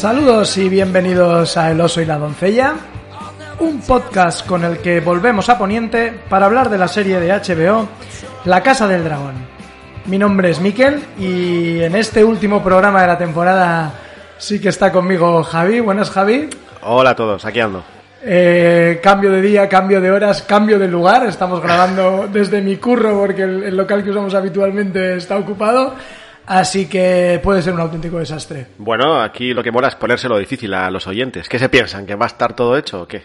Saludos 0.00 0.56
y 0.56 0.70
bienvenidos 0.70 1.58
a 1.58 1.70
El 1.70 1.80
Oso 1.82 2.00
y 2.00 2.06
la 2.06 2.16
Doncella, 2.16 2.72
un 3.58 3.82
podcast 3.82 4.46
con 4.46 4.64
el 4.64 4.78
que 4.78 5.00
volvemos 5.00 5.50
a 5.50 5.58
Poniente 5.58 6.18
para 6.30 6.46
hablar 6.46 6.70
de 6.70 6.78
la 6.78 6.88
serie 6.88 7.20
de 7.20 7.30
HBO 7.30 7.86
La 8.46 8.62
Casa 8.62 8.88
del 8.88 9.04
Dragón. 9.04 9.34
Mi 10.06 10.16
nombre 10.16 10.48
es 10.48 10.58
Miquel 10.58 11.02
y 11.18 11.82
en 11.82 11.94
este 11.96 12.24
último 12.24 12.64
programa 12.64 13.02
de 13.02 13.08
la 13.08 13.18
temporada 13.18 13.92
sí 14.38 14.58
que 14.58 14.70
está 14.70 14.90
conmigo 14.90 15.42
Javi. 15.42 15.80
Buenas 15.80 16.08
Javi. 16.08 16.48
Hola 16.80 17.10
a 17.10 17.16
todos, 17.16 17.44
aquí 17.44 17.60
ando. 17.60 17.84
Eh, 18.22 19.00
cambio 19.02 19.30
de 19.30 19.42
día, 19.42 19.68
cambio 19.68 20.00
de 20.00 20.10
horas, 20.10 20.40
cambio 20.44 20.78
de 20.78 20.88
lugar. 20.88 21.26
Estamos 21.26 21.60
grabando 21.60 22.26
desde 22.26 22.62
mi 22.62 22.78
curro 22.78 23.18
porque 23.18 23.42
el, 23.42 23.64
el 23.64 23.76
local 23.76 24.02
que 24.02 24.08
usamos 24.08 24.34
habitualmente 24.34 25.16
está 25.16 25.36
ocupado. 25.36 25.94
Así 26.46 26.86
que 26.86 27.40
puede 27.42 27.62
ser 27.62 27.74
un 27.74 27.80
auténtico 27.80 28.18
desastre. 28.18 28.66
Bueno, 28.78 29.20
aquí 29.20 29.54
lo 29.54 29.62
que 29.62 29.70
mola 29.70 29.88
es 29.88 29.94
ponérselo 29.94 30.38
difícil 30.38 30.74
a 30.74 30.90
los 30.90 31.06
oyentes. 31.06 31.48
¿Qué 31.48 31.58
se 31.58 31.68
piensan? 31.68 32.06
¿Que 32.06 32.14
va 32.14 32.26
a 32.26 32.28
estar 32.28 32.54
todo 32.54 32.76
hecho 32.76 33.02
o 33.02 33.08
qué? 33.08 33.22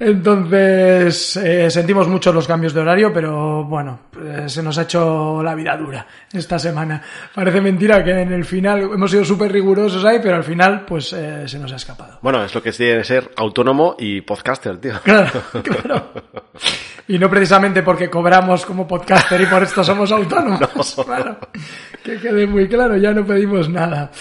Entonces, 0.00 1.36
eh, 1.36 1.70
sentimos 1.70 2.08
mucho 2.08 2.32
los 2.32 2.48
cambios 2.48 2.72
de 2.72 2.80
horario, 2.80 3.12
pero 3.12 3.64
bueno, 3.64 4.00
eh, 4.18 4.48
se 4.48 4.62
nos 4.62 4.78
ha 4.78 4.82
hecho 4.82 5.42
la 5.42 5.54
vida 5.54 5.76
dura 5.76 6.06
esta 6.32 6.58
semana. 6.58 7.02
Parece 7.34 7.60
mentira 7.60 8.02
que 8.02 8.22
en 8.22 8.32
el 8.32 8.46
final 8.46 8.80
hemos 8.94 9.10
sido 9.10 9.26
súper 9.26 9.52
rigurosos 9.52 10.02
ahí, 10.06 10.18
pero 10.22 10.36
al 10.36 10.44
final, 10.44 10.86
pues 10.86 11.12
eh, 11.12 11.46
se 11.46 11.58
nos 11.58 11.70
ha 11.72 11.76
escapado. 11.76 12.18
Bueno, 12.22 12.42
es 12.42 12.54
lo 12.54 12.62
que 12.62 12.72
tiene 12.72 13.04
ser 13.04 13.30
autónomo 13.36 13.96
y 13.98 14.22
podcaster, 14.22 14.78
tío. 14.78 14.98
Claro, 15.04 15.30
claro. 15.62 16.12
Y 17.10 17.18
no 17.18 17.28
precisamente 17.28 17.82
porque 17.82 18.08
cobramos 18.08 18.64
como 18.64 18.86
podcaster 18.86 19.40
y 19.40 19.46
por 19.46 19.64
esto 19.64 19.82
somos 19.82 20.12
autónomos. 20.12 20.94
Claro. 21.04 21.38
Que 22.04 22.20
quede 22.20 22.46
muy 22.46 22.68
claro, 22.68 22.96
ya 22.96 23.12
no 23.12 23.26
pedimos 23.26 23.68
nada. 23.68 24.12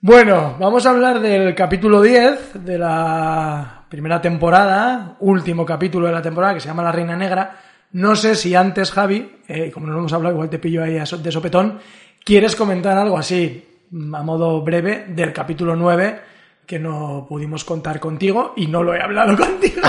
Bueno, 0.00 0.56
vamos 0.58 0.86
a 0.86 0.90
hablar 0.90 1.20
del 1.20 1.54
capítulo 1.54 2.00
10 2.00 2.64
de 2.64 2.78
la 2.78 3.84
primera 3.90 4.18
temporada, 4.18 5.16
último 5.20 5.66
capítulo 5.66 6.06
de 6.06 6.14
la 6.14 6.22
temporada, 6.22 6.54
que 6.54 6.60
se 6.60 6.68
llama 6.68 6.82
La 6.82 6.90
Reina 6.90 7.16
Negra. 7.16 7.60
No 7.92 8.16
sé 8.16 8.34
si 8.34 8.54
antes, 8.54 8.92
Javi, 8.92 9.42
eh, 9.46 9.70
como 9.70 9.86
no 9.86 9.92
lo 9.92 9.98
hemos 9.98 10.12
hablado, 10.14 10.36
igual 10.36 10.48
te 10.48 10.58
pillo 10.58 10.84
ahí 10.84 10.94
de 10.94 11.32
sopetón, 11.32 11.80
quieres 12.24 12.56
comentar 12.56 12.96
algo 12.96 13.18
así, 13.18 13.62
a 13.92 14.22
modo 14.22 14.62
breve, 14.62 15.04
del 15.08 15.34
capítulo 15.34 15.76
9, 15.76 16.20
que 16.64 16.78
no 16.78 17.26
pudimos 17.28 17.62
contar 17.64 18.00
contigo 18.00 18.54
y 18.56 18.68
no 18.68 18.82
lo 18.82 18.94
he 18.94 19.02
hablado 19.02 19.36
contigo. 19.44 19.82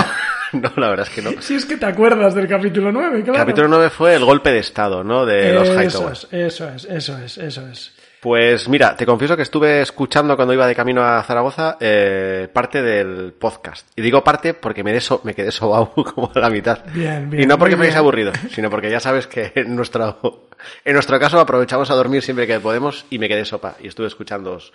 No, 0.58 0.72
la 0.76 0.88
verdad 0.90 1.06
es 1.08 1.14
que 1.14 1.22
no. 1.22 1.42
Si 1.42 1.54
es 1.54 1.66
que 1.66 1.76
te 1.76 1.86
acuerdas 1.86 2.34
del 2.34 2.48
capítulo 2.48 2.90
9, 2.90 3.22
claro. 3.22 3.38
Capítulo 3.38 3.68
9 3.68 3.90
fue 3.90 4.14
el 4.14 4.24
golpe 4.24 4.50
de 4.50 4.58
estado, 4.60 5.04
¿no? 5.04 5.26
De 5.26 5.52
los 5.52 5.68
eso 5.68 5.78
Hightowers. 5.78 6.28
es, 6.30 6.54
eso 6.54 6.68
es, 6.68 6.84
eso 6.84 7.18
es, 7.18 7.38
eso 7.38 7.68
es. 7.68 7.92
Pues 8.20 8.68
mira, 8.68 8.96
te 8.96 9.06
confieso 9.06 9.36
que 9.36 9.42
estuve 9.42 9.80
escuchando 9.80 10.34
cuando 10.34 10.52
iba 10.52 10.66
de 10.66 10.74
camino 10.74 11.04
a 11.04 11.22
Zaragoza 11.22 11.76
eh, 11.78 12.48
parte 12.52 12.82
del 12.82 13.32
podcast. 13.32 13.86
Y 13.94 14.02
digo 14.02 14.24
parte 14.24 14.54
porque 14.54 14.82
me, 14.82 14.92
deso, 14.92 15.20
me 15.22 15.34
quedé 15.34 15.52
sobao 15.52 15.92
como 16.14 16.30
a 16.34 16.38
la 16.40 16.50
mitad. 16.50 16.84
Bien, 16.92 17.30
bien, 17.30 17.44
y 17.44 17.46
no 17.46 17.58
porque 17.58 17.76
me 17.76 17.86
bien. 17.86 17.96
aburrido, 17.96 18.32
sino 18.50 18.70
porque 18.70 18.90
ya 18.90 18.98
sabes 18.98 19.28
que 19.28 19.52
en 19.54 19.76
nuestro, 19.76 20.48
en 20.84 20.94
nuestro 20.94 21.18
caso 21.20 21.38
aprovechamos 21.38 21.90
a 21.90 21.94
dormir 21.94 22.22
siempre 22.22 22.48
que 22.48 22.58
podemos 22.58 23.06
y 23.08 23.20
me 23.20 23.28
quedé 23.28 23.44
sopa. 23.44 23.76
Y 23.80 23.86
estuve 23.86 24.08
escuchándoos. 24.08 24.72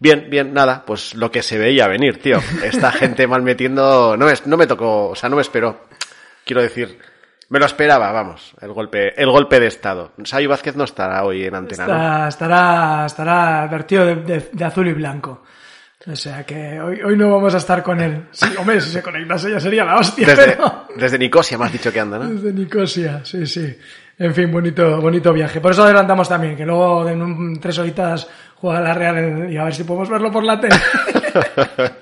Bien, 0.00 0.26
bien, 0.30 0.52
nada, 0.54 0.82
pues 0.84 1.14
lo 1.14 1.30
que 1.30 1.42
se 1.42 1.58
veía 1.58 1.86
venir, 1.86 2.20
tío. 2.20 2.38
Esta 2.64 2.90
gente 2.92 3.26
mal 3.26 3.42
metiendo, 3.42 4.16
no 4.16 4.26
me, 4.26 4.32
no 4.46 4.56
me 4.56 4.66
tocó, 4.66 5.10
o 5.10 5.14
sea, 5.14 5.28
no 5.28 5.36
me 5.36 5.42
esperó. 5.42 5.84
Quiero 6.44 6.62
decir, 6.62 6.98
me 7.50 7.58
lo 7.58 7.66
esperaba, 7.66 8.10
vamos, 8.10 8.54
el 8.62 8.72
golpe, 8.72 9.20
el 9.20 9.30
golpe 9.30 9.60
de 9.60 9.66
estado. 9.66 10.12
Sayo 10.24 10.48
Vázquez 10.48 10.74
no 10.74 10.84
estará 10.84 11.22
hoy 11.24 11.44
en 11.44 11.54
antena, 11.54 11.86
¿no? 11.86 11.92
Está- 11.92 12.28
estará, 12.28 13.06
estará 13.06 13.66
vertido 13.66 14.06
de, 14.06 14.16
de- 14.16 14.48
de 14.52 14.64
azul 14.64 14.88
y 14.88 14.92
blanco. 14.94 15.42
O 16.10 16.16
sea 16.16 16.44
que 16.46 16.80
hoy, 16.80 17.02
hoy 17.02 17.14
no 17.14 17.30
vamos 17.30 17.52
a 17.54 17.58
estar 17.58 17.82
con 17.82 18.00
él. 18.00 18.24
Sí, 18.30 18.46
hombre, 18.58 18.80
si 18.80 18.88
se 18.90 19.02
conectase 19.02 19.50
ya 19.50 19.60
sería 19.60 19.84
la 19.84 19.98
hostia, 19.98 20.26
Desde, 20.28 20.52
pero... 20.56 20.86
desde 20.96 21.18
Nicosia 21.18 21.58
me 21.58 21.66
has 21.66 21.72
dicho 21.72 21.92
que 21.92 22.00
anda, 22.00 22.18
¿no? 22.18 22.24
Desde 22.26 22.54
Nicosia, 22.54 23.20
sí, 23.22 23.44
sí. 23.44 23.76
En 24.18 24.34
fin, 24.34 24.50
bonito, 24.50 24.98
bonito 24.98 25.30
viaje. 25.34 25.60
Por 25.60 25.72
eso 25.72 25.82
adelantamos 25.84 26.26
también, 26.26 26.56
que 26.56 26.64
luego 26.64 27.06
en 27.06 27.20
un, 27.20 27.60
tres 27.60 27.78
horitas 27.78 28.26
juega 28.60 28.80
la 28.80 28.94
Real 28.94 29.50
y 29.50 29.56
a 29.56 29.64
ver 29.64 29.74
si 29.74 29.84
podemos 29.84 30.08
verlo 30.08 30.30
por 30.30 30.44
la 30.44 30.60
tele. 30.60 30.76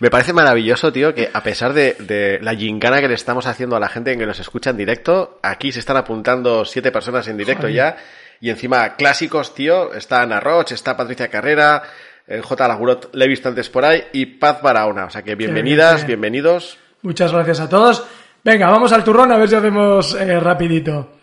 Me 0.00 0.10
parece 0.10 0.32
maravilloso, 0.32 0.92
tío, 0.92 1.14
que 1.14 1.30
a 1.32 1.42
pesar 1.42 1.72
de, 1.72 1.94
de 2.00 2.38
la 2.40 2.54
gincana 2.54 3.00
que 3.00 3.08
le 3.08 3.14
estamos 3.14 3.46
haciendo 3.46 3.76
a 3.76 3.80
la 3.80 3.88
gente 3.88 4.16
que 4.16 4.26
nos 4.26 4.40
escucha 4.40 4.70
en 4.70 4.76
directo, 4.78 5.38
aquí 5.42 5.70
se 5.70 5.80
están 5.80 5.96
apuntando 5.96 6.64
siete 6.64 6.90
personas 6.90 7.28
en 7.28 7.36
directo 7.36 7.62
Joder. 7.62 7.74
ya. 7.74 7.96
Y 8.40 8.50
encima, 8.50 8.96
clásicos, 8.96 9.54
tío. 9.54 9.92
Está 9.94 10.22
Ana 10.22 10.40
Roche, 10.40 10.74
está 10.74 10.96
Patricia 10.96 11.28
Carrera, 11.28 11.82
eh, 12.26 12.40
J. 12.42 12.68
Lagurot, 12.68 13.14
le 13.14 13.24
he 13.24 13.28
visto 13.28 13.48
antes 13.48 13.68
por 13.68 13.84
ahí, 13.84 14.02
y 14.12 14.26
Paz 14.26 14.62
Barahona. 14.62 15.04
O 15.04 15.10
sea 15.10 15.22
que 15.22 15.34
bienvenidas, 15.34 15.96
bien. 15.96 16.06
bienvenidos. 16.08 16.78
Muchas 17.02 17.32
gracias 17.32 17.60
a 17.60 17.68
todos. 17.68 18.04
Venga, 18.42 18.68
vamos 18.68 18.92
al 18.92 19.04
turrón 19.04 19.30
a 19.30 19.38
ver 19.38 19.48
si 19.48 19.54
hacemos 19.54 20.14
eh, 20.14 20.40
rapidito. 20.40 21.18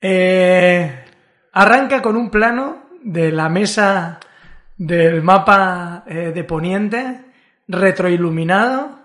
Eh, 0.00 1.04
arranca 1.52 2.02
con 2.02 2.16
un 2.16 2.28
plano 2.28 2.82
de 3.02 3.32
la 3.32 3.48
mesa 3.48 4.20
del 4.76 5.22
mapa 5.22 6.04
eh, 6.06 6.32
de 6.34 6.44
Poniente, 6.44 7.20
retroiluminado. 7.68 9.00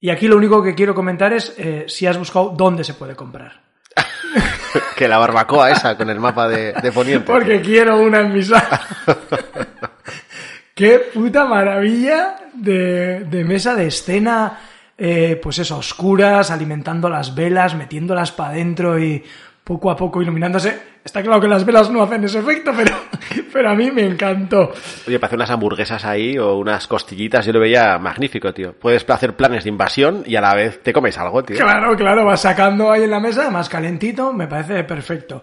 Y 0.00 0.10
aquí 0.10 0.28
lo 0.28 0.36
único 0.36 0.62
que 0.62 0.74
quiero 0.74 0.94
comentar 0.94 1.32
es 1.32 1.54
eh, 1.58 1.84
si 1.88 2.06
has 2.06 2.18
buscado 2.18 2.50
dónde 2.56 2.84
se 2.84 2.94
puede 2.94 3.14
comprar. 3.14 3.62
que 4.96 5.08
la 5.08 5.18
barbacoa 5.18 5.70
esa 5.70 5.96
con 5.96 6.10
el 6.10 6.18
mapa 6.18 6.48
de, 6.48 6.72
de 6.72 6.92
Poniente. 6.92 7.26
Porque 7.26 7.60
quiero 7.60 8.00
una 8.00 8.20
en 8.20 8.32
mi 8.32 8.42
sala. 8.42 8.80
Qué 10.74 11.10
puta 11.12 11.44
maravilla 11.44 12.36
de, 12.54 13.20
de 13.24 13.44
mesa 13.44 13.74
de 13.74 13.86
escena, 13.88 14.58
eh, 14.96 15.38
pues 15.42 15.58
eso, 15.58 15.76
oscuras, 15.76 16.50
alimentando 16.50 17.10
las 17.10 17.34
velas, 17.34 17.74
metiéndolas 17.74 18.32
para 18.32 18.50
adentro 18.50 18.98
y 18.98 19.22
poco 19.64 19.90
a 19.90 19.96
poco 19.96 20.20
iluminándose. 20.22 20.92
Está 21.04 21.22
claro 21.22 21.40
que 21.40 21.48
las 21.48 21.64
velas 21.64 21.90
no 21.90 22.02
hacen 22.02 22.24
ese 22.24 22.38
efecto, 22.38 22.72
pero, 22.76 22.94
pero 23.52 23.70
a 23.70 23.74
mí 23.74 23.90
me 23.90 24.06
encantó. 24.06 24.72
Oye, 25.06 25.18
para 25.18 25.26
hacer 25.26 25.38
unas 25.38 25.50
hamburguesas 25.50 26.04
ahí 26.04 26.38
o 26.38 26.56
unas 26.56 26.86
costillitas, 26.86 27.44
yo 27.44 27.52
lo 27.52 27.60
veía 27.60 27.98
magnífico, 27.98 28.52
tío. 28.52 28.72
Puedes 28.78 29.08
hacer 29.08 29.34
planes 29.34 29.64
de 29.64 29.70
invasión 29.70 30.22
y 30.26 30.36
a 30.36 30.40
la 30.40 30.54
vez 30.54 30.82
te 30.82 30.92
comes 30.92 31.16
algo, 31.18 31.42
tío. 31.42 31.56
Claro, 31.56 31.96
claro, 31.96 32.24
vas 32.24 32.40
sacando 32.40 32.90
ahí 32.90 33.04
en 33.04 33.10
la 33.10 33.20
mesa, 33.20 33.50
más 33.50 33.68
calentito, 33.68 34.32
me 34.32 34.46
parece 34.46 34.84
perfecto. 34.84 35.42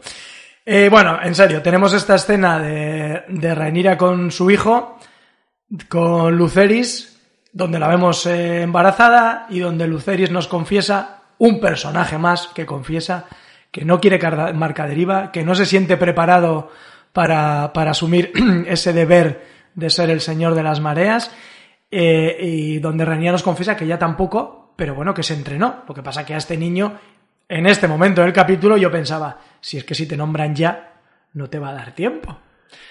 Eh, 0.65 0.87
bueno, 0.89 1.19
en 1.23 1.33
serio, 1.33 1.61
tenemos 1.61 1.93
esta 1.93 2.15
escena 2.15 2.59
de, 2.59 3.23
de 3.27 3.55
Rhaenyra 3.55 3.97
con 3.97 4.31
su 4.31 4.51
hijo, 4.51 4.99
con 5.87 6.37
Luceris, 6.37 7.19
donde 7.51 7.79
la 7.79 7.87
vemos 7.87 8.25
eh, 8.25 8.61
embarazada 8.61 9.47
y 9.49 9.59
donde 9.59 9.87
Luceris 9.87 10.31
nos 10.31 10.47
confiesa, 10.47 11.23
un 11.39 11.59
personaje 11.59 12.17
más 12.17 12.47
que 12.47 12.65
confiesa, 12.65 13.25
que 13.71 13.85
no 13.85 13.99
quiere 13.99 14.19
marca 14.53 14.87
deriva, 14.87 15.31
que 15.31 15.43
no 15.43 15.55
se 15.55 15.65
siente 15.65 15.97
preparado 15.97 16.69
para, 17.13 17.71
para 17.73 17.91
asumir 17.91 18.31
ese 18.67 18.93
deber 18.93 19.45
de 19.75 19.89
ser 19.89 20.09
el 20.09 20.21
señor 20.21 20.55
de 20.55 20.63
las 20.63 20.79
mareas, 20.79 21.31
eh, 21.91 22.37
y 22.39 22.79
donde 22.79 23.05
Rhaenyra 23.05 23.31
nos 23.31 23.43
confiesa 23.43 23.75
que 23.75 23.87
ya 23.87 23.97
tampoco, 23.97 24.73
pero 24.75 24.95
bueno, 24.95 25.13
que 25.13 25.23
se 25.23 25.33
entrenó. 25.33 25.83
Lo 25.87 25.93
que 25.93 26.03
pasa 26.03 26.25
que 26.25 26.33
a 26.33 26.37
este 26.37 26.57
niño, 26.57 26.99
en 27.47 27.65
este 27.65 27.87
momento 27.87 28.21
del 28.21 28.33
capítulo, 28.33 28.77
yo 28.77 28.91
pensaba, 28.91 29.39
si 29.59 29.77
es 29.77 29.83
que 29.83 29.95
si 29.95 30.07
te 30.07 30.17
nombran 30.17 30.55
ya, 30.55 30.93
no 31.33 31.49
te 31.49 31.59
va 31.59 31.69
a 31.69 31.73
dar 31.73 31.91
tiempo. 31.93 32.37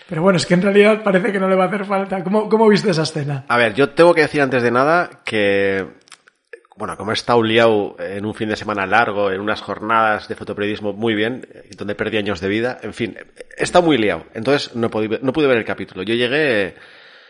Pero 0.09 0.23
bueno, 0.23 0.39
es 0.39 0.47
que 0.47 0.55
en 0.55 0.63
realidad 0.63 1.03
parece 1.03 1.31
que 1.31 1.39
no 1.39 1.49
le 1.49 1.55
va 1.55 1.65
a 1.65 1.67
hacer 1.69 1.85
falta. 1.85 2.25
¿Cómo, 2.25 2.49
cómo 2.49 2.69
viste 2.69 2.91
esa 2.91 3.03
escena? 3.03 3.45
A 3.49 3.57
ver, 3.57 3.75
yo 3.75 3.91
tengo 3.91 4.15
que 4.15 4.23
decir 4.23 4.41
antes 4.41 4.63
de 4.63 4.71
nada 4.71 5.23
que, 5.25 5.87
bueno, 6.79 6.97
como 6.97 7.11
he 7.11 7.15
estado 7.15 7.43
liado 7.43 7.97
en 7.99 8.25
un 8.25 8.35
fin 8.35 8.49
de 8.49 8.57
semana 8.57 8.87
largo, 8.87 9.31
en 9.33 9.41
unas 9.41 9.61
jornadas 9.61 10.29
de 10.29 10.37
fotoperiodismo 10.37 10.93
muy 10.93 11.15
bien, 11.15 11.47
eh, 11.53 11.71
donde 11.77 11.95
perdí 11.97 12.17
años 12.19 12.41
de 12.41 12.49
vida, 12.49 12.79
en 12.83 12.95
fin, 12.95 13.17
he 13.57 13.63
estado 13.65 13.85
muy 13.85 13.99
liado. 13.99 14.25
Entonces 14.33 14.75
no, 14.77 14.89
podí- 14.91 15.19
no 15.21 15.33
pude 15.33 15.49
ver 15.49 15.59
el 15.59 15.65
capítulo. 15.65 16.03
Yo 16.05 16.15
llegué 16.15 16.77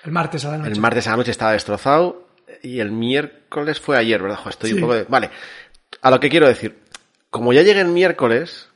El 0.05 0.13
martes 0.13 0.45
a 0.45 0.51
la 0.53 0.59
noche. 0.59 0.71
el 0.73 0.81
martes 0.81 1.07
a 1.07 1.13
la 1.13 1.17
noche, 1.17 1.31
estaba 1.31 1.53
destrozado, 1.53 2.29
y 2.63 2.81
el 2.81 2.93
miércoles 2.93 3.81
fue 3.81 3.97
ayer, 3.97 4.21
¿verdad? 4.23 4.39
Estoy 4.49 4.71
Sí. 4.71 4.75
un 4.77 4.81
poco 4.83 4.95
de... 4.95 5.05
Vale, 5.09 5.31
a 6.03 6.11
lo 6.11 6.21
que 6.21 6.29
quiero 6.29 6.47
decir, 6.47 6.77
como 7.31 7.53
ya 7.53 7.63
llegué 7.63 7.81
el 7.81 7.89
miércoles, 7.89 8.69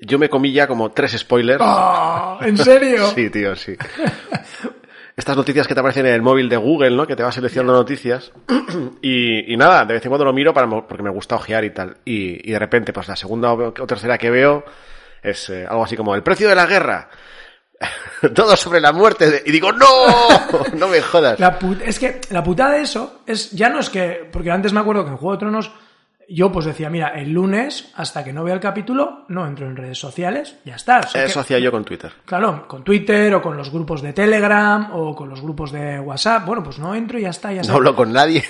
yo 0.00 0.18
me 0.18 0.28
comí 0.30 0.52
ya 0.52 0.66
como 0.66 0.90
tres 0.92 1.12
spoilers. 1.18 1.60
¡Oh! 1.62 2.38
¿En 2.40 2.56
serio? 2.56 3.06
Sí, 3.14 3.28
tío, 3.30 3.54
sí. 3.56 3.76
Estas 5.16 5.36
noticias 5.36 5.68
que 5.68 5.74
te 5.74 5.80
aparecen 5.80 6.06
en 6.06 6.14
el 6.14 6.22
móvil 6.22 6.48
de 6.48 6.56
Google, 6.56 6.90
¿no? 6.90 7.06
Que 7.06 7.14
te 7.14 7.22
va 7.22 7.30
seleccionando 7.32 7.72
noticias. 7.74 8.32
Y, 9.00 9.52
y 9.52 9.56
nada, 9.56 9.84
de 9.84 9.94
vez 9.94 10.04
en 10.04 10.08
cuando 10.08 10.24
lo 10.24 10.32
miro 10.32 10.52
para, 10.52 10.66
porque 10.68 11.02
me 11.02 11.10
gusta 11.10 11.36
ojear 11.36 11.62
y 11.64 11.70
tal. 11.70 11.98
Y, 12.04 12.48
y 12.48 12.52
de 12.52 12.58
repente, 12.58 12.92
pues 12.92 13.06
la 13.06 13.14
segunda 13.16 13.52
o 13.52 13.72
tercera 13.86 14.18
que 14.18 14.30
veo 14.30 14.64
es 15.22 15.48
eh, 15.50 15.66
algo 15.68 15.84
así 15.84 15.94
como 15.96 16.14
el 16.14 16.22
precio 16.22 16.48
de 16.48 16.54
la 16.56 16.66
guerra. 16.66 17.08
Todo 18.34 18.56
sobre 18.56 18.80
la 18.80 18.92
muerte. 18.92 19.30
de- 19.30 19.42
Y 19.46 19.52
digo, 19.52 19.70
¡no! 19.72 19.86
No 20.74 20.88
me 20.88 21.00
jodas. 21.00 21.38
La 21.38 21.58
es 21.84 21.98
que 21.98 22.20
la 22.30 22.42
putada 22.42 22.72
de 22.72 22.82
eso 22.82 23.20
es, 23.26 23.50
ya 23.52 23.68
no 23.68 23.78
es 23.78 23.90
que, 23.90 24.28
porque 24.32 24.50
antes 24.50 24.72
me 24.72 24.80
acuerdo 24.80 25.04
que 25.04 25.10
en 25.10 25.16
Juego 25.18 25.32
de 25.32 25.38
Tronos 25.38 25.70
yo 26.28 26.50
pues 26.52 26.66
decía, 26.66 26.90
mira, 26.90 27.08
el 27.08 27.32
lunes, 27.32 27.92
hasta 27.96 28.24
que 28.24 28.32
no 28.32 28.44
vea 28.44 28.54
el 28.54 28.60
capítulo, 28.60 29.24
no 29.28 29.46
entro 29.46 29.66
en 29.66 29.76
redes 29.76 29.98
sociales, 29.98 30.56
ya 30.64 30.76
está. 30.76 31.00
O 31.00 31.08
sea 31.08 31.24
Eso 31.24 31.34
que- 31.34 31.40
hacía 31.40 31.58
yo 31.58 31.70
con 31.70 31.84
Twitter. 31.84 32.12
Claro, 32.24 32.66
con 32.68 32.82
Twitter 32.84 33.34
o 33.34 33.42
con 33.42 33.56
los 33.56 33.70
grupos 33.70 34.02
de 34.02 34.12
Telegram 34.12 34.88
o 34.92 35.14
con 35.14 35.28
los 35.28 35.40
grupos 35.42 35.72
de 35.72 35.98
WhatsApp. 36.00 36.44
Bueno, 36.46 36.62
pues 36.62 36.78
no 36.78 36.94
entro 36.94 37.18
y 37.18 37.22
ya 37.22 37.30
está, 37.30 37.50
ya 37.50 37.56
No 37.56 37.60
está. 37.62 37.74
hablo 37.74 37.94
con 37.96 38.12
nadie. 38.12 38.44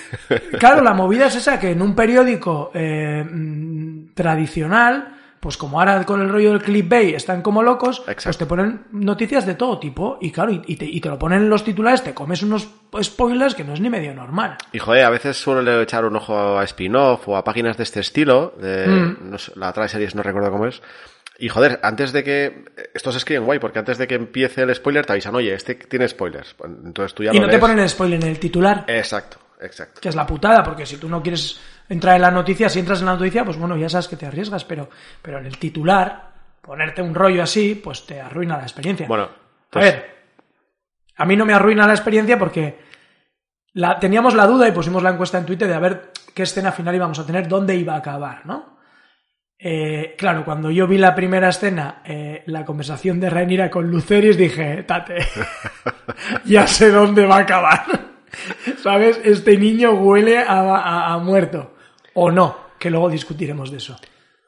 Claro, 0.59 0.81
la 0.83 0.93
movida 0.93 1.27
es 1.27 1.35
esa 1.35 1.59
que 1.59 1.71
en 1.71 1.81
un 1.81 1.95
periódico 1.95 2.71
eh, 2.73 3.23
mm, 3.23 4.13
tradicional, 4.13 5.14
pues 5.45 5.57
como 5.57 5.79
ahora 5.79 6.03
con 6.05 6.19
el 6.21 6.27
rollo 6.29 6.49
del 6.53 6.63
clickbait 6.63 7.13
están 7.15 7.43
como 7.43 7.61
locos, 7.61 8.01
pues 8.23 8.35
te 8.35 8.47
ponen 8.47 8.85
noticias 8.93 9.45
de 9.45 9.53
todo 9.53 9.77
tipo 9.77 10.17
y 10.19 10.31
claro, 10.31 10.51
y, 10.51 10.75
te, 10.75 10.85
y 10.85 10.99
te 10.99 11.07
lo 11.07 11.19
ponen 11.19 11.43
en 11.43 11.49
los 11.51 11.63
titulares, 11.63 12.01
te 12.03 12.15
comes 12.15 12.41
unos 12.41 12.67
spoilers 13.03 13.53
que 13.53 13.63
no 13.63 13.73
es 13.75 13.79
ni 13.79 13.91
medio 13.91 14.15
normal. 14.15 14.57
Y 14.71 14.79
joder, 14.79 15.05
a 15.05 15.11
veces 15.11 15.37
suelo 15.37 15.81
echar 15.83 16.03
un 16.03 16.15
ojo 16.15 16.57
a 16.57 16.63
spin-off 16.63 17.27
o 17.27 17.37
a 17.37 17.43
páginas 17.43 17.77
de 17.77 17.83
este 17.83 17.99
estilo. 17.99 18.55
De, 18.59 18.87
Mm. 18.87 19.29
no 19.29 19.37
sé, 19.37 19.51
la 19.55 19.69
otra 19.69 19.83
de 19.83 19.89
series 19.89 20.15
no 20.15 20.23
recuerdo 20.23 20.49
cómo 20.49 20.65
es. 20.65 20.81
Y 21.37 21.49
joder, 21.49 21.79
antes 21.83 22.11
de 22.11 22.23
que. 22.23 22.65
Esto 22.95 23.11
se 23.11 23.19
escribe 23.19 23.39
en 23.41 23.45
guay, 23.45 23.59
porque 23.59 23.77
antes 23.77 23.99
de 23.99 24.07
que 24.07 24.15
empiece 24.15 24.63
el 24.63 24.73
spoiler 24.73 25.05
te 25.05 25.11
avisan, 25.13 25.35
oye, 25.35 25.53
este 25.53 25.75
tiene 25.75 26.07
spoilers. 26.07 26.55
Entonces 26.63 27.13
tú 27.13 27.23
ya 27.23 27.31
Y 27.35 27.39
no 27.39 27.47
te 27.47 27.59
ponen 27.59 27.77
el 27.77 27.87
spoiler 27.89 28.19
en 28.23 28.29
el 28.29 28.39
titular, 28.39 28.83
Exacto, 28.87 29.37
exacto. 29.61 30.01
que 30.01 30.09
es 30.09 30.15
la 30.15 30.25
putada, 30.25 30.63
porque 30.63 30.85
si 30.87 30.97
tú 30.97 31.07
no 31.07 31.21
quieres 31.21 31.59
entrar 31.89 32.15
en 32.15 32.21
la 32.21 32.31
noticia, 32.31 32.69
si 32.69 32.79
entras 32.79 32.99
en 32.99 33.05
la 33.07 33.13
noticia, 33.15 33.43
pues 33.45 33.57
bueno, 33.57 33.77
ya 33.77 33.89
sabes 33.89 34.07
que 34.07 34.15
te 34.15 34.25
arriesgas, 34.25 34.63
pero, 34.65 34.89
pero 35.21 35.39
en 35.39 35.45
el 35.45 35.57
titular, 35.57 36.29
ponerte 36.61 37.01
un 37.01 37.13
rollo 37.15 37.43
así, 37.43 37.75
pues 37.75 38.05
te 38.05 38.19
arruina 38.21 38.57
la 38.57 38.63
experiencia. 38.63 39.07
Bueno, 39.07 39.23
A 39.25 39.29
pues, 39.69 39.85
ver, 39.85 40.15
a 41.17 41.25
mí 41.25 41.35
no 41.35 41.45
me 41.45 41.53
arruina 41.53 41.85
la 41.87 41.93
experiencia 41.93 42.37
porque 42.39 42.79
la, 43.73 43.99
teníamos 43.99 44.33
la 44.35 44.47
duda 44.47 44.67
y 44.67 44.71
pusimos 44.71 45.03
la 45.03 45.11
encuesta 45.11 45.37
en 45.37 45.45
Twitter 45.45 45.67
de 45.67 45.73
a 45.75 45.79
ver 45.79 46.11
qué 46.33 46.43
escena 46.43 46.71
final 46.71 46.95
íbamos 46.95 47.19
a 47.19 47.25
tener, 47.25 47.47
dónde 47.47 47.75
iba 47.75 47.93
a 47.93 47.97
acabar, 47.97 48.45
¿no? 48.45 48.75
Eh, 49.57 50.15
claro, 50.17 50.43
cuando 50.43 50.69
yo 50.69 50.85
vi 50.85 50.97
la 50.97 51.15
primera 51.15 51.47
escena, 51.49 52.01
eh, 52.03 52.43
la 52.47 52.65
conversación 52.65 53.19
de 53.21 53.29
Rhaenyra 53.29 53.69
con 53.69 53.89
Lucerys, 53.89 54.37
dije, 54.37 54.83
tate, 54.83 55.15
ya 56.45 56.67
sé 56.67 56.91
dónde 56.91 57.25
va 57.25 57.37
a 57.37 57.41
acabar. 57.41 57.83
¿Sabes? 58.83 59.19
Este 59.23 59.57
niño 59.57 59.91
huele 59.93 60.39
a, 60.39 60.59
a- 60.59 61.13
a 61.13 61.17
muerto. 61.19 61.74
O 62.15 62.31
no, 62.31 62.57
que 62.79 62.89
luego 62.89 63.09
discutiremos 63.09 63.71
de 63.71 63.77
eso. 63.77 63.95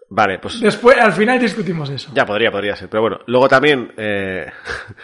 Vale, 0.09 0.39
pues 0.39 0.59
Después, 0.61 0.97
al 0.97 1.11
final 1.13 1.39
discutimos 1.39 1.89
de 1.89 1.95
eso. 1.95 2.09
ya 2.13 2.25
podría, 2.25 2.51
podría 2.51 2.75
ser. 2.75 2.89
Pero 2.89 3.01
bueno, 3.01 3.19
luego 3.27 3.47
también. 3.47 3.93
Eh, 3.97 4.49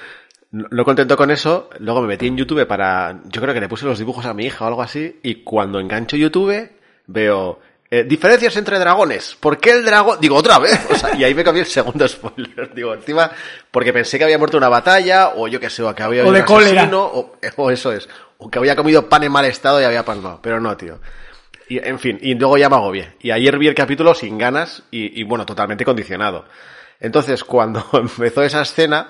no 0.51 0.85
contento 0.85 1.17
con 1.17 1.31
eso, 1.31 1.69
luego 1.79 2.01
me 2.01 2.07
metí 2.07 2.27
en 2.27 2.37
YouTube 2.37 2.65
para. 2.65 3.19
Yo 3.25 3.41
creo 3.41 3.53
que 3.53 3.59
le 3.59 3.67
puse 3.69 3.85
los 3.85 3.97
dibujos 3.99 4.25
a 4.25 4.33
mi 4.33 4.45
hija 4.45 4.63
o 4.65 4.67
algo 4.67 4.81
así. 4.81 5.19
Y 5.23 5.43
cuando 5.43 5.79
engancho 5.79 6.15
YouTube, 6.15 6.69
veo. 7.07 7.59
eh, 7.91 8.03
diferencias 8.05 8.55
entre 8.55 8.79
dragones. 8.79 9.35
¿Por 9.39 9.57
qué 9.57 9.71
el 9.71 9.83
dragón? 9.83 10.19
Digo, 10.21 10.35
otra 10.37 10.57
vez. 10.59 10.87
O 10.89 10.95
sea, 10.95 11.15
y 11.15 11.23
ahí 11.25 11.33
me 11.35 11.43
cambié 11.43 11.63
el 11.63 11.67
segundo 11.67 12.07
spoiler. 12.07 12.73
Digo, 12.73 12.93
encima, 12.93 13.29
porque 13.71 13.91
pensé 13.91 14.17
que 14.17 14.23
había 14.23 14.37
muerto 14.37 14.57
una 14.57 14.69
batalla, 14.69 15.33
o 15.35 15.47
yo 15.49 15.59
qué 15.59 15.69
sé, 15.69 15.83
o 15.83 15.93
que 15.93 16.03
había 16.03 16.23
O 16.23 16.29
habido 16.29 16.45
de 16.45 16.53
un 16.53 16.61
asesino, 16.63 17.03
o, 17.03 17.35
o 17.57 17.71
eso 17.71 17.91
es. 17.91 18.07
O 18.37 18.49
que 18.49 18.57
había 18.59 18.75
comido 18.77 19.09
pan 19.09 19.23
en 19.23 19.31
mal 19.33 19.43
estado 19.45 19.81
y 19.81 19.83
había 19.83 20.05
palmado. 20.05 20.39
Pero 20.41 20.61
no, 20.61 20.77
tío. 20.77 20.99
Y, 21.69 21.77
en 21.85 21.99
fin, 21.99 22.19
y 22.21 22.35
luego 22.35 22.57
ya 22.57 22.69
me 22.69 22.75
agobié. 22.75 23.13
Y 23.21 23.31
ayer 23.31 23.57
vi 23.57 23.67
el 23.67 23.75
capítulo 23.75 24.13
sin 24.13 24.37
ganas 24.37 24.83
y, 24.91 25.19
y, 25.19 25.23
bueno, 25.23 25.45
totalmente 25.45 25.85
condicionado. 25.85 26.45
Entonces, 26.99 27.43
cuando 27.43 27.85
empezó 27.93 28.43
esa 28.43 28.61
escena, 28.61 29.07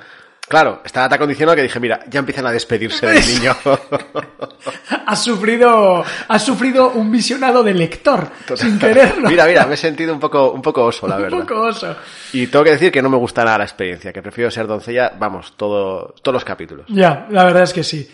claro, 0.48 0.82
estaba 0.86 1.10
tan 1.10 1.20
condicionado 1.20 1.56
que 1.56 1.64
dije, 1.64 1.80
mira, 1.80 2.02
ya 2.10 2.20
empiezan 2.20 2.46
a 2.46 2.52
despedirse 2.52 3.08
del 3.08 3.26
niño. 3.26 3.56
Has 5.06 5.24
sufrido, 5.24 6.04
has 6.30 6.44
sufrido 6.44 6.92
un 6.92 7.12
visionado 7.12 7.62
de 7.62 7.74
lector, 7.74 8.30
sin 8.56 8.80
quererlo. 8.80 9.30
mira, 9.30 9.46
mira, 9.46 9.66
me 9.68 9.74
he 9.74 9.78
sentido 9.78 10.14
un 10.14 10.20
poco, 10.20 10.52
un 10.52 10.62
poco 10.62 10.86
oso, 10.86 11.08
la 11.08 11.18
verdad. 11.20 11.40
Un 11.40 11.46
poco 11.46 11.62
oso. 11.62 11.96
Y 12.32 12.48
tengo 12.48 12.64
que 12.64 12.72
decir 12.72 12.92
que 12.92 13.02
no 13.02 13.10
me 13.10 13.18
gusta 13.18 13.44
nada 13.44 13.60
la 13.60 13.64
experiencia, 13.66 14.14
que 14.14 14.22
prefiero 14.22 14.50
ser 14.50 14.66
doncella, 14.66 15.14
vamos, 15.20 15.54
todo, 15.58 16.16
todos 16.22 16.34
los 16.34 16.46
capítulos. 16.46 16.86
Ya, 16.88 17.28
la 17.30 17.44
verdad 17.44 17.64
es 17.64 17.74
que 17.74 17.84
sí. 17.84 18.10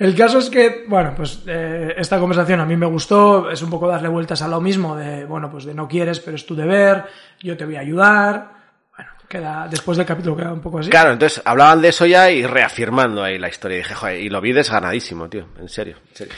El 0.00 0.16
caso 0.16 0.38
es 0.38 0.48
que, 0.48 0.86
bueno, 0.88 1.12
pues 1.14 1.42
eh, 1.46 1.94
esta 1.98 2.18
conversación 2.18 2.58
a 2.58 2.64
mí 2.64 2.74
me 2.74 2.86
gustó, 2.86 3.50
es 3.50 3.60
un 3.60 3.68
poco 3.68 3.86
darle 3.86 4.08
vueltas 4.08 4.40
a 4.40 4.48
lo 4.48 4.58
mismo, 4.58 4.96
de, 4.96 5.26
bueno, 5.26 5.50
pues 5.50 5.66
de 5.66 5.74
no 5.74 5.86
quieres, 5.86 6.20
pero 6.20 6.36
es 6.36 6.46
tu 6.46 6.56
deber, 6.56 7.04
yo 7.42 7.54
te 7.54 7.66
voy 7.66 7.76
a 7.76 7.80
ayudar. 7.80 8.50
Bueno, 8.96 9.10
queda, 9.28 9.68
después 9.70 9.98
del 9.98 10.06
capítulo 10.06 10.34
queda 10.34 10.54
un 10.54 10.62
poco 10.62 10.78
así. 10.78 10.88
Claro, 10.88 11.12
entonces 11.12 11.42
hablaban 11.44 11.82
de 11.82 11.88
eso 11.88 12.06
ya 12.06 12.30
y 12.30 12.46
reafirmando 12.46 13.22
ahí 13.22 13.38
la 13.38 13.50
historia. 13.50 13.76
Y 13.76 13.80
dije, 13.80 13.94
joder, 13.94 14.20
y 14.20 14.30
lo 14.30 14.40
vi 14.40 14.54
desganadísimo, 14.54 15.28
tío, 15.28 15.48
en 15.58 15.68
serio, 15.68 15.96
en 16.08 16.16
serio. 16.16 16.34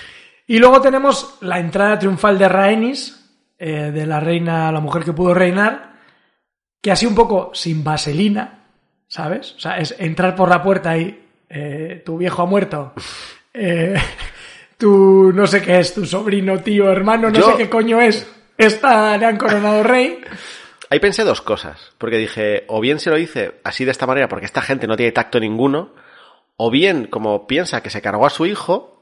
Y 0.49 0.59
luego 0.59 0.81
tenemos 0.81 1.39
la 1.43 1.61
entrada 1.61 2.01
triunfal 2.01 2.37
de 2.41 2.49
Rhaenys, 2.49 3.31
eh, 3.61 3.93
de 3.93 4.07
la 4.07 4.19
reina, 4.19 4.73
la 4.73 4.81
mujer 4.81 5.05
que 5.05 5.13
pudo 5.13 5.35
reinar, 5.35 6.01
que 6.81 6.91
así 6.91 7.07
un 7.07 7.15
poco 7.15 7.53
sin 7.55 7.85
vaselina, 7.85 8.65
¿sabes? 9.07 9.53
O 9.53 9.61
sea, 9.61 9.79
es 9.79 9.95
entrar 10.01 10.35
por 10.35 10.49
la 10.49 10.61
puerta 10.61 10.99
y 10.99 11.29
eh, 11.49 12.03
tu 12.05 12.19
viejo 12.19 12.43
ha 12.43 12.47
muerto, 12.47 12.93
eh, 13.55 13.95
tu 14.79 15.33
no 15.33 15.47
sé 15.47 15.63
qué 15.63 15.79
es, 15.79 15.95
tu 15.95 16.05
sobrino, 16.07 16.61
tío, 16.61 16.91
hermano, 16.91 17.31
no 17.31 17.39
Yo- 17.39 17.51
sé 17.53 17.57
qué 17.57 17.71
coño 17.71 18.01
es, 18.01 18.27
esta 18.59 19.17
le 19.17 19.27
han 19.27 19.37
coronado 19.37 19.83
rey. 19.83 20.21
Ahí 20.91 21.01
pensé 21.01 21.25
dos 21.25 21.41
cosas, 21.41 21.93
porque 21.97 22.19
dije, 22.19 22.65
o 22.69 22.79
bien 22.81 22.99
se 22.99 23.09
lo 23.09 23.17
hice 23.17 23.61
así 23.65 23.87
de 23.87 23.91
esta 23.93 24.07
manera 24.07 24.29
porque 24.29 24.45
esta 24.45 24.61
gente 24.61 24.87
no 24.87 24.95
tiene 24.97 25.13
tacto 25.13 25.41
ninguno, 25.41 25.95
o 26.57 26.71
bien 26.71 27.07
como 27.07 27.47
piensa 27.47 27.83
que 27.83 27.89
se 27.89 28.03
cargó 28.03 28.27
a 28.27 28.31
su 28.31 28.45
hijo, 28.45 29.01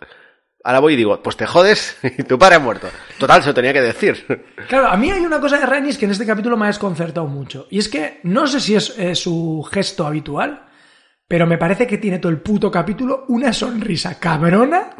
ahora 0.63 0.79
voy 0.79 0.93
y 0.93 0.97
digo, 0.97 1.21
pues 1.21 1.37
te 1.37 1.47
jodes 1.47 1.99
y 2.19 2.23
tu 2.23 2.39
padre 2.39 2.55
ha 2.57 2.59
muerto. 2.61 2.89
Total, 3.19 3.43
se 3.43 3.49
lo 3.49 3.55
tenía 3.55 3.73
que 3.73 3.81
decir. 3.81 4.25
Claro, 4.69 4.87
a 4.87 4.97
mí 4.97 5.11
hay 5.11 5.21
una 5.27 5.41
cosa 5.41 5.59
de 5.59 5.67
Rhaenys 5.67 5.99
que 5.99 6.05
en 6.05 6.13
este 6.13 6.25
capítulo 6.27 6.57
me 6.57 6.67
ha 6.67 6.69
desconcertado 6.69 7.27
mucho. 7.27 7.67
Y 7.71 7.81
es 7.81 7.89
que 7.89 8.21
no 8.23 8.47
sé 8.47 8.61
si 8.61 8.77
es 8.77 8.97
eh, 8.97 9.17
su 9.17 9.69
gesto 9.73 10.07
habitual, 10.07 10.67
pero 11.31 11.47
me 11.47 11.59
parece 11.59 11.87
que 11.87 11.99
tiene 11.99 12.19
todo 12.19 12.33
el 12.33 12.41
puto 12.41 12.73
capítulo 12.73 13.27
una 13.29 13.53
sonrisa 13.53 14.19
cabrona. 14.19 14.91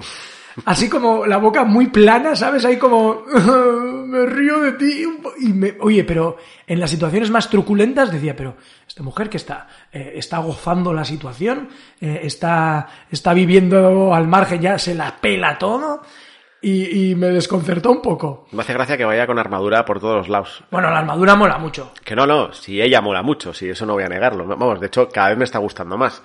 Así 0.65 0.89
como 0.89 1.27
la 1.27 1.39
boca 1.39 1.65
muy 1.65 1.89
plana, 1.89 2.37
¿sabes? 2.37 2.65
Ahí 2.65 2.77
como... 2.77 3.25
me 4.07 4.27
río 4.27 4.61
de 4.61 4.73
ti. 4.75 5.05
Y 5.41 5.53
me, 5.53 5.75
oye, 5.81 6.05
pero 6.05 6.37
en 6.69 6.79
las 6.79 6.91
situaciones 6.91 7.33
más 7.33 7.51
truculentas 7.51 8.13
decía, 8.13 8.37
pero 8.37 8.57
esta 8.87 9.03
mujer 9.03 9.29
que 9.29 9.39
está, 9.39 9.67
eh, 9.91 10.13
está 10.15 10.39
gozando 10.39 10.93
la 10.93 11.05
situación, 11.05 11.69
eh, 12.01 12.21
está, 12.23 12.87
está 13.11 13.35
viviendo 13.35 14.15
al 14.15 14.29
margen, 14.29 14.61
ya 14.61 14.79
se 14.79 14.95
la 14.95 15.21
pela 15.21 15.59
todo. 15.59 16.01
Y, 16.63 17.11
y 17.11 17.15
me 17.15 17.29
desconcertó 17.29 17.91
un 17.91 18.03
poco. 18.03 18.47
Me 18.53 18.61
hace 18.63 18.75
gracia 18.75 18.97
que 18.97 19.05
vaya 19.05 19.27
con 19.27 19.39
armadura 19.39 19.85
por 19.85 19.99
todos 19.99 20.17
los 20.17 20.29
lados. 20.29 20.63
Bueno, 20.71 20.91
la 20.91 20.99
armadura 20.99 21.35
mola 21.35 21.59
mucho. 21.59 21.93
Que 22.05 22.15
no, 22.15 22.27
no, 22.27 22.53
si 22.53 22.83
ella 22.83 23.01
mola 23.01 23.23
mucho, 23.23 23.55
si 23.55 23.71
eso 23.71 23.87
no 23.87 23.95
voy 23.95 24.05
a 24.05 24.09
negarlo. 24.09 24.47
Vamos, 24.47 24.79
de 24.79 24.89
hecho, 24.89 25.09
cada 25.09 25.31
vez 25.31 25.39
me 25.39 25.45
está 25.45 25.59
gustando 25.59 25.97
más. 25.97 26.23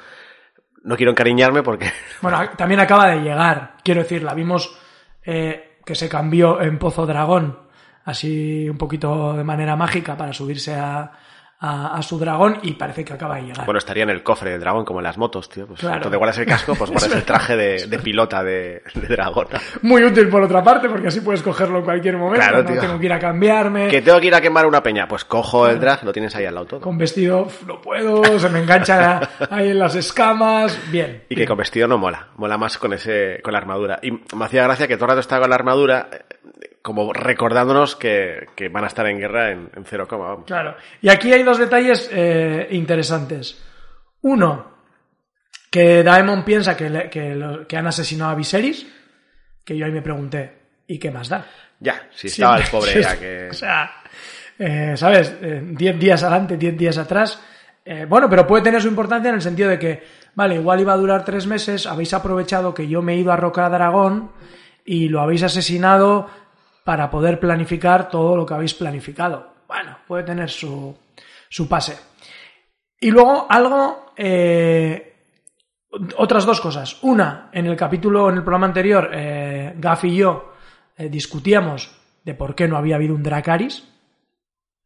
No 0.84 0.96
quiero 0.98 1.12
encariñarme 1.12 1.64
porque... 1.64 1.92
Bueno, 2.22 2.50
también 2.58 2.82
acaba 2.82 3.08
de 3.08 3.22
llegar. 3.22 3.78
Quiero 3.84 4.02
decir, 4.02 4.24
la 4.24 4.34
vimos 4.34 4.78
eh, 5.24 5.80
que 5.86 5.96
se 5.96 6.10
cambió 6.10 6.62
en 6.62 6.78
Pozo 6.80 7.06
Dragón, 7.06 7.60
así 8.04 8.68
un 8.70 8.78
poquito 8.78 9.34
de 9.34 9.44
manera 9.44 9.76
mágica 9.76 10.18
para 10.18 10.34
subirse 10.34 10.76
a, 10.76 11.12
a- 11.60 11.96
a 11.98 12.02
su 12.02 12.20
dragón 12.20 12.60
y 12.64 12.74
parece 12.74 13.04
que 13.06 13.14
acaba 13.14 13.36
de 13.38 13.44
llegar. 13.44 13.66
Bueno, 13.66 13.78
estaría 13.80 14.04
en 14.04 14.10
el 14.10 14.22
cofre 14.24 14.52
del 14.52 14.60
dragón, 14.60 14.86
como 14.86 15.00
en 15.00 15.04
las 15.06 15.18
motos, 15.18 15.50
tío. 15.50 15.66
Pues, 15.68 15.80
Claro. 15.80 15.96
Entonces 15.98 16.18
guardas 16.18 16.38
el 16.38 16.46
casco, 16.46 16.76
pues 16.76 16.90
guardas 16.92 17.12
el 17.16 17.24
traje 17.24 17.56
de, 17.56 17.88
de 17.88 18.00
pilota 18.00 18.44
de, 18.44 18.84
de 18.94 19.08
dragón. 19.08 19.48
Muy 19.82 20.04
útil 20.04 20.28
por 20.30 20.44
otra 20.44 20.64
parte, 20.64 20.90
porque 20.90 21.08
así 21.08 21.22
puedes 21.22 21.42
cogerlo 21.42 21.80
en 21.80 21.86
cualquier 21.86 22.18
momento. 22.18 22.46
Claro, 22.46 22.64
no 22.64 22.70
tío. 22.72 22.82
tengo 22.82 23.00
que 23.00 23.06
ir 23.06 23.14
a 23.14 23.20
cambiarme. 23.20 23.88
Que 23.88 24.02
tengo 24.02 24.20
que 24.20 24.28
ir 24.28 24.36
a 24.36 24.42
quemar 24.42 24.66
una 24.66 24.84
peña. 24.84 25.08
Pues 25.08 25.24
cojo 25.26 25.68
el 25.68 25.80
drag, 25.80 26.04
lo 26.04 26.12
tienes 26.12 26.36
ahí 26.36 26.46
al 26.46 26.56
lado 26.56 26.68
todo. 26.68 26.82
Con 26.82 26.98
vestido 26.98 27.48
no 27.66 27.82
puedo, 27.82 28.38
se 28.40 28.50
me 28.50 28.60
engancha 28.60 29.22
ahí 29.50 29.70
en 29.70 29.80
las 29.80 29.96
escamas. 29.96 30.78
Bien. 30.92 31.24
Y 31.30 31.36
que 31.36 31.48
con 31.48 31.58
vestido 31.58 31.88
no 31.88 31.98
mola, 31.98 32.28
mola 32.36 32.58
más 32.58 32.78
con 32.78 32.94
ese, 32.94 33.40
con 33.44 33.54
la 33.54 33.60
armadura. 33.60 34.00
Y 34.02 34.12
me 34.12 34.46
hacía 34.46 34.64
gracia 34.64 34.88
que 34.88 34.96
todo 34.98 35.06
el 35.06 35.10
rato 35.12 35.22
estaba 35.22 35.42
con 35.42 35.50
la 35.50 35.56
armadura, 35.56 36.10
como 36.86 37.12
recordándonos 37.12 37.96
que, 37.96 38.46
que 38.56 38.70
van 38.70 38.84
a 38.84 38.88
estar 38.88 39.08
en 39.08 39.18
guerra 39.18 39.50
en, 39.50 39.72
en 39.76 39.86
cero 39.86 40.08
coma, 40.08 40.28
vamos. 40.28 40.46
Claro. 40.46 40.76
Y 41.02 41.10
aquí 41.10 41.34
hay 41.34 41.42
dos 41.42 41.58
detalles 41.58 42.08
eh, 42.14 42.68
interesantes. 42.70 43.60
Uno, 44.22 44.72
que 45.72 46.04
Daemon 46.04 46.44
piensa 46.46 46.78
que, 46.78 46.92
le- 46.92 47.10
que, 47.10 47.34
lo- 47.34 47.66
que 47.68 47.76
han 47.76 47.88
asesinado 47.88 48.30
a 48.30 48.36
Viserys, 48.36 48.86
que 49.66 49.76
yo 49.76 49.84
ahí 49.88 49.92
me 49.92 50.04
pregunté, 50.04 50.60
¿y 50.86 51.00
qué 51.00 51.10
más 51.10 51.28
da? 51.28 51.44
Ya, 51.80 52.08
si 52.14 52.28
estaba 52.28 52.58
el 52.60 52.70
pobre 52.70 52.92
Sí, 52.94 53.02
ya 53.02 53.18
que... 53.20 53.48
O 53.50 53.54
sea, 53.54 53.92
eh, 54.60 54.94
¿sabes? 54.96 55.36
Eh, 55.42 55.62
Diez 55.72 55.98
días 56.00 56.22
adelante, 56.22 56.56
diez 56.56 56.78
días 56.78 57.00
atrás. 57.00 57.42
Eh, 57.84 58.06
bueno, 58.08 58.30
pero 58.30 58.46
puede 58.46 58.64
tener 58.64 58.80
su 58.80 58.88
importancia 58.90 59.30
en 59.30 59.36
el 59.36 59.42
sentido 59.42 59.70
de 59.70 59.80
que, 59.80 60.04
vale, 60.36 60.54
igual 60.54 60.82
iba 60.82 60.94
a 60.94 60.98
durar 60.98 61.26
tres 61.26 61.48
meses, 61.48 61.88
habéis 61.88 62.14
aprovechado 62.14 62.76
que 62.76 62.88
yo 62.88 63.02
me 63.02 63.14
he 63.14 63.18
ido 63.18 63.32
a 63.32 63.38
Roca 63.38 63.68
Dragón 63.70 64.32
y 64.86 65.10
lo 65.10 65.20
habéis 65.22 65.42
asesinado 65.42 66.30
para 66.86 67.10
poder 67.10 67.40
planificar 67.40 68.10
todo 68.10 68.38
lo 68.38 68.46
que 68.46 68.54
habéis 68.54 68.76
planificado. 68.76 69.56
Bueno, 69.68 69.98
puede 70.08 70.24
tener 70.24 70.52
su, 70.52 70.96
su 71.50 71.68
pase. 71.68 71.98
Y 73.00 73.10
luego 73.10 73.48
algo, 73.50 74.14
eh, 74.16 75.16
otras 76.16 76.46
dos 76.46 76.62
cosas. 76.62 77.00
Una, 77.02 77.50
en 77.52 77.66
el 77.66 77.76
capítulo, 77.76 78.30
en 78.30 78.36
el 78.36 78.44
programa 78.44 78.68
anterior, 78.68 79.10
eh, 79.12 79.74
Gaff 79.78 80.04
y 80.04 80.16
yo 80.16 80.54
eh, 80.96 81.10
discutíamos 81.10 81.90
de 82.24 82.36
por 82.36 82.54
qué 82.54 82.68
no 82.68 82.78
había 82.78 82.98
habido 82.98 83.16
un 83.16 83.24
Dracaris, 83.24 83.84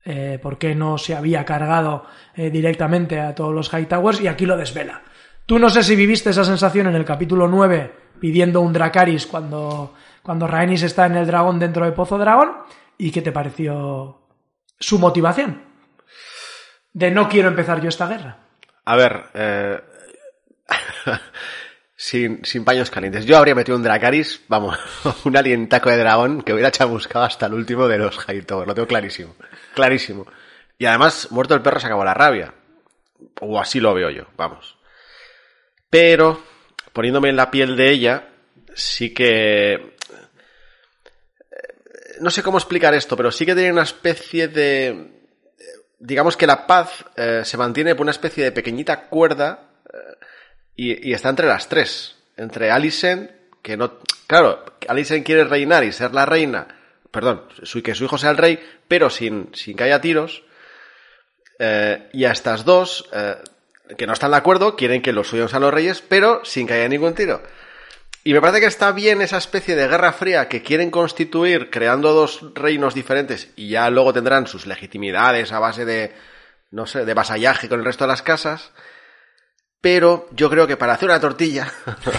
eh, 0.06 0.40
por 0.42 0.58
qué 0.58 0.76
no 0.76 0.98
se 0.98 1.16
había 1.16 1.44
cargado 1.44 2.06
directamente 2.34 3.20
a 3.20 3.36
todos 3.36 3.54
los 3.54 3.70
Hightowers, 3.70 4.22
y 4.22 4.28
aquí 4.28 4.46
lo 4.46 4.56
desvela. 4.56 5.04
Tú 5.46 5.60
no 5.60 5.70
sé 5.70 5.84
si 5.84 5.98
viviste 5.98 6.30
esa 6.30 6.46
sensación 6.46 6.88
en 6.88 6.96
el 6.96 7.04
capítulo 7.04 7.50
9 7.50 7.94
pidiendo 8.22 8.62
un 8.62 8.72
Dracaris 8.72 9.26
cuando, 9.26 9.96
cuando 10.24 10.48
Rhaenys 10.48 10.84
está 10.84 11.06
en 11.06 11.16
el 11.16 11.28
dragón 11.28 11.60
dentro 11.60 11.86
de 11.86 11.92
Pozo 11.92 12.18
Dragón, 12.18 12.52
y 12.98 13.12
qué 13.12 13.22
te 13.22 13.32
pareció 13.32 14.22
su 14.80 15.00
motivación 15.00 15.70
de 16.94 17.12
no 17.12 17.30
quiero 17.30 17.48
empezar 17.48 17.82
yo 17.82 17.90
esta 17.90 18.08
guerra. 18.08 18.38
A 18.86 18.96
ver, 18.96 19.24
eh, 19.34 19.80
sin, 21.96 22.44
sin 22.44 22.66
paños 22.66 22.90
calientes. 22.90 23.26
Yo 23.26 23.38
habría 23.38 23.56
metido 23.56 23.78
un 23.78 23.84
Dracaris, 23.84 24.42
vamos, 24.48 24.78
un 25.26 25.38
alientaco 25.38 25.90
de 25.90 25.98
dragón 25.98 26.42
que 26.42 26.54
hubiera 26.54 26.72
chamuscado 26.72 27.26
hasta 27.26 27.46
el 27.46 27.54
último 27.54 27.88
de 27.88 27.98
los 27.98 28.18
Hightowers. 28.18 28.68
Lo 28.68 28.76
tengo 28.76 28.88
clarísimo. 28.88 29.36
Clarísimo. 29.74 30.26
Y 30.78 30.86
además, 30.86 31.28
muerto 31.32 31.54
el 31.56 31.62
perro 31.62 31.80
se 31.80 31.88
acabó 31.88 32.04
la 32.04 32.14
rabia. 32.14 32.54
O 33.42 33.60
así 33.60 33.80
lo 33.80 33.94
veo 33.94 34.10
yo, 34.10 34.26
vamos. 34.38 34.78
Pero, 35.90 36.42
poniéndome 36.94 37.30
en 37.30 37.36
la 37.36 37.52
piel 37.52 37.76
de 37.76 37.92
ella, 37.92 38.30
sí 38.74 39.14
que... 39.14 39.98
No 42.20 42.30
sé 42.30 42.44
cómo 42.44 42.58
explicar 42.58 42.94
esto, 42.94 43.16
pero 43.16 43.32
sí 43.32 43.46
que 43.46 43.56
tiene 43.56 43.72
una 43.72 43.84
especie 43.84 44.48
de... 44.48 45.20
Digamos 46.00 46.38
que 46.38 46.48
la 46.48 46.66
paz 46.66 47.06
eh, 47.16 47.42
se 47.44 47.58
mantiene 47.58 47.96
por 47.96 48.04
una 48.04 48.12
especie 48.12 48.44
de 48.44 48.52
pequeñita 48.52 49.08
cuerda 49.08 49.72
eh, 49.92 50.26
y, 50.76 51.14
está 51.14 51.30
entre 51.30 51.48
las 51.48 51.68
tres. 51.68 52.16
Entre 52.38 52.72
Alicent, 52.72 53.32
que 53.62 53.76
no... 53.76 54.00
Claro, 54.28 54.64
Alicent 54.88 55.26
quiere 55.26 55.44
reinar 55.44 55.84
y 55.84 55.92
ser 55.92 56.14
la 56.14 56.26
reina, 56.26 56.68
perdón, 57.12 57.44
su, 57.64 57.82
que 57.84 57.96
su 57.96 58.06
hijo 58.06 58.18
sea 58.18 58.32
el 58.32 58.38
rey, 58.38 58.60
pero 58.88 59.10
sin, 59.10 59.50
sin 59.54 59.76
que 59.76 59.84
haya 59.84 60.00
tiros. 60.00 60.44
Eh, 61.60 62.10
y 62.14 62.24
a 62.24 62.32
estas 62.32 62.64
dos, 62.64 63.10
eh, 63.12 63.36
que 63.98 64.08
no 64.08 64.14
están 64.14 64.32
de 64.32 64.38
acuerdo, 64.38 64.76
quieren 64.78 65.02
que 65.02 65.12
los 65.12 65.28
suyos 65.28 65.52
sean 65.52 65.64
los 65.64 65.74
reyes, 65.74 66.02
pero 66.08 66.46
sin 66.46 66.66
que 66.66 66.76
haya 66.76 66.88
ningún 66.88 67.14
tiro. 67.14 67.44
Y 68.24 68.34
me 68.34 68.42
parece 68.42 68.60
que 68.60 68.68
está 68.68 68.92
bien 68.92 69.22
esa 69.22 69.38
especie 69.38 69.76
de 69.76 69.88
guerra 69.88 70.12
fría 70.12 70.50
que 70.50 70.62
quieren 70.62 70.92
constituir 70.92 71.70
creando 71.70 72.14
dos 72.14 72.54
reinos 72.54 72.94
diferentes 72.94 73.52
y 73.56 73.70
ya 73.70 73.90
luego 73.90 74.14
tendrán 74.14 74.46
sus 74.46 74.68
legitimidades 74.68 75.52
a 75.52 75.60
base 75.60 75.86
de, 75.86 76.14
no 76.72 76.86
sé, 76.86 77.06
de 77.06 77.14
vasallaje 77.14 77.70
con 77.70 77.80
el 77.80 77.86
resto 77.86 78.04
de 78.04 78.10
las 78.10 78.22
casas. 78.22 78.72
Pero 79.82 80.28
yo 80.32 80.50
creo 80.50 80.68
que 80.68 80.76
para 80.76 80.94
hacer 80.94 81.08
una 81.08 81.22
tortilla 81.22 81.72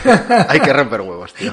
hay 0.48 0.60
que 0.60 0.72
romper 0.72 1.02
huevos, 1.02 1.34
tío. 1.34 1.52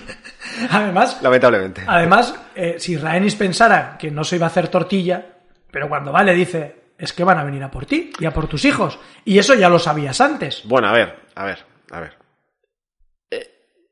Además, 0.72 1.18
Lamentablemente. 1.22 1.84
además 1.86 2.34
eh, 2.56 2.76
si 2.80 2.96
Rhaenys 2.96 3.36
pensara 3.36 3.98
que 4.00 4.10
no 4.10 4.24
se 4.24 4.38
iba 4.38 4.46
a 4.46 4.50
hacer 4.50 4.70
tortilla, 4.70 5.26
pero 5.70 5.90
cuando 5.90 6.14
va 6.14 6.24
le 6.24 6.34
dice, 6.34 6.92
es 6.98 7.12
que 7.12 7.26
van 7.26 7.38
a 7.38 7.44
venir 7.44 7.62
a 7.64 7.70
por 7.70 7.86
ti 7.86 8.12
y 8.20 8.26
a 8.26 8.32
por 8.32 8.48
tus 8.48 8.64
hijos. 8.64 8.98
Y 9.26 9.38
eso 9.38 9.54
ya 9.54 9.68
lo 9.68 9.80
sabías 9.80 10.22
antes. 10.22 10.62
Bueno, 10.64 10.88
a 10.88 10.94
ver, 10.94 11.20
a 11.36 11.44
ver, 11.44 11.66
a 11.92 12.00
ver. 12.00 12.17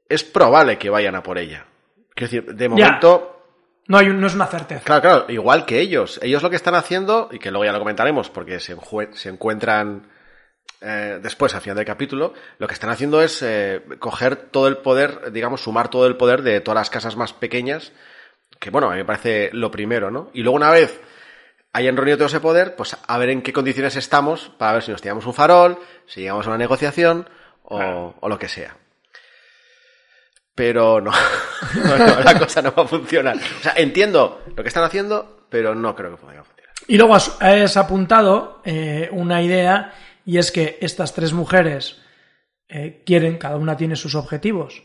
Es 0.09 0.23
probable 0.23 0.77
que 0.77 0.89
vayan 0.89 1.15
a 1.15 1.23
por 1.23 1.37
ella. 1.37 1.65
Quiero 2.13 2.31
decir, 2.31 2.55
de 2.55 2.69
momento... 2.69 3.31
No, 3.87 3.97
hay 3.99 4.09
un- 4.09 4.19
no 4.19 4.27
es 4.27 4.33
una 4.35 4.47
certeza. 4.47 4.83
Claro, 4.83 5.01
claro, 5.01 5.25
igual 5.29 5.65
que 5.65 5.79
ellos. 5.79 6.19
Ellos 6.23 6.41
lo 6.41 6.49
que 6.49 6.55
están 6.55 6.73
haciendo, 6.75 7.29
y 7.31 7.37
que 7.39 7.51
luego 7.51 7.65
ya 7.65 7.71
lo 7.71 7.79
comentaremos 7.79 8.29
porque 8.29 8.59
se, 8.59 8.75
encuentran 9.29 10.07
eh, 10.81 11.19
después, 11.21 11.53
al 11.53 11.61
final 11.61 11.77
del 11.77 11.85
capítulo, 11.85 12.33
lo 12.57 12.67
que 12.67 12.73
están 12.73 12.89
haciendo 12.89 13.21
es 13.21 13.41
eh, 13.43 13.83
coger 13.99 14.35
todo 14.35 14.67
el 14.67 14.77
poder, 14.77 15.31
digamos, 15.31 15.61
sumar 15.61 15.89
todo 15.89 16.07
el 16.07 16.17
poder 16.17 16.41
de 16.41 16.61
todas 16.61 16.75
las 16.75 16.89
casas 16.89 17.15
más 17.15 17.33
pequeñas, 17.33 17.91
que 18.59 18.69
bueno, 18.71 18.87
a 18.87 18.91
mí 18.91 18.97
me 18.97 19.05
parece 19.05 19.49
lo 19.53 19.69
primero, 19.69 20.09
¿no? 20.09 20.31
Y 20.33 20.41
luego 20.41 20.55
una 20.55 20.71
vez 20.71 20.99
hayan 21.73 21.95
reunido 21.95 22.17
todo 22.17 22.27
ese 22.27 22.39
poder, 22.39 22.75
pues 22.75 22.97
a 23.05 23.17
ver 23.17 23.29
en 23.29 23.41
qué 23.43 23.53
condiciones 23.53 23.95
estamos 23.97 24.49
para 24.57 24.73
ver 24.73 24.81
si 24.83 24.91
nos 24.91 25.01
tiramos 25.01 25.25
un 25.27 25.33
farol, 25.33 25.77
si 26.07 26.21
llegamos 26.21 26.45
a 26.47 26.49
una 26.49 26.57
negociación 26.57 27.27
o, 27.63 28.15
o 28.19 28.29
lo 28.29 28.39
que 28.39 28.47
sea. 28.47 28.77
Pero 30.55 31.01
no, 31.01 31.11
no, 31.75 31.97
no, 31.97 32.19
la 32.21 32.39
cosa 32.39 32.61
no 32.61 32.73
va 32.73 32.83
a 32.83 32.87
funcionar. 32.87 33.35
O 33.35 33.61
sea, 33.61 33.73
entiendo 33.75 34.41
lo 34.55 34.63
que 34.63 34.69
están 34.69 34.85
haciendo, 34.85 35.45
pero 35.49 35.75
no 35.75 35.95
creo 35.95 36.17
que 36.17 36.25
vaya 36.25 36.39
a 36.39 36.43
funcionar. 36.43 36.73
Y 36.87 36.97
luego 36.97 37.15
has, 37.15 37.41
has 37.41 37.77
apuntado 37.77 38.61
eh, 38.63 39.09
una 39.11 39.41
idea 39.41 39.93
y 40.25 40.37
es 40.37 40.51
que 40.51 40.77
estas 40.81 41.13
tres 41.13 41.33
mujeres 41.33 42.01
eh, 42.67 43.03
quieren, 43.05 43.37
cada 43.37 43.57
una 43.57 43.77
tiene 43.77 43.95
sus 43.95 44.15
objetivos, 44.15 44.83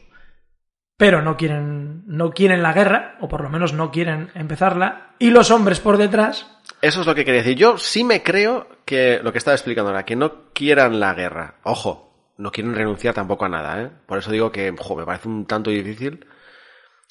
pero 0.96 1.22
no 1.22 1.36
quieren, 1.36 2.02
no 2.06 2.30
quieren 2.30 2.62
la 2.62 2.74
guerra, 2.74 3.16
o 3.20 3.28
por 3.28 3.42
lo 3.42 3.48
menos 3.48 3.72
no 3.72 3.90
quieren 3.90 4.30
empezarla, 4.34 5.14
y 5.18 5.30
los 5.30 5.50
hombres 5.50 5.80
por 5.80 5.96
detrás, 5.96 6.46
Eso 6.82 7.00
es 7.00 7.06
lo 7.06 7.14
que 7.14 7.24
quería 7.24 7.42
decir. 7.42 7.56
Yo 7.56 7.78
sí 7.78 8.04
me 8.04 8.22
creo 8.22 8.68
que 8.84 9.20
lo 9.22 9.32
que 9.32 9.38
estaba 9.38 9.54
explicando 9.54 9.90
ahora, 9.90 10.04
que 10.04 10.16
no 10.16 10.52
quieran 10.52 11.00
la 11.00 11.14
guerra. 11.14 11.56
Ojo, 11.62 12.09
no 12.40 12.50
quieren 12.50 12.74
renunciar 12.74 13.14
tampoco 13.14 13.44
a 13.44 13.48
nada, 13.48 13.82
¿eh? 13.82 13.90
Por 14.06 14.18
eso 14.18 14.32
digo 14.32 14.50
que, 14.50 14.72
me 14.72 15.04
parece 15.04 15.28
un 15.28 15.46
tanto 15.46 15.70
difícil. 15.70 16.26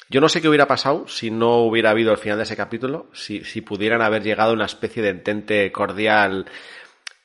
Yo 0.09 0.21
no 0.21 0.27
sé 0.27 0.41
qué 0.41 0.49
hubiera 0.49 0.67
pasado 0.67 1.07
si 1.07 1.29
no 1.29 1.57
hubiera 1.57 1.91
habido 1.91 2.11
el 2.11 2.17
final 2.17 2.37
de 2.37 2.43
ese 2.43 2.57
capítulo, 2.57 3.07
si, 3.13 3.43
si 3.43 3.61
pudieran 3.61 4.01
haber 4.01 4.23
llegado 4.23 4.51
a 4.51 4.55
una 4.55 4.65
especie 4.65 5.03
de 5.03 5.09
entente 5.09 5.71
cordial 5.71 6.47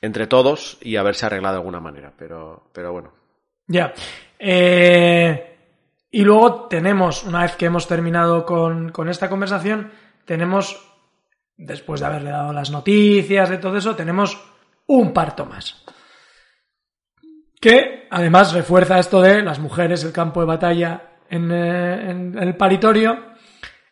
entre 0.01 0.27
todos 0.27 0.77
y 0.81 0.97
haberse 0.97 1.25
arreglado 1.25 1.55
de 1.55 1.59
alguna 1.61 1.79
manera, 1.79 2.13
pero, 2.15 2.69
pero 2.71 2.91
bueno. 2.91 3.11
Ya. 3.65 3.91
Eh, 4.37 5.57
y 6.11 6.21
luego 6.23 6.67
tenemos, 6.67 7.23
una 7.23 7.41
vez 7.41 7.55
que 7.55 7.65
hemos 7.65 7.87
terminado 7.87 8.45
con, 8.45 8.91
con 8.91 9.09
esta 9.09 9.29
conversación, 9.29 9.91
tenemos, 10.25 10.79
después 11.57 12.01
de 12.01 12.05
haberle 12.05 12.29
dado 12.29 12.53
las 12.53 12.69
noticias, 12.69 13.49
de 13.49 13.57
todo 13.57 13.77
eso, 13.77 13.95
tenemos 13.95 14.39
un 14.85 15.11
parto 15.11 15.47
más. 15.47 15.83
Que 17.65 18.05
además 18.11 18.53
refuerza 18.53 18.99
esto 18.99 19.23
de 19.23 19.41
las 19.41 19.57
mujeres, 19.57 20.03
el 20.03 20.11
campo 20.11 20.39
de 20.39 20.45
batalla 20.45 21.01
en, 21.27 21.51
eh, 21.51 22.11
en 22.11 22.37
el 22.37 22.55
paritorio, 22.55 23.17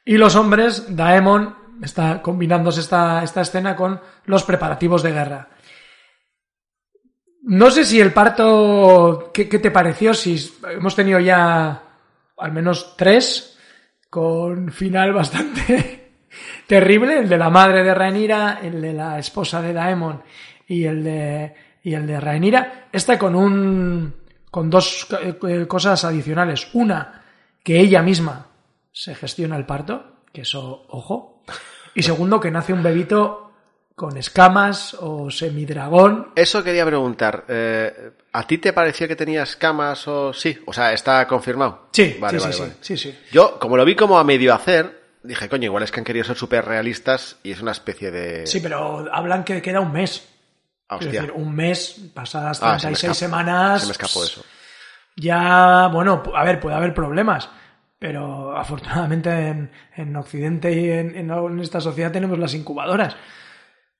y 0.06 0.15
los 0.15 0.36
hombres, 0.36 0.96
Daemon, 0.96 1.56
está 1.82 2.22
combinándose 2.22 2.82
esta, 2.82 3.24
esta 3.24 3.42
escena 3.42 3.75
con 3.75 4.00
los 4.25 4.44
preparativos 4.44 5.01
de 5.01 5.12
guerra. 5.12 5.50
No 7.46 7.72
sé 7.72 7.84
si 7.84 8.00
el 8.00 8.13
parto, 8.13 9.32
¿qué, 9.34 9.50
qué 9.50 9.58
te 9.58 9.72
pareció? 9.72 10.13
Si 10.13 10.38
hemos 10.70 10.96
tenido 10.96 11.20
ya 11.20 11.82
al 12.38 12.51
menos 12.51 12.96
tres 12.96 13.58
con 14.08 14.72
final 14.72 15.13
bastante 15.15 16.12
terrible, 16.68 17.18
el 17.18 17.27
de 17.27 17.38
la 17.39 17.50
madre 17.50 17.84
de 17.84 17.96
Rhaenyra, 17.96 18.60
el 18.62 18.80
de 18.80 18.94
la 18.94 19.18
esposa 19.18 19.63
de 19.63 19.74
Daemon 19.74 20.22
y 20.68 20.84
el 20.84 21.03
de 21.03 21.73
y 21.84 21.94
el 21.94 22.08
de 22.08 22.20
Rhaenyra, 22.20 22.88
este 22.92 23.18
con 23.18 23.36
un 23.36 24.13
con 24.50 24.70
dos 24.70 25.08
eh, 25.22 25.66
cosas 25.68 26.04
adicionales, 26.06 26.70
una 26.74 27.24
que 27.63 27.80
ella 27.80 28.02
misma 28.02 28.48
se 28.92 29.16
gestiona 29.16 29.58
el 29.58 29.66
parto, 29.66 30.18
que 30.32 30.42
eso 30.42 30.86
ojo, 30.90 31.44
y 31.96 32.04
segundo 32.04 32.40
que 32.40 32.52
nace 32.52 32.72
un 32.74 32.84
bebito 32.84 33.52
con 33.96 34.18
escamas 34.18 34.96
o 35.00 35.30
semidragón. 35.30 36.30
Eso 36.36 36.63
quería 36.63 36.86
preguntar. 36.86 37.46
eh, 37.48 38.12
¿A 38.32 38.48
ti 38.48 38.58
te 38.58 38.74
pareció 38.74 39.08
que 39.08 39.16
tenía 39.16 39.44
escamas 39.44 40.08
o 40.08 40.34
sí? 40.34 40.58
O 40.66 40.74
sea, 40.74 40.94
está 40.94 41.28
confirmado. 41.28 41.88
Sí, 41.92 42.18
Vale, 42.20 42.40
sí, 42.40 42.44
vale, 42.44 42.54
sí, 42.56 42.62
vale. 42.62 42.74
sí, 42.82 42.98
sí, 42.98 43.12
sí. 43.12 43.20
Yo, 43.32 43.60
como 43.60 43.78
lo 43.78 43.86
vi 43.86 43.96
como 43.96 44.18
a 44.18 44.24
medio 44.24 44.54
hacer, 44.56 45.00
dije, 45.22 45.48
coño, 45.48 45.66
igual 45.66 45.84
es 45.84 45.92
que 45.92 46.00
han 46.00 46.04
querido 46.06 46.25
ser 46.25 46.36
súper 46.36 46.66
realistas 46.66 47.38
y 47.44 47.52
es 47.52 47.62
una 47.62 47.72
especie 47.72 48.10
de... 48.10 48.48
Sí, 48.48 48.60
pero 48.60 49.06
hablan 49.13 49.44
que 49.44 49.62
queda 49.62 49.80
un 49.80 49.92
mes. 49.92 50.28
Ah, 50.90 50.98
Es 51.00 51.12
decir, 51.12 51.32
un 51.32 51.56
mes, 51.56 52.12
pasadas 52.13 52.60
Ah, 52.62 52.78
se 52.78 52.88
36 52.88 53.18
semanas. 53.18 53.82
Se 53.82 53.88
me 53.88 53.92
escapó 53.94 54.24
eso. 54.24 54.44
Ya, 55.16 55.88
bueno, 55.92 56.24
a 56.36 56.44
ver, 56.44 56.60
puede 56.60 56.75
haber 56.75 56.94
problemas. 56.94 57.50
Pero 58.00 58.58
afortunadamente 58.58 59.30
en, 59.30 59.72
en 59.96 60.16
Occidente 60.16 60.72
y 60.74 60.90
en, 60.90 61.16
en- 61.16 61.60
esta 61.62 61.80
sociedad 61.80 62.12
tenemos 62.12 62.38
las 62.38 62.54
incubadoras. 62.54 63.16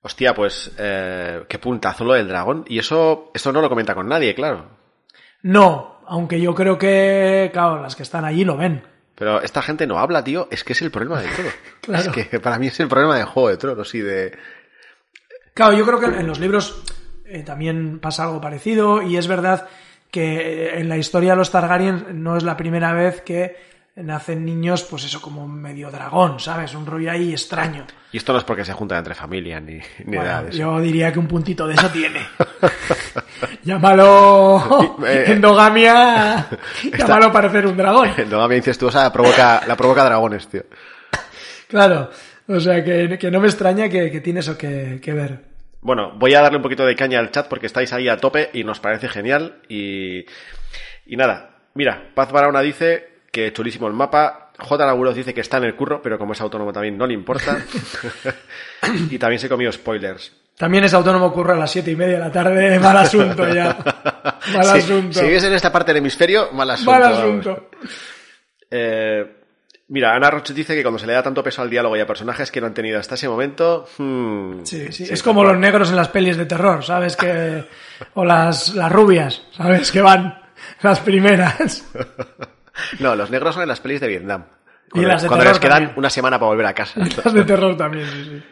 Hostia, 0.02 0.34
pues 0.34 0.72
eh, 0.78 1.44
qué 1.48 1.58
puntazo 1.58 2.04
lo 2.04 2.12
del 2.12 2.28
dragón. 2.28 2.64
Y 2.68 2.78
eso, 2.78 3.30
eso 3.32 3.52
no 3.52 3.62
lo 3.62 3.70
comenta 3.70 3.94
con 3.94 4.06
nadie, 4.06 4.34
claro. 4.34 4.68
No, 5.42 6.00
aunque 6.06 6.38
yo 6.40 6.54
creo 6.54 6.76
que, 6.76 7.48
claro, 7.52 7.80
las 7.80 7.96
que 7.96 8.02
están 8.02 8.26
allí 8.26 8.44
lo 8.44 8.58
ven. 8.58 8.86
Pero 9.14 9.40
esta 9.40 9.62
gente 9.62 9.86
no 9.86 9.98
habla, 9.98 10.22
tío. 10.22 10.48
Es 10.50 10.64
que 10.64 10.74
es 10.74 10.82
el 10.82 10.90
problema 10.90 11.22
de 11.22 11.28
todo. 11.28 11.46
Claro. 11.80 12.12
Es 12.14 12.26
que 12.28 12.40
para 12.40 12.58
mí 12.58 12.66
es 12.66 12.80
el 12.80 12.88
problema 12.88 13.16
de 13.16 13.24
Juego 13.24 13.48
de 13.50 13.56
Tronos 13.56 13.94
y 13.94 14.00
de... 14.00 14.36
Claro, 15.54 15.72
yo 15.74 15.86
creo 15.86 16.00
que 16.00 16.06
en 16.06 16.26
los 16.26 16.40
libros 16.40 16.82
eh, 17.24 17.42
también 17.44 18.00
pasa 18.00 18.24
algo 18.24 18.40
parecido 18.40 19.02
y 19.02 19.16
es 19.16 19.28
verdad 19.28 19.68
que 20.10 20.36
eh, 20.36 20.80
en 20.80 20.88
la 20.88 20.96
historia 20.96 21.30
de 21.30 21.36
los 21.36 21.50
Targaryen 21.50 22.22
no 22.22 22.36
es 22.36 22.42
la 22.42 22.56
primera 22.56 22.92
vez 22.92 23.20
que 23.22 23.56
nacen 23.96 24.44
niños, 24.44 24.82
pues 24.82 25.04
eso, 25.04 25.22
como 25.22 25.46
medio 25.46 25.88
dragón, 25.92 26.40
¿sabes? 26.40 26.74
Un 26.74 26.84
rollo 26.84 27.12
ahí 27.12 27.30
extraño. 27.30 27.86
Y 28.10 28.16
esto 28.16 28.32
no 28.32 28.38
es 28.38 28.44
porque 28.44 28.64
se 28.64 28.72
juntan 28.72 28.98
entre 28.98 29.14
familia 29.14 29.60
ni, 29.60 29.74
ni 30.04 30.16
Bueno, 30.16 30.48
eso. 30.48 30.58
yo 30.58 30.80
diría 30.80 31.12
que 31.12 31.20
un 31.20 31.28
puntito 31.28 31.68
de 31.68 31.74
eso 31.74 31.88
tiene. 31.90 32.26
Llámalo 33.62 34.98
Eh, 35.06 35.24
endogamia, 35.28 36.46
llámalo 36.98 37.32
parecer 37.32 37.66
un 37.66 37.76
dragón. 37.76 38.10
Endogamia 38.16 38.56
incestuosa 38.56 39.12
provoca, 39.12 39.62
la 39.66 39.76
provoca 39.76 40.04
dragones, 40.04 40.48
tío. 40.48 40.64
Claro. 41.68 42.10
O 42.48 42.60
sea, 42.60 42.84
que, 42.84 43.18
que 43.18 43.30
no 43.30 43.40
me 43.40 43.48
extraña 43.48 43.88
que, 43.88 44.10
que 44.10 44.20
tiene 44.20 44.40
eso 44.40 44.58
que, 44.58 45.00
que 45.02 45.12
ver. 45.12 45.40
Bueno, 45.80 46.12
voy 46.16 46.34
a 46.34 46.40
darle 46.40 46.56
un 46.56 46.62
poquito 46.62 46.86
de 46.86 46.96
caña 46.96 47.18
al 47.18 47.30
chat 47.30 47.46
porque 47.48 47.66
estáis 47.66 47.92
ahí 47.92 48.08
a 48.08 48.16
tope 48.16 48.50
y 48.52 48.64
nos 48.64 48.80
parece 48.80 49.08
genial. 49.08 49.60
Y, 49.68 50.24
y 51.06 51.16
nada, 51.16 51.58
mira, 51.74 52.10
Paz 52.14 52.32
Barahona 52.32 52.60
dice 52.62 53.08
que 53.30 53.52
chulísimo 53.52 53.86
el 53.86 53.92
mapa. 53.92 54.40
J. 54.56 54.86
Laguros 54.86 55.16
dice 55.16 55.34
que 55.34 55.40
está 55.40 55.56
en 55.56 55.64
el 55.64 55.74
curro, 55.74 56.00
pero 56.00 56.16
como 56.16 56.32
es 56.32 56.40
autónomo 56.40 56.72
también 56.72 56.96
no 56.96 57.06
le 57.06 57.14
importa. 57.14 57.58
y 59.10 59.18
también 59.18 59.40
se 59.40 59.48
comió 59.48 59.70
spoilers. 59.72 60.32
También 60.56 60.84
es 60.84 60.94
autónomo, 60.94 61.26
ocurre 61.26 61.54
a 61.54 61.56
las 61.56 61.70
siete 61.72 61.90
y 61.90 61.96
media 61.96 62.14
de 62.14 62.20
la 62.20 62.30
tarde. 62.32 62.78
Mal 62.80 62.96
asunto 62.96 63.52
ya. 63.52 63.76
Mal 64.54 64.64
Sí, 64.64 64.78
asunto. 64.78 65.18
Si 65.18 65.26
vives 65.26 65.44
en 65.44 65.54
esta 65.54 65.72
parte 65.72 65.90
del 65.90 65.98
hemisferio, 65.98 66.50
mal 66.52 66.70
asunto. 66.70 66.90
Mal 66.92 67.02
asunto. 67.02 67.70
Eh, 68.70 69.43
mira, 69.88 70.14
Ana 70.14 70.30
Roche 70.30 70.54
dice 70.54 70.74
que 70.74 70.82
cuando 70.82 70.98
se 70.98 71.06
le 71.06 71.12
da 71.12 71.22
tanto 71.22 71.42
peso 71.42 71.62
al 71.62 71.70
diálogo 71.70 71.96
y 71.96 72.00
a 72.00 72.06
personajes 72.06 72.50
que 72.50 72.60
no 72.60 72.66
han 72.66 72.74
tenido 72.74 72.98
hasta 72.98 73.14
ese 73.14 73.28
momento. 73.28 73.86
hmm, 73.98 74.64
Sí, 74.64 74.86
sí. 74.92 75.06
sí, 75.06 75.12
es 75.12 75.22
como 75.22 75.44
los 75.44 75.56
negros 75.58 75.90
en 75.90 75.96
las 75.96 76.08
pelis 76.08 76.36
de 76.36 76.46
terror, 76.46 76.84
¿sabes? 76.84 77.16
Que... 77.16 77.64
O 78.14 78.24
las, 78.24 78.74
las 78.74 78.90
rubias, 78.90 79.42
¿sabes? 79.52 79.90
Que 79.92 80.00
van 80.00 80.38
las 80.82 81.00
primeras. 81.00 81.84
No, 82.98 83.14
los 83.14 83.30
negros 83.30 83.54
son 83.54 83.62
en 83.62 83.68
las 83.68 83.78
pelis 83.78 84.00
de 84.00 84.08
Vietnam. 84.08 84.46
Y 84.88 84.90
Cuando, 84.90 85.08
las 85.10 85.22
de 85.22 85.28
cuando 85.28 85.42
terror 85.44 85.54
les 85.54 85.60
quedan 85.60 85.78
también. 85.78 85.98
una 85.98 86.10
semana 86.10 86.38
para 86.40 86.48
volver 86.48 86.66
a 86.66 86.74
casa. 86.74 87.00
Las 87.24 87.32
de 87.32 87.44
terror 87.44 87.76
también, 87.76 88.04
sí, 88.06 88.24
sí. 88.24 88.42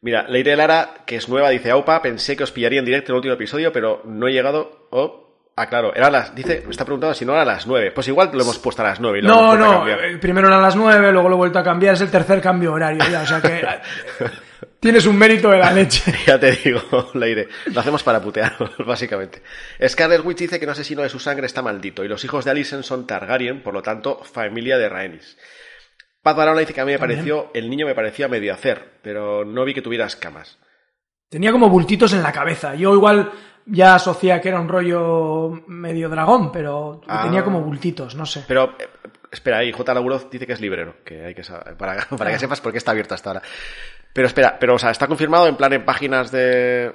Mira, 0.00 0.24
Leire 0.28 0.56
Lara, 0.56 1.04
que 1.06 1.14
es 1.14 1.28
nueva, 1.28 1.50
dice, 1.50 1.70
Aupa, 1.70 2.02
pensé 2.02 2.36
que 2.36 2.42
os 2.42 2.50
pillaría 2.50 2.80
en 2.80 2.84
directo 2.84 3.12
en 3.12 3.14
el 3.14 3.18
último 3.18 3.34
episodio, 3.34 3.72
pero 3.72 4.02
no 4.04 4.26
he 4.26 4.32
llegado... 4.32 4.88
Oh, 4.90 5.25
ah, 5.56 5.66
claro, 5.66 5.94
era 5.94 6.10
las... 6.10 6.34
Dice, 6.34 6.62
me 6.64 6.70
está 6.70 6.84
preguntando 6.84 7.14
si 7.14 7.24
no 7.24 7.32
era 7.32 7.42
a 7.42 7.46
las 7.46 7.66
nueve. 7.66 7.90
Pues 7.90 8.06
igual 8.08 8.30
lo 8.32 8.42
hemos 8.42 8.58
puesto 8.58 8.82
a 8.82 8.86
las 8.86 9.00
nueve 9.00 9.18
y 9.18 9.22
lo 9.22 9.28
No, 9.28 9.52
a 9.52 9.56
no, 9.56 9.88
eh, 9.88 10.18
primero 10.18 10.48
eran 10.48 10.62
las 10.62 10.76
nueve, 10.76 11.10
luego 11.12 11.28
lo 11.28 11.34
he 11.34 11.38
vuelto 11.38 11.58
a 11.58 11.64
cambiar, 11.64 11.94
es 11.94 12.00
el 12.02 12.10
tercer 12.10 12.40
cambio 12.40 12.72
horario 12.72 13.02
ya, 13.10 13.22
o 13.22 13.26
sea 13.26 13.40
que 13.40 13.64
tienes 14.80 15.06
un 15.06 15.16
mérito 15.16 15.50
de 15.50 15.58
la 15.58 15.72
leche. 15.72 16.12
Ya 16.26 16.38
te 16.38 16.52
digo, 16.52 16.80
Leire, 17.14 17.48
lo 17.72 17.80
hacemos 17.80 18.02
para 18.02 18.20
putear, 18.20 18.54
básicamente. 18.86 19.42
Scarlet 19.86 20.24
Witch 20.24 20.38
dice 20.38 20.58
que 20.58 20.66
un 20.66 20.72
asesino 20.72 21.02
de 21.02 21.08
su 21.08 21.18
sangre 21.18 21.46
está 21.46 21.62
maldito 21.62 22.04
y 22.04 22.08
los 22.08 22.24
hijos 22.24 22.44
de 22.44 22.50
Alicent 22.50 22.82
son 22.84 23.06
Targaryen, 23.06 23.62
por 23.62 23.74
lo 23.74 23.82
tanto, 23.82 24.22
familia 24.24 24.78
de 24.78 24.88
Rhaenys. 24.88 25.36
Paz 26.22 26.34
Barona 26.34 26.58
dice 26.60 26.74
que 26.74 26.80
a 26.80 26.84
mí 26.84 26.90
me 26.92 26.98
También. 26.98 27.18
pareció, 27.20 27.50
el 27.54 27.70
niño 27.70 27.86
me 27.86 27.94
parecía 27.94 28.26
medio 28.26 28.52
hacer, 28.52 28.98
pero 29.00 29.44
no 29.44 29.64
vi 29.64 29.74
que 29.74 29.82
tuviera 29.82 30.06
escamas. 30.06 30.58
Tenía 31.28 31.52
como 31.52 31.68
bultitos 31.68 32.12
en 32.12 32.22
la 32.22 32.32
cabeza. 32.32 32.74
Yo 32.74 32.92
igual 32.94 33.30
ya 33.66 33.94
asocié 33.96 34.40
que 34.40 34.48
era 34.48 34.60
un 34.60 34.68
rollo 34.68 35.62
medio 35.66 36.08
dragón, 36.08 36.50
pero 36.52 37.00
Ah. 37.06 37.22
tenía 37.24 37.42
como 37.44 37.60
bultitos, 37.60 38.14
no 38.14 38.24
sé. 38.26 38.44
Pero, 38.46 38.74
eh, 38.78 38.88
espera, 39.30 39.58
ahí, 39.58 39.72
J. 39.72 39.92
Laguroz 39.94 40.30
dice 40.30 40.46
que 40.46 40.52
es 40.54 40.60
librero, 40.60 40.96
que 41.04 41.26
hay 41.26 41.34
que 41.34 41.44
saber, 41.44 41.76
para, 41.76 41.96
para 42.16 42.30
que 42.30 42.36
Ah. 42.36 42.40
sepas 42.40 42.60
por 42.60 42.72
qué 42.72 42.78
está 42.78 42.92
abierto 42.92 43.14
hasta 43.14 43.30
ahora. 43.30 43.42
Pero 44.12 44.26
espera, 44.28 44.56
pero, 44.58 44.74
o 44.74 44.78
sea, 44.78 44.90
está 44.90 45.06
confirmado 45.06 45.46
en 45.46 45.56
plan 45.56 45.72
en 45.72 45.84
páginas 45.84 46.30
de... 46.30 46.94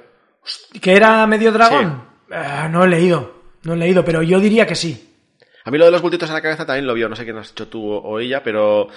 ¿Que 0.80 0.96
era 0.96 1.24
medio 1.26 1.52
dragón? 1.52 2.04
Eh, 2.30 2.68
no 2.70 2.84
he 2.84 2.88
leído, 2.88 3.42
no 3.62 3.74
he 3.74 3.76
leído, 3.76 4.04
pero 4.04 4.22
yo 4.22 4.40
diría 4.40 4.66
que 4.66 4.74
sí. 4.74 5.14
A 5.64 5.70
mí 5.70 5.78
lo 5.78 5.84
de 5.84 5.92
los 5.92 6.02
bultitos 6.02 6.28
en 6.28 6.34
la 6.34 6.42
cabeza 6.42 6.66
también 6.66 6.86
lo 6.86 6.94
vio, 6.94 7.08
no 7.08 7.14
sé 7.14 7.22
quién 7.24 7.36
has 7.38 7.52
hecho 7.52 7.68
tú 7.68 7.88
o 7.92 8.18
ella, 8.18 8.42
pero... 8.42 8.88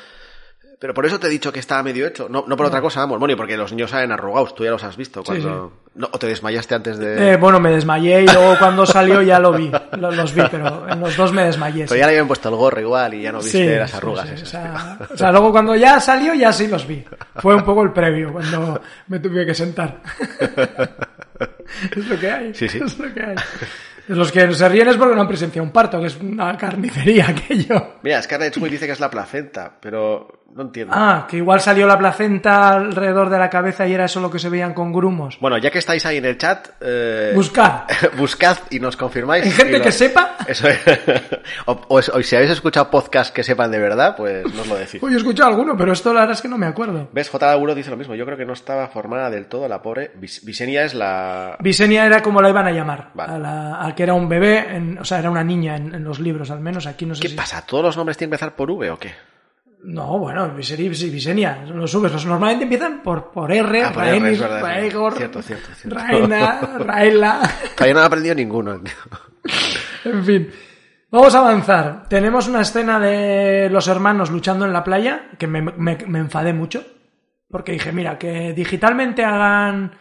Pero 0.78 0.94
por 0.94 1.06
eso 1.06 1.20
te 1.20 1.28
he 1.28 1.30
dicho 1.30 1.54
que 1.54 1.60
estaba 1.60 1.82
medio 1.84 2.06
hecho, 2.06 2.28
no, 2.30 2.44
no 2.48 2.58
por 2.58 2.66
otra 2.66 2.82
cosa, 2.82 3.00
vamos, 3.06 3.30
y 3.30 3.36
porque 3.36 3.56
los 3.56 3.72
niños 3.72 3.92
salen 3.92 4.12
arrugados, 4.12 4.54
tú 4.54 4.66
ya 4.66 4.72
los 4.72 4.84
has 4.84 4.98
visto 4.98 5.24
cuando... 5.24 5.72
No, 5.96 6.10
o 6.12 6.20
te 6.20 6.28
desmayaste 6.28 6.76
antes 6.76 6.98
de... 6.98 7.32
Eh, 7.32 7.38
bueno, 7.38 7.62
me 7.62 7.72
desmayé 7.72 8.24
y 8.24 8.26
luego 8.28 8.58
cuando 8.60 8.86
salió 8.86 9.22
ya 9.22 9.40
lo 9.40 9.54
vi, 9.54 9.72
lo- 9.98 10.12
los 10.12 10.34
vi, 10.34 10.42
pero 10.52 10.88
en 10.90 11.00
los 11.00 11.16
dos 11.16 11.32
me 11.32 11.44
desmayé. 11.46 11.84
Pero 11.86 11.94
sí. 11.94 12.00
ya 12.00 12.06
le 12.08 12.12
habían 12.12 12.28
puesto 12.28 12.50
el 12.50 12.56
gorro 12.56 12.82
igual 12.82 13.14
y 13.14 13.22
ya 13.22 13.32
no 13.32 13.38
viste 13.38 13.58
Sí, 13.58 13.66
las 13.80 13.92
sí, 13.92 13.98
arrugas 13.98 14.28
sí, 14.28 14.34
esas. 14.36 14.48
O 14.48 14.52
sea, 14.52 14.98
o 15.14 15.18
sea, 15.18 15.32
luego 15.32 15.52
cuando 15.54 15.76
ya 15.76 16.00
salió 16.02 16.34
ya 16.34 16.52
sí 16.52 16.68
los 16.68 16.86
vi. 16.86 17.06
Fue 17.38 17.56
un 17.56 17.64
poco 17.64 17.82
el 17.84 17.94
previo, 17.94 18.34
cuando 18.34 18.82
me 19.08 19.20
tuve 19.20 19.46
que 19.46 19.54
sentar. 19.54 20.02
es 21.96 22.08
lo 22.08 22.20
que 22.20 22.32
hay. 22.32 22.54
Sí, 22.54 22.68
sí. 22.70 22.80
Es 22.84 23.00
lo 23.00 23.14
que 23.14 23.22
hay. 23.24 23.36
Los 24.08 24.32
que 24.32 24.54
se 24.54 24.70
ríen 24.70 24.88
es 24.90 24.98
porque 24.98 25.16
no 25.16 25.22
han 25.22 25.28
presenciado 25.28 25.66
un 25.66 25.72
parto, 25.72 26.00
que 26.00 26.08
es 26.08 26.18
una 26.18 26.56
carnicería 26.58 27.28
aquello. 27.30 27.95
Mira, 28.06 28.22
Scarlett 28.22 28.56
Witch 28.58 28.72
dice 28.74 28.86
que 28.86 28.92
es 28.94 29.00
la 29.00 29.10
placenta, 29.10 29.74
pero 29.82 30.44
no 30.54 30.62
entiendo. 30.62 30.94
Ah, 30.96 31.26
que 31.28 31.38
igual 31.38 31.60
salió 31.60 31.88
la 31.88 31.98
placenta 31.98 32.70
alrededor 32.70 33.30
de 33.30 33.38
la 33.40 33.50
cabeza 33.50 33.86
y 33.88 33.94
era 33.94 34.06
eso 34.06 34.22
lo 34.22 34.30
que 34.32 34.38
se 34.40 34.48
veían 34.48 34.74
con 34.76 34.94
grumos. 34.94 35.38
Bueno, 35.42 35.58
ya 35.58 35.72
que 35.72 35.80
estáis 35.80 36.06
ahí 36.06 36.18
en 36.18 36.26
el 36.26 36.38
chat, 36.38 36.68
eh, 36.80 37.32
Buscar. 37.36 37.88
buscad 38.18 38.58
y 38.70 38.80
nos 38.80 38.96
confirmáis. 38.96 39.44
Hay 39.44 39.52
gente 39.52 39.80
lo- 39.80 39.84
que 39.84 39.92
sepa. 39.92 40.36
Eso 40.48 40.68
es. 40.70 40.78
o, 41.66 41.72
o- 41.88 41.98
o 41.98 42.02
si 42.22 42.36
habéis 42.36 42.52
escuchado 42.52 42.90
podcast 42.92 43.34
que 43.34 43.42
sepan 43.44 43.72
de 43.72 43.80
verdad, 43.80 44.16
pues 44.16 44.46
nos 44.54 44.68
lo 44.68 44.76
decís. 44.76 45.02
Uy, 45.02 45.14
he 45.14 45.18
escuchado 45.18 45.50
alguno, 45.50 45.76
pero 45.76 45.92
esto 45.92 46.14
la 46.14 46.20
verdad 46.22 46.36
es 46.36 46.42
que 46.44 46.48
no 46.48 46.58
me 46.60 46.68
acuerdo. 46.68 47.10
¿Ves? 47.12 47.30
J. 47.30 47.48
Laburo 47.48 47.74
dice 47.74 47.90
lo 47.90 47.98
mismo. 47.98 48.14
Yo 48.14 48.26
creo 48.26 48.38
que 48.38 48.46
no 48.46 48.54
estaba 48.54 48.88
formada 48.90 49.32
del 49.32 49.48
todo 49.48 49.68
la 49.68 49.82
pobre. 49.82 50.12
Vis- 50.16 50.46
Visenia 50.46 50.84
es 50.86 50.94
la. 50.94 51.58
Visenia 51.60 52.06
era 52.06 52.22
como 52.22 52.42
la 52.44 52.50
iban 52.50 52.68
a 52.68 52.72
llamar. 52.72 53.10
Vale. 53.16 53.34
A, 53.34 53.38
la, 53.40 53.86
a 53.88 53.96
que 53.96 54.04
era 54.04 54.14
un 54.14 54.30
bebé, 54.30 54.76
en- 54.76 55.00
o 55.00 55.04
sea, 55.04 55.18
era 55.20 55.32
una 55.32 55.44
niña 55.44 55.76
en, 55.76 55.96
en 55.96 56.04
los 56.04 56.20
libros, 56.20 56.52
al 56.52 56.60
menos. 56.60 56.86
Aquí 56.86 57.06
no 57.08 57.16
sé 57.16 57.22
¿Qué 57.24 57.30
si. 57.30 57.36
pasa? 57.36 57.66
¿Todos 57.66 57.84
los 57.84 57.95
nombres 57.98 58.18
tienen 58.18 58.32
que 58.32 58.36
empezar 58.36 58.56
por 58.56 58.72
V 58.72 58.92
o 58.92 58.98
qué? 59.00 59.14
No, 59.84 60.18
bueno, 60.18 60.48
Viseri- 60.56 60.92
sí, 60.94 61.10
Visenia, 61.12 61.64
los 61.66 61.92
subes. 61.92 62.12
Los 62.12 62.26
normalmente 62.26 62.64
empiezan 62.64 63.04
por, 63.04 63.30
por 63.32 63.52
R, 63.52 63.84
Ah, 63.84 63.92
por 63.94 64.04
R, 64.04 64.20
Rhaenys, 64.20 64.40
verdad, 64.40 64.58
es 64.58 64.94
verdad. 64.94 65.12
Cierto, 65.18 65.42
cierto, 65.44 65.70
cierto. 65.76 66.00
Raina, 66.00 66.60
Raela. 66.80 67.42
Todavía 67.76 67.94
no 67.94 68.00
he 68.02 68.06
aprendido 68.06 68.36
ninguno. 68.36 68.82
En 70.06 70.24
fin. 70.24 70.52
Vamos 71.12 71.34
a 71.36 71.40
avanzar. 71.40 72.08
Tenemos 72.10 72.48
una 72.48 72.62
escena 72.62 73.00
de 73.00 73.70
los 73.72 73.88
hermanos 73.88 74.30
luchando 74.32 74.66
en 74.66 74.74
la 74.74 74.84
playa 74.84 75.30
que 75.38 75.48
me, 75.48 75.62
me- 75.62 75.98
me 76.08 76.20
enfadé 76.20 76.52
mucho. 76.54 76.84
Porque 77.50 77.72
dije, 77.74 77.92
mira, 77.92 78.18
que 78.18 78.54
digitalmente 78.54 79.24
hagan 79.24 79.92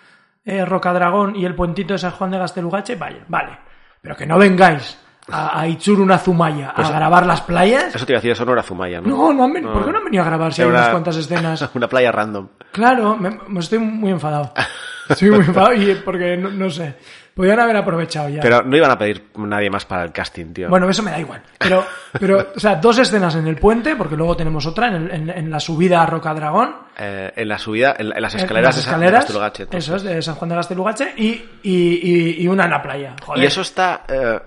eh, 0.45 0.65
Rocadragón 0.65 1.37
y 1.37 1.45
el 1.45 1.55
puentito 1.55 1.93
de 1.95 1.99
San 1.99 2.11
Juan 2.13 2.31
de 2.31 2.39
Gastelugache, 2.39 2.97
vaya, 2.97 3.25
vale. 3.29 3.59
Pero 4.01 4.17
que 4.17 4.27
no 4.27 4.39
vengáis 4.39 4.99
a, 5.31 5.61
a 5.61 5.69
Ichuruna 5.69 6.19
Zumaya 6.19 6.71
a 6.71 6.91
grabar 6.91 7.25
las 7.27 7.41
playas. 7.43 7.95
Eso 7.95 8.05
te 8.07 8.13
iba 8.13 8.19
a 8.19 8.21
decir, 8.21 8.33
eso 8.33 8.45
no 8.45 8.53
era 8.53 8.63
Zumaya, 8.63 9.01
¿no? 9.01 9.09
No, 9.09 9.33
no 9.33 9.45
han 9.45 9.53
venido. 9.53 9.73
¿Por 9.73 9.85
qué 9.87 9.93
no 9.93 9.99
han 9.99 10.05
venido 10.05 10.23
a 10.23 10.27
grabar 10.27 10.53
si 10.53 10.63
hay 10.63 10.69
unas 10.69 10.83
una- 10.83 10.91
cuantas 10.91 11.17
escenas? 11.17 11.71
Una 11.75 11.89
playa 11.89 12.13
random. 12.13 12.49
Claro, 12.73 13.17
me, 13.17 13.31
me 13.49 13.61
estoy 13.61 13.79
muy 13.79 14.11
enfadado. 14.11 14.53
Estoy 15.09 15.29
muy 15.31 15.41
enfadado 15.41 15.75
y 15.75 15.95
porque 15.97 16.35
no, 16.37 16.51
no 16.51 16.71
sé. 16.71 16.95
Podrían 17.35 17.61
haber 17.61 17.77
aprovechado 17.77 18.29
ya. 18.31 18.41
Pero 18.41 18.63
no 18.63 18.75
iban 18.77 18.91
a 18.91 18.97
pedir 18.97 19.27
nadie 19.37 19.69
más 19.69 19.85
para 19.85 20.03
el 20.05 20.13
casting, 20.13 20.55
tío. 20.55 20.69
Bueno, 20.71 20.89
eso 20.89 21.03
me 21.03 21.11
da 21.11 21.19
igual. 21.21 21.43
Pero, 21.59 21.85
pero, 22.19 22.53
o 22.57 22.59
sea, 22.61 22.77
dos 22.77 22.97
escenas 22.99 23.35
en 23.35 23.47
el 23.49 23.57
puente, 23.57 23.97
porque 23.97 24.17
luego 24.17 24.35
tenemos 24.37 24.65
otra 24.67 24.87
en, 24.89 24.95
el- 24.95 25.11
en- 25.11 25.29
en 25.31 25.51
la 25.51 25.61
subida 25.61 26.01
a 26.03 26.07
Rocadragón. 26.07 26.75
Eh, 26.97 27.33
en 27.37 27.49
la 27.49 27.59
subida, 27.59 27.97
en, 27.99 28.13
en 28.17 28.23
las 28.23 28.35
en 28.35 28.41
escaleras, 28.41 28.67
las 28.69 28.77
de 28.77 28.83
San- 28.83 29.01
de 29.01 29.07
escaleras. 29.07 29.25
Gastelugache, 29.25 29.67
eso 29.77 29.97
es, 29.97 30.03
de 30.05 30.23
San 30.23 30.37
Juan 30.37 30.49
de 30.49 30.55
Gastelugache. 30.57 31.13
Y, 31.19 31.29
y, 31.65 31.65
y, 31.65 32.43
y 32.43 32.49
una 32.49 32.65
en 32.65 32.71
la 32.71 32.81
playa. 32.83 33.17
Joder. 33.23 33.43
Y 33.43 33.47
eso 33.47 33.61
está. 33.61 34.05
eh, 34.09 34.39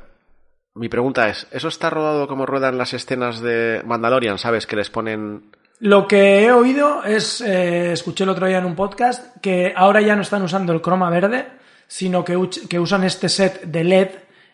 mi 0.77 0.89
pregunta 0.89 1.27
es: 1.29 1.47
¿eso 1.51 1.67
está 1.67 1.89
rodado 1.89 2.27
como 2.27 2.45
ruedan 2.45 2.77
las 2.77 2.93
escenas 2.93 3.41
de 3.41 3.81
Mandalorian? 3.85 4.37
¿Sabes? 4.37 4.65
Que 4.67 4.75
les 4.75 4.89
ponen. 4.89 5.51
Lo 5.79 6.07
que 6.07 6.43
he 6.45 6.51
oído 6.51 7.03
es, 7.03 7.41
eh, 7.41 7.91
escuché 7.91 8.23
el 8.23 8.31
otro 8.31 8.47
día 8.47 8.57
en 8.57 8.65
un 8.65 8.75
podcast, 8.75 9.37
que 9.41 9.73
ahora 9.75 10.01
ya 10.01 10.15
no 10.15 10.23
están 10.23 10.41
usando 10.41 10.73
el 10.73 10.81
croma 10.81 11.09
verde, 11.09 11.47
sino 11.87 12.23
que, 12.25 12.37
que 12.67 12.79
usan 12.79 13.03
este 13.03 13.29
set 13.29 13.61
de 13.63 13.83
LED 13.83 14.09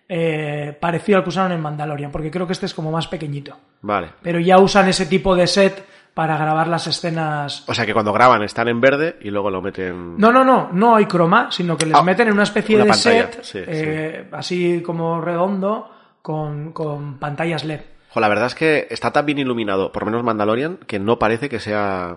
eh, 0.09 0.77
parecido 0.79 1.17
al 1.17 1.23
que 1.23 1.29
usaron 1.29 1.53
en 1.53 1.62
Mandalorian, 1.62 2.12
porque 2.12 2.29
creo 2.29 2.45
que 2.45 2.53
este 2.53 2.65
es 2.65 2.73
como 2.73 2.91
más 2.91 3.07
pequeñito. 3.07 3.57
Vale. 3.81 4.09
Pero 4.21 4.39
ya 4.39 4.59
usan 4.59 4.89
ese 4.89 5.05
tipo 5.05 5.33
de 5.36 5.47
set 5.47 5.86
para 6.13 6.38
grabar 6.38 6.67
las 6.67 6.86
escenas. 6.88 7.63
O 7.67 7.73
sea 7.73 7.86
que 7.86 7.93
cuando 7.93 8.13
graban 8.13 8.43
están 8.43 8.67
en 8.67 8.79
verde 8.81 9.17
y 9.21 9.31
luego 9.31 9.49
lo 9.49 9.62
meten. 9.62 10.17
No, 10.17 10.31
no, 10.31 10.43
no, 10.43 10.69
no 10.73 10.95
hay 10.95 11.05
croma, 11.05 11.47
sino 11.51 11.77
que 11.77 11.86
les 11.88 11.95
Ah, 11.95 12.03
meten 12.03 12.27
en 12.27 12.33
una 12.33 12.43
especie 12.43 12.75
una 12.75 12.83
de 12.86 12.89
pantalla, 12.91 13.31
set, 13.31 13.43
sí, 13.43 13.59
eh, 13.65 14.27
así 14.33 14.81
como 14.86 15.21
redondo, 15.21 15.89
con, 16.23 16.71
con 16.71 17.19
pantallas 17.19 17.63
LED. 17.63 17.81
Jo, 18.09 18.19
la 18.19 18.29
verdad 18.29 18.47
es 18.47 18.55
que 18.55 18.88
está 18.89 19.12
tan 19.12 19.25
bien 19.27 19.38
iluminado, 19.39 19.91
por 19.91 20.03
lo 20.03 20.05
menos 20.07 20.23
Mandalorian, 20.23 20.77
que 20.88 20.97
no 20.97 21.19
parece 21.19 21.49
que 21.49 21.59
sea. 21.59 22.15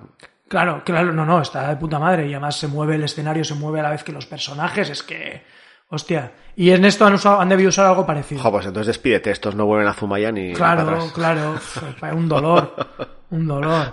Claro, 0.48 0.82
claro, 0.84 1.12
no, 1.12 1.26
no, 1.26 1.42
está 1.42 1.68
de 1.68 1.76
puta 1.76 1.98
madre 1.98 2.26
y 2.28 2.32
además 2.32 2.56
se 2.56 2.68
mueve 2.68 2.94
el 2.94 3.04
escenario, 3.04 3.44
se 3.44 3.54
mueve 3.54 3.80
a 3.80 3.82
la 3.82 3.90
vez 3.90 4.04
que 4.04 4.12
los 4.12 4.26
personajes, 4.26 4.88
es 4.90 5.02
que, 5.02 5.42
hostia. 5.88 6.32
Y 6.54 6.70
en 6.70 6.84
esto 6.84 7.04
han, 7.04 7.14
usado, 7.14 7.40
han 7.40 7.48
debido 7.48 7.68
usar 7.70 7.86
algo 7.86 8.06
parecido. 8.06 8.40
Jo, 8.40 8.52
pues 8.52 8.66
entonces 8.66 8.86
despídete, 8.86 9.30
estos 9.32 9.56
no 9.56 9.66
vuelven 9.66 9.88
a 9.88 9.94
Zumaya 9.94 10.30
ni. 10.30 10.52
para 10.54 10.84
claro, 10.84 10.90
atrás. 10.98 11.12
claro, 11.12 12.16
un 12.16 12.28
dolor, 12.28 12.74
un 13.30 13.46
dolor. 13.46 13.92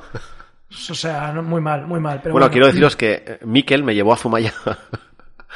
O 0.69 0.93
sea, 0.95 1.32
muy 1.34 1.62
mal, 1.62 1.88
muy 1.88 1.99
mal. 1.99 2.19
Pero 2.21 2.34
Bueno, 2.34 2.45
bueno, 2.45 2.52
quiero 2.52 2.67
deciros 2.67 2.95
que 2.95 3.23
eh, 3.26 3.39
Miquel 3.45 3.84
me 3.84 3.95
llevó 3.95 4.13
a 4.13 4.17
Zumaya. 4.17 4.54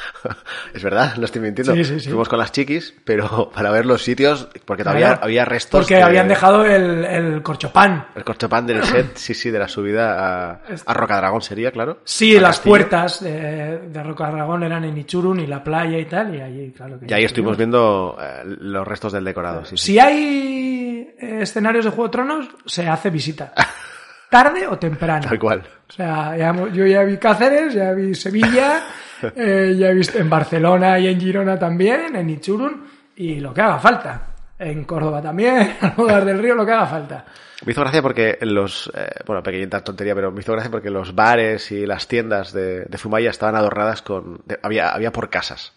es 0.74 0.82
verdad, 0.82 1.16
no 1.16 1.24
estoy 1.24 1.40
mintiendo. 1.42 1.74
Sí, 1.74 1.84
sí, 1.84 2.00
sí. 2.00 2.08
Fuimos 2.08 2.28
con 2.28 2.38
las 2.38 2.52
chiquis, 2.52 2.94
pero 3.04 3.50
para 3.54 3.70
ver 3.70 3.86
los 3.86 4.02
sitios, 4.02 4.48
porque 4.64 4.82
todavía 4.84 5.06
Claro, 5.08 5.20
había 5.24 5.44
restos. 5.44 5.80
Porque 5.80 5.96
de- 5.96 6.02
habían 6.02 6.28
dejado 6.28 6.64
el, 6.64 7.04
el 7.04 7.42
corchopán. 7.42 8.06
El 8.14 8.24
corchopán 8.24 8.66
del 8.66 8.82
set, 8.84 9.12
sí, 9.16 9.34
sí, 9.34 9.50
de 9.50 9.58
la 9.58 9.68
subida 9.68 10.50
a, 10.50 10.60
a 10.86 10.94
Rocadragón 10.94 11.42
sería, 11.42 11.70
claro. 11.72 12.00
Sí, 12.04 12.34
las 12.38 12.56
castillo. 12.56 12.70
puertas 12.70 13.20
de, 13.22 13.78
de 13.88 14.02
Rocadragón 14.02 14.62
eran 14.62 14.84
en 14.84 14.96
Ichurun 14.98 15.40
y 15.40 15.46
la 15.46 15.62
playa 15.62 15.98
y 15.98 16.04
tal, 16.06 16.34
y 16.34 16.40
allí, 16.40 16.72
claro 16.72 16.98
que 17.00 17.06
Y 17.08 17.12
ahí 17.12 17.24
estuvimos 17.24 17.56
viendo 17.56 18.16
eh, 18.20 18.42
los 18.44 18.86
restos 18.86 19.12
del 19.12 19.24
decorado. 19.24 19.64
Sí, 19.64 19.76
sí. 19.76 19.84
Si 19.86 19.98
hay 19.98 21.14
eh, 21.18 21.38
escenarios 21.42 21.84
de 21.84 21.90
Juego 21.90 22.04
de 22.08 22.12
Tronos, 22.12 22.48
se 22.66 22.86
hace 22.88 23.10
visita. 23.10 23.52
tarde 24.30 24.66
o 24.66 24.78
temprano. 24.78 25.26
Tal 25.26 25.38
cual. 25.38 25.62
O 25.88 25.92
sea, 25.92 26.36
ya 26.36 26.52
yo 26.72 26.84
ya 26.86 27.02
vi 27.02 27.16
Cáceres, 27.16 27.72
ya 27.72 27.92
vi 27.92 28.14
Sevilla, 28.14 28.82
eh, 29.36 29.74
ya 29.78 29.88
he 29.90 29.94
visto 29.94 30.18
en 30.18 30.28
Barcelona 30.30 30.98
y 30.98 31.08
en 31.08 31.20
Girona 31.20 31.58
también, 31.58 32.14
en 32.16 32.30
Ichurun, 32.30 32.84
y 33.16 33.36
lo 33.40 33.52
que 33.54 33.60
haga 33.62 33.78
falta. 33.78 34.22
En 34.58 34.84
Córdoba 34.84 35.22
también, 35.22 35.56
en 35.80 35.88
Almodóvar 35.90 36.24
del 36.24 36.38
Río, 36.40 36.54
lo 36.54 36.66
que 36.66 36.72
haga 36.72 36.86
falta. 36.86 37.24
Me 37.64 37.72
hizo 37.72 37.80
gracia 37.80 38.02
porque 38.02 38.38
los, 38.42 38.90
eh, 38.94 39.08
bueno, 39.26 39.42
pequeñita 39.42 39.82
tontería, 39.82 40.14
pero 40.14 40.30
me 40.30 40.40
hizo 40.40 40.52
gracia 40.52 40.70
porque 40.70 40.90
los 40.90 41.14
bares 41.14 41.70
y 41.72 41.86
las 41.86 42.06
tiendas 42.06 42.52
de, 42.52 42.84
de 42.84 42.98
Zumaya 42.98 43.30
estaban 43.30 43.56
adornadas 43.56 44.02
con, 44.02 44.40
de- 44.46 44.58
había, 44.62 44.90
había 44.90 45.10
por 45.12 45.28
casas. 45.30 45.72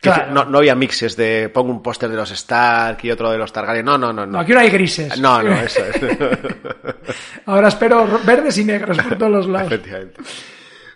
Claro. 0.00 0.32
No, 0.32 0.44
no 0.44 0.58
había 0.58 0.74
mixes 0.74 1.16
de 1.16 1.48
pongo 1.48 1.70
un 1.72 1.82
póster 1.82 2.10
de 2.10 2.16
los 2.16 2.30
Stark 2.30 2.98
y 3.04 3.10
otro 3.10 3.30
de 3.30 3.38
los 3.38 3.52
Targaryen. 3.52 3.86
No, 3.86 3.96
no, 3.96 4.12
no, 4.12 4.26
No, 4.26 4.32
no. 4.32 4.38
aquí 4.40 4.52
no 4.52 4.60
hay 4.60 4.68
grises. 4.68 5.18
No, 5.18 5.42
no, 5.42 5.52
eso 5.54 5.80
es. 5.82 5.98
Ahora 7.46 7.68
espero 7.68 8.06
ro- 8.06 8.20
verdes 8.24 8.58
y 8.58 8.64
negros 8.64 8.98
por 8.98 9.16
todos 9.16 9.32
los 9.32 9.46
lados. 9.48 9.72
Efectivamente. 9.72 10.20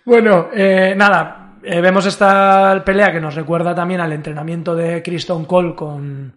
Bueno, 0.04 0.50
eh, 0.52 0.94
nada, 0.96 1.47
eh, 1.62 1.80
vemos 1.80 2.06
esta 2.06 2.82
pelea 2.84 3.12
que 3.12 3.20
nos 3.20 3.34
recuerda 3.34 3.74
también 3.74 4.00
al 4.00 4.12
entrenamiento 4.12 4.74
de 4.74 5.02
Kristen 5.02 5.44
Cole 5.44 5.74
con, 5.74 6.34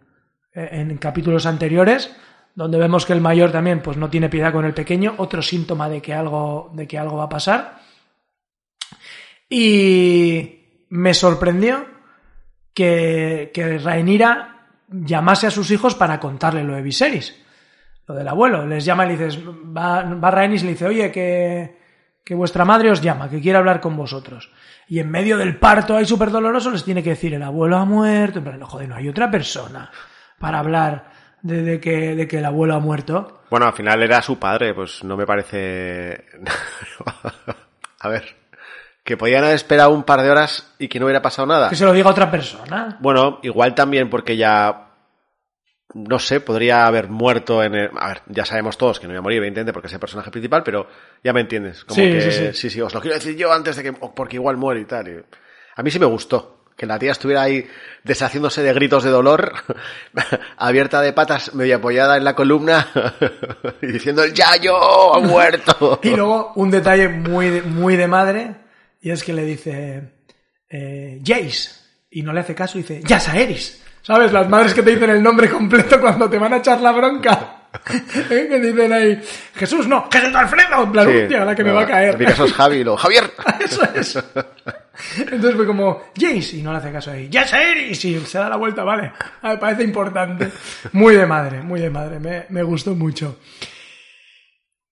eh, 0.53 0.69
en 0.71 0.97
capítulos 0.97 1.45
anteriores, 1.45 2.15
donde 2.55 2.77
vemos 2.77 3.05
que 3.05 3.13
el 3.13 3.21
mayor 3.21 3.51
también 3.51 3.81
pues, 3.81 3.97
no 3.97 4.10
tiene 4.10 4.29
piedad 4.29 4.51
con 4.51 4.65
el 4.65 4.73
pequeño, 4.73 5.15
otro 5.17 5.41
síntoma 5.41 5.89
de 5.89 6.01
que 6.01 6.13
algo, 6.13 6.71
de 6.73 6.88
que 6.88 6.97
algo 6.97 7.17
va 7.17 7.25
a 7.25 7.29
pasar. 7.29 7.79
Y 9.49 10.86
me 10.89 11.13
sorprendió 11.13 11.86
que, 12.73 13.51
que 13.53 13.79
llamase 14.88 15.47
a 15.47 15.51
sus 15.51 15.71
hijos 15.71 15.95
para 15.95 16.19
contarle 16.19 16.63
lo 16.63 16.75
de 16.75 16.81
Viserys, 16.81 17.36
lo 18.07 18.15
del 18.15 18.27
abuelo. 18.27 18.65
Les 18.65 18.86
llama 18.86 19.05
y 19.05 19.10
le 19.10 19.17
dices, 19.17 19.39
va, 19.45 20.03
va 20.03 20.45
y 20.45 20.57
le 20.60 20.69
dice, 20.69 20.86
oye, 20.86 21.12
que, 21.12 21.81
que 22.23 22.36
vuestra 22.36 22.65
madre 22.65 22.91
os 22.91 23.01
llama, 23.01 23.29
que 23.29 23.41
quiere 23.41 23.57
hablar 23.57 23.81
con 23.81 23.97
vosotros. 23.97 24.51
Y 24.88 24.99
en 24.99 25.10
medio 25.10 25.38
del 25.38 25.57
parto 25.57 25.95
ahí 25.95 26.05
súper 26.05 26.31
doloroso 26.31 26.71
les 26.71 26.84
tiene 26.84 27.01
que 27.01 27.12
decir, 27.12 27.34
el 27.34 27.43
abuelo 27.43 27.77
ha 27.77 27.86
muerto. 27.86 28.39
En 28.39 28.45
plan, 28.45 28.60
no, 28.60 28.67
joder, 28.67 28.89
no 28.89 28.95
hay 28.95 29.07
otra 29.07 29.31
persona 29.31 29.89
para 30.39 30.60
hablar 30.60 31.12
de, 31.41 31.63
de 31.63 31.79
que, 31.79 32.15
de 32.15 32.27
que 32.27 32.39
el 32.39 32.45
abuelo 32.45 32.75
ha 32.75 32.79
muerto. 32.79 33.41
Bueno, 33.49 33.65
al 33.65 33.73
final 33.73 34.01
era 34.01 34.21
su 34.21 34.39
padre, 34.39 34.73
pues 34.73 35.03
no 35.03 35.17
me 35.17 35.25
parece. 35.25 36.25
a 37.99 38.10
ver. 38.10 38.36
Que 39.03 39.17
podían 39.17 39.43
haber 39.43 39.55
esperado 39.55 39.91
un 39.91 40.03
par 40.03 40.21
de 40.21 40.29
horas 40.29 40.75
y 40.77 40.88
que 40.88 40.99
no 40.99 41.05
hubiera 41.05 41.21
pasado 41.23 41.47
nada. 41.47 41.69
Que 41.69 41.75
se 41.75 41.86
lo 41.86 41.93
diga 41.93 42.10
otra 42.10 42.29
persona. 42.29 42.97
Bueno, 42.99 43.39
igual 43.41 43.73
también 43.73 44.10
porque 44.10 44.38
ya. 44.38 44.90
No 45.93 46.19
sé, 46.19 46.39
podría 46.39 46.88
haber 46.88 47.10
muerto 47.10 47.62
en 47.63 47.75
el. 47.75 47.89
A 47.99 48.08
ver, 48.10 48.21
ya 48.27 48.45
sabemos 48.45 48.77
todos 48.77 48.99
que 48.99 49.08
no 49.08 49.13
iba 49.13 49.19
a 49.19 49.23
morir, 49.23 49.38
evidentemente, 49.39 49.73
porque 49.73 49.88
es 49.88 49.93
el 49.93 49.99
personaje 49.99 50.32
principal, 50.32 50.63
pero 50.63 50.88
ya 51.23 51.34
me 51.34 51.41
entiendes. 51.41 51.84
Como 51.84 51.95
Sí, 52.01 52.12
que. 52.12 52.21
sí, 52.21 52.32
sí. 52.32 52.49
sí, 52.54 52.69
sí, 52.69 52.82
os 52.82 52.93
lo 52.93 53.01
quiero 53.01 53.15
decir 53.15 53.36
yo 53.36 53.51
antes 53.51 53.75
de 53.75 53.84
que. 53.84 53.93
Porque 53.93 54.38
igual 54.38 54.56
muere 54.58 54.80
y 54.82 54.86
tal. 54.86 55.08
y- 55.10 55.21
A 55.75 55.84
mí 55.84 55.91
sí 55.91 55.99
me 55.99 56.06
gustó. 56.06 56.58
Que 56.77 56.86
la 56.86 56.97
tía 56.97 57.12
estuviera 57.12 57.43
ahí 57.43 57.67
deshaciéndose 58.04 58.63
de 58.63 58.73
gritos 58.73 59.04
de 59.04 59.10
dolor, 59.12 59.51
abierta 60.58 61.01
de 61.01 61.13
patas, 61.13 61.54
medio 61.54 61.75
apoyada 61.75 62.17
en 62.17 62.23
la 62.23 62.34
columna, 62.36 62.88
y 63.82 63.88
diciendo, 63.88 64.23
el 64.23 64.34
Yayo 64.34 65.13
ha 65.13 65.19
muerto. 65.19 65.99
Y 66.04 66.12
luego 66.15 66.54
un 66.56 66.71
detalle 66.71 67.10
muy 67.10 67.62
muy 67.62 67.97
de 67.97 68.08
madre, 68.08 68.56
y 69.01 69.12
es 69.12 69.23
que 69.23 69.34
le 69.34 69.43
dice 69.43 70.13
eh, 70.69 71.21
Jace, 71.23 71.69
y 72.10 72.23
no 72.23 72.34
le 72.34 72.39
hace 72.39 72.56
caso, 72.56 72.80
y 72.80 72.82
dice 72.82 73.01
Yasaeris. 73.06 73.81
¿Sabes? 74.01 74.31
Las 74.31 74.49
madres 74.49 74.73
que 74.73 74.81
te 74.81 74.91
dicen 74.91 75.09
el 75.09 75.21
nombre 75.21 75.49
completo 75.49 75.99
cuando 75.99 76.29
te 76.29 76.37
van 76.37 76.53
a 76.53 76.57
echar 76.57 76.81
la 76.81 76.91
bronca. 76.91 77.57
¿Eh? 78.29 78.47
Que 78.49 78.59
dicen 78.59 78.91
ahí, 78.91 79.21
Jesús, 79.55 79.87
no, 79.87 80.09
Jesús 80.11 80.35
Alfredo, 80.35 80.83
en 80.83 80.91
plan, 80.91 81.07
Sí, 81.07 81.17
hostia, 81.17 81.45
la 81.45 81.55
que 81.55 81.63
me 81.63 81.69
no, 81.69 81.75
va 81.75 81.83
a 81.83 81.87
caer. 81.87 82.21
En 82.21 82.27
caso 82.27 82.45
es 82.45 82.53
Javi 82.53 82.83
luego, 82.83 82.97
Javier. 82.97 83.31
Eso 83.59 83.83
es. 83.95 84.23
Entonces 85.17 85.55
fue 85.55 85.65
como, 85.65 86.01
Jace, 86.15 86.57
y 86.57 86.61
no 86.61 86.71
le 86.71 86.79
hace 86.79 86.91
caso 86.91 87.11
ahí, 87.11 87.29
Yasaeris, 87.29 88.03
y 88.05 88.19
se 88.19 88.37
da 88.37 88.49
la 88.49 88.57
vuelta, 88.57 88.83
vale. 88.83 89.11
Ah, 89.41 89.51
Me 89.51 89.57
parece 89.57 89.83
importante. 89.83 90.51
Muy 90.91 91.15
de 91.15 91.25
madre, 91.25 91.61
muy 91.61 91.79
de 91.79 91.89
madre, 91.89 92.19
me, 92.19 92.45
me 92.49 92.63
gustó 92.63 92.93
mucho. 92.93 93.37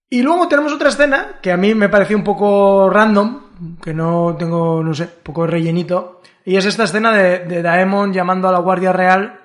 Y 0.09 0.21
luego 0.23 0.47
tenemos 0.47 0.73
otra 0.73 0.89
escena 0.89 1.39
que 1.41 1.51
a 1.51 1.57
mí 1.57 1.75
me 1.75 1.89
pareció 1.89 2.17
un 2.17 2.23
poco 2.23 2.89
random, 2.89 3.77
que 3.83 3.93
no 3.93 4.35
tengo, 4.39 4.81
no 4.83 4.93
sé, 4.93 5.03
un 5.03 5.23
poco 5.23 5.45
rellenito. 5.45 6.21
Y 6.49 6.57
es 6.57 6.65
esta 6.65 6.85
escena 6.85 7.13
de, 7.13 7.45
de 7.45 7.61
Daemon 7.61 8.11
llamando 8.11 8.49
a 8.49 8.51
la 8.51 8.57
Guardia 8.57 8.91
Real 8.91 9.39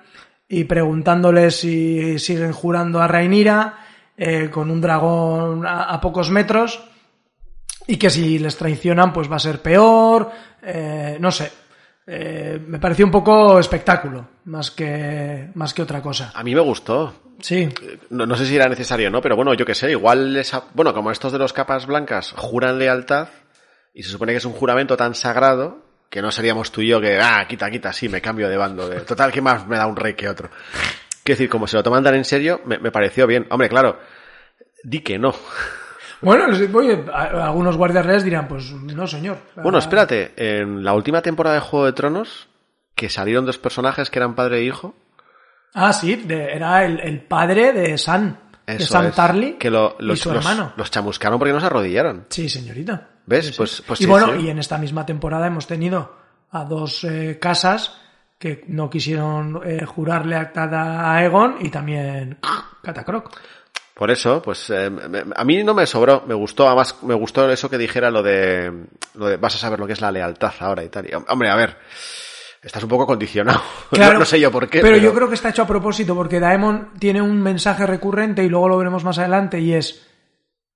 y 0.49 0.65
preguntándole 0.65 1.51
si 1.51 2.19
siguen 2.19 2.53
jurando 2.53 3.03
a 3.03 3.07
Rhaenyra 3.07 3.75
eh, 4.17 4.49
con 4.49 4.71
un 4.71 4.81
dragón 4.81 5.67
a, 5.67 5.83
a 5.83 6.01
pocos 6.01 6.31
metros 6.31 6.83
y 7.87 7.99
que 7.99 8.09
si 8.09 8.39
les 8.39 8.57
traicionan 8.57 9.13
pues 9.13 9.31
va 9.31 9.37
a 9.37 9.39
ser 9.39 9.61
peor, 9.61 10.31
eh, 10.63 11.19
no 11.21 11.31
sé. 11.31 11.53
Eh, 12.07 12.59
me 12.67 12.79
pareció 12.79 13.05
un 13.05 13.13
poco 13.13 13.59
espectáculo, 13.59 14.27
más 14.47 14.71
que, 14.71 15.51
más 15.57 15.75
que 15.75 15.83
otra 15.83 16.01
cosa. 16.01 16.33
A 16.35 16.43
mí 16.43 16.55
me 16.55 16.63
gustó. 16.63 17.13
Sí, 17.39 17.69
No, 18.09 18.25
no 18.25 18.35
sé 18.35 18.47
si 18.47 18.57
era 18.57 18.67
necesario 18.67 19.09
o 19.09 19.11
no, 19.11 19.21
pero 19.21 19.37
bueno, 19.37 19.53
yo 19.53 19.67
qué 19.67 19.75
sé, 19.75 19.91
igual 19.91 20.35
esa, 20.39 20.65
bueno, 20.73 20.95
como 20.95 21.11
estos 21.11 21.33
de 21.33 21.39
los 21.39 21.53
capas 21.53 21.85
blancas 21.85 22.33
juran 22.35 22.79
lealtad 22.79 23.29
y 23.93 24.05
se 24.05 24.09
supone 24.09 24.33
que 24.33 24.39
es 24.39 24.47
un 24.47 24.55
juramento 24.55 24.97
tan 24.97 25.15
sagrado 25.15 25.84
que 26.11 26.23
no 26.23 26.31
seríamos 26.31 26.71
tú 26.71 26.81
y 26.81 26.89
yo 26.89 27.01
que, 27.01 27.19
ah, 27.21 27.45
quita, 27.49 27.71
quita, 27.71 27.93
sí, 27.93 28.09
me 28.09 28.21
cambio 28.21 28.49
de 28.49 28.57
bando. 28.57 28.89
De, 28.89 29.01
total, 29.01 29.33
que 29.33 29.41
más 29.41 29.67
me 29.67 29.77
da 29.77 29.87
un 29.87 29.97
rey 29.97 30.15
que 30.15 30.29
otro? 30.29 30.49
Quiero 31.23 31.39
decir, 31.39 31.49
como 31.49 31.67
se 31.67 31.77
lo 31.77 31.83
toman 31.83 32.05
tan 32.05 32.15
en 32.15 32.25
serio, 32.25 32.61
me, 32.67 32.79
me 32.79 32.91
pareció 32.91 33.27
bien. 33.27 33.47
Hombre, 33.51 33.69
claro, 33.69 33.99
di 34.83 35.01
que 35.01 35.19
no. 35.19 35.35
Bueno, 36.21 36.47
oye, 36.75 37.05
algunos 37.13 37.77
guardias 37.77 38.07
reales 38.07 38.25
dirán, 38.25 38.49
pues 38.49 38.71
no, 38.71 39.07
señor. 39.07 39.39
Bueno, 39.57 39.77
Ah, 39.79 39.81
espérate, 39.81 40.33
en 40.37 40.83
la 40.85 40.95
última 40.95 41.21
temporada 41.21 41.57
de 41.57 41.61
Juego 41.61 41.87
de 41.87 41.93
Tronos, 41.93 42.49
que 42.95 43.09
salieron 43.11 43.45
dos 43.45 43.59
personajes 43.59 44.09
que 44.11 44.19
eran 44.21 44.35
padre 44.35 44.59
e 44.61 44.65
hijo, 44.65 44.95
Ah, 45.75 45.93
sí, 45.93 46.15
de- 46.15 46.53
era 46.53 46.85
el, 46.85 47.01
el 47.01 47.21
padre 47.23 47.73
de 47.73 47.99
San, 47.99 48.39
de 48.67 48.77
es, 48.77 48.89
Tarly 49.15 49.55
que 49.55 49.71
lo- 49.71 49.97
y 49.99 50.05
los, 50.05 50.21
su 50.21 50.33
los- 50.33 50.39
hermano. 50.47 50.73
los 50.77 50.91
chamuscaron 50.91 51.39
porque 51.39 51.53
no 51.53 51.59
se 51.61 51.67
arrodillaron. 51.67 52.27
Sí, 52.31 52.49
señorita. 52.49 53.09
¿Ves? 53.27 53.47
Sí, 53.47 53.53
sí. 53.53 53.57
Pues- 53.59 53.83
pues 53.87 54.01
y 54.01 54.05
sí, 54.05 54.11
bueno, 54.11 54.37
y 54.37 54.49
en 54.51 54.59
esta 54.59 54.79
misma 54.79 55.05
temporada 55.07 55.47
hemos 55.47 55.67
tenido 55.67 56.17
a 56.51 56.65
dos 56.65 57.05
eh, 57.05 57.39
casas 57.41 57.99
que 58.39 58.65
no 58.69 58.91
quisieron 58.91 59.61
eh, 59.65 59.85
jurar 59.87 60.27
lealtad 60.27 60.73
a 60.75 61.17
Aegon 61.17 61.57
y 61.61 61.71
también 61.71 62.39
Catacroc. 62.83 63.31
Por 63.95 64.11
eso, 64.11 64.43
pues 64.43 64.69
eh, 64.71 64.91
me- 64.91 65.25
a 65.35 65.45
mí 65.45 65.63
no 65.63 65.73
me 65.73 65.87
sobró, 65.87 66.25
me 66.27 66.35
gustó, 66.35 66.67
además 66.67 66.97
me 67.03 67.15
gustó 67.15 67.49
eso 67.51 67.71
que 67.71 67.79
dijera 67.79 68.11
lo 68.11 68.23
de, 68.23 68.73
lo 69.15 69.27
de 69.27 69.37
vas 69.37 69.55
a 69.55 69.59
saber 69.59 69.79
lo 69.79 69.87
que 69.87 69.93
es 69.95 70.01
la 70.01 70.11
lealtad 70.11 70.53
ahora 70.61 70.83
y 70.83 70.89
tal. 70.89 71.07
Y, 71.09 71.13
hombre, 71.15 71.49
a 71.49 71.55
ver, 71.55 71.77
estás 72.61 72.83
un 72.83 72.89
poco 72.89 73.07
condicionado. 73.07 73.63
Claro, 73.91 74.15
no, 74.15 74.19
no 74.21 74.25
sé 74.25 74.41
yo 74.41 74.51
por 74.51 74.69
qué. 74.69 74.81
Pero, 74.81 74.97
yo 74.97 75.15
creo 75.15 75.29
que 75.29 75.37
está 75.37 75.51
hecho 75.51 75.63
a 75.63 75.67
propósito 75.67 76.15
porque 76.17 76.41
Daemon 76.41 76.91
tiene 76.99 77.23
un 77.23 77.41
mensaje 77.41 77.87
recurrente 77.87 78.43
y 78.45 78.49
luego 78.49 78.69
lo 78.69 78.77
veremos 78.79 79.05
más 79.05 79.19
adelante 79.19 79.61
y 79.61 79.73
es 79.75 80.05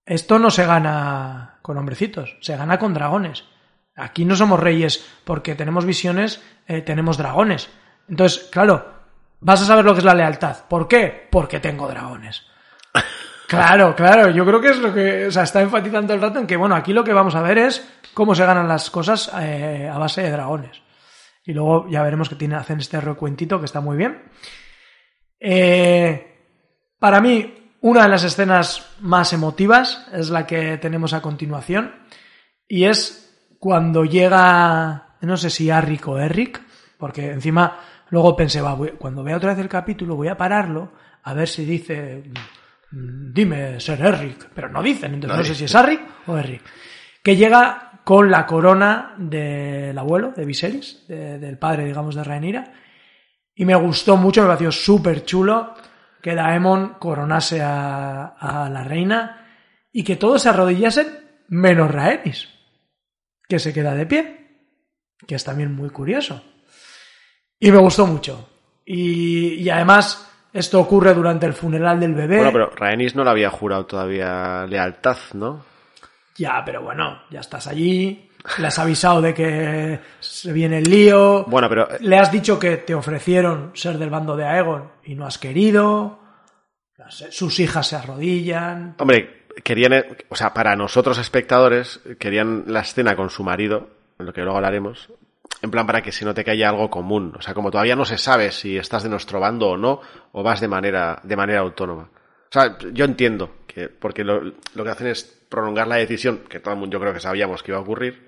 esto 0.07 0.39
no 0.39 0.51
se 0.51 0.65
gana 0.65 1.48
con 1.69 1.77
hombrecitos, 1.77 2.35
se 2.41 2.57
gana 2.57 2.79
con 2.79 2.95
dragones. 2.95 3.45
Aquí 3.95 4.25
no 4.25 4.35
somos 4.37 4.59
reyes 4.59 5.07
porque 5.25 5.55
tenemos 5.55 5.85
visiones, 5.85 6.43
eh, 6.67 6.81
tenemos 6.81 7.19
dragones. 7.19 7.69
Entonces, 8.09 8.49
claro, 8.51 8.87
vas 9.41 9.61
a 9.61 9.67
saber 9.67 9.85
lo 9.85 9.93
que 9.93 9.99
es 9.99 10.05
la 10.07 10.15
lealtad. 10.15 10.65
¿Por 10.67 10.89
qué? 10.89 11.29
Porque 11.31 11.61
tengo 11.61 11.87
dragones. 11.87 12.43
Claro, 13.49 13.97
claro, 13.97 14.29
yo 14.29 14.45
creo 14.45 14.61
que 14.61 14.69
es 14.69 14.79
lo 14.79 14.93
que, 14.93 15.29
o 15.29 15.31
sea, 15.31 15.45
está 15.45 15.63
enfatizando 15.63 16.13
el 16.13 16.21
rato 16.21 16.39
en 16.39 16.47
que, 16.47 16.59
bueno, 16.59 16.75
aquí 16.75 16.93
lo 16.93 17.03
que 17.03 17.15
vamos 17.15 17.35
a 17.35 17.41
ver 17.41 17.57
es 17.57 17.83
cómo 18.13 18.35
se 18.35 18.45
ganan 18.45 18.69
las 18.69 18.91
cosas 18.91 19.33
eh, 19.41 19.91
a 19.91 19.97
base 19.97 20.21
de 20.21 20.31
dragones. 20.31 20.83
Y 21.47 21.55
luego 21.55 21.89
ya 21.89 22.03
veremos 22.03 22.29
que 22.29 22.35
tiene, 22.35 22.57
hacen 22.57 22.79
este 22.79 23.01
recuentito 23.01 23.59
que 23.59 23.65
está 23.65 23.81
muy 23.81 23.97
bien. 23.97 24.23
Eh, 25.41 26.45
para 26.99 27.23
mí, 27.23 27.58
una 27.81 28.03
de 28.03 28.09
las 28.09 28.25
escenas 28.25 28.87
más 29.01 29.33
emotivas 29.33 30.07
es 30.13 30.31
la 30.31 30.47
que 30.47 30.79
tenemos 30.79 31.13
a 31.13 31.23
continuación. 31.23 31.95
Y 32.67 32.85
es 32.85 33.25
cuando 33.59 34.05
llega, 34.05 35.17
no 35.21 35.37
sé 35.37 35.51
si 35.51 35.71
Arric 35.71 36.07
o 36.09 36.19
Eric, 36.19 36.61
porque 36.99 37.31
encima 37.31 37.79
luego 38.11 38.35
pensé, 38.37 38.61
va, 38.61 38.75
voy- 38.75 38.93
cuando 38.99 39.23
vea 39.23 39.37
otra 39.37 39.51
vez 39.51 39.59
el 39.61 39.69
capítulo 39.69 40.17
voy 40.17 40.29
a 40.29 40.37
pararlo 40.37 40.93
a 41.23 41.35
ver 41.35 41.49
si 41.49 41.65
dice, 41.65 42.25
mm, 42.91 43.33
dime, 43.33 43.81
ser 43.81 44.01
Eric, 44.01 44.51
pero 44.55 44.69
no 44.69 44.83
dicen, 44.83 45.15
entonces 45.15 45.37
no, 45.37 45.43
No 45.43 45.45
sé 45.45 45.55
si 45.55 45.65
es 45.65 45.75
Arric 45.75 46.01
o 46.27 46.37
Eric. 46.37 46.63
Que 47.23 47.37
llega 47.37 48.01
con 48.05 48.31
la 48.31 48.47
corona 48.47 49.15
del 49.19 49.97
abuelo, 49.99 50.33
de 50.35 50.45
Viserys, 50.45 51.07
de- 51.07 51.39
del 51.39 51.59
padre, 51.59 51.85
digamos, 51.85 52.15
de 52.15 52.25
Rhaenyra, 52.25 52.73
y 53.55 53.65
me 53.65 53.75
gustó 53.75 54.17
mucho, 54.17 54.41
me 54.43 54.47
pareció 54.49 54.71
súper 54.73 55.25
chulo 55.25 55.75
que 56.23 56.35
Daemon 56.35 56.95
coronase 56.99 57.63
a, 57.63 58.27
a 58.39 58.69
la 58.71 58.85
reina 58.85 59.47
y 59.93 60.05
que 60.05 60.17
todos 60.17 60.43
se 60.43 60.49
arrodillasen 60.49 61.07
menos 61.49 61.91
Rhaenys, 61.91 62.49
que 63.49 63.59
se 63.59 63.73
queda 63.73 63.95
de 63.95 64.07
pie, 64.07 64.47
que 65.27 65.35
es 65.35 65.45
también 65.45 65.75
muy 65.75 65.91
curioso. 65.91 66.43
Y 67.59 67.71
me 67.73 67.79
gustó 67.79 68.07
mucho. 68.07 68.51
Y, 68.85 69.55
y 69.55 69.71
además 69.71 70.29
Esto 70.53 70.81
ocurre 70.81 71.13
durante 71.15 71.47
el 71.47 71.53
funeral 71.53 72.01
del 72.01 72.15
bebé. 72.15 72.37
Bueno, 72.37 72.53
pero 72.53 72.71
Rhaenys 72.71 73.15
no 73.15 73.23
le 73.23 73.31
había 73.31 73.51
jurado 73.51 73.87
todavía 73.87 74.67
lealtad, 74.67 75.19
¿no? 75.35 75.65
Ya, 76.37 76.63
pero 76.65 76.83
bueno, 76.83 77.23
ya 77.31 77.41
estás 77.41 77.67
allí, 77.67 78.28
le 78.59 78.67
has 78.67 78.79
avisado 78.79 79.21
de 79.21 79.35
que 79.35 80.01
se 80.21 80.53
viene 80.53 80.79
el 80.79 80.85
lío. 80.85 81.45
Bueno, 81.47 81.69
pero 81.69 81.89
Le 82.01 82.19
has 82.19 82.31
dicho 82.31 82.59
que 82.59 82.79
te 82.79 82.95
ofrecieron 82.95 83.73
ser 83.75 83.99
del 83.99 84.11
bando 84.11 84.37
de 84.37 84.45
Aegon 84.45 84.91
y 85.05 85.15
no 85.15 85.27
has 85.27 85.39
querido. 85.39 86.21
Sus 87.09 87.61
hijas 87.61 87.87
se 87.87 87.97
arrodillan. 87.97 88.97
Hombre, 88.99 89.47
querían, 89.63 89.93
eh, 89.93 90.17
o 90.29 90.37
sea, 90.37 90.53
para 90.53 90.77
nosotros 90.77 91.19
espectadores, 91.19 92.01
querían 92.19 92.65
la 92.67 92.81
escena 92.81 93.17
con 93.17 93.31
su 93.31 93.45
marido, 93.45 93.89
en 94.19 94.27
lo 94.27 94.33
que 94.33 94.43
luego 94.43 94.57
hablaremos, 94.57 95.09
en 95.63 95.71
plan 95.71 95.87
para 95.87 96.03
que 96.03 96.13
se 96.13 96.25
note 96.25 96.45
que 96.45 96.51
haya 96.51 96.69
algo 96.69 96.91
común. 96.91 97.35
O 97.39 97.43
sea, 97.43 97.55
como 97.55 97.71
todavía 97.71 97.97
no 97.97 98.05
se 98.05 98.19
sabe 98.19 98.53
si 98.53 98.77
estás 98.77 99.03
de 99.03 99.09
nuestro 99.09 99.41
bando 99.41 99.71
o 99.71 99.77
no, 99.77 100.01
o 100.33 100.43
vas 100.43 100.61
de 100.61 100.69
manera, 100.69 101.21
de 101.23 101.37
manera 101.37 101.61
autónoma. 101.61 102.11
O 102.13 102.53
sea, 102.53 102.79
yo 102.93 103.05
entiendo 103.05 103.57
que, 103.67 103.89
porque 103.89 104.25
lo, 104.25 104.41
lo 104.75 104.85
que 104.85 104.91
hacen 104.91 105.07
es 105.09 105.25
prolongar 105.49 105.87
la 105.87 105.97
decisión, 105.97 106.43
que 106.49 106.61
todo 106.61 106.75
el 106.75 106.81
mundo 106.81 106.95
yo 106.95 107.01
creo 107.01 107.13
que 107.13 107.21
sabíamos 107.21 107.63
que 107.63 107.73
iba 107.73 107.79
a 107.79 107.83
ocurrir, 107.83 108.28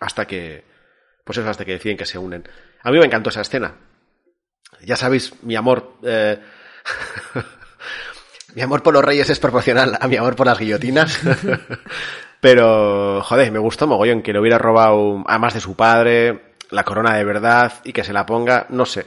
hasta 0.00 0.26
que, 0.26 0.64
pues 1.24 1.38
eso, 1.38 1.48
hasta 1.48 1.64
que 1.64 1.72
deciden 1.72 1.96
que 1.96 2.06
se 2.06 2.18
unen. 2.18 2.48
A 2.82 2.90
mí 2.90 2.98
me 2.98 3.06
encantó 3.06 3.30
esa 3.30 3.40
escena. 3.40 3.74
Ya 4.82 4.96
sabéis, 4.96 5.32
mi 5.42 5.56
amor, 5.56 5.94
eh, 6.02 6.38
mi 8.54 8.62
amor 8.62 8.82
por 8.82 8.94
los 8.94 9.04
reyes 9.04 9.30
es 9.30 9.40
proporcional 9.40 9.96
a 10.00 10.08
mi 10.08 10.16
amor 10.16 10.36
por 10.36 10.46
las 10.46 10.58
guillotinas. 10.58 11.20
Pero, 12.40 13.22
joder, 13.22 13.50
me 13.50 13.58
gustó 13.58 13.86
mogollón 13.86 14.22
que 14.22 14.32
le 14.32 14.40
hubiera 14.40 14.58
robado, 14.58 15.24
además 15.26 15.54
de 15.54 15.60
su 15.60 15.74
padre, 15.74 16.54
la 16.70 16.84
corona 16.84 17.16
de 17.16 17.24
verdad 17.24 17.72
y 17.84 17.92
que 17.92 18.04
se 18.04 18.12
la 18.12 18.26
ponga, 18.26 18.66
no 18.68 18.84
sé. 18.84 19.06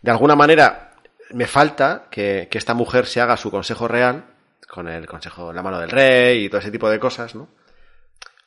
De 0.00 0.10
alguna 0.10 0.34
manera, 0.34 0.94
me 1.30 1.46
falta 1.46 2.06
que, 2.10 2.48
que 2.50 2.58
esta 2.58 2.74
mujer 2.74 3.06
se 3.06 3.20
haga 3.20 3.36
su 3.36 3.50
consejo 3.50 3.86
real, 3.86 4.24
con 4.66 4.88
el 4.88 5.06
consejo, 5.06 5.52
la 5.52 5.62
mano 5.62 5.78
del 5.78 5.90
rey 5.90 6.44
y 6.44 6.48
todo 6.48 6.60
ese 6.60 6.70
tipo 6.70 6.88
de 6.88 6.98
cosas, 6.98 7.34
¿no? 7.34 7.48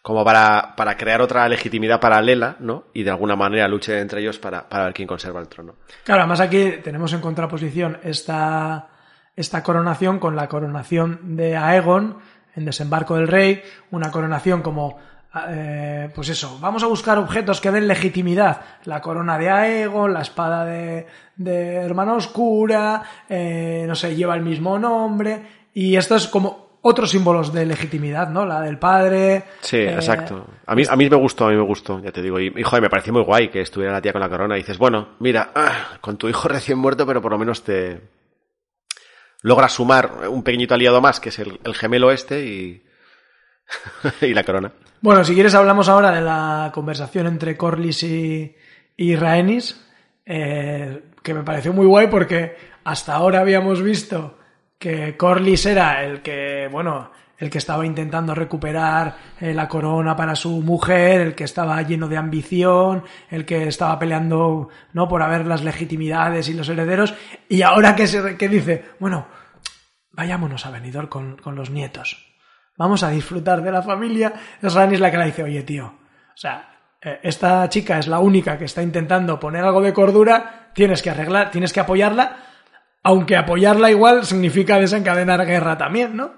Como 0.03 0.25
para, 0.25 0.75
para 0.75 0.97
crear 0.97 1.21
otra 1.21 1.47
legitimidad 1.47 2.01
paralela, 2.01 2.57
¿no? 2.59 2.83
Y 2.93 3.03
de 3.03 3.09
alguna 3.09 3.37
manera 3.37 3.69
luchen 3.69 3.99
entre 3.99 4.19
ellos 4.19 4.37
para, 4.37 4.67
para 4.67 4.83
ver 4.83 4.93
quién 4.93 5.07
conserva 5.07 5.39
el 5.39 5.47
trono. 5.47 5.75
Claro, 6.03 6.23
además 6.23 6.41
aquí 6.41 6.73
tenemos 6.83 7.13
en 7.13 7.21
contraposición 7.21 7.97
esta, 8.03 8.89
esta 9.33 9.63
coronación 9.63 10.19
con 10.19 10.35
la 10.35 10.49
coronación 10.49 11.37
de 11.37 11.55
Aegon 11.55 12.17
en 12.53 12.65
Desembarco 12.65 13.15
del 13.15 13.29
Rey, 13.29 13.63
una 13.91 14.11
coronación 14.11 14.61
como, 14.61 14.99
eh, 15.47 16.11
pues 16.13 16.27
eso, 16.27 16.59
vamos 16.59 16.83
a 16.83 16.87
buscar 16.87 17.17
objetos 17.17 17.61
que 17.61 17.71
den 17.71 17.87
legitimidad. 17.87 18.59
La 18.83 18.99
corona 18.99 19.37
de 19.37 19.49
Aegon, 19.49 20.13
la 20.13 20.21
espada 20.21 20.65
de, 20.65 21.07
de 21.37 21.75
Hermana 21.75 22.15
Oscura, 22.15 23.03
eh, 23.29 23.85
no 23.87 23.95
sé, 23.95 24.17
lleva 24.17 24.35
el 24.35 24.41
mismo 24.41 24.77
nombre, 24.77 25.69
y 25.73 25.95
esto 25.95 26.17
es 26.17 26.27
como 26.27 26.72
otros 26.85 27.11
símbolos 27.11 27.53
de 27.53 27.65
legitimidad, 27.65 28.29
¿no? 28.29 28.45
La 28.45 28.61
del 28.61 28.77
padre. 28.77 29.45
Sí, 29.61 29.77
eh, 29.77 29.93
exacto. 29.93 30.45
A 30.65 30.75
mí, 30.75 30.83
a 30.87 30.95
mí 30.97 31.09
me 31.09 31.15
gustó, 31.15 31.45
a 31.45 31.49
mí 31.49 31.55
me 31.55 31.63
gustó, 31.63 32.01
ya 32.01 32.11
te 32.11 32.21
digo. 32.21 32.39
Y, 32.39 32.53
y, 32.55 32.63
joder, 32.63 32.81
me 32.81 32.89
pareció 32.89 33.13
muy 33.13 33.23
guay 33.23 33.49
que 33.49 33.61
estuviera 33.61 33.93
la 33.93 34.01
tía 34.01 34.11
con 34.11 34.21
la 34.21 34.29
corona. 34.29 34.55
Y 34.57 34.59
dices, 34.59 34.77
bueno, 34.77 35.15
mira, 35.19 35.51
ah, 35.55 35.97
con 36.01 36.17
tu 36.17 36.27
hijo 36.27 36.47
recién 36.49 36.77
muerto, 36.77 37.07
pero 37.07 37.21
por 37.21 37.31
lo 37.31 37.37
menos 37.37 37.63
te 37.63 38.01
logras 39.43 39.71
sumar 39.71 40.27
un 40.29 40.43
pequeñito 40.43 40.73
aliado 40.73 40.99
más, 40.99 41.21
que 41.21 41.29
es 41.29 41.39
el, 41.39 41.59
el 41.63 41.73
gemelo 41.73 42.11
este 42.11 42.45
y, 42.45 42.83
y 44.21 44.33
la 44.33 44.43
corona. 44.43 44.73
Bueno, 44.99 45.23
si 45.23 45.33
quieres 45.33 45.55
hablamos 45.55 45.87
ahora 45.87 46.11
de 46.11 46.21
la 46.21 46.69
conversación 46.73 47.27
entre 47.27 47.55
Corlys 47.55 48.03
y, 48.03 48.55
y 48.97 49.15
Rhaenys, 49.15 49.81
eh, 50.25 51.01
que 51.21 51.33
me 51.33 51.43
pareció 51.43 51.71
muy 51.71 51.85
guay 51.85 52.07
porque 52.07 52.57
hasta 52.83 53.13
ahora 53.13 53.39
habíamos 53.39 53.81
visto 53.81 54.37
que 54.77 55.15
Corlys 55.17 55.65
era 55.65 56.03
el 56.03 56.21
que, 56.21 56.67
bueno, 56.71 57.11
el 57.37 57.49
que 57.49 57.57
estaba 57.57 57.85
intentando 57.85 58.33
recuperar 58.35 59.15
eh, 59.39 59.53
la 59.53 59.67
corona 59.67 60.15
para 60.15 60.35
su 60.35 60.61
mujer, 60.61 61.21
el 61.21 61.35
que 61.35 61.43
estaba 61.43 61.81
lleno 61.81 62.07
de 62.07 62.17
ambición, 62.17 63.03
el 63.29 63.45
que 63.45 63.67
estaba 63.67 63.97
peleando, 63.99 64.69
¿no? 64.93 65.07
Por 65.07 65.21
haber 65.21 65.45
las 65.45 65.63
legitimidades 65.63 66.47
y 66.49 66.53
los 66.53 66.69
herederos, 66.69 67.13
y 67.49 67.61
ahora 67.61 67.95
que 67.95 68.07
se, 68.07 68.37
que 68.37 68.49
dice, 68.49 68.85
bueno, 68.99 69.27
vayámonos 70.11 70.65
a 70.65 70.71
Benidorm 70.71 71.07
con, 71.07 71.37
con 71.37 71.55
los 71.55 71.69
nietos. 71.69 72.33
Vamos 72.77 73.03
a 73.03 73.09
disfrutar 73.09 73.61
de 73.61 73.71
la 73.71 73.83
familia. 73.83 74.33
Es 74.61 74.73
Rhaenys 74.73 74.99
la 74.99 75.11
que 75.11 75.17
le 75.17 75.25
dice, 75.25 75.43
oye, 75.43 75.63
tío, 75.63 75.85
o 75.85 76.37
sea, 76.37 76.73
eh, 77.01 77.19
esta 77.23 77.67
chica 77.69 77.99
es 77.99 78.07
la 78.07 78.19
única 78.19 78.57
que 78.57 78.65
está 78.65 78.81
intentando 78.81 79.39
poner 79.39 79.63
algo 79.63 79.81
de 79.81 79.93
cordura, 79.93 80.69
tienes 80.73 81.01
que 81.01 81.09
arreglar, 81.09 81.51
tienes 81.51 81.73
que 81.73 81.81
apoyarla, 81.81 82.37
aunque 83.03 83.35
apoyarla 83.35 83.91
igual 83.91 84.25
significa 84.25 84.79
desencadenar 84.79 85.45
guerra 85.45 85.77
también, 85.77 86.15
¿no? 86.15 86.35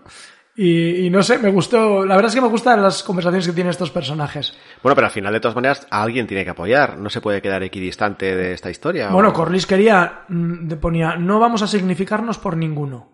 Y, 0.58 1.06
y, 1.06 1.10
no 1.10 1.22
sé, 1.22 1.38
me 1.38 1.50
gustó, 1.50 2.06
la 2.06 2.16
verdad 2.16 2.30
es 2.30 2.36
que 2.36 2.42
me 2.42 2.48
gustan 2.48 2.82
las 2.82 3.04
conversaciones 3.04 3.46
que 3.46 3.52
tienen 3.52 3.72
estos 3.72 3.92
personajes. 3.92 4.58
Bueno, 4.82 4.96
pero 4.96 5.08
al 5.08 5.12
final, 5.12 5.34
de 5.34 5.42
todas 5.42 5.56
maneras, 5.56 5.86
a 5.92 6.02
alguien 6.02 6.28
tiene 6.28 6.46
que 6.46 6.52
apoyar, 6.52 6.98
no 6.98 7.10
se 7.10 7.20
puede 7.20 7.42
quedar 7.42 7.62
equidistante 7.64 8.34
de 8.34 8.54
esta 8.54 8.70
historia. 8.70 9.10
Bueno, 9.10 9.30
o... 9.30 9.34
Corlys 9.34 9.66
quería, 9.66 10.22
mm, 10.30 10.76
ponía, 10.76 11.18
no 11.18 11.40
vamos 11.40 11.62
a 11.62 11.68
significarnos 11.68 12.38
por 12.38 12.56
ninguno. 12.56 13.12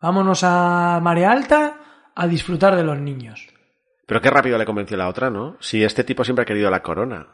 Vámonos 0.00 0.42
a 0.42 0.98
Marea 1.00 1.30
Alta 1.30 1.76
a 2.16 2.26
disfrutar 2.26 2.74
de 2.74 2.82
los 2.82 2.98
niños. 2.98 3.46
Pero 4.04 4.20
qué 4.20 4.30
rápido 4.30 4.58
le 4.58 4.66
convenció 4.66 4.96
la 4.96 5.08
otra, 5.08 5.30
¿no? 5.30 5.56
Si 5.60 5.84
este 5.84 6.02
tipo 6.02 6.24
siempre 6.24 6.42
ha 6.42 6.46
querido 6.46 6.68
la 6.68 6.82
corona. 6.82 7.28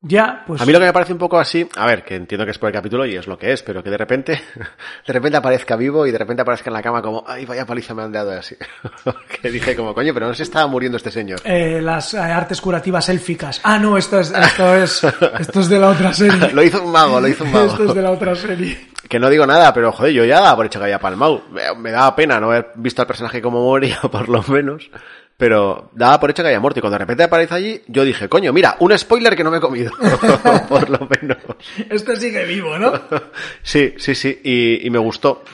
Ya, 0.00 0.44
pues. 0.46 0.62
A 0.62 0.64
mí 0.64 0.72
lo 0.72 0.78
que 0.78 0.84
me 0.84 0.92
parece 0.92 1.12
un 1.12 1.18
poco 1.18 1.40
así, 1.40 1.68
a 1.74 1.84
ver, 1.84 2.04
que 2.04 2.14
entiendo 2.14 2.44
que 2.44 2.52
es 2.52 2.58
por 2.58 2.68
el 2.68 2.72
capítulo 2.72 3.04
y 3.04 3.16
es 3.16 3.26
lo 3.26 3.36
que 3.36 3.52
es, 3.52 3.64
pero 3.64 3.82
que 3.82 3.90
de 3.90 3.98
repente, 3.98 4.40
de 5.06 5.12
repente 5.12 5.38
aparezca 5.38 5.74
vivo 5.74 6.06
y 6.06 6.12
de 6.12 6.18
repente 6.18 6.42
aparezca 6.42 6.70
en 6.70 6.74
la 6.74 6.82
cama 6.82 7.02
como, 7.02 7.24
ay, 7.26 7.44
vaya 7.44 7.66
paliza 7.66 7.94
me 7.94 8.04
han 8.04 8.12
dado 8.12 8.30
así. 8.30 8.54
que 9.42 9.50
dije 9.50 9.74
como, 9.74 9.94
coño, 9.94 10.14
pero 10.14 10.28
no 10.28 10.34
se 10.34 10.44
estaba 10.44 10.68
muriendo 10.68 10.98
este 10.98 11.10
señor. 11.10 11.40
Eh, 11.42 11.80
las 11.82 12.14
eh, 12.14 12.18
artes 12.18 12.60
curativas 12.60 13.08
élficas. 13.08 13.60
Ah, 13.64 13.76
no, 13.80 13.98
esto 13.98 14.20
es, 14.20 14.30
esto 14.30 14.74
es, 14.76 15.04
esto 15.40 15.60
es 15.60 15.68
de 15.68 15.78
la 15.80 15.88
otra 15.88 16.12
serie. 16.12 16.52
lo 16.52 16.62
hizo 16.62 16.84
un 16.84 16.92
mago, 16.92 17.20
lo 17.20 17.26
hizo 17.26 17.42
un 17.42 17.52
mago. 17.52 17.66
esto 17.66 17.84
es 17.86 17.94
de 17.94 18.02
la 18.02 18.12
otra 18.12 18.36
serie. 18.36 18.90
Que 19.08 19.18
no 19.18 19.28
digo 19.28 19.46
nada, 19.46 19.74
pero 19.74 19.90
joder, 19.90 20.12
yo 20.12 20.24
ya 20.24 20.36
daba 20.36 20.54
por 20.54 20.66
hecho 20.66 20.78
que 20.78 20.84
había 20.84 21.00
palmado. 21.00 21.42
Me, 21.50 21.74
me 21.76 21.90
daba 21.90 22.14
pena 22.14 22.38
no 22.38 22.52
haber 22.52 22.70
visto 22.76 23.02
al 23.02 23.08
personaje 23.08 23.42
como 23.42 23.64
moría, 23.64 23.98
por 24.12 24.28
lo 24.28 24.44
menos. 24.44 24.90
Pero 25.38 25.88
daba 25.94 26.18
por 26.18 26.30
hecho 26.30 26.42
que 26.42 26.48
había 26.48 26.58
muerto 26.58 26.80
y 26.80 26.82
cuando 26.82 26.96
de 26.96 26.98
repente 26.98 27.22
aparece 27.22 27.54
allí, 27.54 27.82
yo 27.86 28.04
dije, 28.04 28.28
coño, 28.28 28.52
mira, 28.52 28.74
un 28.80 28.98
spoiler 28.98 29.36
que 29.36 29.44
no 29.44 29.52
me 29.52 29.58
he 29.58 29.60
comido, 29.60 29.92
por 30.68 30.90
lo 30.90 31.08
menos. 31.08 31.38
Este 31.88 32.16
sigue 32.16 32.44
vivo, 32.44 32.76
¿no? 32.76 32.92
sí, 33.62 33.94
sí, 33.98 34.16
sí, 34.16 34.40
y, 34.42 34.84
y, 34.84 34.90
me 34.90 34.98
gustó. 34.98 35.44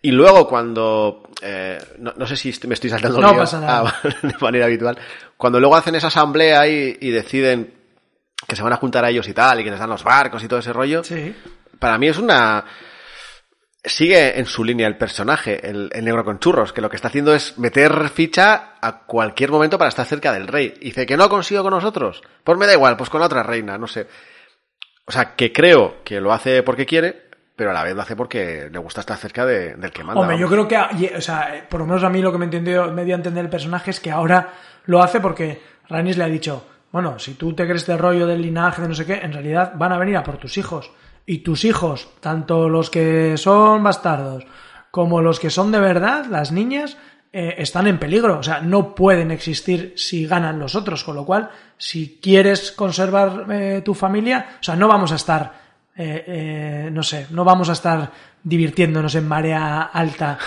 Y 0.00 0.12
luego 0.12 0.46
cuando, 0.46 1.24
eh, 1.42 1.76
no, 1.98 2.14
no, 2.16 2.24
sé 2.24 2.36
si 2.36 2.54
me 2.68 2.74
estoy 2.74 2.88
saltando 2.88 3.20
no 3.20 3.36
pasa 3.36 3.60
nada. 3.60 4.00
Ah, 4.04 4.08
de 4.22 4.34
manera 4.40 4.66
habitual, 4.66 4.96
cuando 5.36 5.58
luego 5.58 5.74
hacen 5.74 5.96
esa 5.96 6.06
asamblea 6.06 6.68
y, 6.68 6.96
y, 7.00 7.10
deciden 7.10 7.74
que 8.46 8.54
se 8.54 8.62
van 8.62 8.74
a 8.74 8.76
juntar 8.76 9.04
a 9.04 9.10
ellos 9.10 9.26
y 9.26 9.34
tal, 9.34 9.58
y 9.58 9.64
que 9.64 9.72
les 9.72 9.80
dan 9.80 9.90
los 9.90 10.04
barcos 10.04 10.44
y 10.44 10.46
todo 10.46 10.60
ese 10.60 10.72
rollo, 10.72 11.02
sí. 11.02 11.34
para 11.80 11.98
mí 11.98 12.06
es 12.06 12.18
una 12.18 12.64
sigue 13.86 14.38
en 14.38 14.46
su 14.46 14.64
línea 14.64 14.86
el 14.86 14.96
personaje, 14.96 15.68
el, 15.68 15.90
el, 15.92 16.04
negro 16.04 16.24
con 16.24 16.38
churros, 16.38 16.72
que 16.72 16.80
lo 16.80 16.90
que 16.90 16.96
está 16.96 17.08
haciendo 17.08 17.34
es 17.34 17.58
meter 17.58 18.08
ficha 18.10 18.74
a 18.80 19.04
cualquier 19.06 19.50
momento 19.50 19.78
para 19.78 19.88
estar 19.88 20.04
cerca 20.04 20.32
del 20.32 20.48
rey. 20.48 20.74
Y 20.80 20.86
dice 20.86 21.06
que 21.06 21.16
no 21.16 21.24
ha 21.24 21.28
conseguido 21.28 21.62
con 21.62 21.72
nosotros. 21.72 22.22
Pues 22.44 22.58
me 22.58 22.66
da 22.66 22.74
igual, 22.74 22.96
pues 22.96 23.10
con 23.10 23.22
otra 23.22 23.42
reina, 23.42 23.78
no 23.78 23.86
sé. 23.86 24.06
O 25.06 25.12
sea, 25.12 25.34
que 25.36 25.52
creo 25.52 26.02
que 26.04 26.20
lo 26.20 26.32
hace 26.32 26.62
porque 26.62 26.84
quiere, 26.84 27.30
pero 27.54 27.70
a 27.70 27.72
la 27.72 27.84
vez 27.84 27.94
lo 27.94 28.02
hace 28.02 28.16
porque 28.16 28.68
le 28.70 28.78
gusta 28.78 29.00
estar 29.00 29.16
cerca 29.16 29.46
de, 29.46 29.76
del 29.76 29.92
que 29.92 30.02
manda. 30.02 30.20
Hombre, 30.20 30.38
yo 30.38 30.48
creo 30.48 30.66
que, 30.66 31.14
o 31.16 31.20
sea, 31.20 31.66
por 31.68 31.80
lo 31.80 31.86
menos 31.86 32.02
a 32.02 32.10
mí 32.10 32.20
lo 32.20 32.32
que 32.32 32.38
me 32.38 32.44
entendió, 32.46 32.90
me 32.92 33.04
dio 33.04 33.14
a 33.14 33.18
entender 33.18 33.44
el 33.44 33.50
personaje 33.50 33.90
es 33.90 34.00
que 34.00 34.10
ahora 34.10 34.52
lo 34.86 35.02
hace 35.02 35.20
porque 35.20 35.62
Ranis 35.88 36.16
le 36.16 36.24
ha 36.24 36.28
dicho, 36.28 36.66
bueno, 36.90 37.18
si 37.18 37.34
tú 37.34 37.54
te 37.54 37.64
crees 37.64 37.86
del 37.86 37.98
rollo 37.98 38.26
del 38.26 38.42
linaje 38.42 38.82
de 38.82 38.88
no 38.88 38.94
sé 38.94 39.06
qué, 39.06 39.14
en 39.14 39.32
realidad 39.32 39.72
van 39.76 39.92
a 39.92 39.98
venir 39.98 40.16
a 40.16 40.24
por 40.24 40.38
tus 40.38 40.58
hijos 40.58 40.90
y 41.26 41.38
tus 41.38 41.64
hijos, 41.64 42.08
tanto 42.20 42.68
los 42.68 42.88
que 42.88 43.36
son 43.36 43.82
bastardos 43.82 44.46
como 44.96 45.20
los 45.20 45.40
que 45.40 45.50
son 45.50 45.72
de 45.72 45.78
verdad, 45.78 46.24
las 46.24 46.52
niñas, 46.52 46.96
eh, 47.30 47.56
están 47.58 47.86
en 47.86 47.98
peligro. 47.98 48.38
O 48.38 48.42
sea, 48.42 48.62
no 48.62 48.94
pueden 48.94 49.30
existir 49.30 49.92
si 49.94 50.26
ganan 50.26 50.58
los 50.58 50.74
otros. 50.74 51.04
Con 51.04 51.16
lo 51.16 51.26
cual, 51.26 51.50
si 51.76 52.18
quieres 52.22 52.72
conservar 52.72 53.44
eh, 53.50 53.82
tu 53.84 53.92
familia, 53.92 54.56
o 54.58 54.62
sea, 54.62 54.74
no 54.74 54.88
vamos 54.88 55.12
a 55.12 55.16
estar, 55.16 55.52
eh, 55.94 56.88
no 56.90 57.02
sé, 57.02 57.26
no 57.28 57.44
vamos 57.44 57.68
a 57.68 57.74
estar 57.74 58.10
divirtiéndonos 58.42 59.14
en 59.16 59.28
marea 59.28 59.82
alta 59.82 60.38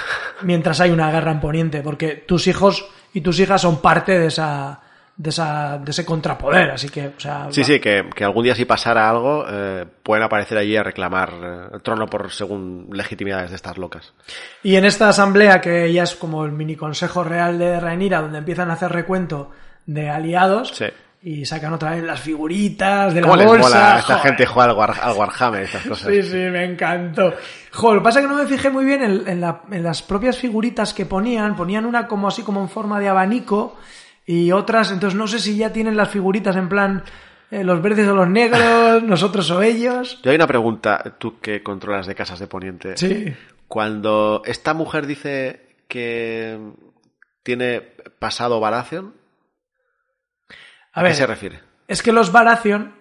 mientras 0.42 0.80
hay 0.80 0.90
una 0.90 1.12
guerra 1.12 1.32
en 1.32 1.42
Poniente, 1.42 1.82
porque 1.82 2.16
tus 2.16 2.48
hijos 2.48 2.88
y 3.14 3.22
tus 3.22 3.40
hijas 3.40 3.62
son 3.62 3.82
parte 3.82 4.18
de 4.18 4.28
esa 4.28 4.80
de, 5.22 5.32
esa, 5.32 5.78
de 5.78 5.92
ese 5.92 6.06
contrapoder, 6.06 6.72
así 6.72 6.88
que, 6.88 7.08
o 7.08 7.20
sea... 7.20 7.48
Sí, 7.52 7.60
va. 7.60 7.68
sí, 7.68 7.80
que, 7.82 8.10
que, 8.16 8.24
algún 8.24 8.46
día 8.46 8.56
si 8.56 8.64
pasara 8.64 9.10
algo, 9.10 9.44
eh, 9.50 9.86
pueden 10.02 10.24
aparecer 10.24 10.58
allí 10.58 10.78
a 10.78 10.82
reclamar 10.84 11.34
eh, 11.44 11.76
el 11.76 11.82
trono 11.82 12.06
por 12.08 12.32
según 12.32 12.88
legitimidades 12.94 13.50
de 13.50 13.58
estas 13.58 13.78
locas. 13.78 14.14
Y 14.64 14.78
en 14.78 14.86
esta 14.86 15.10
asamblea, 15.10 15.60
que 15.60 15.92
ya 15.92 16.04
es 16.04 16.16
como 16.16 16.46
el 16.46 16.54
mini 16.54 16.78
consejo 16.78 17.26
real 17.26 17.60
de 17.60 17.82
Rhaenyra, 17.82 18.22
donde 18.22 18.38
empiezan 18.38 18.70
a 18.70 18.76
hacer 18.76 18.94
recuento 18.94 19.52
de 19.86 20.10
aliados, 20.10 20.70
sí. 20.74 20.86
Y 21.22 21.44
sacan 21.46 21.74
otra 21.74 21.92
vez 21.92 22.02
las 22.06 22.22
figuritas 22.22 23.14
de 23.14 23.20
la 23.20 23.28
¿Cómo 23.28 23.36
les 23.36 23.46
bolsa. 23.46 23.68
mola 23.68 23.96
a 23.96 24.00
esta 24.00 24.14
Joder. 24.20 24.28
gente 24.30 24.46
jugar 24.46 24.70
al, 24.70 24.76
War- 24.78 25.00
al 25.02 25.18
Warhammer, 25.18 25.64
estas 25.64 25.86
cosas? 25.86 26.08
Sí, 26.14 26.24
sí, 26.24 26.38
me 26.38 26.64
encantó. 26.64 27.34
Joder, 27.74 27.96
lo 27.96 28.02
que 28.02 28.04
pasa 28.06 28.20
es 28.22 28.26
que 28.26 28.32
no 28.32 28.38
me 28.38 28.48
fijé 28.48 28.70
muy 28.70 28.86
bien 28.86 29.04
en, 29.04 29.28
en 29.28 29.42
la- 29.42 29.64
en 29.70 29.84
las 29.84 30.02
propias 30.02 30.38
figuritas 30.38 30.94
que 30.94 31.06
ponían. 31.06 31.58
Ponían 31.58 31.86
una 31.86 32.08
como 32.08 32.30
así 32.30 32.42
como 32.44 32.62
en 32.62 32.70
forma 32.70 33.02
de 33.02 33.10
abanico 33.10 33.76
y 34.32 34.52
otras, 34.52 34.92
entonces 34.92 35.18
no 35.18 35.26
sé 35.28 35.40
si 35.40 35.58
ya 35.58 35.74
tienen 35.74 35.98
las 35.98 36.10
figuritas 36.10 36.56
en 36.56 36.70
plan 36.70 37.04
eh, 37.50 37.64
los 37.64 37.82
verdes 37.82 38.08
o 38.08 38.16
los 38.16 38.30
negros, 38.30 39.02
nosotros 39.04 39.50
o 39.50 39.62
ellos. 39.64 40.20
Yo 40.22 40.30
hay 40.30 40.36
una 40.36 40.46
pregunta, 40.46 41.16
tú 41.18 41.40
que 41.40 41.64
controlas 41.64 42.06
de 42.06 42.14
casas 42.14 42.38
de 42.38 42.46
Poniente. 42.46 42.96
Sí. 42.96 43.34
Cuando 43.68 44.44
esta 44.46 44.76
mujer 44.76 45.08
dice 45.08 45.76
que 45.88 46.60
tiene 47.42 47.82
pasado 48.20 48.60
Baratheon, 48.60 49.16
A 50.94 51.00
¿a 51.00 51.04
ver, 51.04 51.12
qué 51.14 51.18
se 51.18 51.26
refiere? 51.28 51.60
es 51.88 52.04
que 52.04 52.12
los 52.12 52.32
Baratheon 52.32 52.94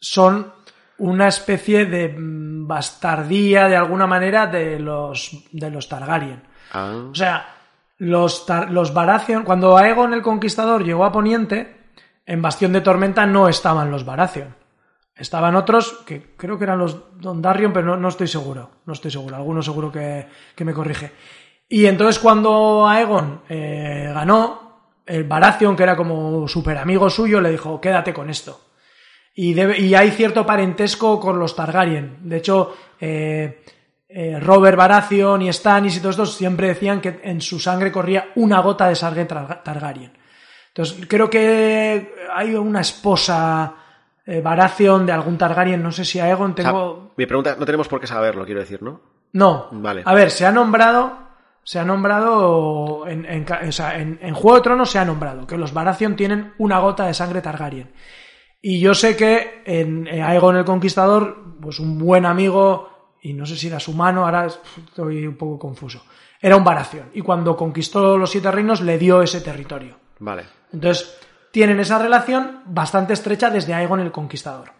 son 0.00 0.52
una 0.98 1.26
especie 1.26 1.86
de 1.86 2.10
mm, 2.16 2.68
bastardía 2.68 3.66
de 3.66 3.74
alguna 3.76 4.06
manera 4.06 4.46
de 4.46 4.78
los, 4.78 5.32
de 5.50 5.68
los 5.70 5.88
Targaryen. 5.88 6.42
Ah, 6.72 7.08
O 7.10 7.14
sea, 7.14 7.55
los, 7.98 8.46
los 8.70 8.94
Baratheon, 8.94 9.44
cuando 9.44 9.76
Aegon 9.76 10.12
el 10.12 10.22
Conquistador 10.22 10.84
llegó 10.84 11.04
a 11.04 11.12
Poniente, 11.12 11.76
en 12.26 12.42
Bastión 12.42 12.72
de 12.72 12.80
Tormenta 12.80 13.26
no 13.26 13.48
estaban 13.48 13.90
los 13.90 14.04
Baratheon. 14.04 14.54
Estaban 15.14 15.56
otros, 15.56 16.02
que 16.04 16.34
creo 16.36 16.58
que 16.58 16.64
eran 16.64 16.78
los 16.78 17.18
Dondarrion, 17.20 17.72
pero 17.72 17.86
no, 17.86 17.96
no 17.96 18.08
estoy 18.08 18.28
seguro. 18.28 18.70
No 18.84 18.92
estoy 18.92 19.10
seguro. 19.10 19.36
Alguno 19.36 19.62
seguro 19.62 19.90
que, 19.90 20.26
que 20.54 20.64
me 20.64 20.74
corrige. 20.74 21.12
Y 21.68 21.86
entonces 21.86 22.18
cuando 22.18 22.86
Aegon 22.86 23.42
eh, 23.48 24.10
ganó, 24.12 24.66
el 25.06 25.24
Baratheon, 25.24 25.76
que 25.76 25.84
era 25.84 25.96
como 25.96 26.46
super 26.48 26.76
amigo 26.76 27.08
suyo, 27.08 27.40
le 27.40 27.50
dijo, 27.50 27.80
quédate 27.80 28.12
con 28.12 28.28
esto. 28.28 28.60
Y, 29.34 29.58
y 29.58 29.94
hay 29.94 30.10
cierto 30.10 30.44
parentesco 30.44 31.18
con 31.18 31.38
los 31.38 31.54
Targaryen. 31.56 32.18
De 32.22 32.36
hecho, 32.38 32.76
eh, 33.00 33.62
eh, 34.18 34.40
Robert 34.40 34.78
Baratheon 34.78 35.42
y 35.42 35.52
Stannis 35.52 35.96
y 35.96 36.00
todos 36.00 36.14
estos 36.14 36.34
siempre 36.34 36.68
decían 36.68 37.02
que 37.02 37.20
en 37.22 37.40
su 37.42 37.58
sangre 37.60 37.92
corría 37.92 38.28
una 38.36 38.60
gota 38.60 38.88
de 38.88 38.94
sangre 38.94 39.26
Tar- 39.26 39.62
Targaryen. 39.62 40.12
Entonces, 40.68 41.06
creo 41.06 41.28
que 41.28 42.14
hay 42.34 42.54
una 42.54 42.80
esposa 42.80 43.74
eh, 44.24 44.40
Baratheon 44.40 45.04
de 45.04 45.12
algún 45.12 45.36
Targaryen, 45.36 45.82
no 45.82 45.92
sé 45.92 46.04
si 46.04 46.18
Aegon 46.18 46.52
o 46.52 46.56
sea, 46.56 46.64
tengo... 46.64 47.12
mi 47.16 47.26
pregunta, 47.26 47.56
no 47.58 47.66
tenemos 47.66 47.88
por 47.88 48.00
qué 48.00 48.06
saberlo, 48.06 48.44
quiero 48.46 48.60
decir, 48.60 48.82
¿no? 48.82 49.00
No. 49.32 49.68
Vale. 49.72 50.02
A 50.04 50.14
ver, 50.14 50.30
se 50.30 50.46
ha 50.46 50.52
nombrado. 50.52 51.24
Se 51.62 51.78
ha 51.80 51.84
nombrado. 51.84 53.06
En, 53.08 53.24
en 53.26 53.44
o 53.68 53.72
sea, 53.72 53.98
en- 53.98 54.18
en 54.22 54.34
Juego 54.34 54.56
de 54.56 54.62
Tronos 54.62 54.90
se 54.90 54.98
ha 54.98 55.04
nombrado 55.04 55.46
que 55.46 55.58
los 55.58 55.72
Baratheon 55.74 56.16
tienen 56.16 56.54
una 56.58 56.78
gota 56.78 57.06
de 57.06 57.12
sangre 57.14 57.42
Targaryen. 57.42 57.92
Y 58.62 58.80
yo 58.80 58.94
sé 58.94 59.16
que 59.16 59.62
en 59.66 60.06
eh, 60.06 60.22
Aegon 60.22 60.56
el 60.56 60.64
Conquistador, 60.64 61.56
pues 61.60 61.78
un 61.80 61.98
buen 61.98 62.24
amigo, 62.24 62.88
y 63.26 63.32
no 63.32 63.44
sé 63.44 63.56
si 63.56 63.66
era 63.66 63.80
su 63.80 63.92
mano, 63.92 64.24
ahora 64.24 64.46
estoy 64.46 65.26
un 65.26 65.36
poco 65.36 65.58
confuso. 65.58 66.04
Era 66.40 66.56
un 66.56 66.62
Baratheon. 66.62 67.10
Y 67.14 67.22
cuando 67.22 67.56
conquistó 67.56 68.16
los 68.16 68.30
Siete 68.30 68.52
Reinos, 68.52 68.82
le 68.82 68.98
dio 68.98 69.20
ese 69.20 69.40
territorio. 69.40 69.98
Vale. 70.20 70.44
Entonces, 70.72 71.18
tienen 71.50 71.80
esa 71.80 71.98
relación 71.98 72.62
bastante 72.66 73.14
estrecha 73.14 73.50
desde 73.50 73.74
Aegon 73.74 73.98
el 73.98 74.12
Conquistador. 74.12 74.70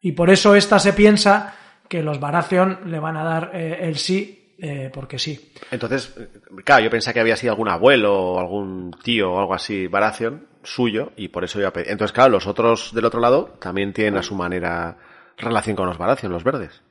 Y 0.00 0.12
por 0.12 0.30
eso 0.30 0.56
esta 0.56 0.80
se 0.80 0.94
piensa 0.94 1.54
que 1.88 2.02
los 2.02 2.18
Baratheon 2.18 2.90
le 2.90 2.98
van 2.98 3.16
a 3.16 3.22
dar 3.22 3.50
eh, 3.54 3.78
el 3.82 3.96
sí, 3.98 4.56
eh, 4.58 4.90
porque 4.92 5.20
sí. 5.20 5.52
Entonces, 5.70 6.12
eh, 6.18 6.28
claro, 6.64 6.82
yo 6.82 6.90
pensaba 6.90 7.14
que 7.14 7.20
había 7.20 7.36
sido 7.36 7.52
algún 7.52 7.68
abuelo 7.68 8.32
o 8.32 8.40
algún 8.40 8.96
tío 9.00 9.30
o 9.30 9.38
algo 9.38 9.54
así, 9.54 9.86
Baratheon, 9.86 10.44
suyo, 10.64 11.12
y 11.16 11.28
por 11.28 11.44
eso 11.44 11.60
iba 11.60 11.68
a 11.68 11.72
pedir. 11.72 11.92
Entonces, 11.92 12.12
claro, 12.12 12.30
los 12.30 12.48
otros 12.48 12.92
del 12.92 13.04
otro 13.04 13.20
lado 13.20 13.56
también 13.60 13.92
tienen 13.92 14.16
a 14.16 14.24
su 14.24 14.34
manera 14.34 14.96
relación 15.38 15.76
con 15.76 15.86
los 15.86 15.98
Baratheon, 15.98 16.32
los 16.32 16.42
verdes. 16.42 16.82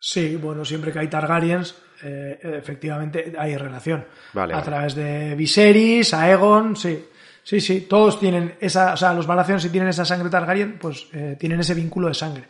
Sí, 0.00 0.36
bueno, 0.36 0.64
siempre 0.64 0.92
que 0.92 0.98
hay 0.98 1.08
Targaryens, 1.08 1.76
eh, 2.02 2.40
efectivamente 2.42 3.34
hay 3.38 3.56
relación. 3.56 4.06
Vale, 4.32 4.54
a 4.54 4.56
vale. 4.56 4.68
través 4.68 4.94
de 4.94 5.34
Viserys, 5.36 6.14
Aegon, 6.14 6.74
sí. 6.74 7.06
Sí, 7.42 7.60
sí, 7.60 7.80
todos 7.82 8.20
tienen 8.20 8.56
esa, 8.60 8.92
o 8.92 8.96
sea, 8.96 9.12
los 9.12 9.26
Baratheon 9.26 9.60
si 9.60 9.70
tienen 9.70 9.88
esa 9.88 10.04
sangre 10.04 10.28
Targaryen, 10.30 10.78
pues 10.78 11.08
eh, 11.12 11.36
tienen 11.38 11.60
ese 11.60 11.74
vínculo 11.74 12.08
de 12.08 12.14
sangre. 12.14 12.48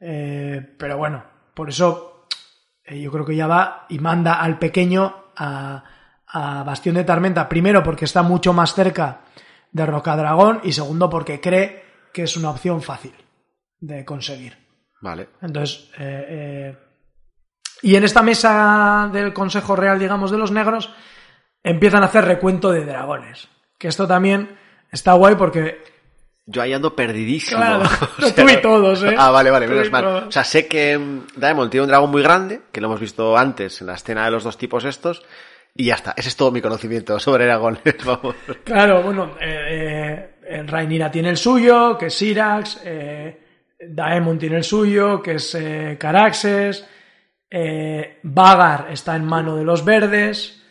Eh, 0.00 0.74
pero 0.78 0.96
bueno, 0.96 1.22
por 1.54 1.68
eso 1.68 2.26
eh, 2.84 3.00
yo 3.00 3.12
creo 3.12 3.24
que 3.24 3.36
ya 3.36 3.46
va 3.46 3.86
y 3.88 3.98
manda 3.98 4.40
al 4.40 4.58
pequeño 4.58 5.26
a, 5.36 5.84
a 6.26 6.62
Bastión 6.64 6.94
de 6.96 7.04
Tormenta, 7.04 7.48
primero 7.48 7.82
porque 7.82 8.06
está 8.06 8.22
mucho 8.22 8.52
más 8.52 8.74
cerca 8.74 9.20
de 9.70 9.86
Rocadragón 9.86 10.60
y 10.64 10.72
segundo 10.72 11.10
porque 11.10 11.40
cree 11.40 11.84
que 12.12 12.22
es 12.22 12.36
una 12.36 12.50
opción 12.50 12.82
fácil 12.82 13.12
de 13.80 14.04
conseguir. 14.04 14.67
Vale. 15.00 15.28
Entonces, 15.42 15.90
eh, 15.98 16.26
eh, 16.28 16.76
y 17.82 17.94
en 17.96 18.04
esta 18.04 18.22
mesa 18.22 19.08
del 19.12 19.32
Consejo 19.32 19.76
Real, 19.76 19.98
digamos, 19.98 20.30
de 20.30 20.38
los 20.38 20.50
negros, 20.50 20.92
empiezan 21.62 22.02
a 22.02 22.06
hacer 22.06 22.24
recuento 22.24 22.70
de 22.72 22.84
dragones. 22.84 23.48
Que 23.78 23.88
esto 23.88 24.06
también 24.08 24.58
está 24.90 25.12
guay 25.12 25.36
porque 25.36 25.80
Yo 26.46 26.62
ahí 26.62 26.72
ando 26.72 26.96
perdidísimo. 26.96 27.60
Claro, 27.60 27.82
O 28.18 28.22
sea, 28.26 28.34
tú 28.34 28.50
y 28.50 28.56
todos, 28.60 29.02
¿eh? 29.04 29.14
Ah, 29.16 29.30
vale, 29.30 29.50
vale, 29.50 29.66
Tú 29.66 29.72
menos 29.72 29.90
mal. 29.92 30.02
todos. 30.04 30.24
O 30.24 30.32
sea, 30.32 30.42
sé 30.44 30.66
que 30.66 30.98
mm, 30.98 31.26
Daemon 31.36 31.70
tiene 31.70 31.82
un 31.84 31.88
dragón 31.90 32.10
muy 32.10 32.22
grande, 32.22 32.62
que 32.72 32.80
lo 32.80 32.88
hemos 32.88 33.00
visto 33.00 33.36
antes 33.36 33.80
en 33.80 33.86
la 33.86 33.94
escena 33.94 34.24
de 34.24 34.30
los 34.32 34.42
dos 34.42 34.58
tipos 34.58 34.84
estos, 34.84 35.22
y 35.74 35.84
ya 35.84 35.94
está. 35.94 36.14
Ese 36.16 36.30
es 36.30 36.36
todo 36.36 36.50
mi 36.50 36.60
conocimiento 36.60 37.20
sobre 37.20 37.44
dragones, 37.44 37.82
vamos. 38.04 38.34
Claro, 38.64 39.02
bueno, 39.02 39.36
eh, 39.40 40.38
eh, 40.42 40.62
Rhaenyra 40.66 41.08
tiene 41.10 41.28
el 41.30 41.36
suyo, 41.36 41.96
que 41.96 42.06
es 42.06 42.14
Syrax, 42.14 42.80
eh, 42.84 43.44
Daemon 43.80 44.38
tiene 44.38 44.56
el 44.56 44.64
suyo, 44.64 45.22
que 45.22 45.34
es 45.34 45.54
eh, 45.54 45.96
Caraxes, 45.98 46.86
eh, 47.50 48.18
Vagar 48.22 48.88
está 48.90 49.16
en 49.16 49.24
mano 49.24 49.56
de 49.56 49.64
los 49.64 49.84
verdes, 49.84 50.62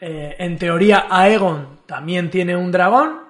eh, 0.00 0.36
en 0.38 0.56
teoría 0.56 1.06
Aegon 1.10 1.80
también 1.86 2.30
tiene 2.30 2.56
un 2.56 2.70
dragón, 2.70 3.20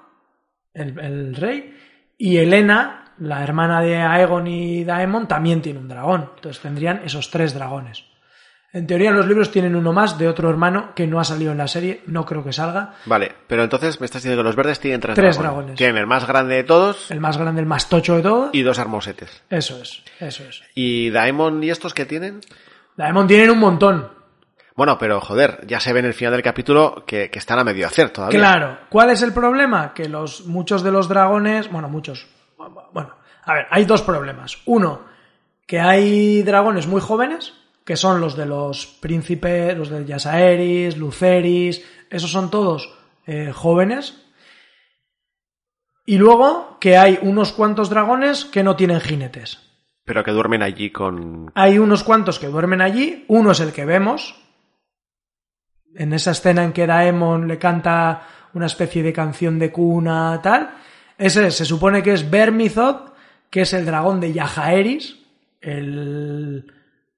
el, 0.74 0.98
el 0.98 1.34
rey, 1.34 1.76
y 2.18 2.36
Helena, 2.36 3.14
la 3.18 3.42
hermana 3.42 3.80
de 3.80 3.96
Aegon 3.96 4.46
y 4.46 4.84
Daemon, 4.84 5.26
también 5.26 5.62
tiene 5.62 5.78
un 5.78 5.88
dragón, 5.88 6.30
entonces 6.36 6.62
tendrían 6.62 7.02
esos 7.04 7.30
tres 7.30 7.54
dragones. 7.54 8.11
En 8.74 8.86
teoría 8.86 9.10
los 9.10 9.26
libros 9.26 9.50
tienen 9.50 9.76
uno 9.76 9.92
más 9.92 10.16
de 10.16 10.28
otro 10.28 10.48
hermano 10.48 10.94
que 10.94 11.06
no 11.06 11.20
ha 11.20 11.24
salido 11.24 11.52
en 11.52 11.58
la 11.58 11.68
serie, 11.68 12.02
no 12.06 12.24
creo 12.24 12.42
que 12.42 12.54
salga, 12.54 12.94
Vale, 13.04 13.30
pero 13.46 13.62
entonces 13.64 14.00
me 14.00 14.06
estás 14.06 14.22
diciendo 14.22 14.42
que 14.42 14.46
los 14.46 14.56
verdes 14.56 14.80
tienen 14.80 15.00
tres, 15.00 15.14
Tres 15.14 15.38
dragones. 15.38 15.76
Tienen 15.76 15.98
el 15.98 16.06
más 16.06 16.26
grande 16.26 16.54
de 16.54 16.64
todos 16.64 17.10
el 17.10 17.20
más 17.20 17.36
grande, 17.36 17.60
el 17.60 17.66
más 17.66 17.88
tocho 17.90 18.16
de 18.16 18.22
todos. 18.22 18.50
y 18.54 18.62
dos 18.62 18.78
armosetes. 18.78 19.42
Eso 19.50 19.80
es, 19.82 20.02
eso 20.20 20.44
es. 20.44 20.62
¿Y 20.74 21.10
Daemon 21.10 21.62
y 21.62 21.68
estos 21.68 21.92
qué 21.92 22.06
tienen? 22.06 22.40
Daemon 22.96 23.26
tienen 23.26 23.50
un 23.50 23.58
montón. 23.58 24.08
Bueno, 24.74 24.96
pero 24.98 25.20
joder, 25.20 25.66
ya 25.66 25.78
se 25.78 25.92
ve 25.92 26.00
en 26.00 26.06
el 26.06 26.14
final 26.14 26.32
del 26.32 26.42
capítulo 26.42 27.04
que, 27.06 27.30
que 27.30 27.38
están 27.38 27.58
a 27.58 27.64
medio 27.64 27.86
hacer 27.86 28.08
todavía. 28.08 28.38
Claro. 28.38 28.78
¿Cuál 28.88 29.10
es 29.10 29.20
el 29.20 29.34
problema? 29.34 29.92
Que 29.92 30.08
los, 30.08 30.46
muchos 30.46 30.82
de 30.82 30.90
los 30.90 31.08
dragones, 31.08 31.70
bueno, 31.70 31.90
muchos, 31.90 32.26
bueno, 32.56 33.14
a 33.44 33.52
ver, 33.52 33.66
hay 33.70 33.84
dos 33.84 34.00
problemas. 34.00 34.56
Uno, 34.64 35.02
que 35.66 35.78
hay 35.78 36.42
dragones 36.42 36.86
muy 36.86 37.02
jóvenes, 37.02 37.52
que 37.84 37.96
son 37.96 38.20
los 38.20 38.36
de 38.36 38.46
los 38.46 38.86
príncipes, 38.86 39.76
los 39.76 39.90
de 39.90 40.04
Yasaeris, 40.04 40.96
Luceris, 40.96 41.84
esos 42.10 42.30
son 42.30 42.50
todos 42.50 42.92
eh, 43.26 43.52
jóvenes. 43.52 44.22
Y 46.04 46.18
luego 46.18 46.78
que 46.80 46.96
hay 46.96 47.18
unos 47.22 47.52
cuantos 47.52 47.88
dragones 47.90 48.44
que 48.44 48.62
no 48.62 48.76
tienen 48.76 49.00
jinetes. 49.00 49.58
Pero 50.04 50.24
que 50.24 50.32
duermen 50.32 50.62
allí 50.62 50.90
con... 50.90 51.50
Hay 51.54 51.78
unos 51.78 52.02
cuantos 52.02 52.38
que 52.38 52.48
duermen 52.48 52.80
allí, 52.80 53.24
uno 53.28 53.52
es 53.52 53.60
el 53.60 53.72
que 53.72 53.84
vemos, 53.84 54.34
en 55.94 56.12
esa 56.12 56.32
escena 56.32 56.64
en 56.64 56.72
que 56.72 56.86
Daemon 56.86 57.46
le 57.46 57.58
canta 57.58 58.26
una 58.54 58.66
especie 58.66 59.02
de 59.02 59.12
canción 59.12 59.58
de 59.58 59.70
cuna, 59.70 60.40
tal. 60.42 60.74
Ese 61.16 61.50
se 61.50 61.64
supone 61.64 62.02
que 62.02 62.12
es 62.12 62.28
Vermithod, 62.28 63.12
que 63.48 63.62
es 63.62 63.72
el 63.72 63.86
dragón 63.86 64.20
de 64.20 64.32
Yajaeris, 64.32 65.18
el 65.60 66.66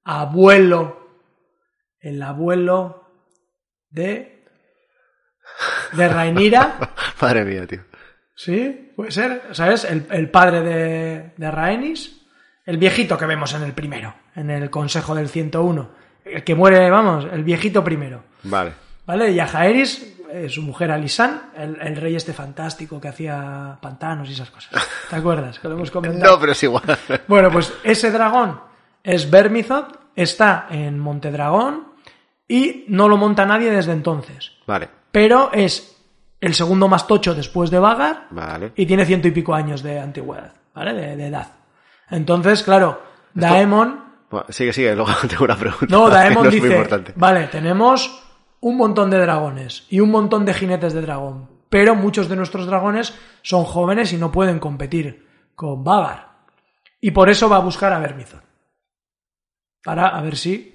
abuelo, 0.05 1.09
el 2.00 2.22
abuelo 2.22 3.09
de, 3.90 4.44
de 5.92 6.09
Rhaenyra. 6.09 6.78
Madre 7.20 7.44
mía, 7.44 7.66
tío. 7.66 7.80
Sí, 8.36 8.92
puede 8.96 9.12
ser, 9.12 9.42
¿sabes? 9.52 9.84
El, 9.84 10.07
el 10.11 10.28
padre 10.30 10.61
de, 10.61 11.32
de 11.36 11.50
Rhaenys, 11.50 12.20
el 12.66 12.78
viejito 12.78 13.16
que 13.16 13.26
vemos 13.26 13.55
en 13.55 13.62
el 13.62 13.72
primero, 13.72 14.14
en 14.34 14.50
el 14.50 14.70
Consejo 14.70 15.14
del 15.14 15.28
101. 15.28 15.90
El 16.24 16.42
que 16.42 16.55
muere, 16.55 16.90
vamos, 16.90 17.26
el 17.30 17.44
viejito 17.44 17.84
primero. 17.84 18.24
Vale. 18.42 18.72
¿Vale? 19.07 19.30
Y 19.30 19.38
Jaeris, 19.38 20.16
eh, 20.32 20.48
su 20.48 20.62
mujer 20.62 20.90
Alisan, 20.90 21.50
el, 21.57 21.78
el 21.80 21.96
rey 21.96 22.16
este 22.16 22.32
fantástico 22.32 23.00
que 23.00 23.09
hacía 23.09 23.78
pantanos 23.80 24.28
y 24.28 24.32
esas 24.32 24.50
cosas. 24.50 24.72
¿Te 25.09 25.16
acuerdas? 25.16 25.59
Que 25.61 25.68
lo 25.68 25.74
hemos 25.74 25.90
comentado. 25.92 26.32
No, 26.34 26.40
pero 26.40 26.52
es 26.52 26.62
igual. 26.62 26.82
Bueno, 27.28 27.50
pues 27.52 27.72
ese 27.84 28.11
dragón 28.11 28.59
es 29.05 29.30
Vermithod, 29.30 29.84
está 30.16 30.66
en 30.70 30.98
Montedragón 30.98 31.92
y 32.48 32.84
no 32.88 33.09
lo 33.09 33.16
monta 33.16 33.46
nadie 33.46 33.70
desde 33.70 33.92
entonces. 33.92 34.52
Vale. 34.66 34.88
Pero 35.12 35.50
es 35.52 35.96
el 36.40 36.55
segundo 36.55 36.88
más 36.88 37.07
tocho 37.07 37.34
después 37.34 37.70
de 37.70 37.78
Vagar 37.78 38.26
Vale. 38.30 38.72
y 38.74 38.84
tiene 38.86 39.07
ciento 39.07 39.28
y 39.28 39.30
pico 39.30 39.55
años 39.55 39.82
de 39.82 40.00
antigüedad, 40.00 40.52
¿vale? 40.74 40.92
De, 40.94 41.16
de 41.16 41.26
edad. 41.28 41.52
Entonces, 42.11 42.62
claro, 42.62 43.00
Daemon, 43.32 44.00
Bueno, 44.30 44.46
sigue, 44.50 44.72
sigue, 44.72 44.94
luego 44.96 45.12
tengo 45.28 45.44
una 45.44 45.57
pregunta. 45.57 45.86
no, 45.88 46.09
Daemon 46.11 46.44
no 46.44 46.50
es 46.50 46.55
muy 46.57 46.61
dice, 46.62 46.74
importante. 46.74 47.12
vale, 47.16 47.46
tenemos 47.48 48.22
un 48.61 48.76
montón 48.76 49.11
de 49.11 49.18
dragones 49.18 49.86
y 49.90 50.00
un 50.00 50.11
montón 50.11 50.44
de 50.44 50.55
jinetes 50.55 50.92
de 50.92 51.00
dragón, 51.02 51.48
pero 51.68 51.94
muchos 51.94 52.28
de 52.28 52.36
nuestros 52.36 52.66
dragones 52.66 53.14
son 53.42 53.64
jóvenes 53.64 54.12
y 54.12 54.16
no 54.16 54.30
pueden 54.32 54.59
competir 54.59 55.26
con 55.55 55.82
Vagar. 55.84 56.28
Y 57.00 57.11
por 57.11 57.28
eso 57.30 57.48
va 57.48 57.57
a 57.57 57.61
buscar 57.61 57.92
a 57.92 57.98
Vermithor. 57.98 58.42
Para 59.85 60.09
a 60.09 60.22
ver 60.22 60.37
si... 60.37 60.70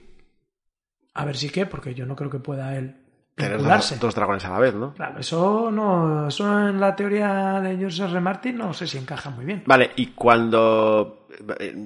A 1.13 1.25
ver 1.25 1.35
si 1.35 1.49
qué, 1.49 1.65
porque 1.65 1.93
yo 1.93 2.05
no 2.05 2.15
creo 2.15 2.29
que 2.29 2.39
pueda 2.39 2.75
él 2.77 2.95
Tener 3.35 3.61
dos, 3.63 3.97
dos 4.01 4.13
dragones 4.15 4.43
a 4.43 4.49
la 4.49 4.59
vez, 4.59 4.73
¿no? 4.75 4.93
Claro, 4.95 5.17
eso 5.19 5.71
no, 5.71 6.27
eso 6.27 6.67
en 6.67 6.77
la 6.77 6.93
teoría 6.93 7.61
de 7.61 7.77
George 7.77 8.03
R. 8.03 8.11
R. 8.11 8.19
Martin 8.19 8.57
no 8.57 8.73
sé 8.73 8.85
si 8.85 8.97
encaja 8.97 9.29
muy 9.29 9.45
bien. 9.45 9.63
Vale, 9.65 9.91
y 9.95 10.07
cuando... 10.07 11.25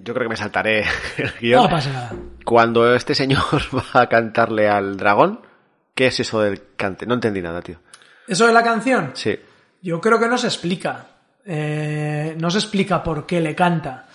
Yo 0.03 0.13
creo 0.15 0.26
que 0.26 0.30
me 0.30 0.36
saltaré 0.36 0.80
el 1.17 1.32
guion. 1.39 1.61
No 1.63 1.69
pasa 1.69 1.91
nada. 1.93 2.11
Cuando 2.43 2.95
este 2.95 3.13
señor 3.13 3.43
va 3.95 4.01
a 4.01 4.09
cantarle 4.09 4.67
al 4.67 4.97
dragón, 4.97 5.41
¿qué 5.93 6.07
es 6.07 6.19
eso 6.19 6.41
del 6.41 6.74
cante? 6.76 7.05
No 7.05 7.13
entendí 7.13 7.39
nada, 7.41 7.61
tío. 7.61 7.78
Eso 8.28 8.47
de 8.47 8.53
la 8.53 8.63
canción, 8.63 9.11
Sí. 9.13 9.38
yo 9.82 10.01
creo 10.01 10.19
que 10.19 10.28
no 10.28 10.39
se 10.39 10.47
explica. 10.47 11.05
Eh, 11.45 12.36
no 12.39 12.49
se 12.49 12.57
explica 12.57 13.03
por 13.03 13.28
qué 13.28 13.39
le 13.41 13.53
canta. 13.53 14.07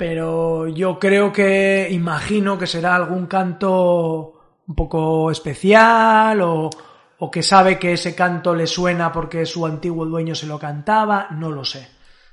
Pero 0.00 0.66
yo 0.66 0.98
creo 0.98 1.30
que 1.30 1.86
imagino 1.90 2.56
que 2.56 2.66
será 2.66 2.94
algún 2.96 3.26
canto 3.26 4.32
un 4.66 4.74
poco 4.74 5.30
especial 5.30 6.40
o, 6.40 6.70
o 7.18 7.30
que 7.30 7.42
sabe 7.42 7.78
que 7.78 7.92
ese 7.92 8.14
canto 8.14 8.54
le 8.54 8.66
suena 8.66 9.12
porque 9.12 9.44
su 9.44 9.66
antiguo 9.66 10.06
dueño 10.06 10.34
se 10.34 10.46
lo 10.46 10.58
cantaba. 10.58 11.26
No 11.32 11.50
lo 11.50 11.66
sé. 11.66 11.86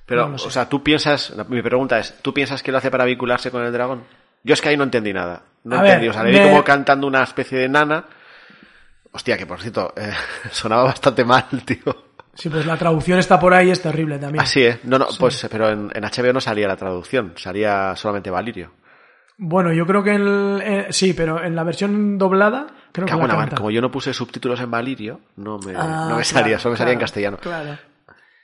Pero, 0.05 0.21
No 0.27 0.29
lo 0.29 0.37
sé. 0.37 0.47
o 0.47 0.51
sea, 0.51 0.69
tú 0.69 0.81
piensas... 0.81 1.33
Mi 1.49 1.61
pregunta 1.61 1.99
es, 1.99 2.17
¿tú 2.21 2.33
piensas 2.33 2.63
que 2.63 2.71
lo 2.71 2.77
hace 2.77 2.89
para 2.89 3.03
vincularse 3.03 3.51
con 3.51 3.61
el 3.65 3.73
dragón? 3.73 4.05
Yo 4.45 4.53
es 4.53 4.61
que 4.61 4.69
ahí 4.69 4.77
no 4.77 4.85
entendí 4.85 5.11
nada. 5.11 5.41
No 5.65 5.75
A 5.77 5.81
ver, 5.81 5.91
entendí. 5.95 6.07
o 6.07 6.13
sea, 6.13 6.23
le 6.23 6.31
vi 6.31 6.37
me- 6.39 6.47
como 6.49 6.63
cantando 6.63 7.05
una 7.05 7.23
especie 7.23 7.57
de 7.59 7.67
nana. 7.67 8.05
Hostia, 9.11 9.37
que 9.37 9.45
por 9.45 9.59
cierto, 9.59 9.93
eh, 9.97 10.13
sonaba 10.51 10.83
bastante 10.85 11.25
mal, 11.25 11.43
tío. 11.65 12.06
Sí, 12.37 12.49
pues 12.49 12.65
la 12.65 12.77
traducción 12.77 13.17
está 13.19 13.39
por 13.39 13.53
ahí, 13.53 13.71
es 13.71 13.81
terrible 13.81 14.19
también. 14.19 14.41
Así, 14.43 14.61
¿eh? 14.63 14.79
No, 14.83 14.99
no, 14.99 15.07
pues, 15.19 15.47
pero 15.49 15.69
en, 15.69 15.91
en 15.93 16.03
HBO 16.03 16.33
no 16.33 16.39
salía 16.41 16.67
la 16.67 16.75
traducción, 16.75 17.33
salía 17.35 17.95
solamente 17.95 18.29
Valirio. 18.29 18.71
Bueno, 19.39 19.71
yo 19.73 19.85
creo 19.85 20.03
que 20.03 20.13
en, 20.13 20.59
eh, 20.63 20.87
sí, 20.89 21.13
pero 21.13 21.43
en 21.43 21.55
la 21.55 21.63
versión 21.63 22.17
doblada 22.17 22.67
creo 22.91 23.05
que 23.05 23.11
Cago 23.11 23.27
la 23.27 23.33
mar, 23.35 23.37
canta. 23.45 23.57
como 23.57 23.69
yo 23.71 23.81
no 23.81 23.91
puse 23.91 24.13
subtítulos 24.13 24.59
en 24.61 24.71
Valirio, 24.71 25.21
no 25.35 25.59
me, 25.59 25.73
Ah, 25.75 26.07
no 26.09 26.17
me 26.17 26.23
claro, 26.23 26.23
salía, 26.23 26.59
solo 26.59 26.73
me 26.73 26.77
salía 26.77 26.93
en 26.93 26.99
castellano. 26.99 27.37
Claro. 27.37 27.77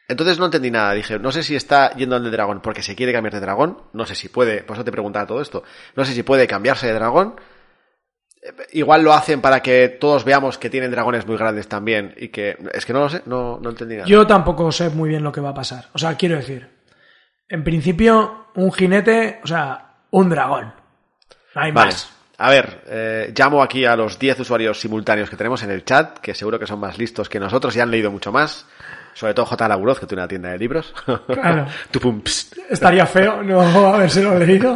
Entonces 0.07 0.37
no 0.37 0.45
entendí 0.45 0.69
nada, 0.69 0.93
dije, 0.93 1.17
no 1.17 1.31
sé 1.31 1.41
si 1.43 1.55
está 1.55 1.93
yendo 1.95 2.15
al 2.15 2.23
de 2.23 2.29
dragón 2.29 2.61
porque 2.61 2.83
se 2.83 2.93
quiere 2.95 3.13
cambiar 3.13 3.33
de 3.33 3.39
dragón, 3.39 3.77
no 3.93 4.05
sé 4.05 4.15
si 4.15 4.27
puede, 4.29 4.61
por 4.63 4.75
eso 4.75 4.83
te 4.83 4.91
preguntaba 4.91 5.25
todo 5.25 5.41
esto, 5.41 5.63
no 5.95 6.03
sé 6.05 6.13
si 6.13 6.23
puede 6.23 6.45
cambiarse 6.45 6.87
de 6.87 6.93
dragón, 6.93 7.35
igual 8.71 9.03
lo 9.03 9.13
hacen 9.13 9.41
para 9.41 9.61
que 9.61 9.89
todos 9.89 10.23
veamos 10.25 10.57
que 10.57 10.69
tienen 10.69 10.91
dragones 10.91 11.25
muy 11.25 11.37
grandes 11.37 11.67
también 11.67 12.13
y 12.17 12.29
que, 12.29 12.57
es 12.73 12.85
que 12.85 12.93
no 12.93 12.99
lo 13.01 13.09
sé, 13.09 13.21
no, 13.25 13.59
no 13.61 13.69
entendí 13.69 13.95
nada. 13.95 14.07
Yo 14.07 14.27
tampoco 14.27 14.71
sé 14.71 14.89
muy 14.89 15.09
bien 15.09 15.23
lo 15.23 15.31
que 15.31 15.41
va 15.41 15.49
a 15.49 15.53
pasar. 15.53 15.85
O 15.93 15.97
sea, 15.97 16.15
quiero 16.15 16.35
decir, 16.35 16.69
en 17.47 17.63
principio, 17.63 18.47
un 18.55 18.71
jinete, 18.71 19.39
o 19.43 19.47
sea, 19.47 19.95
un 20.11 20.29
dragón. 20.29 20.73
No 21.55 21.61
hay 21.61 21.71
Vale. 21.71 21.91
más. 21.91 22.11
A 22.37 22.49
ver, 22.49 22.83
eh, 22.87 23.33
llamo 23.37 23.61
aquí 23.61 23.85
a 23.85 23.95
los 23.95 24.17
10 24.19 24.39
usuarios 24.41 24.79
simultáneos 24.79 25.29
que 25.29 25.37
tenemos 25.37 25.61
en 25.63 25.71
el 25.71 25.85
chat, 25.85 26.17
que 26.17 26.33
seguro 26.33 26.59
que 26.59 26.67
son 26.67 26.79
más 26.79 26.97
listos 26.97 27.29
que 27.29 27.39
nosotros 27.39 27.75
y 27.75 27.79
han 27.79 27.91
leído 27.91 28.11
mucho 28.11 28.31
más. 28.31 28.65
Sobre 29.13 29.35
todo 29.35 29.45
J. 29.45 29.67
Laguroz, 29.67 29.99
que 29.99 30.07
tiene 30.07 30.23
una 30.23 30.27
tienda 30.27 30.49
de 30.49 30.57
libros. 30.57 30.93
Claro. 31.27 31.67
Tupum. 31.91 32.23
Estaría 32.69 33.05
feo 33.05 33.43
no 33.43 33.61
habérselo 33.93 34.37
leído. 34.39 34.75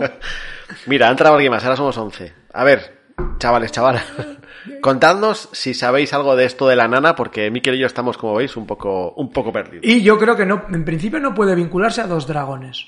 Mira, 0.86 1.08
ha 1.08 1.12
entrado 1.12 1.34
alguien 1.36 1.52
más, 1.52 1.64
ahora 1.64 1.76
somos 1.76 1.98
11. 1.98 2.34
A 2.54 2.64
ver, 2.64 2.97
chavales, 3.40 3.72
chavalas. 3.72 4.06
Contadnos 4.82 5.50
si 5.54 5.74
sabéis 5.74 6.14
algo 6.14 6.36
de 6.36 6.46
esto 6.46 6.68
de 6.68 6.76
la 6.76 6.88
nana, 6.88 7.16
porque 7.16 7.50
Miquel 7.52 7.76
y 7.76 7.80
yo 7.80 7.88
estamos, 7.88 8.18
como 8.18 8.36
veis, 8.36 8.58
un 8.58 8.66
poco, 8.68 9.12
un 9.14 9.32
poco 9.32 9.52
perdidos. 9.52 9.86
Y 9.86 10.02
yo 10.02 10.18
creo 10.20 10.36
que 10.36 10.46
no, 10.46 10.64
en 10.70 10.84
principio 10.84 11.20
no 11.20 11.34
puede 11.34 11.56
vincularse 11.56 12.02
a 12.02 12.08
dos 12.08 12.28
dragones. 12.28 12.86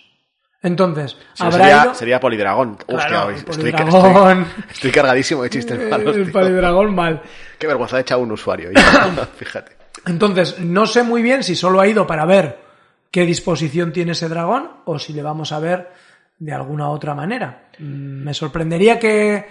Entonces, 0.61 1.15
habrá 1.39 1.51
sería, 1.57 1.83
ido... 1.85 1.93
sería 1.95 2.19
polidragón. 2.19 2.75
Claro, 2.85 3.29
estoy, 3.31 3.55
polidragón. 3.55 4.41
estoy- 4.41 4.63
estoy 4.73 4.91
cargadísimo 4.91 5.43
de 5.43 5.49
chistes 5.49 5.79
malos. 5.89 6.15
el 6.17 6.23
tío. 6.25 6.33
palidragón 6.33 6.93
mal. 6.93 7.21
Qué 7.57 7.65
vergüenza 7.67 7.95
ha 7.97 8.01
echado 8.01 8.21
un 8.21 8.31
usuario. 8.33 8.71
ya, 8.73 9.25
Fíjate. 9.37 9.77
Entonces, 10.05 10.59
no 10.59 10.85
sé 10.85 11.03
muy 11.03 11.21
bien 11.21 11.43
si 11.43 11.55
solo 11.55 11.79
ha 11.79 11.87
ido 11.87 12.05
para 12.05 12.25
ver 12.25 12.59
qué 13.09 13.25
disposición 13.25 13.93
tiene 13.93 14.11
ese 14.11 14.27
dragón 14.27 14.69
o 14.85 14.99
si 14.99 15.13
le 15.13 15.21
vamos 15.23 15.53
a 15.53 15.59
ver 15.59 15.91
de 16.37 16.51
alguna 16.53 16.89
otra 16.89 17.15
manera. 17.15 17.69
Mm, 17.79 18.23
Me 18.23 18.33
sorprendería 18.33 18.99
que, 18.99 19.45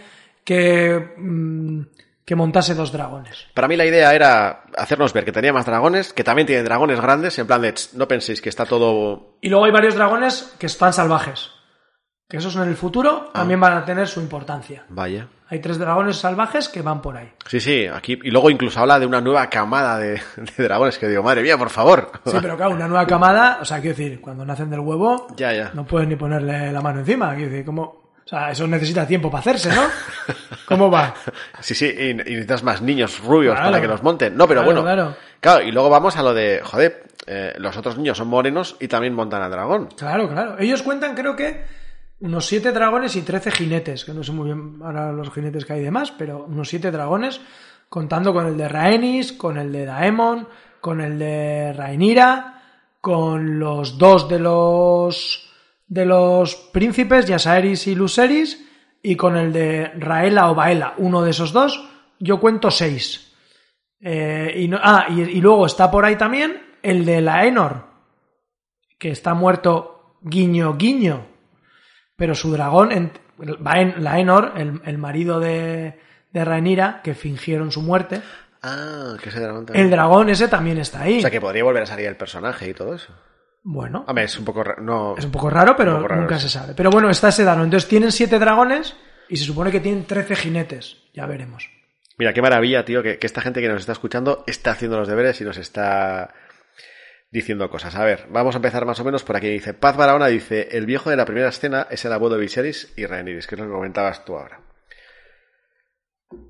que, 0.52 1.12
mm, 1.18 1.82
que 2.24 2.34
montase 2.34 2.74
dos 2.74 2.90
dragones. 2.90 3.46
Para 3.52 3.68
mí 3.68 3.76
la 3.76 3.84
idea 3.84 4.14
era 4.14 4.64
hacernos 4.78 5.12
ver 5.12 5.26
que 5.26 5.32
tenía 5.32 5.52
más 5.52 5.66
dragones, 5.66 6.14
que 6.14 6.24
también 6.24 6.46
tiene 6.46 6.62
dragones 6.62 6.98
grandes, 7.00 7.38
en 7.38 7.46
plan 7.46 7.60
de, 7.60 7.72
"Tss, 7.72 7.94
no 7.94 8.08
penséis 8.08 8.40
que 8.40 8.48
está 8.48 8.64
todo... 8.64 9.36
Y 9.42 9.50
luego 9.50 9.66
hay 9.66 9.72
varios 9.72 9.94
dragones 9.94 10.54
que 10.58 10.64
están 10.66 10.94
salvajes. 10.94 11.50
Que 12.30 12.38
esos 12.38 12.56
en 12.56 12.62
el 12.62 12.76
futuro 12.76 13.28
Ah. 13.28 13.40
también 13.40 13.60
van 13.60 13.74
a 13.74 13.84
tener 13.84 14.06
su 14.08 14.20
importancia. 14.20 14.84
Vaya. 14.88 15.28
Hay 15.50 15.60
tres 15.60 15.78
dragones 15.78 16.16
salvajes 16.16 16.68
que 16.68 16.80
van 16.82 17.00
por 17.02 17.16
ahí. 17.18 17.30
Sí, 17.46 17.60
sí, 17.60 17.86
aquí. 17.86 18.18
Y 18.22 18.30
luego 18.30 18.48
incluso 18.50 18.80
habla 18.80 18.98
de 18.98 19.06
una 19.06 19.20
nueva 19.20 19.48
camada 19.50 19.98
de, 19.98 20.20
de 20.56 20.64
dragones 20.64 20.96
que 20.98 21.08
digo, 21.08 21.22
madre 21.22 21.42
mía, 21.42 21.58
por 21.58 21.68
favor. 21.70 22.10
Sí, 22.24 22.36
pero 22.40 22.56
claro, 22.56 22.72
una 22.74 22.88
nueva 22.88 23.06
camada, 23.06 23.58
o 23.60 23.64
sea, 23.66 23.80
quiero 23.82 23.96
decir, 23.96 24.20
cuando 24.22 24.44
nacen 24.46 24.70
del 24.70 24.80
huevo, 24.80 25.26
Ya, 25.36 25.52
ya. 25.52 25.70
no 25.74 25.84
puedes 25.86 26.08
ni 26.08 26.16
ponerle 26.16 26.72
la 26.72 26.80
mano 26.80 27.00
encima. 27.00 27.34
Quiero 27.34 27.50
decir, 27.50 27.64
¿cómo? 27.66 28.07
O 28.28 28.30
sea, 28.30 28.50
eso 28.50 28.66
necesita 28.66 29.06
tiempo 29.06 29.30
para 29.30 29.40
hacerse, 29.40 29.70
¿no? 29.74 29.82
¿Cómo 30.66 30.90
va? 30.90 31.14
Sí, 31.60 31.74
sí, 31.74 31.86
y, 31.86 32.10
y 32.10 32.14
necesitas 32.14 32.62
más 32.62 32.82
niños 32.82 33.20
rubios 33.24 33.54
Claro. 33.54 33.70
para 33.70 33.80
que 33.80 33.88
los 33.88 34.02
monten. 34.02 34.36
No, 34.36 34.46
pero 34.46 34.60
Claro, 34.62 34.66
bueno. 34.66 34.82
claro. 34.82 35.16
Claro, 35.40 35.62
y 35.62 35.72
luego 35.72 35.88
vamos 35.88 36.14
a 36.18 36.22
lo 36.22 36.34
de, 36.34 36.60
joder, 36.62 37.04
eh, 37.26 37.54
los 37.56 37.74
otros 37.78 37.96
niños 37.96 38.18
son 38.18 38.28
morenos 38.28 38.76
y 38.80 38.86
también 38.88 39.14
montan 39.14 39.40
al 39.40 39.50
dragón. 39.50 39.88
Claro, 39.96 40.28
claro. 40.28 40.56
Ellos 40.58 40.82
cuentan, 40.82 41.14
creo 41.14 41.34
que, 41.34 41.64
unos 42.20 42.44
siete 42.44 42.70
dragones 42.72 43.16
y 43.16 43.22
trece 43.22 43.50
jinetes, 43.50 44.04
que 44.04 44.12
no 44.12 44.22
sé 44.22 44.32
muy 44.32 44.46
bien 44.46 44.78
ahora 44.84 45.10
los 45.10 45.30
jinetes 45.32 45.64
que 45.64 45.72
hay 45.72 45.82
de 45.82 45.90
más, 45.90 46.10
pero 46.10 46.44
unos 46.44 46.68
siete 46.68 46.90
dragones, 46.90 47.40
contando 47.88 48.34
con 48.34 48.46
el 48.46 48.58
de 48.58 48.68
Rhaenys, 48.68 49.32
con 49.32 49.56
el 49.56 49.72
de 49.72 49.86
Daemon, 49.86 50.46
con 50.82 51.00
el 51.00 51.18
de 51.18 51.72
Rhaenyra, 51.72 52.62
con 53.00 53.58
los 53.58 53.96
dos 53.96 54.28
de 54.28 54.38
los 54.40 55.47
de 55.88 56.04
los 56.06 56.54
príncipes, 56.54 57.26
Yasaeris 57.26 57.86
y 57.86 57.94
Luceris, 57.94 58.64
y 59.02 59.16
con 59.16 59.36
el 59.36 59.52
de 59.52 59.86
Raela 59.98 60.50
o 60.50 60.54
Baela, 60.54 60.94
uno 60.98 61.22
de 61.22 61.30
esos 61.30 61.52
dos, 61.52 61.88
yo 62.18 62.38
cuento 62.40 62.70
seis. 62.70 63.32
Eh, 64.00 64.52
y, 64.56 64.68
no- 64.68 64.78
ah, 64.82 65.06
y, 65.08 65.20
y 65.22 65.40
luego 65.40 65.66
está 65.66 65.90
por 65.90 66.04
ahí 66.04 66.16
también 66.16 66.62
el 66.82 67.04
de 67.04 67.20
Laenor, 67.20 67.86
que 68.98 69.10
está 69.10 69.34
muerto 69.34 70.16
guiño 70.22 70.76
guiño, 70.76 71.26
pero 72.16 72.34
su 72.34 72.50
dragón, 72.52 72.92
en, 72.92 73.12
Laenor, 74.02 74.52
el, 74.56 74.80
el 74.84 74.98
marido 74.98 75.38
de, 75.40 75.98
de 76.32 76.44
Rhaenyra, 76.44 77.00
que 77.02 77.14
fingieron 77.14 77.70
su 77.72 77.82
muerte, 77.82 78.20
Ah, 78.60 79.14
que 79.22 79.28
ese 79.28 79.38
dragón 79.38 79.66
también. 79.66 79.84
el 79.86 79.90
dragón 79.92 80.28
ese 80.30 80.48
también 80.48 80.78
está 80.78 81.02
ahí. 81.02 81.18
O 81.18 81.20
sea, 81.20 81.30
que 81.30 81.40
podría 81.40 81.62
volver 81.62 81.84
a 81.84 81.86
salir 81.86 82.06
el 82.06 82.16
personaje 82.16 82.68
y 82.68 82.74
todo 82.74 82.96
eso. 82.96 83.12
Bueno, 83.70 84.04
Hombre, 84.08 84.24
es 84.24 84.38
un 84.38 84.46
poco... 84.46 84.64
ra- 84.64 84.76
No... 84.80 85.14
es 85.18 85.26
un 85.26 85.30
poco 85.30 85.50
raro, 85.50 85.76
pero 85.76 85.96
poco 85.96 86.08
raro, 86.08 86.22
nunca 86.22 86.38
sí. 86.38 86.48
se 86.48 86.58
sabe. 86.58 86.72
Pero 86.74 86.90
bueno, 86.90 87.10
está 87.10 87.28
ese 87.28 87.42
dragón. 87.44 87.64
Entonces 87.64 87.86
tienen 87.86 88.12
siete 88.12 88.38
dragones 88.38 88.96
y 89.28 89.36
se 89.36 89.44
supone 89.44 89.70
que 89.70 89.80
tienen 89.80 90.06
trece 90.06 90.34
jinetes. 90.36 90.96
Ya 91.12 91.26
veremos. 91.26 91.68
Mira, 92.16 92.32
qué 92.32 92.40
maravilla, 92.40 92.86
tío, 92.86 93.02
que, 93.02 93.18
que 93.18 93.26
esta 93.26 93.42
gente 93.42 93.60
que 93.60 93.68
nos 93.68 93.80
está 93.80 93.92
escuchando 93.92 94.42
está 94.46 94.70
haciendo 94.70 94.96
los 94.98 95.06
deberes 95.06 95.38
y 95.42 95.44
nos 95.44 95.58
está 95.58 96.32
diciendo 97.30 97.68
cosas. 97.68 97.94
A 97.94 98.04
ver, 98.04 98.26
vamos 98.30 98.54
a 98.54 98.58
empezar 98.58 98.86
más 98.86 99.00
o 99.00 99.04
menos 99.04 99.22
por 99.22 99.36
aquí. 99.36 99.48
Dice, 99.50 99.74
Paz 99.74 99.98
Barahona 99.98 100.28
dice, 100.28 100.68
el 100.72 100.86
viejo 100.86 101.10
de 101.10 101.16
la 101.16 101.26
primera 101.26 101.50
escena 101.50 101.86
es 101.90 102.02
el 102.06 102.12
abuelo 102.14 102.36
de 102.36 102.40
Viserys 102.40 102.94
y 102.96 103.04
Rhaenyra, 103.04 103.40
que 103.46 103.54
es 103.54 103.60
lo 103.60 103.66
que 103.66 103.72
comentabas 103.72 104.24
tú 104.24 104.38
ahora. 104.38 104.62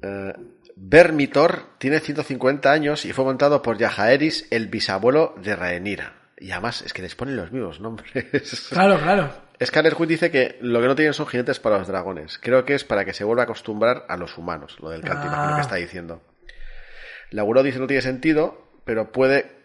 Eh, 0.03 0.33
Vermitor 0.77 1.77
tiene 1.79 1.99
150 1.99 2.71
años 2.71 3.05
y 3.05 3.13
fue 3.13 3.25
montado 3.25 3.61
por 3.61 3.77
Yajaeris, 3.77 4.47
el 4.53 4.69
bisabuelo 4.69 5.35
de 5.43 5.57
Rhaenyra. 5.57 6.15
Y 6.41 6.51
además, 6.53 6.83
es 6.83 6.93
que 6.93 7.03
les 7.03 7.15
ponen 7.15 7.37
los 7.37 7.51
mismos 7.53 7.81
nombres. 7.81 8.13
Claro, 8.71 8.99
claro. 8.99 9.31
Scanner 9.65 9.95
Hood 9.95 10.07
dice 10.07 10.31
que 10.31 10.57
lo 10.61 10.81
que 10.81 10.87
no 10.87 10.95
tienen 10.95 11.13
son 11.15 11.27
jinetes 11.27 11.59
para 11.59 11.79
los 11.79 11.89
dragones. 11.89 12.39
Creo 12.41 12.65
que 12.65 12.75
es 12.75 12.85
para 12.85 13.05
que 13.05 13.13
se 13.13 13.25
vuelva 13.25 13.43
a 13.43 13.45
acostumbrar 13.45 14.05
a 14.09 14.17
los 14.17 14.39
humanos, 14.39 14.77
lo 14.81 14.91
del 14.91 15.03
canto, 15.03 15.25
Ah. 15.25 15.27
imagino 15.35 15.55
que 15.57 15.63
está 15.63 15.75
diciendo. 15.77 16.23
Lauro 17.31 17.63
dice 17.65 17.79
no 17.81 17.87
tiene 17.89 18.03
sentido, 18.03 18.69
pero 18.85 19.11
puede 19.11 19.59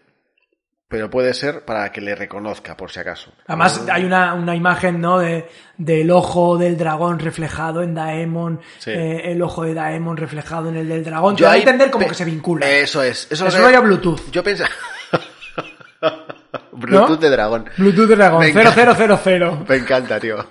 pero 0.88 1.10
puede 1.10 1.32
ser 1.34 1.64
para 1.64 1.90
que 1.90 2.00
le 2.00 2.14
reconozca, 2.14 2.76
por 2.76 2.90
si 2.90 3.00
acaso. 3.00 3.32
Además, 3.46 3.84
hay 3.90 4.04
una, 4.04 4.34
una 4.34 4.54
imagen, 4.54 5.00
¿no? 5.00 5.18
De, 5.18 5.48
del 5.76 6.10
ojo 6.12 6.56
del 6.58 6.76
dragón 6.76 7.18
reflejado 7.18 7.82
en 7.82 7.94
Daemon, 7.94 8.60
Sí. 8.78 8.90
eh, 8.92 9.32
el 9.32 9.42
ojo 9.42 9.64
de 9.64 9.74
Daemon 9.74 10.16
reflejado 10.16 10.68
en 10.68 10.76
el 10.76 10.88
del 10.88 11.02
dragón. 11.02 11.34
Yo 11.34 11.40
Yo 11.40 11.44
da 11.46 11.50
a 11.52 11.54
ahí 11.54 11.60
entender 11.60 11.90
como 11.90 12.06
que 12.06 12.14
se 12.14 12.24
vincula. 12.24 12.68
Eso 12.70 13.02
es. 13.02 13.26
Eso 13.30 13.46
Es 13.46 13.58
rollo 13.58 13.82
Bluetooth. 13.82 14.30
Yo 14.30 14.42
pensaba... 14.44 14.70
Bluetooth 16.74 17.08
¿No? 17.10 17.16
de 17.16 17.30
dragón. 17.30 17.70
Bluetooth 17.76 18.08
de 18.08 18.16
dragón, 18.16 18.40
Me 18.40 18.48
encanta. 18.50 18.94
0000. 19.18 19.64
Me 19.68 19.76
encanta, 19.76 20.20
tío. 20.20 20.46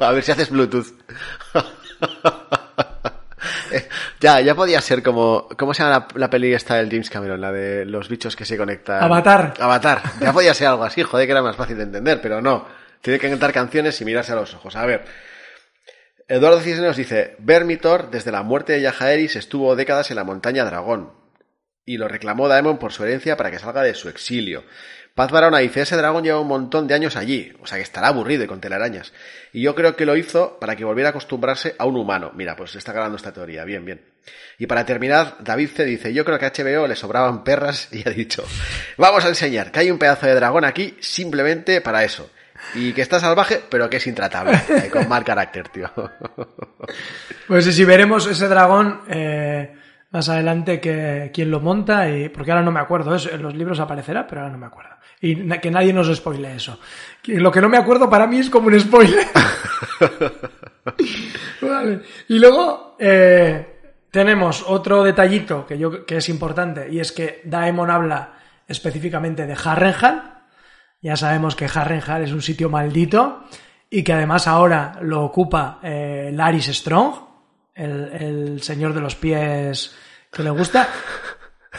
A 0.00 0.12
ver 0.12 0.22
si 0.22 0.32
haces 0.32 0.50
Bluetooth. 0.50 0.86
Ya, 4.20 4.40
ya 4.40 4.54
podía 4.54 4.80
ser 4.80 5.02
como... 5.02 5.46
¿Cómo 5.56 5.74
se 5.74 5.82
llama 5.82 6.08
la, 6.14 6.20
la 6.20 6.30
peli 6.30 6.52
esta 6.54 6.76
del 6.76 6.88
James 6.88 7.10
Cameron? 7.10 7.40
La 7.40 7.52
de 7.52 7.84
los 7.84 8.08
bichos 8.08 8.34
que 8.34 8.44
se 8.44 8.56
conectan. 8.56 9.02
Avatar. 9.02 9.54
Avatar. 9.60 10.02
Ya 10.20 10.32
podía 10.32 10.54
ser 10.54 10.68
algo 10.68 10.84
así, 10.84 11.02
joder, 11.02 11.26
que 11.26 11.32
era 11.32 11.42
más 11.42 11.56
fácil 11.56 11.76
de 11.76 11.84
entender, 11.84 12.20
pero 12.20 12.40
no. 12.40 12.66
Tiene 13.02 13.18
que 13.18 13.28
cantar 13.28 13.52
canciones 13.52 14.00
y 14.00 14.04
mirarse 14.04 14.32
a 14.32 14.36
los 14.36 14.54
ojos. 14.54 14.74
A 14.76 14.86
ver. 14.86 15.04
Eduardo 16.28 16.60
Cisneros 16.60 16.96
dice, 16.96 17.36
Vermitor, 17.38 18.10
desde 18.10 18.32
la 18.32 18.42
muerte 18.42 18.72
de 18.72 18.80
Yajaeris, 18.80 19.36
estuvo 19.36 19.76
décadas 19.76 20.10
en 20.10 20.16
la 20.16 20.24
montaña 20.24 20.64
Dragón. 20.64 21.12
Y 21.84 21.98
lo 21.98 22.08
reclamó 22.08 22.48
Daemon 22.48 22.78
por 22.78 22.92
su 22.92 23.04
herencia 23.04 23.36
para 23.36 23.50
que 23.50 23.58
salga 23.60 23.82
de 23.82 23.94
su 23.94 24.08
exilio. 24.08 24.64
Paz 25.16 25.30
Barona 25.30 25.60
dice, 25.60 25.80
ese 25.80 25.96
dragón 25.96 26.24
lleva 26.24 26.40
un 26.40 26.46
montón 26.46 26.86
de 26.86 26.92
años 26.92 27.16
allí, 27.16 27.50
o 27.62 27.66
sea 27.66 27.78
que 27.78 27.84
estará 27.84 28.08
aburrido 28.08 28.44
y 28.44 28.46
con 28.46 28.60
telarañas. 28.60 29.14
Y 29.50 29.62
yo 29.62 29.74
creo 29.74 29.96
que 29.96 30.04
lo 30.04 30.14
hizo 30.14 30.58
para 30.60 30.76
que 30.76 30.84
volviera 30.84 31.08
a 31.08 31.10
acostumbrarse 31.12 31.74
a 31.78 31.86
un 31.86 31.96
humano. 31.96 32.32
Mira, 32.34 32.54
pues 32.54 32.76
está 32.76 32.92
grabando 32.92 33.16
esta 33.16 33.32
teoría, 33.32 33.64
bien, 33.64 33.86
bien. 33.86 34.02
Y 34.58 34.66
para 34.66 34.84
terminar, 34.84 35.38
David 35.40 35.70
C. 35.74 35.86
dice, 35.86 36.12
yo 36.12 36.22
creo 36.26 36.38
que 36.38 36.44
a 36.44 36.52
HBO 36.52 36.86
le 36.86 36.96
sobraban 36.96 37.44
perras 37.44 37.88
y 37.92 38.06
ha 38.06 38.12
dicho, 38.12 38.44
vamos 38.98 39.24
a 39.24 39.28
enseñar 39.28 39.72
que 39.72 39.80
hay 39.80 39.90
un 39.90 39.98
pedazo 39.98 40.26
de 40.26 40.34
dragón 40.34 40.66
aquí 40.66 40.94
simplemente 41.00 41.80
para 41.80 42.04
eso. 42.04 42.28
Y 42.74 42.92
que 42.92 43.00
está 43.00 43.18
salvaje, 43.18 43.62
pero 43.70 43.88
que 43.88 43.96
es 43.96 44.06
intratable, 44.06 44.60
eh, 44.68 44.90
con 44.90 45.08
mal 45.08 45.24
carácter, 45.24 45.70
tío. 45.70 45.90
Pues 47.48 47.64
sí, 47.64 47.72
sí, 47.72 47.86
veremos 47.86 48.26
ese 48.26 48.48
dragón 48.48 49.00
eh, 49.08 49.75
más 50.16 50.30
adelante 50.30 50.80
que 50.80 51.30
quién 51.34 51.50
lo 51.50 51.60
monta, 51.60 52.08
y, 52.08 52.30
porque 52.30 52.50
ahora 52.50 52.64
no 52.64 52.72
me 52.72 52.80
acuerdo, 52.80 53.14
eso, 53.14 53.28
en 53.30 53.42
los 53.42 53.54
libros 53.54 53.78
aparecerá, 53.80 54.26
pero 54.26 54.40
ahora 54.40 54.52
no 54.52 54.58
me 54.58 54.64
acuerdo. 54.66 54.92
Y 55.20 55.34
na- 55.36 55.58
que 55.60 55.70
nadie 55.70 55.92
nos 55.92 56.08
spoile 56.16 56.54
eso. 56.56 56.78
Lo 57.26 57.52
que 57.52 57.60
no 57.60 57.68
me 57.68 57.76
acuerdo 57.76 58.08
para 58.08 58.26
mí 58.26 58.38
es 58.38 58.48
como 58.48 58.68
un 58.68 58.80
spoiler. 58.80 59.26
Vale. 61.60 62.00
Y 62.28 62.38
luego 62.38 62.96
eh, 62.98 63.80
tenemos 64.10 64.64
otro 64.66 65.02
detallito 65.04 65.66
que, 65.66 65.76
yo, 65.76 66.06
que 66.06 66.16
es 66.16 66.28
importante, 66.30 66.88
y 66.90 66.98
es 67.00 67.12
que 67.12 67.42
Daemon 67.44 67.90
habla 67.90 68.32
específicamente 68.66 69.46
de 69.46 69.54
Harrenhal. 69.62 70.32
Ya 71.02 71.14
sabemos 71.16 71.54
que 71.54 71.66
Harrenhal 71.66 72.24
es 72.24 72.32
un 72.32 72.40
sitio 72.40 72.70
maldito 72.70 73.44
y 73.90 74.02
que 74.02 74.14
además 74.14 74.48
ahora 74.48 74.98
lo 75.02 75.22
ocupa 75.24 75.78
eh, 75.82 76.30
Laris 76.32 76.66
Strong, 76.68 77.14
el, 77.74 78.08
el 78.14 78.62
señor 78.62 78.94
de 78.94 79.00
los 79.02 79.14
pies 79.14 79.94
que 80.36 80.42
le 80.42 80.50
gusta. 80.50 80.88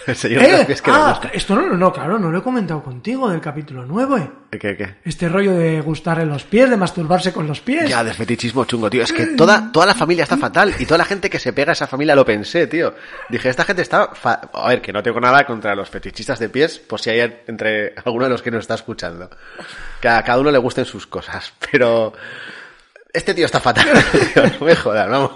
El 0.05 0.15
señor 0.15 0.43
de 0.43 0.51
los 0.51 0.61
¡Eh! 0.61 0.65
pies 0.65 0.81
que 0.81 0.91
le 0.91 0.97
ah, 0.97 1.09
gusta. 1.09 1.29
esto 1.33 1.55
no, 1.55 1.75
no, 1.75 1.91
claro, 1.91 2.19
no 2.19 2.29
lo 2.29 2.37
he 2.37 2.43
comentado 2.43 2.83
contigo 2.83 3.29
del 3.29 3.41
capítulo 3.41 3.83
9. 3.85 4.31
¿Qué, 4.51 4.77
qué? 4.77 4.95
Este 5.03 5.27
rollo 5.27 5.53
de 5.55 5.81
gustarle 5.81 6.23
los 6.25 6.43
pies, 6.43 6.69
de 6.69 6.77
masturbarse 6.77 7.33
con 7.33 7.47
los 7.47 7.59
pies. 7.61 7.89
Ya, 7.89 8.03
del 8.03 8.13
fetichismo 8.13 8.63
chungo, 8.65 8.89
tío. 8.91 9.01
Es 9.03 9.11
que 9.11 9.25
toda, 9.25 9.71
toda 9.71 9.87
la 9.87 9.95
familia 9.95 10.23
está 10.23 10.37
fatal 10.37 10.73
y 10.79 10.85
toda 10.85 10.99
la 10.99 11.05
gente 11.05 11.31
que 11.31 11.39
se 11.39 11.51
pega 11.51 11.71
a 11.71 11.73
esa 11.73 11.87
familia 11.87 12.15
lo 12.15 12.23
pensé, 12.25 12.67
tío. 12.67 12.93
Dije, 13.27 13.49
esta 13.49 13.65
gente 13.65 13.81
está... 13.81 14.09
fa- 14.13 14.39
A 14.53 14.69
ver, 14.69 14.81
que 14.81 14.93
no 14.93 15.01
tengo 15.01 15.19
nada 15.19 15.45
contra 15.45 15.75
los 15.75 15.89
fetichistas 15.89 16.37
de 16.39 16.49
pies, 16.49 16.77
por 16.77 17.01
si 17.01 17.09
hay 17.09 17.41
entre 17.47 17.95
alguno 18.05 18.25
de 18.25 18.29
los 18.29 18.41
que 18.43 18.51
nos 18.51 18.61
está 18.61 18.75
escuchando. 18.75 19.29
Que 19.99 20.09
a 20.09 20.21
cada 20.23 20.39
uno 20.39 20.51
le 20.51 20.59
gusten 20.59 20.85
sus 20.85 21.07
cosas, 21.07 21.51
pero... 21.71 22.13
Este 23.13 23.33
tío 23.33 23.45
está 23.45 23.59
fatal, 23.59 23.87
no 24.59 24.65
me 24.65 24.75
jodas, 24.75 25.09
vamos. 25.09 25.31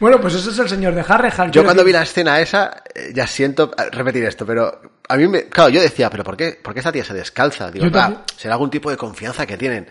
Bueno, 0.00 0.20
pues 0.20 0.34
ese 0.34 0.50
es 0.50 0.58
el 0.58 0.68
señor 0.68 0.94
de 0.94 1.04
Harrenhal. 1.06 1.50
Yo 1.50 1.64
cuando 1.64 1.84
vi 1.84 1.92
la 1.92 2.02
escena 2.02 2.40
esa, 2.40 2.82
eh, 2.94 3.12
ya 3.14 3.26
siento 3.26 3.70
eh, 3.78 3.88
repetir 3.90 4.24
esto, 4.24 4.44
pero 4.44 4.80
a 5.08 5.16
mí 5.16 5.26
me, 5.28 5.44
claro, 5.44 5.70
yo 5.70 5.80
decía, 5.80 6.10
pero 6.10 6.24
¿por 6.24 6.36
qué, 6.36 6.58
por 6.62 6.74
qué 6.74 6.80
esta 6.80 6.92
tía 6.92 7.04
se 7.04 7.14
descalza? 7.14 7.70
Digo, 7.70 7.86
"Ah, 7.94 8.24
será 8.36 8.54
algún 8.54 8.70
tipo 8.70 8.90
de 8.90 8.96
confianza 8.96 9.46
que 9.46 9.56
tienen. 9.56 9.88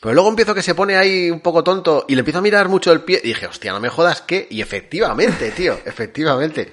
Pero 0.00 0.14
luego 0.14 0.28
empiezo 0.28 0.54
que 0.54 0.62
se 0.62 0.74
pone 0.74 0.96
ahí 0.96 1.30
un 1.30 1.40
poco 1.40 1.62
tonto 1.64 2.04
y 2.08 2.14
le 2.14 2.20
empiezo 2.20 2.38
a 2.38 2.42
mirar 2.42 2.68
mucho 2.68 2.92
el 2.92 3.00
pie 3.02 3.20
y 3.22 3.28
dije, 3.28 3.46
hostia, 3.46 3.72
no 3.72 3.80
me 3.80 3.88
jodas 3.88 4.20
que, 4.22 4.46
y 4.50 4.60
efectivamente, 4.60 5.50
tío, 5.52 5.78
efectivamente. 5.84 6.72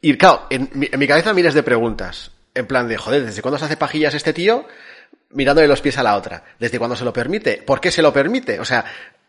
Y 0.00 0.16
claro, 0.16 0.46
en 0.50 0.68
mi, 0.74 0.88
en 0.90 0.98
mi 0.98 1.06
cabeza 1.06 1.32
miles 1.32 1.54
de 1.54 1.62
preguntas. 1.62 2.30
En 2.54 2.66
plan 2.66 2.88
de, 2.88 2.96
joder, 2.98 3.24
¿desde 3.24 3.40
cuándo 3.40 3.58
se 3.58 3.64
hace 3.64 3.76
pajillas 3.76 4.14
este 4.14 4.32
tío? 4.32 4.66
Mirándole 5.32 5.68
los 5.68 5.80
pies 5.80 5.98
a 5.98 6.02
la 6.02 6.16
otra. 6.16 6.44
¿Desde 6.58 6.78
cuándo 6.78 6.96
se 6.96 7.04
lo 7.04 7.12
permite? 7.12 7.62
¿Por 7.64 7.80
qué 7.80 7.90
se 7.90 8.02
lo 8.02 8.12
permite? 8.12 8.60
O 8.60 8.64
sea, 8.64 8.84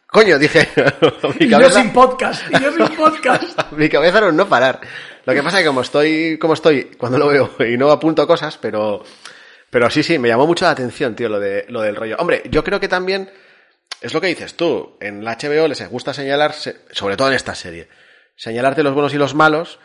coño, 0.08 0.38
dije, 0.38 0.70
mi 1.40 1.48
Y 1.48 1.50
yo 1.50 1.72
sin 1.72 1.92
podcast, 1.92 2.44
y 2.50 2.62
yo 2.62 2.72
sin 2.72 2.96
podcast. 2.96 3.72
Mi 3.72 3.90
cabeza 3.90 4.20
era 4.20 4.28
un 4.28 4.38
no 4.38 4.48
parar. 4.48 4.80
Lo 5.26 5.34
que 5.34 5.42
pasa 5.42 5.58
es 5.58 5.64
que 5.64 5.68
como 5.68 5.82
estoy, 5.82 6.38
como 6.38 6.54
estoy, 6.54 6.92
cuando 6.98 7.18
lo 7.18 7.28
veo 7.28 7.56
y 7.60 7.78
no 7.78 7.90
apunto 7.90 8.28
cosas, 8.28 8.58
pero, 8.58 9.04
pero 9.70 9.90
sí, 9.90 10.04
sí, 10.04 10.20
me 10.20 10.28
llamó 10.28 10.46
mucho 10.46 10.66
la 10.66 10.72
atención, 10.72 11.16
tío, 11.16 11.30
lo 11.30 11.40
de, 11.40 11.66
lo 11.70 11.82
del 11.82 11.96
rollo. 11.96 12.18
Hombre, 12.20 12.44
yo 12.50 12.64
creo 12.64 12.80
que 12.80 12.88
también, 12.88 13.32
es 14.02 14.14
lo 14.14 14.22
que 14.22 14.28
dices 14.28 14.56
tú, 14.56 14.98
en 15.00 15.24
la 15.24 15.38
HBO 15.38 15.68
les 15.68 15.90
gusta 15.90 16.14
señalarse, 16.14 16.82
sobre 16.92 17.16
todo 17.16 17.30
en 17.30 17.36
esta 17.36 17.56
serie, 17.56 17.88
señalarte 18.36 18.84
los 18.84 18.94
buenos 18.94 19.14
y 19.14 19.18
los 19.18 19.34
malos, 19.34 19.80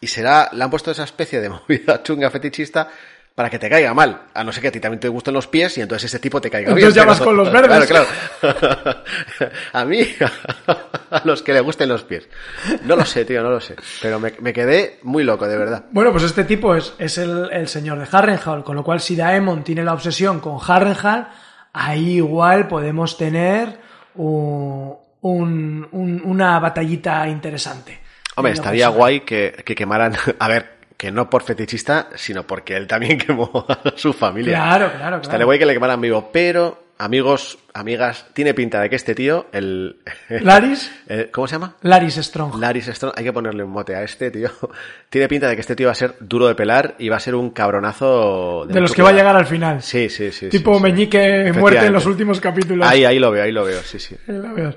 y 0.00 0.06
será, 0.06 0.48
le 0.52 0.62
han 0.62 0.70
puesto 0.70 0.92
esa 0.92 1.04
especie 1.04 1.40
de 1.40 1.48
movida 1.50 2.02
chunga 2.02 2.30
fetichista 2.30 2.88
para 3.34 3.50
que 3.50 3.58
te 3.58 3.68
caiga 3.68 3.92
mal. 3.94 4.22
A 4.32 4.44
no 4.44 4.52
ser 4.52 4.62
que 4.62 4.68
a 4.68 4.72
ti 4.72 4.80
también 4.80 5.00
te 5.00 5.08
gusten 5.08 5.34
los 5.34 5.46
pies 5.48 5.76
y 5.78 5.80
entonces 5.80 6.08
ese 6.10 6.18
tipo 6.20 6.40
te 6.40 6.50
caiga 6.50 6.68
bien. 6.72 6.78
Entonces 6.78 6.94
ya 6.94 7.04
vas 7.04 7.18
pero- 7.18 7.30
con 7.30 7.36
los 7.38 7.52
verdes. 7.52 7.86
Claro, 7.86 8.06
claro. 8.40 9.02
A 9.72 9.84
mí, 9.84 10.00
a 11.10 11.22
los 11.24 11.42
que 11.42 11.52
le 11.52 11.60
gusten 11.60 11.88
los 11.88 12.04
pies. 12.04 12.28
No 12.84 12.96
lo 12.96 13.04
sé, 13.04 13.24
tío, 13.24 13.42
no 13.42 13.50
lo 13.50 13.60
sé. 13.60 13.74
Pero 14.02 14.18
me, 14.20 14.32
me 14.40 14.52
quedé 14.52 14.98
muy 15.02 15.24
loco, 15.24 15.46
de 15.46 15.56
verdad. 15.56 15.84
Bueno, 15.90 16.12
pues 16.12 16.24
este 16.24 16.44
tipo 16.44 16.74
es, 16.74 16.94
es 16.98 17.18
el, 17.18 17.48
el 17.52 17.68
señor 17.68 17.98
de 17.98 18.06
Harrenhal, 18.10 18.62
con 18.64 18.76
lo 18.76 18.84
cual 18.84 19.00
si 19.00 19.16
Daemon 19.16 19.64
tiene 19.64 19.82
la 19.84 19.94
obsesión 19.94 20.40
con 20.40 20.58
Harrenhal, 20.66 21.28
ahí 21.72 22.16
igual 22.16 22.68
podemos 22.68 23.16
tener 23.18 23.78
un- 24.14 24.94
un- 25.22 25.88
un- 25.92 26.22
una 26.24 26.58
batallita 26.60 27.26
interesante. 27.28 28.00
Hombre, 28.36 28.52
estaría 28.52 28.88
guay 28.88 29.20
que, 29.20 29.62
que 29.64 29.74
quemaran, 29.76 30.14
a 30.38 30.48
ver, 30.48 30.73
que 30.96 31.10
no 31.10 31.28
por 31.28 31.42
fetichista, 31.42 32.08
sino 32.14 32.46
porque 32.46 32.76
él 32.76 32.86
también 32.86 33.18
quemó 33.26 33.66
a 33.68 33.92
su 33.96 34.12
familia. 34.12 34.56
Claro, 34.56 34.86
claro, 34.86 34.98
claro. 34.98 35.22
Estaría 35.22 35.44
guay 35.44 35.58
que 35.58 35.66
le 35.66 35.74
quemaran 35.74 36.00
vivo, 36.00 36.30
pero, 36.32 36.84
amigos, 36.98 37.58
amigas, 37.72 38.26
tiene 38.32 38.54
pinta 38.54 38.80
de 38.80 38.88
que 38.88 38.96
este 38.96 39.14
tío, 39.14 39.46
el... 39.52 39.96
Laris, 40.28 40.92
el- 41.08 41.30
¿Cómo 41.30 41.46
se 41.46 41.56
llama? 41.56 41.76
Laris 41.82 42.14
Strong. 42.16 42.56
Laris 42.58 42.86
Strong, 42.86 43.12
hay 43.16 43.24
que 43.24 43.32
ponerle 43.32 43.64
un 43.64 43.70
mote 43.70 43.94
a 43.96 44.02
este 44.02 44.30
tío. 44.30 44.50
Tiene 45.10 45.28
pinta 45.28 45.48
de 45.48 45.54
que 45.56 45.60
este 45.60 45.76
tío 45.76 45.86
va 45.88 45.92
a 45.92 45.96
ser 45.96 46.14
duro 46.20 46.46
de 46.46 46.54
pelar 46.54 46.94
y 46.98 47.08
va 47.08 47.16
a 47.16 47.20
ser 47.20 47.34
un 47.34 47.50
cabronazo 47.50 48.64
de 48.66 48.80
los 48.80 48.90
mucho 48.90 48.94
que 48.94 49.02
va 49.02 49.10
a 49.10 49.12
llegar 49.12 49.36
al 49.36 49.46
final. 49.46 49.82
Sí, 49.82 50.08
sí, 50.08 50.30
sí. 50.30 50.48
tipo 50.48 50.72
sí, 50.72 50.78
sí. 50.78 50.82
Meñique 50.82 51.52
muerte 51.56 51.86
en 51.86 51.92
los 51.92 52.06
últimos 52.06 52.40
capítulos. 52.40 52.86
Ahí, 52.88 53.04
ahí 53.04 53.18
lo 53.18 53.30
veo, 53.30 53.42
ahí 53.44 53.52
lo 53.52 53.64
veo, 53.64 53.82
sí, 53.82 53.98
sí. 53.98 54.16
Ahí 54.28 54.38
la 54.38 54.52
ves. 54.52 54.76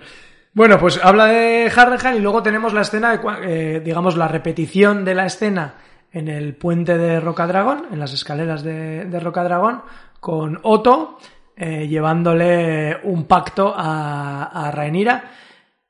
Bueno, 0.53 0.79
pues 0.79 0.99
habla 1.03 1.27
de 1.27 1.71
Harrenhal 1.75 2.15
y 2.15 2.19
luego 2.19 2.41
tenemos 2.41 2.73
la 2.73 2.81
escena, 2.81 3.15
de, 3.15 3.19
eh, 3.43 3.79
digamos, 3.79 4.17
la 4.17 4.27
repetición 4.27 5.05
de 5.05 5.13
la 5.13 5.27
escena 5.27 5.75
en 6.11 6.27
el 6.27 6.55
puente 6.55 6.97
de 6.97 7.19
Rocadragón, 7.19 7.87
en 7.91 7.99
las 7.99 8.13
escaleras 8.13 8.63
de, 8.63 9.05
de 9.05 9.19
Rocadragón, 9.19 9.81
con 10.19 10.59
Otto 10.63 11.17
eh, 11.55 11.87
llevándole 11.87 12.97
un 13.03 13.25
pacto 13.25 13.73
a, 13.75 14.45
a 14.67 14.71
Rhaenyra. 14.71 15.23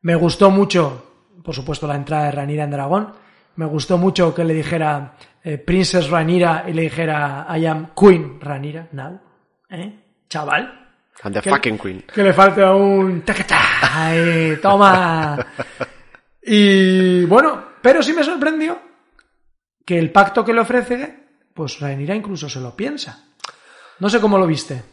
Me 0.01 0.15
gustó 0.15 0.49
mucho, 0.49 1.05
por 1.43 1.53
supuesto, 1.53 1.87
la 1.87 1.95
entrada 1.95 2.25
de 2.25 2.31
Rhaenyra 2.31 2.63
en 2.63 2.71
Dragón. 2.71 3.13
Me 3.57 3.65
gustó 3.65 3.97
mucho 3.97 4.33
que 4.35 4.43
le 4.43 4.53
dijera 4.53 5.13
eh, 5.43 5.57
Princess 5.57 6.09
Rhaenyra 6.09 6.65
y 6.67 6.73
le 6.73 6.83
dijera 6.83 7.47
I 7.57 7.65
am 7.65 7.87
Queen 7.99 8.39
Rhaenyra 8.39 8.87
now. 8.91 9.19
¿Eh? 9.69 9.99
Chaval. 10.29 10.83
And 11.23 11.33
the 11.35 11.41
Que- 11.41 11.49
fucking 11.49 11.77
queen. 11.79 12.03
Que 12.13 12.23
le 12.23 12.31
falta 12.33 12.73
un. 12.75 13.23
Ahí, 13.93 14.57
toma. 14.61 15.37
Y 16.41 17.25
bueno, 17.25 17.63
pero 17.81 18.01
sí 18.03 18.13
me 18.13 18.23
sorprendió 18.23 18.77
que 19.87 19.97
el 19.97 20.11
pacto 20.11 20.43
que 20.43 20.53
le 20.53 20.59
ofrece, 20.59 21.15
pues 21.53 21.79
Rhaenyra 21.79 22.13
incluso 22.13 22.49
se 22.49 22.59
lo 22.59 22.75
piensa. 22.75 23.23
No 23.99 24.09
sé 24.09 24.19
cómo 24.19 24.37
lo 24.37 24.45
viste. 24.45 24.83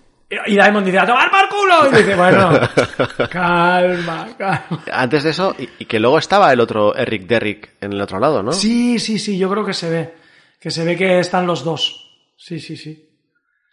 Y 0.46 0.54
Daemon 0.54 0.84
dice, 0.84 1.00
¡a 1.00 1.06
tomar 1.06 1.28
por 1.32 1.48
culo! 1.48 1.88
Y 1.90 1.96
dice, 1.96 2.14
bueno, 2.14 2.52
calma, 3.30 4.28
calma. 4.38 4.84
Antes 4.92 5.24
de 5.24 5.30
eso, 5.30 5.56
y, 5.58 5.84
que 5.84 5.98
luego 5.98 6.18
estaba 6.18 6.52
el 6.52 6.60
otro 6.60 6.94
Eric 6.94 7.26
Derrick 7.26 7.72
en 7.80 7.92
el 7.92 8.00
otro 8.00 8.20
lado, 8.20 8.40
¿no? 8.40 8.52
Sí, 8.52 9.00
sí, 9.00 9.18
sí, 9.18 9.36
yo 9.36 9.50
creo 9.50 9.64
que 9.64 9.74
se 9.74 9.90
ve. 9.90 10.14
Que 10.60 10.70
se 10.70 10.84
ve 10.84 10.96
que 10.96 11.18
están 11.18 11.44
los 11.44 11.64
dos. 11.64 12.32
Sí, 12.36 12.60
sí, 12.60 12.76
sí. 12.76 13.10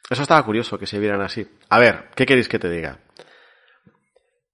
Eso 0.10 0.24
estaba 0.24 0.44
curioso 0.44 0.80
que 0.80 0.88
se 0.88 0.98
vieran 0.98 1.22
así. 1.22 1.48
A 1.70 1.78
ver, 1.78 2.10
¿qué 2.16 2.26
queréis 2.26 2.50
que 2.50 2.58
te 2.58 2.70
diga? 2.70 2.98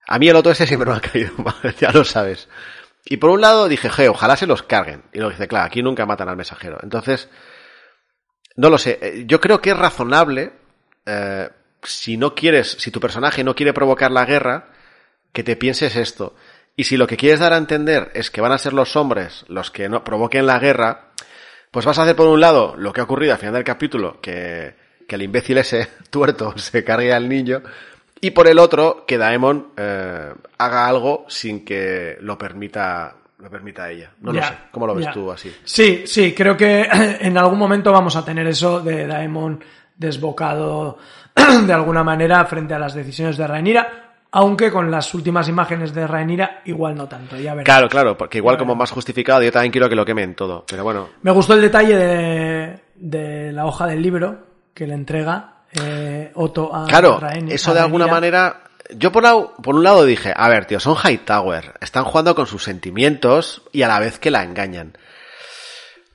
A 0.05 0.19
mí 0.19 0.27
el 0.27 0.35
otro 0.35 0.51
ese 0.51 0.67
siempre 0.67 0.91
me 0.91 0.97
ha 0.97 1.01
caído 1.01 1.31
mal, 1.37 1.75
ya 1.79 1.91
lo 1.91 2.03
sabes. 2.03 2.49
Y 3.09 3.17
por 3.17 3.29
un 3.29 3.41
lado 3.41 3.67
dije, 3.67 3.89
je, 3.89 4.09
ojalá 4.09 4.35
se 4.35 4.47
los 4.47 4.63
carguen. 4.63 5.03
Y 5.13 5.17
luego 5.17 5.31
dice, 5.31 5.47
claro, 5.47 5.65
aquí 5.65 5.81
nunca 5.81 6.05
matan 6.05 6.29
al 6.29 6.35
mensajero. 6.35 6.77
Entonces, 6.83 7.29
no 8.55 8.69
lo 8.69 8.77
sé. 8.77 8.99
Eh, 9.01 9.23
Yo 9.27 9.39
creo 9.39 9.61
que 9.61 9.69
es 9.71 9.77
razonable 9.77 10.53
eh, 11.05 11.49
si 11.83 12.17
no 12.17 12.35
quieres, 12.35 12.71
si 12.79 12.91
tu 12.91 12.99
personaje 12.99 13.43
no 13.43 13.55
quiere 13.55 13.73
provocar 13.73 14.11
la 14.11 14.25
guerra, 14.25 14.71
que 15.31 15.43
te 15.43 15.55
pienses 15.55 15.95
esto. 15.95 16.35
Y 16.75 16.83
si 16.83 16.97
lo 16.97 17.07
que 17.07 17.17
quieres 17.17 17.39
dar 17.39 17.53
a 17.53 17.57
entender 17.57 18.11
es 18.13 18.29
que 18.29 18.41
van 18.41 18.51
a 18.51 18.57
ser 18.57 18.73
los 18.73 18.95
hombres 18.95 19.45
los 19.47 19.71
que 19.71 19.89
no 19.89 20.03
provoquen 20.03 20.45
la 20.45 20.59
guerra, 20.59 21.11
pues 21.71 21.85
vas 21.85 21.97
a 21.99 22.03
hacer 22.03 22.15
por 22.15 22.27
un 22.27 22.41
lado 22.41 22.75
lo 22.77 22.93
que 22.93 23.01
ha 23.01 23.05
ocurrido 23.05 23.33
al 23.33 23.39
final 23.39 23.53
del 23.53 23.63
capítulo, 23.63 24.19
que, 24.21 24.75
que 25.07 25.15
el 25.15 25.21
imbécil 25.21 25.57
ese 25.57 25.87
tuerto 26.09 26.57
se 26.57 26.83
cargue 26.83 27.13
al 27.13 27.29
niño, 27.29 27.63
y 28.21 28.31
por 28.31 28.47
el 28.47 28.59
otro, 28.59 29.05
que 29.05 29.17
Daemon 29.17 29.73
eh, 29.77 30.33
haga 30.57 30.87
algo 30.87 31.25
sin 31.27 31.63
que 31.63 32.17
lo 32.21 32.37
permita 32.37 33.15
lo 33.39 33.49
permita 33.51 33.89
ella. 33.89 34.11
No 34.21 34.33
lo 34.33 34.41
sé. 34.41 34.53
¿Cómo 34.71 34.87
lo 34.87 34.95
ves 34.95 35.11
tú 35.11 35.31
así? 35.31 35.55
Sí, 35.63 36.03
sí, 36.05 36.33
creo 36.33 36.57
que 36.57 36.81
en 37.21 37.37
algún 37.37 37.59
momento 37.59 37.91
vamos 37.91 38.15
a 38.15 38.25
tener 38.25 38.47
eso 38.47 38.79
de 38.79 39.05
Daemon 39.05 39.63
desbocado 39.95 40.97
de 41.65 41.73
alguna 41.73 42.03
manera 42.03 42.43
frente 42.45 42.73
a 42.73 42.79
las 42.79 42.95
decisiones 42.95 43.37
de 43.37 43.45
Rhaenyra, 43.45 44.15
aunque 44.31 44.71
con 44.71 44.89
las 44.89 45.13
últimas 45.13 45.47
imágenes 45.49 45.93
de 45.93 46.07
Rhaenyra 46.07 46.61
igual 46.65 46.95
no 46.95 47.07
tanto, 47.07 47.37
ya. 47.37 47.55
Claro, 47.63 47.87
claro, 47.87 48.17
porque 48.17 48.39
igual 48.39 48.57
como 48.57 48.75
más 48.75 48.91
justificado, 48.91 49.43
yo 49.43 49.51
también 49.51 49.71
quiero 49.71 49.87
que 49.87 49.95
lo 49.95 50.05
quemen 50.05 50.35
todo. 50.35 50.65
Pero 50.67 50.83
bueno, 50.83 51.09
Me 51.21 51.31
gustó 51.31 51.53
el 51.53 51.61
detalle 51.61 51.95
de, 51.95 52.79
de 52.95 53.51
la 53.51 53.65
hoja 53.67 53.85
del 53.85 54.01
libro 54.01 54.47
que 54.73 54.87
le 54.87 54.95
entrega 54.95 55.56
eh, 55.73 56.31
Otto 56.35 56.73
a 56.75 56.85
Claro, 56.85 57.19
eso 57.49 57.71
a 57.71 57.73
de 57.73 57.79
alguna 57.81 58.07
manera. 58.07 58.61
Yo 58.95 59.11
por, 59.11 59.23
lado- 59.23 59.53
por 59.61 59.75
un 59.75 59.83
lado 59.83 60.05
dije, 60.05 60.33
a 60.35 60.47
ver, 60.47 60.65
tío, 60.65 60.79
son 60.79 60.95
Hightower, 60.95 61.73
están 61.81 62.05
jugando 62.05 62.33
con 62.35 62.47
sus 62.47 62.63
sentimientos 62.63 63.61
y 63.73 63.81
a 63.81 63.87
la 63.89 63.99
vez 63.99 64.17
que 64.17 64.31
la 64.31 64.43
engañan. 64.43 64.97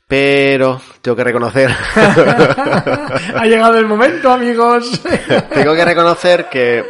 Pero 0.09 0.81
tengo 1.01 1.17
que 1.17 1.25
reconocer, 1.25 1.71
ha 1.97 3.45
llegado 3.47 3.79
el 3.79 3.87
momento, 3.87 4.31
amigos. 4.31 5.01
tengo 5.55 5.75
que 5.75 5.85
reconocer 5.85 6.49
que, 6.51 6.85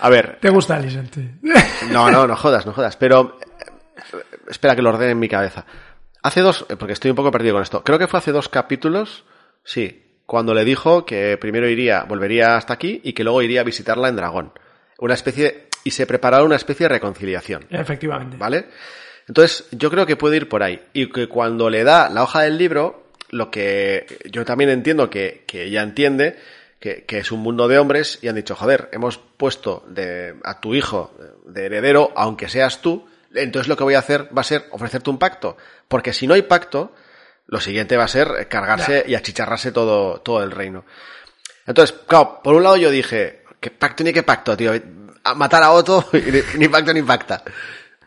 a 0.00 0.08
ver, 0.08 0.38
¿Te 0.40 0.50
gusta 0.50 0.76
Alicent? 0.76 1.16
no, 1.90 2.10
no, 2.10 2.26
no 2.28 2.36
jodas, 2.36 2.66
no 2.66 2.72
jodas, 2.72 2.96
pero 2.96 3.38
eh, 3.40 4.16
espera 4.48 4.76
que 4.76 4.82
lo 4.82 4.90
ordene 4.90 5.12
en 5.12 5.18
mi 5.18 5.28
cabeza. 5.28 5.64
Hace 6.22 6.40
dos, 6.42 6.64
eh, 6.68 6.76
porque 6.76 6.92
estoy 6.92 7.10
un 7.10 7.16
poco 7.16 7.32
perdido 7.32 7.54
con 7.54 7.62
esto. 7.62 7.82
Creo 7.82 7.98
que 7.98 8.06
fue 8.06 8.18
hace 8.18 8.30
dos 8.30 8.48
capítulos, 8.48 9.24
sí, 9.64 10.09
cuando 10.30 10.54
le 10.54 10.64
dijo 10.64 11.04
que 11.04 11.36
primero 11.38 11.68
iría, 11.68 12.04
volvería 12.04 12.56
hasta 12.56 12.74
aquí 12.74 13.00
y 13.02 13.14
que 13.14 13.24
luego 13.24 13.42
iría 13.42 13.62
a 13.62 13.64
visitarla 13.64 14.08
en 14.08 14.14
Dragón. 14.14 14.52
Una 14.98 15.14
especie, 15.14 15.66
y 15.82 15.90
se 15.90 16.06
preparaba 16.06 16.44
una 16.44 16.54
especie 16.54 16.84
de 16.84 16.90
reconciliación. 16.90 17.66
Efectivamente. 17.68 18.36
¿Vale? 18.36 18.66
Entonces, 19.26 19.66
yo 19.72 19.90
creo 19.90 20.06
que 20.06 20.14
puede 20.14 20.36
ir 20.36 20.48
por 20.48 20.62
ahí. 20.62 20.80
Y 20.92 21.10
que 21.10 21.26
cuando 21.26 21.68
le 21.68 21.82
da 21.82 22.08
la 22.10 22.22
hoja 22.22 22.42
del 22.42 22.58
libro, 22.58 23.10
lo 23.30 23.50
que 23.50 24.06
yo 24.30 24.44
también 24.44 24.70
entiendo 24.70 25.10
que, 25.10 25.42
que 25.48 25.64
ella 25.64 25.82
entiende, 25.82 26.36
que, 26.78 27.02
que 27.02 27.18
es 27.18 27.32
un 27.32 27.40
mundo 27.40 27.66
de 27.66 27.80
hombres, 27.80 28.20
y 28.22 28.28
han 28.28 28.36
dicho, 28.36 28.54
joder, 28.54 28.88
hemos 28.92 29.18
puesto 29.18 29.82
de, 29.88 30.36
a 30.44 30.60
tu 30.60 30.76
hijo 30.76 31.12
de 31.44 31.66
heredero, 31.66 32.12
aunque 32.14 32.48
seas 32.48 32.80
tú, 32.82 33.04
entonces 33.34 33.66
lo 33.66 33.76
que 33.76 33.82
voy 33.82 33.94
a 33.94 33.98
hacer 33.98 34.28
va 34.28 34.42
a 34.42 34.44
ser 34.44 34.66
ofrecerte 34.70 35.10
un 35.10 35.18
pacto. 35.18 35.56
Porque 35.88 36.12
si 36.12 36.28
no 36.28 36.34
hay 36.34 36.42
pacto, 36.42 36.92
lo 37.50 37.60
siguiente 37.60 37.96
va 37.96 38.04
a 38.04 38.08
ser 38.08 38.48
cargarse 38.48 39.04
y 39.06 39.14
achicharrarse 39.14 39.72
todo, 39.72 40.20
todo 40.20 40.42
el 40.42 40.50
reino. 40.52 40.84
Entonces, 41.66 41.96
claro, 42.06 42.40
por 42.42 42.54
un 42.54 42.62
lado 42.62 42.76
yo 42.76 42.90
dije, 42.90 43.42
¿qué 43.60 43.70
pacto 43.70 44.02
ni 44.02 44.12
qué 44.12 44.22
pacto, 44.22 44.56
tío? 44.56 44.72
A 45.24 45.34
matar 45.34 45.62
a 45.62 45.72
Otto, 45.72 46.08
y 46.14 46.58
ni, 46.58 46.68
pacto 46.68 46.92
ni 46.94 47.02
pacta. 47.02 47.42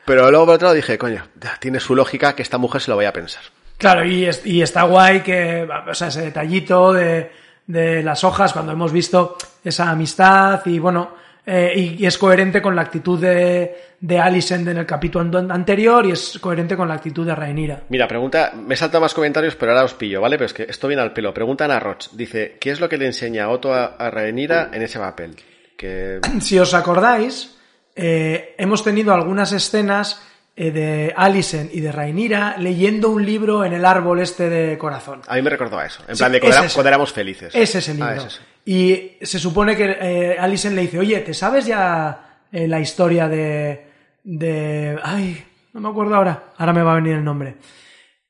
Pero 0.05 0.29
luego 0.31 0.45
por 0.47 0.55
otro 0.55 0.65
lado 0.67 0.75
dije, 0.75 0.97
coño, 0.97 1.27
tiene 1.59 1.79
su 1.79 1.95
lógica 1.95 2.35
que 2.35 2.41
esta 2.41 2.57
mujer 2.57 2.81
se 2.81 2.89
lo 2.91 2.97
vaya 2.97 3.09
a 3.09 3.13
pensar. 3.13 3.43
Claro, 3.77 4.03
y, 4.05 4.25
es- 4.25 4.45
y 4.45 4.61
está 4.61 4.83
guay 4.83 5.21
que, 5.21 5.67
o 5.87 5.93
sea, 5.93 6.07
ese 6.07 6.21
detallito 6.21 6.91
de, 6.93 7.31
de 7.67 8.01
las 8.03 8.23
hojas, 8.23 8.53
cuando 8.53 8.71
hemos 8.71 8.91
visto 8.91 9.37
esa 9.63 9.89
amistad 9.89 10.61
y 10.65 10.79
bueno, 10.79 11.15
eh, 11.45 11.73
y, 11.75 12.03
y 12.03 12.05
es 12.05 12.17
coherente 12.17 12.61
con 12.61 12.75
la 12.75 12.83
actitud 12.83 13.19
de, 13.19 13.75
de 13.99 14.19
Alicent 14.19 14.67
en 14.67 14.77
el 14.77 14.85
capítulo 14.85 15.37
an- 15.39 15.51
anterior 15.51 16.05
y 16.05 16.11
es 16.11 16.37
coherente 16.39 16.75
con 16.77 16.87
la 16.87 16.93
actitud 16.95 17.25
de 17.25 17.35
Rhaenyra. 17.35 17.81
Mira, 17.89 18.07
pregunta, 18.07 18.53
me 18.55 18.75
salta 18.75 18.99
más 18.99 19.13
comentarios, 19.13 19.55
pero 19.55 19.71
ahora 19.73 19.83
os 19.85 19.93
pillo, 19.93 20.21
¿vale? 20.21 20.37
Pero 20.37 20.45
es 20.45 20.53
que 20.53 20.63
esto 20.63 20.87
viene 20.87 21.01
al 21.03 21.11
pelo. 21.13 21.33
Preguntan 21.33 21.71
a 21.71 21.79
Roch, 21.79 22.09
dice, 22.13 22.57
¿qué 22.59 22.71
es 22.71 22.79
lo 22.79 22.87
que 22.87 22.97
le 22.97 23.07
enseña 23.07 23.49
Otto 23.49 23.73
a, 23.73 23.85
a 23.97 24.09
Rhaenyra 24.09 24.69
en 24.73 24.81
ese 24.83 24.99
papel? 24.99 25.35
Que... 25.77 26.19
Si 26.39 26.57
os 26.59 26.73
acordáis, 26.73 27.57
eh, 27.95 28.55
hemos 28.57 28.83
tenido 28.83 29.13
algunas 29.13 29.51
escenas 29.51 30.21
eh, 30.55 30.71
de 30.71 31.13
Alicent 31.17 31.73
y 31.73 31.81
de 31.81 31.91
Rhaenyra 31.91 32.55
leyendo 32.57 33.09
un 33.09 33.25
libro 33.25 33.65
en 33.65 33.73
el 33.73 33.83
árbol 33.85 34.19
este 34.21 34.49
de 34.49 34.77
corazón. 34.77 35.21
A 35.27 35.35
mí 35.35 35.41
me 35.41 35.49
recordó 35.49 35.77
a 35.79 35.85
eso, 35.87 36.01
en 36.07 36.15
Sí, 36.15 36.19
plan 36.19 36.31
de 36.31 36.39
cuando, 36.39 36.57
era- 36.57 36.87
éramos 36.89 37.11
felices. 37.11 37.53
Ese 37.55 37.79
es 37.79 37.89
el 37.89 38.01
Ah, 38.01 38.11
libro. 38.11 38.27
es. 38.27 38.41
Y 38.65 39.17
se 39.21 39.39
supone 39.39 39.75
que 39.75 39.97
eh, 39.99 40.37
Alicent 40.39 40.75
le 40.75 40.83
dice, 40.83 40.99
oye, 40.99 41.19
¿te 41.19 41.33
sabes 41.33 41.65
ya 41.65 42.39
eh, 42.51 42.67
la 42.67 42.79
historia 42.79 43.27
de, 43.27 43.87
de... 44.23 44.97
Ay, 45.03 45.43
no 45.73 45.81
me 45.81 45.89
acuerdo 45.89 46.15
ahora. 46.15 46.51
Ahora 46.57 46.73
me 46.73 46.83
va 46.83 46.93
a 46.93 46.95
venir 46.95 47.15
el 47.15 47.23
nombre. 47.23 47.57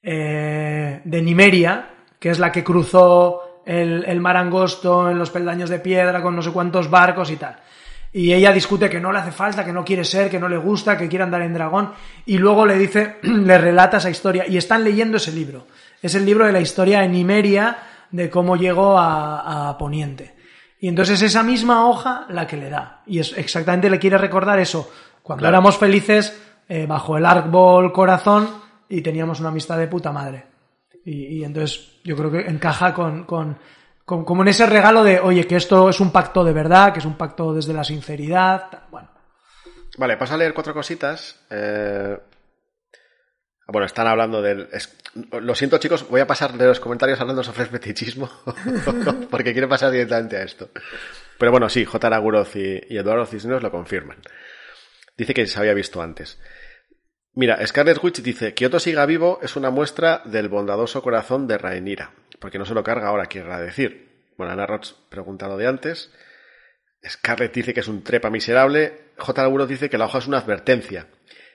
Eh, 0.01 1.01
de 1.03 1.21
Nimeria, 1.21 1.89
que 2.19 2.29
es 2.29 2.39
la 2.39 2.51
que 2.51 2.63
cruzó 2.63 3.61
el, 3.65 4.03
el 4.05 4.19
mar 4.19 4.38
angosto 4.38 5.09
en 5.09 5.19
los 5.19 5.29
peldaños 5.29 5.69
de 5.69 5.79
piedra 5.79 6.21
con 6.21 6.36
no 6.36 6.41
sé 6.41 6.51
cuántos 6.51 6.89
barcos 6.89 7.29
y 7.29 7.38
tal. 7.38 7.57
Y 8.15 8.31
ella 8.31 8.51
discute 8.51 8.91
que 8.91 8.99
no 8.99 9.11
le 9.11 9.19
hace 9.19 9.31
falta, 9.31 9.65
que 9.65 9.73
no 9.73 9.84
quiere 9.84 10.03
ser, 10.03 10.29
que 10.29 10.39
no 10.39 10.47
le 10.47 10.57
gusta, 10.57 10.95
que 10.95 11.09
quiere 11.09 11.23
andar 11.23 11.41
en 11.41 11.53
dragón. 11.53 11.91
Y 12.27 12.38
luego 12.38 12.65
le 12.65 12.77
dice, 12.77 13.15
le 13.23 13.57
relata 13.57 13.97
esa 13.97 14.11
historia. 14.11 14.45
Y 14.47 14.57
están 14.57 14.84
leyendo 14.84 15.17
ese 15.17 15.31
libro. 15.31 15.65
Es 16.01 16.13
el 16.13 16.25
libro 16.25 16.45
de 16.45 16.51
la 16.51 16.61
historia 16.61 17.01
de 17.01 17.09
Nimeria, 17.09 17.75
de 18.14 18.30
cómo 18.30 18.55
llegó 18.55 18.97
a, 18.97 19.70
a 19.70 19.78
Poniente. 19.78 20.36
Y 20.80 20.88
entonces 20.88 21.22
es 21.22 21.32
esa 21.32 21.43
misma 21.43 21.88
hoja 21.89 22.26
la 22.30 22.45
que 22.47 22.55
le 22.57 22.70
da. 22.70 23.01
Y 23.05 23.20
es 23.20 23.38
exactamente 23.38 23.89
le 23.89 23.99
quiere 23.99 24.18
recordar 24.18 24.59
eso. 24.59 24.89
Cuando 25.22 25.41
Claro. 25.41 25.55
éramos 25.55 25.78
felices 25.78 26.39
eh, 26.70 26.86
bajo 26.86 27.18
el 27.18 27.26
árbol 27.26 27.91
corazón 27.91 28.49
y 28.88 29.01
teníamos 29.01 29.39
una 29.39 29.49
amistad 29.49 29.78
de 29.78 29.88
puta 29.88 30.11
madre. 30.11 30.45
Y, 31.05 31.39
y 31.39 31.43
entonces 31.43 31.99
yo 32.03 32.16
creo 32.16 32.32
que 32.32 32.41
encaja 32.49 32.93
con, 32.93 33.24
con, 33.26 33.57
con- 34.05 34.24
como 34.26 34.41
en 34.43 34.49
ese 34.49 34.66
regalo 34.68 35.03
de, 35.03 35.20
oye, 35.20 35.47
que 35.47 35.55
esto 35.55 35.89
es 35.89 35.99
un 35.99 36.11
pacto 36.11 36.43
de 36.43 36.53
verdad, 36.53 36.93
que 36.93 36.99
es 36.99 37.05
un 37.05 37.16
pacto 37.18 37.53
desde 37.53 37.74
la 37.74 37.84
sinceridad. 37.84 38.84
Bueno, 38.91 39.09
Vale, 39.97 40.18
paso 40.18 40.34
a 40.34 40.38
leer 40.38 40.53
cuatro 40.53 40.74
cositas. 40.74 41.45
Eh, 41.49 42.18
Bueno, 43.68 43.86
están 43.86 44.07
hablando 44.07 44.41
del... 44.41 44.68
es- 44.74 44.97
Lo 45.16 45.53
siento 45.53 45.78
chicos, 45.78 46.07
voy 46.09 46.22
a 46.22 46.28
pasar 46.28 46.53
de 46.53 46.66
los 46.66 46.80
comentarios 46.80 47.22
hablando 47.22 47.43
sobre 47.43 47.64
el 47.64 47.70
fetichismo, 47.70 48.32
porque 49.30 49.53
quiero 49.53 49.70
pasar 49.70 49.91
directamente 49.91 50.38
a 50.38 50.43
esto. 50.43 50.70
Pero 51.38 51.51
bueno, 51.51 51.70
sí, 51.70 51.86
J. 51.86 52.07
Araguroz 52.07 52.55
y, 52.55 52.97
Eduardo 52.97 53.26
Cisneros 53.26 53.61
lo 53.61 53.70
confirman. 53.70 54.18
Dice 55.16 55.36
que 55.36 55.45
se 55.45 55.59
había 55.59 55.76
visto 55.76 56.01
antes. 56.01 56.39
Mira, 57.34 57.66
Scarlet 57.66 58.03
Witch 58.03 58.22
dice 58.22 58.53
que 58.53 58.66
Otto 58.66 58.80
siga 58.80 59.05
vivo 59.05 59.39
es 59.43 59.55
una 59.55 59.70
muestra 59.70 60.22
del 60.26 60.49
bondadoso 60.49 61.03
corazón 61.03 61.47
de 61.47 61.57
Rhaenyra, 61.57 62.11
porque 62.39 62.57
no 62.57 62.66
se 62.66 62.74
lo 62.74 62.84
carga 62.84 63.09
ahora, 63.09 63.28
quiere 63.28 63.55
decir. 63.57 64.32
Bueno, 64.38 64.53
Ana 64.53 64.66
Roch 64.66 64.93
pregunta 65.09 65.47
lo 65.47 65.57
de 65.57 65.68
antes. 65.68 66.11
Scarlett 67.07 67.53
dice 67.53 67.74
que 67.74 67.82
es 67.82 67.88
un 67.88 68.03
trepa 68.03 68.32
miserable. 68.32 69.11
J. 69.18 69.41
Araguroz 69.41 69.68
dice 69.68 69.89
que 69.89 69.97
la 69.97 70.05
hoja 70.05 70.20
es 70.20 70.28
una 70.28 70.39
advertencia. 70.39 71.07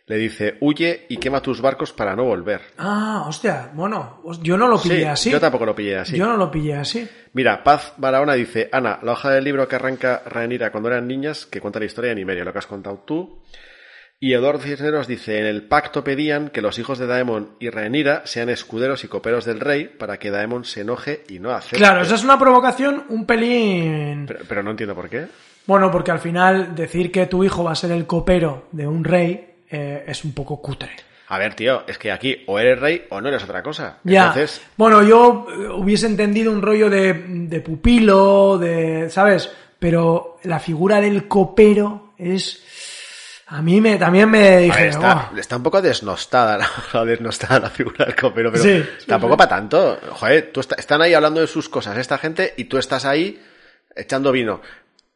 Le 0.09 0.16
dice, 0.16 0.56
huye 0.61 1.04
y 1.11 1.18
quema 1.18 1.42
tus 1.42 1.61
barcos 1.61 1.92
para 1.92 2.16
no 2.16 2.24
volver. 2.24 2.62
Ah, 2.78 3.24
hostia, 3.28 3.70
bueno, 3.74 4.22
yo 4.42 4.56
no 4.56 4.66
lo 4.66 4.80
pillé 4.80 5.00
Sí, 5.00 5.04
así. 5.04 5.30
Yo 5.30 5.38
tampoco 5.38 5.66
lo 5.66 5.74
pillé 5.74 5.98
así. 5.98 6.16
Yo 6.16 6.26
no 6.26 6.38
lo 6.38 6.50
pillé 6.50 6.76
así. 6.76 7.06
Mira, 7.34 7.62
Paz 7.62 7.92
Barahona 7.98 8.32
dice, 8.32 8.70
Ana, 8.72 8.98
la 9.02 9.12
hoja 9.12 9.30
del 9.30 9.44
libro 9.44 9.68
que 9.68 9.76
arranca 9.76 10.22
Rhaenyra 10.24 10.72
cuando 10.72 10.88
eran 10.88 11.06
niñas, 11.06 11.44
que 11.44 11.61
cuenta 11.61 11.78
la 11.78 11.84
historia 11.84 12.09
de 12.11 12.16
Nimeria, 12.16 12.42
lo 12.44 12.52
que 12.52 12.59
has 12.59 12.66
contado 12.66 13.04
tú. 13.06 13.42
Y 14.18 14.32
Eduardo 14.32 14.61
Cisneros 14.61 15.06
dice, 15.06 15.38
en 15.38 15.44
el 15.44 15.68
pacto 15.68 16.02
pedían 16.02 16.48
que 16.48 16.62
los 16.62 16.78
hijos 16.78 16.98
de 16.98 17.06
Daemon 17.06 17.50
y 17.61 17.68
Rhaenyra 17.68 18.22
sean 18.24 18.48
escuderos 18.48 19.04
y 19.04 19.09
coperos 19.09 19.44
del 19.44 19.61
rey 19.61 19.86
para 19.86 20.18
que 20.18 20.30
Daemon 20.30 20.64
se 20.64 20.80
enoje 20.80 21.22
y 21.28 21.38
no 21.38 21.50
acepte. 21.52 21.76
Claro, 21.76 22.00
esa 22.00 22.14
es 22.14 22.24
una 22.24 22.38
provocación 22.38 23.04
un 23.11 23.26
pelín... 23.26 24.24
Pero, 24.26 24.40
pero 24.48 24.62
no 24.62 24.70
entiendo 24.70 24.94
por 24.94 25.09
qué. 25.09 25.26
Bueno, 25.66 25.90
porque 25.90 26.11
al 26.11 26.18
final 26.18 26.74
decir 26.74 27.12
que 27.12 27.26
tu 27.26 27.44
hijo 27.44 27.62
va 27.62 27.72
a 27.72 27.76
ser 27.76 27.92
el 27.92 28.06
copero 28.06 28.68
de 28.72 28.88
un 28.88 29.04
rey 29.04 29.47
eh, 29.70 30.04
es 30.06 30.24
un 30.24 30.32
poco 30.32 30.60
cutre. 30.60 30.90
A 31.30 31.36
ver, 31.38 31.54
tío, 31.54 31.84
es 31.86 31.98
que 31.98 32.10
aquí 32.10 32.42
o 32.46 32.58
eres 32.58 32.78
rey 32.80 33.06
o 33.10 33.20
no 33.20 33.28
eres 33.28 33.42
otra 33.44 33.62
cosa. 33.62 33.98
Ya. 34.04 34.28
Entonces, 34.28 34.62
Bueno, 34.76 35.02
yo 35.02 35.46
eh, 35.50 35.68
hubiese 35.68 36.06
entendido 36.06 36.50
un 36.50 36.62
rollo 36.62 36.88
de, 36.88 37.12
de 37.12 37.60
pupilo, 37.60 38.56
de. 38.58 39.10
¿Sabes? 39.10 39.50
Pero 39.78 40.38
la 40.44 40.58
figura 40.58 41.00
del 41.00 41.28
copero 41.28 42.14
es. 42.16 42.64
A 43.50 43.62
mí 43.62 43.80
me, 43.80 43.96
también 43.96 44.28
me 44.30 44.40
ver, 44.40 44.60
dije. 44.62 44.88
está, 44.88 45.30
"Oh". 45.32 45.36
está 45.38 45.56
un 45.56 45.62
poco 45.62 45.80
desnostada 45.80 46.58
la, 46.58 46.68
la 46.92 47.04
desnostada 47.04 47.60
la 47.60 47.70
figura 47.70 48.04
del 48.06 48.14
copero, 48.16 48.50
pero 48.52 48.62
sí, 48.64 48.84
tampoco 49.06 49.34
sí. 49.34 49.38
para 49.38 49.48
tanto. 49.50 49.98
Joder, 50.12 50.50
tú 50.52 50.60
está- 50.60 50.76
están 50.76 51.00
ahí 51.02 51.14
hablando 51.14 51.40
de 51.40 51.46
sus 51.46 51.68
cosas 51.68 51.96
esta 51.98 52.18
gente 52.18 52.54
y 52.56 52.64
tú 52.64 52.76
estás 52.78 53.04
ahí 53.04 53.38
echando 53.94 54.32
vino. 54.32 54.60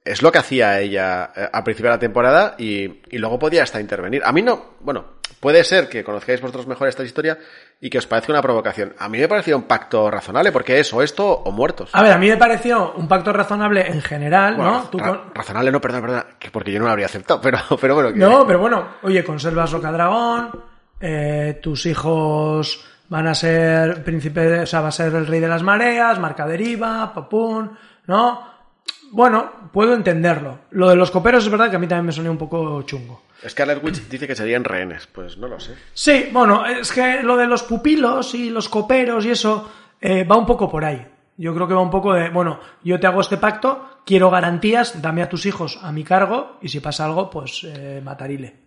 Es 0.05 0.21
lo 0.23 0.33
que 0.33 0.39
hacía 0.39 0.81
ella 0.81 1.31
eh, 1.37 1.49
al 1.53 1.63
principio 1.65 1.91
de 1.91 1.97
la 1.97 2.01
temporada 2.01 2.55
y, 2.59 3.03
y 3.11 3.19
luego 3.19 3.39
podía 3.39 3.63
hasta 3.63 3.81
intervenir. 3.81 4.23
A 4.25 4.33
mí 4.33 4.43
no, 4.43 4.73
bueno, 4.81 5.05
puede 5.39 5.63
ser 5.63 5.89
que 5.89 6.03
conozcáis 6.03 6.41
vosotros 6.41 6.67
mejor 6.67 6.89
esta 6.89 7.05
historia 7.05 7.39
y 7.81 7.89
que 7.89 7.99
os 7.99 8.07
parezca 8.09 8.33
una 8.33 8.43
provocación. 8.43 8.95
A 8.99 9.09
mí 9.09 9.19
me 9.19 9.29
pareció 9.29 9.57
un 9.57 9.63
pacto 9.65 10.11
razonable 10.11 10.51
porque 10.51 10.81
es 10.81 10.93
o 10.93 11.03
esto 11.03 11.29
o 11.31 11.51
muertos. 11.53 11.91
A 11.93 12.03
ver, 12.03 12.13
a 12.13 12.19
mí 12.19 12.29
me 12.29 12.37
pareció 12.37 12.93
un 12.95 13.07
pacto 13.07 13.33
razonable 13.33 13.87
en 13.89 14.01
general, 14.03 14.57
Bueno, 14.57 14.73
¿no? 14.73 14.83
Tú 14.91 14.99
ra- 14.99 15.07
con- 15.09 15.35
Razonable 15.35 15.71
no, 15.71 15.81
perdón, 15.81 16.01
perdón, 16.03 16.25
que 16.39 16.51
porque 16.51 16.73
yo 16.73 16.79
no 16.81 16.87
lo 16.87 16.91
habría 16.91 17.07
aceptado, 17.07 17.41
pero, 17.41 17.59
pero 17.81 17.95
bueno. 17.95 18.13
que- 18.13 18.19
No, 18.19 18.45
pero 18.47 18.59
bueno, 18.59 18.89
oye, 19.03 19.23
conservas 19.23 19.71
Roca 19.71 19.93
Dragón, 19.93 20.51
eh, 21.01 21.61
tus 21.63 21.87
hijos 21.87 22.85
van 23.09 23.27
a 23.29 23.35
ser 23.35 24.03
príncipe, 24.03 24.61
o 24.61 24.67
sea, 24.67 24.81
va 24.81 24.89
a 24.89 24.93
ser 24.93 25.15
el 25.15 25.27
rey 25.27 25.39
de 25.41 25.49
las 25.49 25.63
mareas, 25.63 26.19
marca 26.19 26.47
deriva, 26.47 27.13
papún, 27.15 27.77
¿no? 28.07 28.52
Bueno, 29.13 29.51
puedo 29.73 29.95
entenderlo. 29.95 30.61
Lo 30.71 30.89
de 30.89 30.97
los 30.97 31.11
coperos 31.11 31.45
es 31.45 31.51
verdad 31.51 31.71
que 31.71 31.77
a 31.77 31.79
mí 31.79 31.87
también 31.87 32.07
me 32.07 32.13
sonó 32.13 32.31
un 32.31 32.39
poco 32.39 32.83
chungo. 32.83 33.23
Scarlet 33.47 33.83
Witch 33.85 34.09
dice 34.09 34.27
que 34.27 34.35
serían 34.35 34.65
rehenes, 34.65 35.07
pues 35.07 35.37
no 35.37 35.49
lo 35.49 35.61
sé. 35.61 35.75
Sí, 35.93 36.29
bueno, 36.33 36.65
es 36.65 36.91
que 36.93 37.23
lo 37.23 37.37
de 37.37 37.47
los 37.47 37.63
pupilos 37.63 38.35
y 38.35 38.51
los 38.51 38.69
coperos 38.69 39.25
y 39.27 39.31
eso 39.31 39.71
eh, 40.01 40.25
va 40.25 40.37
un 40.37 40.47
poco 40.47 40.69
por 40.71 40.85
ahí. 40.85 41.07
Yo 41.37 41.55
creo 41.55 41.67
que 41.69 41.75
va 41.75 41.81
un 41.81 41.91
poco 41.91 42.15
de, 42.15 42.31
bueno, 42.31 42.61
yo 42.85 42.99
te 43.01 43.07
hago 43.07 43.21
este 43.21 43.37
pacto, 43.37 44.01
quiero 44.07 44.31
garantías, 44.31 45.01
dame 45.03 45.23
a 45.23 45.29
tus 45.29 45.45
hijos 45.47 45.79
a 45.83 45.93
mi 45.93 46.05
cargo 46.05 46.59
y 46.63 46.69
si 46.69 46.81
pasa 46.81 47.05
algo, 47.05 47.29
pues 47.29 47.65
eh, 47.65 48.01
matarile. 48.03 48.63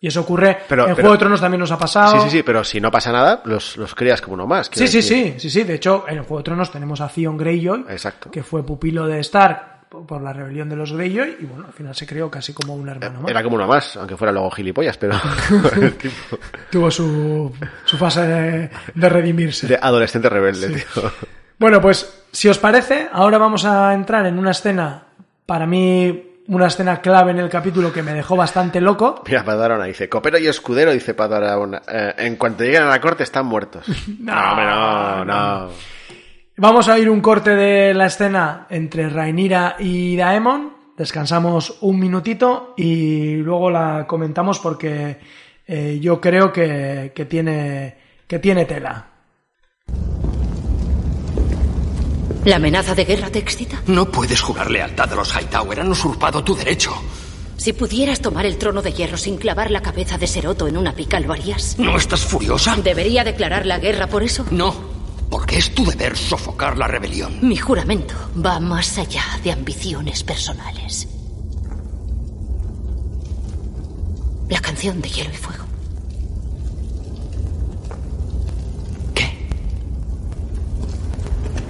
Y 0.00 0.08
eso 0.08 0.20
ocurre, 0.22 0.58
Pero- 0.68 0.82
en 0.88 0.94
pero- 0.94 0.96
Juego 1.04 1.12
de 1.12 1.18
Tronos 1.18 1.40
también 1.40 1.60
nos 1.60 1.70
ha 1.70 1.78
pasado. 1.78 2.12
Sí, 2.12 2.30
sí, 2.30 2.30
sí, 2.38 2.42
pero 2.42 2.64
si 2.64 2.80
no 2.80 2.90
pasa 2.90 3.12
nada, 3.12 3.40
los, 3.44 3.76
los 3.76 3.94
crías 3.94 4.20
como 4.20 4.34
uno 4.34 4.46
más. 4.46 4.68
Sí, 4.72 4.88
sí, 4.88 5.00
sí, 5.02 5.34
sí, 5.38 5.50
sí. 5.50 5.64
De 5.64 5.74
hecho, 5.74 6.04
en 6.08 6.18
el 6.18 6.22
Juego 6.22 6.38
de 6.38 6.44
Tronos 6.44 6.70
tenemos 6.72 7.00
a 7.00 7.08
Theon 7.08 7.36
Greyjoy, 7.36 7.84
Exacto. 7.88 8.30
que 8.30 8.42
fue 8.42 8.64
pupilo 8.64 9.06
de 9.06 9.20
Stark 9.20 9.71
por 10.06 10.22
la 10.22 10.32
rebelión 10.32 10.68
de 10.68 10.76
los 10.76 10.92
Greyjoy 10.92 11.36
y 11.40 11.44
bueno, 11.44 11.66
al 11.66 11.72
final 11.72 11.94
se 11.94 12.06
creó 12.06 12.30
casi 12.30 12.52
como 12.54 12.74
un 12.74 12.88
hermano 12.88 13.20
más. 13.20 13.30
Era 13.30 13.42
como 13.42 13.56
uno 13.56 13.66
más, 13.66 13.96
aunque 13.96 14.16
fuera 14.16 14.32
luego 14.32 14.50
gilipollas, 14.50 14.96
pero 14.96 15.14
Tuvo 16.70 16.90
su, 16.90 17.52
su 17.84 17.96
fase 17.98 18.22
de, 18.22 18.70
de 18.94 19.08
redimirse. 19.08 19.66
de 19.66 19.78
adolescente 19.80 20.28
rebelde, 20.28 20.68
tío. 20.70 21.12
Bueno, 21.58 21.80
pues 21.80 22.24
si 22.32 22.48
os 22.48 22.58
parece, 22.58 23.08
ahora 23.12 23.38
vamos 23.38 23.64
a 23.64 23.92
entrar 23.94 24.26
en 24.26 24.38
una 24.38 24.50
escena, 24.52 25.02
para 25.46 25.66
mí, 25.66 26.30
una 26.48 26.66
escena 26.66 27.00
clave 27.00 27.30
en 27.30 27.38
el 27.38 27.48
capítulo 27.48 27.92
que 27.92 28.02
me 28.02 28.12
dejó 28.14 28.34
bastante 28.34 28.80
loco. 28.80 29.22
Mira, 29.26 29.44
Padarona 29.44 29.84
dice, 29.84 30.08
copero 30.08 30.38
y 30.38 30.48
escudero, 30.48 30.90
dice 30.92 31.14
Padarona, 31.14 31.82
eh, 31.86 32.14
en 32.18 32.36
cuanto 32.36 32.64
lleguen 32.64 32.82
a 32.82 32.88
la 32.88 33.00
corte 33.00 33.22
están 33.22 33.46
muertos. 33.46 33.86
No, 34.18 34.56
no, 34.56 35.24
no. 35.24 35.68
Vamos 36.62 36.86
a 36.86 36.96
ir 36.96 37.10
un 37.10 37.20
corte 37.20 37.56
de 37.56 37.92
la 37.92 38.06
escena 38.06 38.68
entre 38.70 39.08
Rhaenyra 39.08 39.74
y 39.80 40.14
Daemon. 40.14 40.72
Descansamos 40.96 41.78
un 41.80 41.98
minutito 41.98 42.74
y 42.76 43.34
luego 43.34 43.68
la 43.68 44.06
comentamos 44.06 44.60
porque 44.60 45.18
eh, 45.66 45.98
yo 46.00 46.20
creo 46.20 46.52
que, 46.52 47.10
que 47.12 47.24
tiene, 47.24 47.96
que 48.28 48.38
tiene 48.38 48.64
tela. 48.64 49.08
¿La 52.44 52.54
amenaza 52.54 52.94
de 52.94 53.06
guerra 53.06 53.28
te 53.28 53.40
excita? 53.40 53.82
No 53.88 54.04
puedes 54.04 54.40
jurar 54.40 54.70
lealtad 54.70 55.12
a 55.12 55.16
los 55.16 55.34
Hightower. 55.34 55.80
Han 55.80 55.90
usurpado 55.90 56.44
tu 56.44 56.54
derecho. 56.54 56.92
Si 57.56 57.72
pudieras 57.72 58.20
tomar 58.20 58.46
el 58.46 58.56
trono 58.56 58.82
de 58.82 58.92
hierro 58.92 59.16
sin 59.16 59.36
clavar 59.36 59.72
la 59.72 59.82
cabeza 59.82 60.16
de 60.16 60.28
Seroto 60.28 60.68
en 60.68 60.76
una 60.76 60.92
pica, 60.92 61.18
¿lo 61.18 61.32
harías? 61.32 61.76
¿No 61.80 61.96
estás 61.96 62.20
furiosa? 62.20 62.76
¿Debería 62.76 63.24
declarar 63.24 63.66
la 63.66 63.80
guerra 63.80 64.06
por 64.06 64.22
eso? 64.22 64.46
No, 64.52 65.01
porque 65.32 65.56
es 65.56 65.74
tu 65.74 65.86
deber 65.86 66.14
sofocar 66.14 66.76
la 66.76 66.86
rebelión. 66.86 67.38
Mi 67.40 67.56
juramento 67.56 68.14
va 68.44 68.60
más 68.60 68.98
allá 68.98 69.24
de 69.42 69.50
ambiciones 69.50 70.22
personales. 70.22 71.08
La 74.50 74.60
canción 74.60 75.00
de 75.00 75.08
hielo 75.08 75.30
y 75.32 75.36
fuego. 75.36 75.64
¿Qué? 79.14 79.32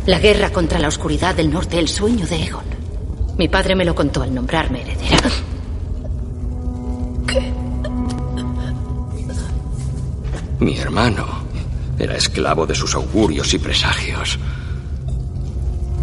La 0.06 0.18
guerra 0.18 0.50
contra 0.50 0.80
la 0.80 0.88
oscuridad 0.88 1.36
del 1.36 1.52
norte, 1.52 1.78
el 1.78 1.86
sueño 1.86 2.26
de 2.26 2.42
Egon. 2.42 2.64
Mi 3.38 3.46
padre 3.46 3.76
me 3.76 3.84
lo 3.84 3.94
contó 3.94 4.24
al 4.24 4.34
nombrarme 4.34 4.80
heredera. 4.80 5.30
Mi 10.58 10.76
hermano 10.78 11.41
era 11.98 12.16
esclavo 12.16 12.66
de 12.66 12.74
sus 12.74 12.94
augurios 12.94 13.52
y 13.54 13.58
presagios. 13.58 14.38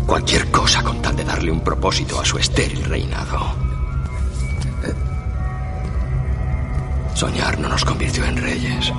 Cualquier 0.06 0.50
cosa 0.52 0.82
con 0.84 1.02
tal 1.02 1.16
de 1.16 1.24
darle 1.24 1.52
un 1.52 1.62
propósito 1.62 2.20
a 2.20 2.26
su 2.26 2.38
estéril 2.38 2.84
reinado. 2.86 3.54
Soñar 7.14 7.60
no 7.60 7.70
nos 7.70 7.84
convirtió 7.84 8.24
en 8.26 8.38
reyes. 8.38 8.94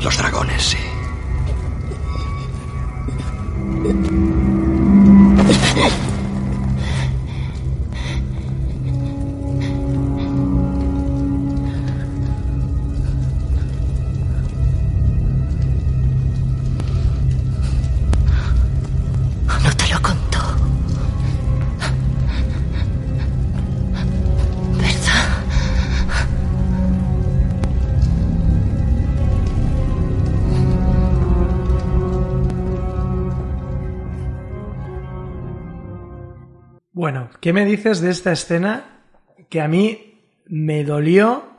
Los 0.00 0.16
dragones 0.16 0.62
sí. 0.62 0.78
Bueno, 37.02 37.30
¿qué 37.40 37.52
me 37.52 37.64
dices 37.64 38.00
de 38.00 38.12
esta 38.12 38.30
escena 38.30 38.84
que 39.50 39.60
a 39.60 39.66
mí 39.66 40.20
me 40.46 40.84
dolió 40.84 41.56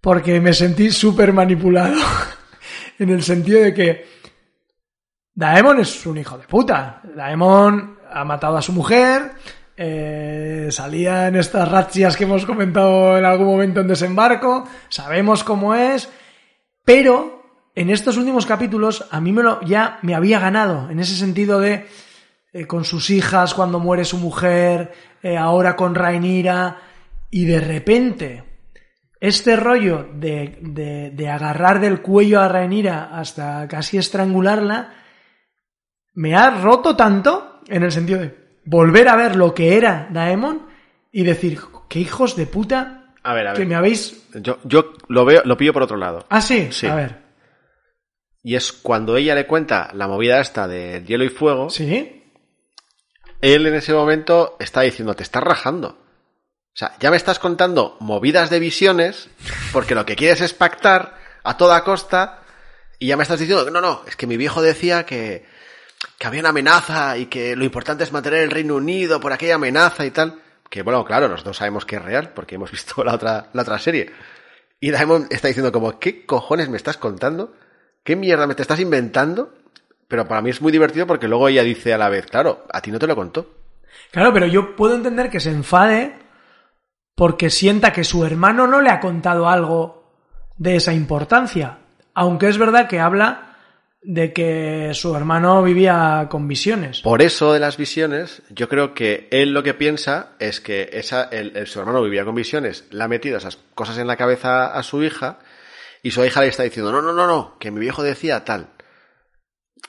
porque 0.00 0.40
me 0.40 0.52
sentí 0.52 0.92
súper 0.92 1.32
manipulado? 1.32 1.96
en 3.00 3.08
el 3.10 3.24
sentido 3.24 3.60
de 3.60 3.74
que 3.74 4.06
Daemon 5.34 5.80
es 5.80 6.06
un 6.06 6.18
hijo 6.18 6.38
de 6.38 6.46
puta. 6.46 7.02
Daemon 7.16 7.98
ha 8.08 8.24
matado 8.24 8.56
a 8.56 8.62
su 8.62 8.72
mujer, 8.72 9.32
eh, 9.76 10.68
salía 10.70 11.26
en 11.26 11.34
estas 11.34 11.68
razzias 11.68 12.16
que 12.16 12.22
hemos 12.22 12.46
comentado 12.46 13.18
en 13.18 13.24
algún 13.24 13.48
momento 13.48 13.80
en 13.80 13.88
desembarco, 13.88 14.68
sabemos 14.88 15.42
cómo 15.42 15.74
es, 15.74 16.08
pero 16.84 17.42
en 17.74 17.90
estos 17.90 18.16
últimos 18.16 18.46
capítulos 18.46 19.04
a 19.10 19.20
mí 19.20 19.32
me 19.32 19.42
lo, 19.42 19.60
ya 19.62 19.98
me 20.02 20.14
había 20.14 20.38
ganado, 20.38 20.88
en 20.90 21.00
ese 21.00 21.16
sentido 21.16 21.58
de 21.58 21.88
eh, 22.52 22.66
con 22.66 22.84
sus 22.84 23.10
hijas 23.10 23.54
cuando 23.54 23.78
muere 23.78 24.04
su 24.04 24.18
mujer, 24.18 24.92
eh, 25.22 25.36
ahora 25.36 25.76
con 25.76 25.94
Rhaenyra, 25.94 26.78
y 27.30 27.44
de 27.44 27.60
repente 27.60 28.44
este 29.20 29.56
rollo 29.56 30.08
de, 30.14 30.58
de, 30.62 31.10
de 31.10 31.28
agarrar 31.28 31.80
del 31.80 32.00
cuello 32.00 32.40
a 32.40 32.48
Rhaenyra 32.48 33.10
hasta 33.18 33.66
casi 33.68 33.98
estrangularla, 33.98 34.94
me 36.14 36.34
ha 36.34 36.50
roto 36.50 36.96
tanto 36.96 37.60
en 37.68 37.82
el 37.82 37.92
sentido 37.92 38.20
de 38.20 38.34
volver 38.64 39.08
a 39.08 39.16
ver 39.16 39.36
lo 39.36 39.54
que 39.54 39.76
era 39.76 40.08
Daemon 40.10 40.66
y 41.12 41.24
decir, 41.24 41.58
qué 41.88 42.00
hijos 42.00 42.36
de 42.36 42.46
puta 42.46 43.14
A 43.22 43.34
ver, 43.34 43.48
a 43.48 43.54
que 43.54 43.64
me 43.64 43.74
habéis... 43.74 44.28
Yo, 44.34 44.58
yo 44.64 44.92
lo 45.08 45.24
veo, 45.24 45.42
lo 45.44 45.56
pillo 45.56 45.72
por 45.72 45.82
otro 45.82 45.96
lado. 45.96 46.26
Ah, 46.28 46.40
sí, 46.40 46.68
Sí. 46.70 46.86
a 46.86 46.94
ver. 46.94 47.28
Y 48.42 48.54
es 48.54 48.72
cuando 48.72 49.16
ella 49.16 49.34
le 49.34 49.46
cuenta 49.46 49.90
la 49.94 50.06
movida 50.06 50.40
esta 50.40 50.68
del 50.68 51.04
hielo 51.04 51.24
y 51.24 51.28
fuego, 51.28 51.70
Sí, 51.70 52.17
él 53.40 53.66
en 53.66 53.74
ese 53.74 53.92
momento 53.92 54.56
está 54.60 54.82
diciendo, 54.82 55.14
te 55.14 55.22
estás 55.22 55.42
rajando. 55.42 55.88
O 55.88 56.78
sea, 56.78 56.96
ya 57.00 57.10
me 57.10 57.16
estás 57.16 57.38
contando 57.38 57.96
movidas 58.00 58.50
de 58.50 58.60
visiones, 58.60 59.28
porque 59.72 59.94
lo 59.94 60.06
que 60.06 60.16
quieres 60.16 60.40
es 60.40 60.54
pactar 60.54 61.18
a 61.42 61.56
toda 61.56 61.82
costa, 61.84 62.42
y 62.98 63.08
ya 63.08 63.16
me 63.16 63.22
estás 63.22 63.40
diciendo 63.40 63.64
que 63.64 63.70
no, 63.70 63.80
no, 63.80 64.02
es 64.06 64.16
que 64.16 64.26
mi 64.26 64.36
viejo 64.36 64.62
decía 64.62 65.06
que, 65.06 65.44
que 66.18 66.26
había 66.26 66.40
una 66.40 66.50
amenaza 66.50 67.16
y 67.16 67.26
que 67.26 67.56
lo 67.56 67.64
importante 67.64 68.04
es 68.04 68.12
mantener 68.12 68.42
el 68.42 68.50
Reino 68.50 68.76
Unido 68.76 69.20
por 69.20 69.32
aquella 69.32 69.56
amenaza 69.56 70.04
y 70.04 70.10
tal. 70.10 70.42
Que 70.68 70.82
bueno, 70.82 71.04
claro, 71.04 71.28
nosotros 71.28 71.56
sabemos 71.56 71.84
que 71.84 71.96
es 71.96 72.02
real, 72.02 72.32
porque 72.34 72.56
hemos 72.56 72.70
visto 72.70 73.02
la 73.04 73.14
otra, 73.14 73.48
la 73.52 73.62
otra 73.62 73.78
serie. 73.78 74.12
Y 74.80 74.90
Daemon 74.90 75.26
está 75.30 75.48
diciendo 75.48 75.72
como, 75.72 75.98
¿qué 75.98 76.26
cojones 76.26 76.68
me 76.68 76.76
estás 76.76 76.96
contando? 76.96 77.54
¿Qué 78.04 78.16
mierda 78.16 78.46
me 78.46 78.54
te 78.54 78.62
estás 78.62 78.80
inventando? 78.80 79.52
Pero 80.08 80.26
para 80.26 80.40
mí 80.42 80.50
es 80.50 80.60
muy 80.62 80.72
divertido 80.72 81.06
porque 81.06 81.28
luego 81.28 81.48
ella 81.48 81.62
dice 81.62 81.92
a 81.92 81.98
la 81.98 82.08
vez, 82.08 82.26
claro, 82.26 82.66
a 82.72 82.80
ti 82.80 82.90
no 82.90 82.98
te 82.98 83.06
lo 83.06 83.14
contó. 83.14 83.54
Claro, 84.10 84.32
pero 84.32 84.46
yo 84.46 84.74
puedo 84.74 84.94
entender 84.94 85.28
que 85.30 85.40
se 85.40 85.50
enfade 85.50 86.14
porque 87.14 87.50
sienta 87.50 87.92
que 87.92 88.04
su 88.04 88.24
hermano 88.24 88.66
no 88.66 88.80
le 88.80 88.90
ha 88.90 89.00
contado 89.00 89.48
algo 89.48 90.14
de 90.56 90.76
esa 90.76 90.92
importancia. 90.92 91.78
Aunque 92.14 92.48
es 92.48 92.58
verdad 92.58 92.88
que 92.88 93.00
habla 93.00 93.56
de 94.00 94.32
que 94.32 94.92
su 94.94 95.14
hermano 95.14 95.62
vivía 95.62 96.28
con 96.30 96.46
visiones. 96.48 97.00
Por 97.02 97.20
eso 97.20 97.52
de 97.52 97.58
las 97.60 97.76
visiones, 97.76 98.42
yo 98.50 98.68
creo 98.68 98.94
que 98.94 99.28
él 99.32 99.52
lo 99.52 99.62
que 99.62 99.74
piensa 99.74 100.30
es 100.38 100.60
que 100.60 100.88
esa, 100.92 101.24
el, 101.24 101.56
el- 101.56 101.66
su 101.66 101.80
hermano 101.80 102.02
vivía 102.02 102.24
con 102.24 102.34
visiones, 102.34 102.84
le 102.90 103.02
ha 103.04 103.08
metido 103.08 103.36
esas 103.36 103.58
cosas 103.74 103.98
en 103.98 104.06
la 104.06 104.16
cabeza 104.16 104.72
a 104.72 104.82
su 104.84 105.02
hija 105.02 105.38
Y 106.02 106.12
su 106.12 106.24
hija 106.24 106.40
le 106.40 106.46
está 106.48 106.62
diciendo, 106.62 106.92
no, 106.92 107.02
no, 107.02 107.12
no, 107.12 107.26
no, 107.26 107.56
que 107.58 107.72
mi 107.72 107.80
viejo 107.80 108.02
decía 108.04 108.44
tal. 108.44 108.68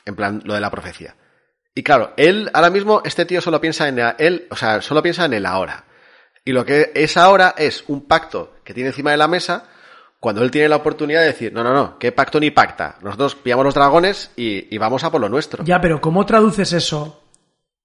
En 0.10 0.16
plan, 0.16 0.41
lo 0.43 0.55
de 0.55 0.60
la 0.60 0.72
profecía. 0.72 1.16
Y 1.76 1.84
claro, 1.84 2.14
él, 2.18 2.49
ahora 2.55 2.72
mismo, 2.72 3.03
este 3.05 3.26
tío 3.26 3.41
solo 3.41 3.62
piensa 3.62 3.88
en 3.88 3.99
él, 4.18 4.47
o 4.49 4.55
sea, 4.55 4.82
solo 4.82 5.03
piensa 5.03 5.26
en 5.26 5.34
el 5.34 5.45
ahora. 5.45 5.86
Y 6.43 6.51
lo 6.51 6.66
que 6.66 6.91
es 6.95 7.16
ahora 7.16 7.53
es 7.55 7.84
un 7.88 8.07
pacto 8.07 8.55
que 8.64 8.74
tiene 8.74 8.89
encima 8.89 9.12
de 9.12 9.18
la 9.18 9.28
mesa 9.28 9.66
cuando 10.20 10.41
él 10.41 10.49
tiene 10.49 10.68
la 10.68 10.78
oportunidad 10.78 11.22
de 11.22 11.28
decir, 11.28 11.53
no, 11.53 11.64
no, 11.64 11.76
no, 11.76 11.99
¿qué 11.99 12.12
pacto 12.12 12.39
ni 12.39 12.49
pacta? 12.49 12.97
Nosotros 13.03 13.36
pillamos 13.36 13.66
los 13.66 13.76
dragones 13.76 14.32
y, 14.36 14.74
y 14.74 14.80
vamos 14.80 15.03
a 15.03 15.12
por 15.12 15.22
lo 15.22 15.30
nuestro. 15.30 15.64
Ya, 15.64 15.80
pero 15.80 16.01
¿cómo 16.01 16.26
traduces 16.26 16.74
eso 16.74 17.24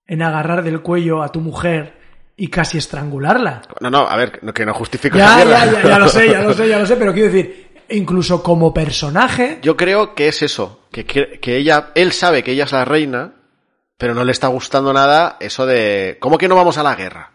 en 0.06 0.22
agarrar 0.22 0.64
del 0.64 0.80
cuello 0.80 1.22
a 1.22 1.30
tu 1.30 1.40
mujer 1.42 1.98
y 2.38 2.48
casi 2.48 2.78
estrangularla? 2.78 3.62
No, 3.80 3.90
no, 3.90 4.08
a 4.08 4.16
ver, 4.16 4.40
que 4.54 4.64
no 4.64 4.72
justifico 4.72 5.18
Ya, 5.18 5.42
esa 5.42 5.66
ya, 5.66 5.72
ya, 5.72 5.88
ya 5.90 5.98
lo 5.98 6.08
sé, 6.08 6.30
ya 6.30 6.40
lo 6.40 6.54
sé, 6.54 6.68
ya 6.68 6.78
lo 6.78 6.86
sé, 6.86 6.96
pero 6.96 7.12
quiero 7.12 7.30
decir, 7.30 7.73
incluso 7.90 8.42
como 8.42 8.72
personaje, 8.74 9.58
Yo 9.62 9.76
creo 9.76 10.14
que 10.14 10.28
es 10.28 10.42
eso, 10.42 10.80
que, 10.92 11.04
que, 11.04 11.56
ella, 11.56 11.90
él 11.94 12.12
sabe 12.12 12.42
que 12.42 12.52
ella 12.52 12.64
es 12.64 12.72
la 12.72 12.84
reina, 12.84 13.32
pero 13.98 14.14
no 14.14 14.24
le 14.24 14.32
está 14.32 14.48
gustando 14.48 14.92
nada 14.92 15.36
eso 15.40 15.66
de, 15.66 16.16
¿cómo 16.20 16.38
que 16.38 16.48
no 16.48 16.56
vamos 16.56 16.78
a 16.78 16.82
la 16.82 16.94
guerra? 16.94 17.30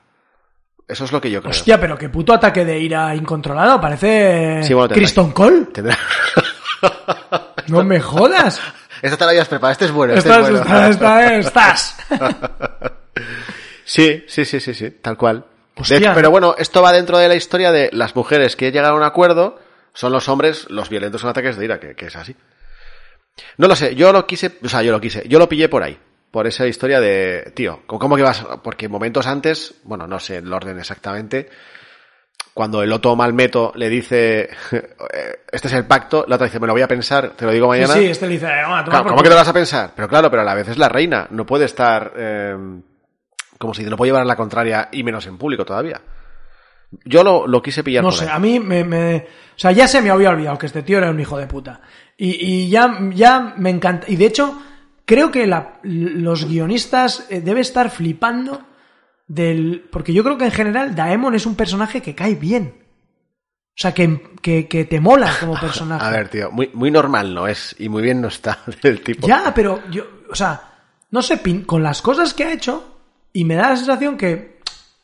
Eso 0.87 1.05
es 1.05 1.11
lo 1.11 1.21
que 1.21 1.29
yo 1.29 1.39
creo. 1.41 1.51
hostia, 1.51 1.79
pero 1.79 1.97
qué 1.97 2.09
puto 2.09 2.33
ataque 2.33 2.65
de 2.65 2.79
ira 2.79 3.13
incontrolado, 3.15 3.79
parece 3.79 4.63
Sí, 4.63 4.73
bueno, 4.73 4.93
Kristen 4.93 5.31
Cole. 5.31 5.65
Tendrá- 5.73 5.97
No 7.67 7.83
me 7.83 7.99
jodas. 7.99 8.59
Esta 9.01 9.15
te 9.15 9.23
la 9.25 9.29
habías 9.31 9.47
preparado, 9.47 9.71
este 9.73 9.85
es 9.85 9.91
bueno, 9.91 10.13
este 10.13 10.27
es 10.29 10.35
Estás, 10.35 10.49
bueno. 10.51 10.89
estás, 10.89 11.45
estás, 11.45 11.95
estás. 12.09 12.89
Sí, 13.85 14.23
sí, 14.27 14.45
sí, 14.45 14.59
sí, 14.59 14.73
sí, 14.73 14.91
tal 15.01 15.17
cual. 15.17 15.45
Hostia. 15.75 16.13
pero 16.13 16.29
bueno, 16.29 16.55
esto 16.57 16.81
va 16.81 16.91
dentro 16.91 17.17
de 17.17 17.27
la 17.27 17.35
historia 17.35 17.71
de 17.71 17.89
las 17.93 18.15
mujeres 18.15 18.55
que 18.55 18.71
llegan 18.71 18.91
a 18.91 18.93
un 18.93 19.01
acuerdo, 19.03 19.57
son 19.93 20.11
los 20.11 20.27
hombres 20.29 20.69
los 20.69 20.89
violentos 20.89 21.23
en 21.23 21.29
ataques 21.29 21.57
de 21.57 21.65
ira, 21.65 21.79
que, 21.79 21.95
que 21.95 22.07
es 22.07 22.15
así. 22.15 22.35
No 23.57 23.67
lo 23.67 23.75
sé, 23.75 23.95
yo 23.95 24.11
lo 24.11 24.25
quise, 24.27 24.57
o 24.63 24.69
sea, 24.69 24.81
yo 24.81 24.91
lo 24.91 24.99
quise, 24.99 25.23
yo 25.27 25.39
lo 25.39 25.47
pillé 25.47 25.69
por 25.69 25.81
ahí, 25.83 25.97
por 26.31 26.45
esa 26.47 26.67
historia 26.67 26.99
de, 26.99 27.51
tío, 27.55 27.81
¿cómo 27.87 28.15
que 28.15 28.23
vas? 28.23 28.45
Porque 28.63 28.87
momentos 28.89 29.27
antes, 29.27 29.75
bueno, 29.83 30.07
no 30.07 30.19
sé 30.19 30.37
el 30.37 30.51
orden 30.51 30.77
exactamente, 30.77 31.49
cuando 32.53 32.83
el 32.83 32.91
Otto 32.91 33.15
Malmeto 33.15 33.71
le 33.75 33.87
dice, 33.87 34.49
eh, 34.71 35.35
este 35.51 35.67
es 35.69 35.73
el 35.73 35.85
pacto, 35.85 36.25
la 36.27 36.35
otra 36.35 36.47
dice, 36.47 36.59
me 36.59 36.67
lo 36.67 36.73
voy 36.73 36.81
a 36.81 36.87
pensar, 36.87 37.29
te 37.31 37.45
lo 37.45 37.51
digo 37.51 37.67
mañana. 37.69 37.93
sí, 37.93 38.05
este 38.07 38.25
le 38.27 38.33
dice, 38.33 38.47
"Toma, 38.47 38.83
toma 38.83 38.83
Claro, 38.83 39.03
por 39.03 39.11
¿cómo 39.11 39.23
que 39.23 39.29
te 39.29 39.29
culo". 39.29 39.35
lo 39.35 39.35
vas 39.41 39.47
a 39.47 39.53
pensar? 39.53 39.91
Pero 39.95 40.07
claro, 40.09 40.29
pero 40.29 40.41
a 40.41 40.45
la 40.45 40.55
vez 40.55 40.67
es 40.67 40.77
la 40.77 40.89
reina. 40.89 41.27
No 41.29 41.45
puede 41.45 41.63
estar, 41.65 42.11
eh, 42.17 42.57
como 43.57 43.73
si 43.73 43.83
te 43.85 43.89
lo 43.89 43.95
puede 43.95 44.09
llevar 44.09 44.23
a 44.23 44.25
la 44.25 44.35
contraria 44.35 44.89
y 44.91 45.03
menos 45.03 45.25
en 45.27 45.37
público 45.37 45.63
todavía. 45.63 46.01
Yo 47.05 47.23
lo, 47.23 47.45
lo 47.47 47.61
quise 47.61 47.83
pillar 47.83 48.03
No 48.03 48.09
por 48.09 48.17
sé, 48.19 48.25
ahí. 48.25 48.31
a 48.33 48.39
mí 48.39 48.59
me, 48.59 48.83
me- 48.83 49.17
O 49.17 49.57
sea, 49.59 49.71
ya 49.71 49.87
se 49.87 50.01
me 50.01 50.09
había 50.09 50.29
olvidado 50.29 50.57
que 50.57 50.65
este 50.65 50.81
tío 50.83 50.97
era 50.97 51.09
un 51.11 51.19
hijo 51.19 51.37
de 51.37 51.47
puta. 51.47 51.81
Y, 52.17 52.45
y 52.45 52.69
ya, 52.69 52.97
ya 53.13 53.53
me 53.57 53.69
encanta. 53.69 54.07
Y 54.09 54.15
de 54.15 54.25
hecho, 54.25 54.59
creo 55.05 55.31
que 55.31 55.45
la- 55.47 55.79
los 55.83 56.45
guionistas 56.45 57.27
eh, 57.29 57.41
debe 57.41 57.61
estar 57.61 57.89
flipando 57.91 58.61
del... 59.27 59.87
Porque 59.91 60.13
yo 60.13 60.23
creo 60.23 60.37
que 60.37 60.45
en 60.45 60.51
general 60.51 60.95
Daemon 60.95 61.35
es 61.35 61.45
un 61.45 61.55
personaje 61.55 62.01
que 62.01 62.15
cae 62.15 62.35
bien. 62.35 62.73
O 62.83 63.81
sea, 63.81 63.93
que, 63.93 64.21
que, 64.41 64.67
que 64.67 64.85
te 64.85 64.99
mola 64.99 65.31
como 65.39 65.53
personaje. 65.59 66.05
A 66.05 66.09
ver, 66.09 66.27
tío, 66.29 66.51
muy, 66.51 66.69
muy 66.73 66.91
normal 66.91 67.33
no 67.33 67.47
es 67.47 67.75
y 67.79 67.87
muy 67.87 68.01
bien 68.01 68.19
no 68.21 68.27
está 68.29 68.59
el 68.83 69.01
tipo. 69.01 69.27
Ya, 69.27 69.53
pero 69.53 69.81
yo, 69.89 70.03
o 70.29 70.35
sea, 70.35 70.61
no 71.11 71.21
sé, 71.21 71.39
con 71.65 71.83
las 71.83 72.01
cosas 72.01 72.33
que 72.33 72.43
ha 72.45 72.51
hecho, 72.51 72.97
y 73.31 73.45
me 73.45 73.55
da 73.55 73.69
la 73.69 73.77
sensación 73.77 74.17
que, 74.17 74.58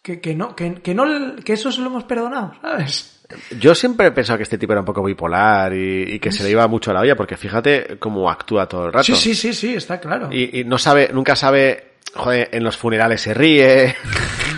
que, 0.06 0.22
que 0.22 0.36
no, 0.36 0.56
que, 0.56 0.76
que 0.76 0.94
no, 0.94 1.04
que 1.44 1.54
eso 1.54 1.72
se 1.72 1.82
lo 1.82 1.88
hemos 1.88 2.04
perdonado, 2.04 2.54
¿sabes? 2.62 3.24
Yo 3.60 3.74
siempre 3.74 4.06
he 4.06 4.12
pensado 4.12 4.38
que 4.38 4.44
este 4.44 4.60
tipo 4.60 4.72
era 4.74 4.82
un 4.82 4.86
poco 4.86 5.04
bipolar 5.04 5.74
y, 5.74 6.04
y 6.14 6.20
que 6.20 6.32
se 6.32 6.44
le 6.44 6.52
iba 6.52 6.68
mucho 6.68 6.92
a 6.92 6.94
la 6.94 7.00
olla, 7.00 7.16
porque 7.16 7.36
fíjate 7.36 7.98
cómo 7.98 8.30
actúa 8.30 8.68
todo 8.68 8.86
el 8.86 8.94
rato. 8.94 9.04
Sí, 9.04 9.16
sí, 9.16 9.34
sí, 9.34 9.52
sí, 9.52 9.74
está 9.74 10.00
claro. 10.00 10.30
Y, 10.32 10.60
y 10.60 10.64
no 10.64 10.78
sabe, 10.78 11.10
nunca 11.12 11.36
sabe, 11.36 11.94
joder, 12.14 12.50
en 12.52 12.64
los 12.64 12.78
funerales 12.78 13.22
se 13.22 13.34
ríe. 13.34 13.96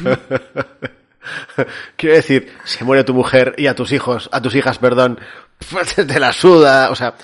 Quiero 1.96 2.16
decir, 2.18 2.52
se 2.66 2.84
muere 2.84 3.06
tu 3.06 3.14
mujer 3.14 3.56
y 3.58 3.68
a 3.68 3.76
tus 3.76 3.94
hijos, 3.94 4.28
a 4.34 4.42
tus 4.42 4.54
hijas, 4.54 4.80
perdón, 4.80 5.18
te 5.96 6.20
la 6.20 6.34
suda, 6.34 6.90
o 6.92 6.96
sea, 6.96 7.16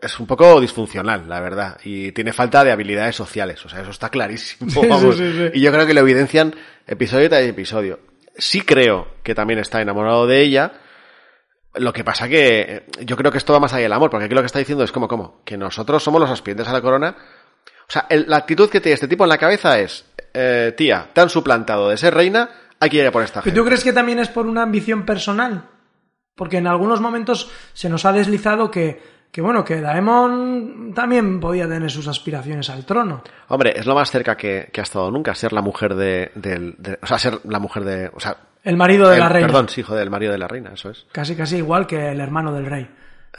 es 0.00 0.18
un 0.20 0.26
poco 0.26 0.60
disfuncional, 0.60 1.28
la 1.28 1.40
verdad, 1.40 1.78
y 1.84 2.12
tiene 2.12 2.32
falta 2.32 2.62
de 2.64 2.70
habilidades 2.72 3.16
sociales, 3.16 3.64
o 3.64 3.68
sea, 3.68 3.80
eso 3.80 3.90
está 3.90 4.08
clarísimo. 4.10 4.70
Sí, 4.70 4.80
sí, 4.82 5.12
sí, 5.12 5.32
sí. 5.32 5.50
Y 5.54 5.60
yo 5.60 5.72
creo 5.72 5.86
que 5.86 5.94
lo 5.94 6.00
evidencian 6.00 6.54
episodio 6.86 7.28
tras 7.28 7.42
episodio. 7.42 8.00
Sí 8.36 8.60
creo 8.60 9.08
que 9.22 9.34
también 9.34 9.58
está 9.58 9.80
enamorado 9.80 10.26
de 10.26 10.40
ella, 10.42 10.72
lo 11.74 11.92
que 11.92 12.04
pasa 12.04 12.28
que 12.28 12.60
eh, 12.60 12.86
yo 13.04 13.16
creo 13.16 13.30
que 13.32 13.38
esto 13.38 13.52
va 13.52 13.60
más 13.60 13.72
allá 13.72 13.82
del 13.84 13.92
amor, 13.92 14.10
porque 14.10 14.26
aquí 14.26 14.34
lo 14.34 14.40
que 14.42 14.46
está 14.46 14.58
diciendo 14.58 14.84
es 14.84 14.92
como, 14.92 15.08
como, 15.08 15.42
que 15.44 15.56
nosotros 15.56 16.02
somos 16.02 16.20
los 16.20 16.30
aspirantes 16.30 16.68
a 16.68 16.72
la 16.72 16.80
corona. 16.80 17.16
O 17.88 17.92
sea, 17.92 18.06
el- 18.08 18.24
la 18.28 18.38
actitud 18.38 18.68
que 18.70 18.80
tiene 18.80 18.94
este 18.94 19.08
tipo 19.08 19.24
en 19.24 19.28
la 19.30 19.38
cabeza 19.38 19.78
es, 19.78 20.04
eh, 20.34 20.74
tía, 20.76 21.08
te 21.12 21.20
han 21.20 21.28
suplantado 21.30 21.88
de 21.90 21.96
ser 21.96 22.14
reina, 22.14 22.50
hay 22.80 22.90
que 22.90 22.96
ir 22.98 23.06
a 23.06 23.12
por 23.12 23.22
esta 23.22 23.40
¿Pero 23.40 23.44
gente. 23.54 23.60
tú 23.60 23.64
crees 23.66 23.84
que 23.84 23.92
también 23.92 24.18
es 24.18 24.28
por 24.28 24.46
una 24.46 24.62
ambición 24.62 25.04
personal? 25.06 25.68
Porque 26.34 26.58
en 26.58 26.66
algunos 26.66 27.00
momentos 27.00 27.50
se 27.72 27.88
nos 27.88 28.04
ha 28.04 28.12
deslizado 28.12 28.70
que, 28.70 29.00
que 29.30 29.40
bueno, 29.42 29.64
que 29.64 29.80
Daemon 29.80 30.92
también 30.94 31.38
podía 31.40 31.68
tener 31.68 31.90
sus 31.90 32.08
aspiraciones 32.08 32.70
al 32.70 32.86
trono. 32.86 33.22
Hombre, 33.48 33.74
es 33.76 33.84
lo 33.86 33.94
más 33.94 34.10
cerca 34.10 34.36
que, 34.36 34.68
que 34.72 34.80
ha 34.80 34.84
estado 34.84 35.10
nunca, 35.10 35.34
ser 35.34 35.52
la 35.52 35.60
mujer 35.62 35.94
de, 35.94 36.30
o 37.02 37.06
sea, 37.06 37.18
ser 37.18 37.38
la 37.44 37.58
mujer 37.58 37.84
de, 37.84 38.10
o 38.14 38.20
sea, 38.20 38.36
El 38.64 38.76
marido 38.76 39.08
de 39.08 39.14
el- 39.16 39.20
la 39.20 39.28
reina. 39.28 39.46
Perdón, 39.48 39.68
sí, 39.68 39.80
hijo 39.82 39.94
del 39.94 40.08
marido 40.10 40.32
de 40.32 40.38
la 40.38 40.48
reina, 40.48 40.70
eso 40.72 40.90
es. 40.90 41.06
Casi, 41.12 41.36
casi 41.36 41.56
igual 41.58 41.86
que 41.86 42.10
el 42.12 42.20
hermano 42.20 42.52
del 42.52 42.66
rey. 42.66 42.88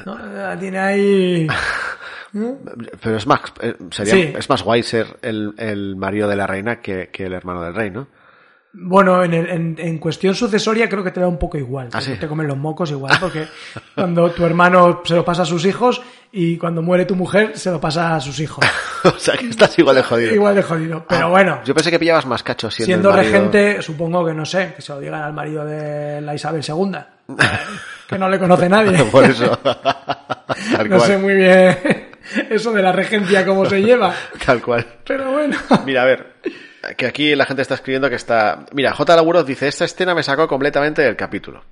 ¿no? 0.06 0.18
Eh, 0.54 0.58
Tiene 0.60 0.80
ahí... 0.80 1.48
Pero 3.02 3.18
es 3.18 3.26
más, 3.26 3.40
eh, 3.62 3.76
sería, 3.90 4.14
Sí. 4.14 4.34
es 4.38 4.50
más 4.50 4.62
guay 4.62 4.84
ser 4.84 5.18
el, 5.22 5.54
el 5.58 5.96
marido 5.96 6.28
de 6.28 6.36
la 6.36 6.46
reina 6.46 6.82
que, 6.82 7.10
que 7.12 7.26
el 7.26 7.34
hermano 7.34 7.62
del 7.64 7.74
rey, 7.74 7.90
¿no? 7.90 8.08
Bueno, 8.80 9.24
en, 9.24 9.34
el- 9.34 9.50
en, 9.50 9.76
en 9.80 9.98
cuestión 9.98 10.36
sucesoria 10.36 10.88
creo 10.88 11.04
que 11.04 11.10
te 11.12 11.20
da 11.20 11.28
un 11.28 11.40
poco 11.40 11.58
igual. 11.58 11.90
¿Ah, 11.94 12.00
sí? 12.02 12.14
Te 12.20 12.28
comen 12.28 12.48
los 12.48 12.58
mocos 12.58 12.92
igual, 12.92 13.18
porque 13.20 13.48
cuando 13.96 14.30
tu 14.32 14.46
hermano 14.46 15.02
se 15.04 15.16
lo 15.16 15.26
pasa 15.26 15.42
a 15.42 15.46
sus 15.46 15.66
hijos 15.66 16.02
y 16.32 16.58
cuando 16.58 16.82
muere 16.84 17.06
tu 17.06 17.16
mujer 17.16 17.58
se 17.58 17.72
lo 17.72 17.82
pasa 17.82 18.16
a 18.16 18.20
sus 18.22 18.40
hijos. 18.40 18.64
o 19.04 19.18
sea, 19.18 19.36
que 19.36 19.48
estás 19.50 19.78
igual 19.80 19.96
de 19.96 20.04
jodido. 20.04 20.34
igual 20.36 20.56
de 20.56 20.62
jodido. 20.64 21.06
Pero 21.10 21.26
Ah, 21.26 21.30
bueno, 21.30 21.60
Yo 21.66 21.74
pensé 21.74 21.90
que 21.90 21.98
pillabas 21.98 22.26
más 22.28 22.44
cachos 22.44 22.76
siendo, 22.76 22.88
siendo 22.88 23.12
marido- 23.12 23.32
regente, 23.34 23.82
supongo 23.82 24.26
que 24.26 24.34
no 24.34 24.46
sé, 24.46 24.74
que 24.76 24.82
se 24.82 24.94
lo 24.94 25.00
digan 25.00 25.22
al 25.24 25.34
marido 25.34 25.66
de 25.66 26.22
la 26.22 26.36
Isabel 26.36 26.62
II. 26.68 27.36
que 28.08 28.18
no 28.20 28.30
le 28.30 28.38
conoce 28.40 28.70
nadie. 28.70 29.04
Por 29.06 29.24
eso. 29.26 29.60
No 30.88 31.00
sé 31.00 31.18
muy 31.18 31.34
bien 31.36 31.78
eso 32.50 32.72
de 32.74 32.82
la 32.82 32.92
regencia 32.92 33.46
cómo 33.46 33.66
se 33.66 33.82
lleva. 33.82 34.14
Tal 34.46 34.62
cual. 34.62 34.86
Pero 35.06 35.32
bueno. 35.32 35.58
Mira, 35.86 36.02
a 36.04 36.06
ver, 36.06 36.34
que 36.96 37.06
aquí 37.06 37.36
la 37.36 37.46
gente 37.46 37.62
está 37.62 37.76
escribiendo 37.76 38.10
que 38.10 38.16
está... 38.16 38.66
Mira, 38.72 38.94
J. 38.94 39.16
Laburos 39.16 39.46
dice, 39.46 39.68
esta 39.68 39.86
escena 39.86 40.16
me 40.16 40.24
sacó 40.24 40.48
completamente 40.48 41.02
del 41.02 41.16
capítulo. 41.16 41.64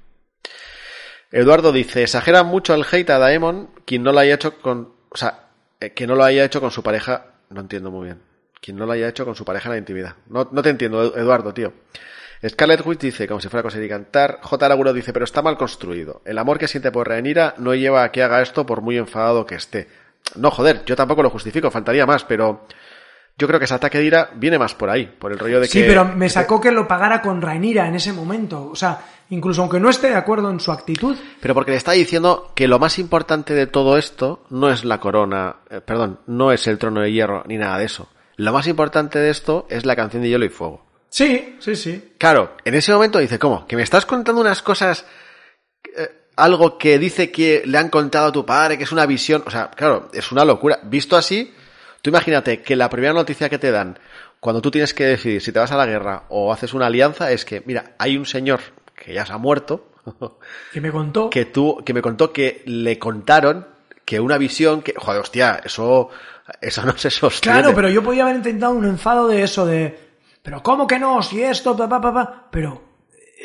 Eduardo 1.31 1.71
dice, 1.71 2.03
exagera 2.03 2.43
mucho 2.43 2.73
el 2.73 2.85
hate 2.89 3.09
a 3.09 3.17
Daemon 3.19 3.69
quien 3.85 4.03
no 4.03 4.11
lo 4.11 4.19
haya 4.19 4.35
hecho 4.35 4.59
con... 4.59 4.93
O 5.09 5.17
sea, 5.17 5.49
eh, 5.79 5.91
que 5.91 6.07
no 6.07 6.15
lo 6.15 6.23
haya 6.23 6.43
hecho 6.43 6.61
con 6.61 6.71
su 6.71 6.83
pareja... 6.83 7.27
No 7.49 7.61
entiendo 7.61 7.91
muy 7.91 8.05
bien. 8.05 8.21
Quien 8.61 8.77
no 8.77 8.85
lo 8.85 8.93
haya 8.93 9.07
hecho 9.07 9.25
con 9.25 9.35
su 9.35 9.45
pareja 9.45 9.69
en 9.69 9.73
la 9.73 9.77
intimidad. 9.77 10.15
No, 10.27 10.49
no 10.51 10.61
te 10.61 10.69
entiendo, 10.69 11.03
Ed- 11.03 11.19
Eduardo, 11.19 11.53
tío. 11.53 11.73
Scarlett 12.47 12.85
Witch 12.85 12.99
dice, 12.99 13.27
como 13.27 13.39
si 13.39 13.47
fuera 13.49 13.67
de 13.69 13.89
cantar. 13.89 14.39
J. 14.41 14.69
Laburos 14.69 14.93
dice, 14.93 15.13
pero 15.13 15.25
está 15.25 15.41
mal 15.41 15.57
construido. 15.57 16.21
El 16.25 16.37
amor 16.37 16.59
que 16.59 16.67
siente 16.67 16.91
por 16.91 17.07
Rhaenyra 17.07 17.55
no 17.57 17.73
lleva 17.75 18.03
a 18.03 18.11
que 18.11 18.23
haga 18.23 18.41
esto 18.41 18.65
por 18.65 18.81
muy 18.81 18.97
enfadado 18.97 19.45
que 19.45 19.55
esté. 19.55 19.87
No, 20.35 20.51
joder, 20.51 20.83
yo 20.85 20.95
tampoco 20.95 21.23
lo 21.23 21.29
justifico, 21.29 21.71
faltaría 21.71 22.05
más, 22.05 22.23
pero... 22.23 22.67
Yo 23.37 23.47
creo 23.47 23.59
que 23.59 23.65
ese 23.65 23.73
ataque 23.73 23.97
de 23.97 24.05
ira 24.05 24.29
viene 24.35 24.57
más 24.57 24.73
por 24.75 24.89
ahí, 24.89 25.07
por 25.07 25.31
el 25.33 25.39
rollo 25.39 25.59
de 25.59 25.67
que... 25.67 25.73
Sí, 25.73 25.83
pero 25.85 26.05
me 26.05 26.29
sacó 26.29 26.61
que 26.61 26.71
lo 26.71 26.87
pagara 26.87 27.21
con 27.21 27.41
Rainira 27.41 27.85
en 27.85 27.95
ese 27.95 28.13
momento. 28.13 28.69
O 28.71 28.75
sea, 28.77 29.01
incluso 29.29 29.61
aunque 29.61 29.79
no 29.79 29.89
esté 29.89 30.07
de 30.07 30.15
acuerdo 30.15 30.49
en 30.49 30.61
su 30.61 30.71
actitud, 30.71 31.17
Pero 31.41 31.53
porque 31.53 31.71
le 31.71 31.77
está 31.77 31.91
diciendo 31.91 32.53
que 32.55 32.69
lo 32.69 32.79
más 32.79 32.97
importante 32.97 33.53
de 33.53 33.67
todo 33.67 33.97
esto 33.97 34.45
no 34.49 34.69
es 34.69 34.85
la 34.85 35.01
corona, 35.01 35.57
eh, 35.69 35.81
perdón, 35.81 36.21
no 36.27 36.53
es 36.53 36.65
el 36.67 36.77
trono 36.77 37.01
de 37.01 37.11
hierro 37.11 37.43
ni 37.45 37.57
nada 37.57 37.77
de 37.77 37.85
eso. 37.85 38.07
Lo 38.37 38.53
más 38.53 38.67
importante 38.67 39.19
de 39.19 39.29
esto 39.31 39.67
es 39.69 39.85
la 39.85 39.97
canción 39.97 40.23
de 40.23 40.29
hielo 40.29 40.45
y 40.45 40.49
fuego. 40.49 40.85
sí, 41.09 41.57
sí, 41.59 41.75
sí. 41.75 42.13
Claro, 42.17 42.55
en 42.63 42.75
ese 42.75 42.93
momento 42.93 43.19
dice, 43.19 43.37
¿cómo? 43.37 43.67
¿Que 43.67 43.75
me 43.75 43.83
estás 43.83 44.05
contando 44.05 44.39
unas 44.39 44.61
cosas, 44.61 45.05
eh, 45.97 46.09
algo 46.37 46.77
que 46.77 46.99
dice 46.99 47.31
que 47.31 47.63
le 47.65 47.77
han 47.77 47.89
contado 47.89 48.27
a 48.27 48.31
tu 48.31 48.45
padre, 48.45 48.77
que 48.77 48.85
es 48.85 48.93
una 48.93 49.05
visión? 49.05 49.43
O 49.45 49.51
sea, 49.51 49.71
claro, 49.71 50.09
es 50.13 50.31
una 50.31 50.45
locura. 50.45 50.79
Visto 50.83 51.17
así, 51.17 51.53
tú 52.05 52.11
imagínate 52.11 52.61
que 52.61 52.75
la 52.75 52.87
primera 52.87 53.13
noticia 53.13 53.49
que 53.49 53.57
te 53.57 53.71
dan 53.71 53.97
cuando 54.39 54.61
tú 54.61 54.69
tienes 54.69 54.93
que 54.93 55.05
decidir 55.05 55.41
si 55.41 55.51
te 55.51 55.57
vas 55.57 55.71
a 55.71 55.75
la 55.75 55.87
guerra 55.87 56.25
o 56.29 56.53
haces 56.53 56.75
una 56.75 56.85
alianza 56.85 57.31
es 57.31 57.45
que, 57.45 57.63
mira, 57.65 57.95
hay 57.97 58.15
un 58.15 58.27
señor 58.27 58.59
que 58.95 59.11
ya 59.11 59.25
se 59.25 59.33
ha 59.33 59.39
muerto, 59.39 59.87
Que 60.71 60.81
me 60.81 60.91
contó. 60.91 61.31
que 61.31 61.45
tú, 61.45 61.81
que 61.83 61.95
me 61.95 62.03
contó 62.03 62.31
que 62.31 62.61
le 62.67 62.99
contaron 62.99 63.65
que 64.05 64.19
una 64.19 64.37
visión 64.37 64.83
que, 64.83 64.93
joder, 64.95 65.19
hostia, 65.19 65.61
eso, 65.65 66.09
eso 66.61 66.85
no 66.85 66.95
se 66.95 67.09
sostiene. 67.09 67.59
Claro, 67.59 67.75
pero 67.75 67.89
yo 67.89 68.03
podía 68.03 68.21
haber 68.21 68.35
intentado 68.35 68.73
un 68.73 68.85
enfado 68.85 69.27
de 69.27 69.41
eso, 69.41 69.65
de. 69.65 69.97
Pero 70.43 70.61
¿cómo 70.61 70.85
que 70.85 70.99
no? 70.99 71.23
Si 71.23 71.41
esto, 71.41 71.75
pa, 71.75 71.89
pa, 71.89 71.99
pa, 71.99 72.13
pa. 72.13 72.47
Pero 72.51 72.83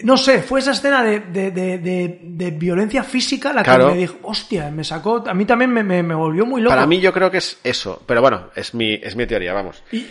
no 0.04 0.16
sé, 0.16 0.42
fue 0.42 0.60
esa 0.60 0.72
escena 0.72 1.02
de, 1.02 1.20
de, 1.20 1.50
de, 1.50 2.50
violencia 2.50 3.02
física 3.04 3.52
la 3.52 3.62
que 3.62 3.76
me 3.78 3.96
dijo, 3.96 4.18
hostia, 4.22 4.70
me 4.70 4.84
sacó, 4.84 5.24
a 5.26 5.34
mí 5.34 5.44
también 5.44 5.72
me, 5.72 5.82
me, 5.82 6.02
me 6.02 6.14
volvió 6.14 6.44
muy 6.46 6.60
loco. 6.60 6.74
Para 6.74 6.86
mí 6.86 7.00
yo 7.00 7.12
creo 7.12 7.30
que 7.30 7.38
es 7.38 7.58
eso, 7.64 8.02
pero 8.06 8.20
bueno, 8.20 8.50
es 8.54 8.74
mi, 8.74 8.94
es 8.94 9.16
mi 9.16 9.26
teoría, 9.26 9.52
vamos. 9.52 9.82
Y- 9.92 10.06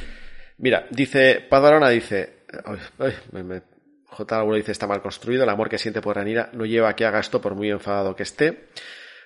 Mira, 0.58 0.88
dice, 0.90 1.46
Paz 1.50 1.62
Barona 1.62 1.90
dice, 1.90 2.44
ay, 2.66 2.78
ay, 3.00 3.14
me- 3.32 3.44
me- 3.44 3.62
J. 4.06 4.38
Lauro 4.38 4.56
dice, 4.56 4.72
está 4.74 4.88
mal 4.88 5.02
construido, 5.02 5.44
el 5.44 5.50
amor 5.50 5.70
que 5.70 5.78
siente 5.78 6.02
por 6.02 6.16
Ranira 6.18 6.50
no 6.54 6.66
lleva 6.66 6.90
a 6.90 6.96
que 6.96 7.06
haga 7.06 7.20
esto 7.20 7.40
por 7.40 7.56
muy 7.56 7.70
enfadado 7.70 8.16
que 8.16 8.24
esté. 8.24 8.68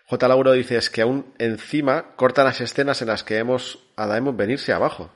J. 0.05 0.27
Lauro 0.27 0.51
dice, 0.51 0.77
es 0.77 0.89
que 0.91 1.01
aún 1.01 1.33
encima 1.39 2.15
cortan 2.15 2.45
las 2.45 2.61
escenas 2.61 3.01
en 3.01 3.07
las 3.07 3.23
que 3.23 3.35
vemos 3.35 3.79
a 3.95 4.05
Daemon 4.05 4.37
venirse 4.37 4.73
abajo. 4.73 5.09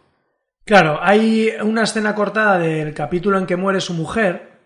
Claro, 0.66 0.98
hay 1.02 1.52
una 1.62 1.84
escena 1.84 2.16
cortada 2.16 2.58
del 2.58 2.94
capítulo 2.94 3.38
en 3.38 3.46
que 3.46 3.56
muere 3.56 3.80
su 3.80 3.94
mujer, 3.94 4.57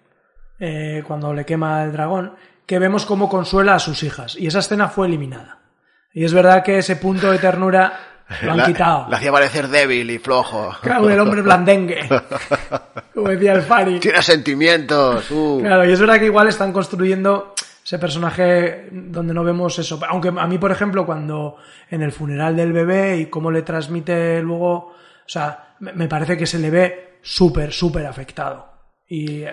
eh, 0.61 1.03
cuando 1.05 1.33
le 1.33 1.43
quema 1.43 1.83
el 1.83 1.91
dragón, 1.91 2.35
que 2.65 2.77
vemos 2.79 3.05
cómo 3.05 3.27
consuela 3.27 3.75
a 3.75 3.79
sus 3.79 4.03
hijas. 4.03 4.35
Y 4.37 4.47
esa 4.47 4.59
escena 4.59 4.87
fue 4.87 5.07
eliminada. 5.07 5.57
Y 6.13 6.23
es 6.23 6.33
verdad 6.33 6.63
que 6.63 6.77
ese 6.77 6.95
punto 6.97 7.31
de 7.31 7.39
ternura 7.39 7.91
lo 8.43 8.51
han 8.51 8.57
La- 8.57 8.65
quitado. 8.65 9.07
La 9.09 9.17
hacía 9.17 9.31
parecer 9.31 9.67
débil 9.67 10.09
y 10.11 10.19
flojo. 10.19 10.71
Claro, 10.81 11.09
el 11.09 11.19
hombre 11.19 11.41
blandengue. 11.41 12.07
Como 13.13 13.29
decía 13.29 13.53
el 13.53 13.61
Fari. 13.63 13.99
Tiene 13.99 14.21
sentimientos. 14.21 15.29
uh. 15.31 15.59
Claro, 15.61 15.83
y 15.85 15.91
es 15.91 15.99
verdad 15.99 16.19
que 16.19 16.25
igual 16.25 16.47
están 16.47 16.71
construyendo 16.71 17.53
ese 17.83 17.97
personaje 17.97 18.87
donde 18.91 19.33
no 19.33 19.43
vemos 19.43 19.79
eso. 19.79 19.99
Aunque 20.07 20.29
a 20.29 20.47
mí, 20.47 20.57
por 20.59 20.71
ejemplo, 20.71 21.05
cuando 21.05 21.57
en 21.89 22.03
el 22.03 22.11
funeral 22.11 22.55
del 22.55 22.71
bebé 22.71 23.17
y 23.17 23.25
cómo 23.25 23.49
le 23.51 23.63
transmite 23.63 24.41
luego, 24.41 24.75
o 24.75 24.93
sea, 25.25 25.75
me 25.79 25.91
me 25.93 26.07
parece 26.07 26.37
que 26.37 26.45
se 26.45 26.59
le 26.59 26.69
ve 26.69 27.17
súper, 27.21 27.71
súper 27.73 28.05
afectado. 28.05 28.71
Y, 29.09 29.43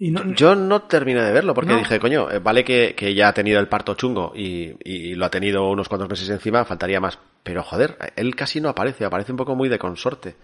y 0.00 0.10
no, 0.10 0.34
Yo 0.34 0.54
no 0.56 0.82
terminé 0.82 1.22
de 1.22 1.30
verlo 1.30 1.54
porque 1.54 1.72
No. 1.72 1.78
dije, 1.78 2.00
coño, 2.00 2.28
eh, 2.30 2.38
vale 2.40 2.64
que, 2.64 2.94
que 2.96 3.14
ya 3.14 3.28
ha 3.28 3.32
tenido 3.34 3.60
el 3.60 3.68
parto 3.68 3.94
chungo 3.94 4.32
y, 4.34 4.74
y 4.82 5.14
lo 5.14 5.26
ha 5.26 5.30
tenido 5.30 5.68
unos 5.70 5.88
cuantos 5.88 6.08
meses 6.08 6.28
encima, 6.30 6.64
faltaría 6.64 7.00
más. 7.00 7.18
Pero 7.44 7.62
joder, 7.62 7.96
él 8.16 8.34
casi 8.34 8.60
no 8.60 8.68
aparece, 8.70 9.04
aparece 9.04 9.30
un 9.32 9.38
poco 9.38 9.54
muy 9.54 9.68
de 9.68 9.78
consorte. 9.78 10.34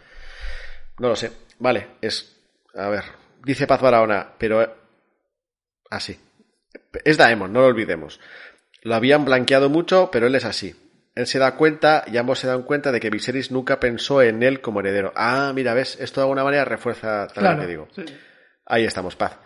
No 0.98 1.08
lo 1.08 1.16
sé. 1.16 1.32
Vale, 1.58 1.88
es. 2.00 2.36
A 2.74 2.88
ver, 2.88 3.02
dice 3.42 3.66
Paz 3.66 3.80
Barahona, 3.80 4.28
pero. 4.38 4.62
eh, 4.62 4.70
Así. 5.90 6.18
Es 7.04 7.16
Daemon, 7.16 7.52
no 7.52 7.60
lo 7.60 7.66
olvidemos. 7.66 8.20
Lo 8.82 8.94
habían 8.94 9.24
blanqueado 9.24 9.68
mucho, 9.70 10.10
pero 10.12 10.26
él 10.26 10.34
es 10.34 10.44
así. 10.44 10.74
Él 11.14 11.26
se 11.26 11.38
da 11.38 11.54
cuenta 11.56 12.04
y 12.06 12.18
ambos 12.18 12.38
se 12.40 12.46
dan 12.46 12.62
cuenta 12.62 12.92
de 12.92 13.00
que 13.00 13.08
Viserys 13.10 13.50
nunca 13.50 13.80
pensó 13.80 14.20
en 14.20 14.42
él 14.42 14.60
como 14.60 14.80
heredero. 14.80 15.12
Ah, 15.16 15.52
mira, 15.54 15.72
ves, 15.74 15.96
esto 16.00 16.20
de 16.20 16.24
alguna 16.24 16.44
manera 16.44 16.64
refuerza 16.66 17.26
tal 17.28 17.42
claro, 17.42 17.60
que 17.62 17.66
digo. 17.66 17.88
sí. 17.94 18.04
Ahí 18.66 18.84
estamos, 18.84 19.16
paz. 19.16 19.38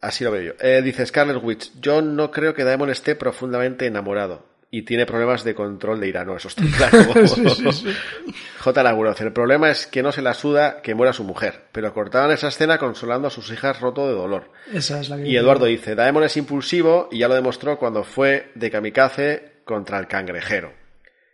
Así 0.00 0.24
lo 0.24 0.30
veo 0.30 0.42
yo. 0.42 0.52
Eh, 0.60 0.82
dice 0.82 1.06
Scarlet 1.06 1.42
Witch, 1.42 1.72
yo 1.80 2.02
no 2.02 2.30
creo 2.30 2.54
que 2.54 2.64
Daemon 2.64 2.90
esté 2.90 3.14
profundamente 3.14 3.86
enamorado 3.86 4.46
y 4.70 4.82
tiene 4.82 5.06
problemas 5.06 5.44
de 5.44 5.54
control 5.54 6.00
de 6.00 6.08
ira. 6.08 6.24
No, 6.24 6.36
eso 6.36 6.48
está 6.48 6.62
claro. 6.76 7.26
Sí, 7.26 7.48
sí, 7.48 7.72
sí. 7.72 7.96
J. 8.58 8.82
Laguroz, 8.82 9.20
el 9.20 9.32
problema 9.32 9.70
es 9.70 9.86
que 9.86 10.02
no 10.02 10.12
se 10.12 10.22
la 10.22 10.34
suda 10.34 10.82
que 10.82 10.94
muera 10.94 11.12
su 11.12 11.24
mujer, 11.24 11.64
pero 11.72 11.94
cortaban 11.94 12.30
esa 12.30 12.48
escena 12.48 12.78
consolando 12.78 13.28
a 13.28 13.30
sus 13.30 13.50
hijas 13.50 13.80
roto 13.80 14.06
de 14.06 14.14
dolor. 14.14 14.50
Esa 14.72 15.00
es 15.00 15.08
la 15.08 15.16
que 15.16 15.28
Y 15.28 15.36
Eduardo 15.36 15.66
dice, 15.66 15.94
Daemon 15.94 16.24
es 16.24 16.36
impulsivo 16.36 17.08
y 17.10 17.18
ya 17.18 17.28
lo 17.28 17.34
demostró 17.34 17.78
cuando 17.78 18.04
fue 18.04 18.50
de 18.54 18.70
kamikaze 18.70 19.52
contra 19.64 19.98
el 19.98 20.06
cangrejero. 20.06 20.72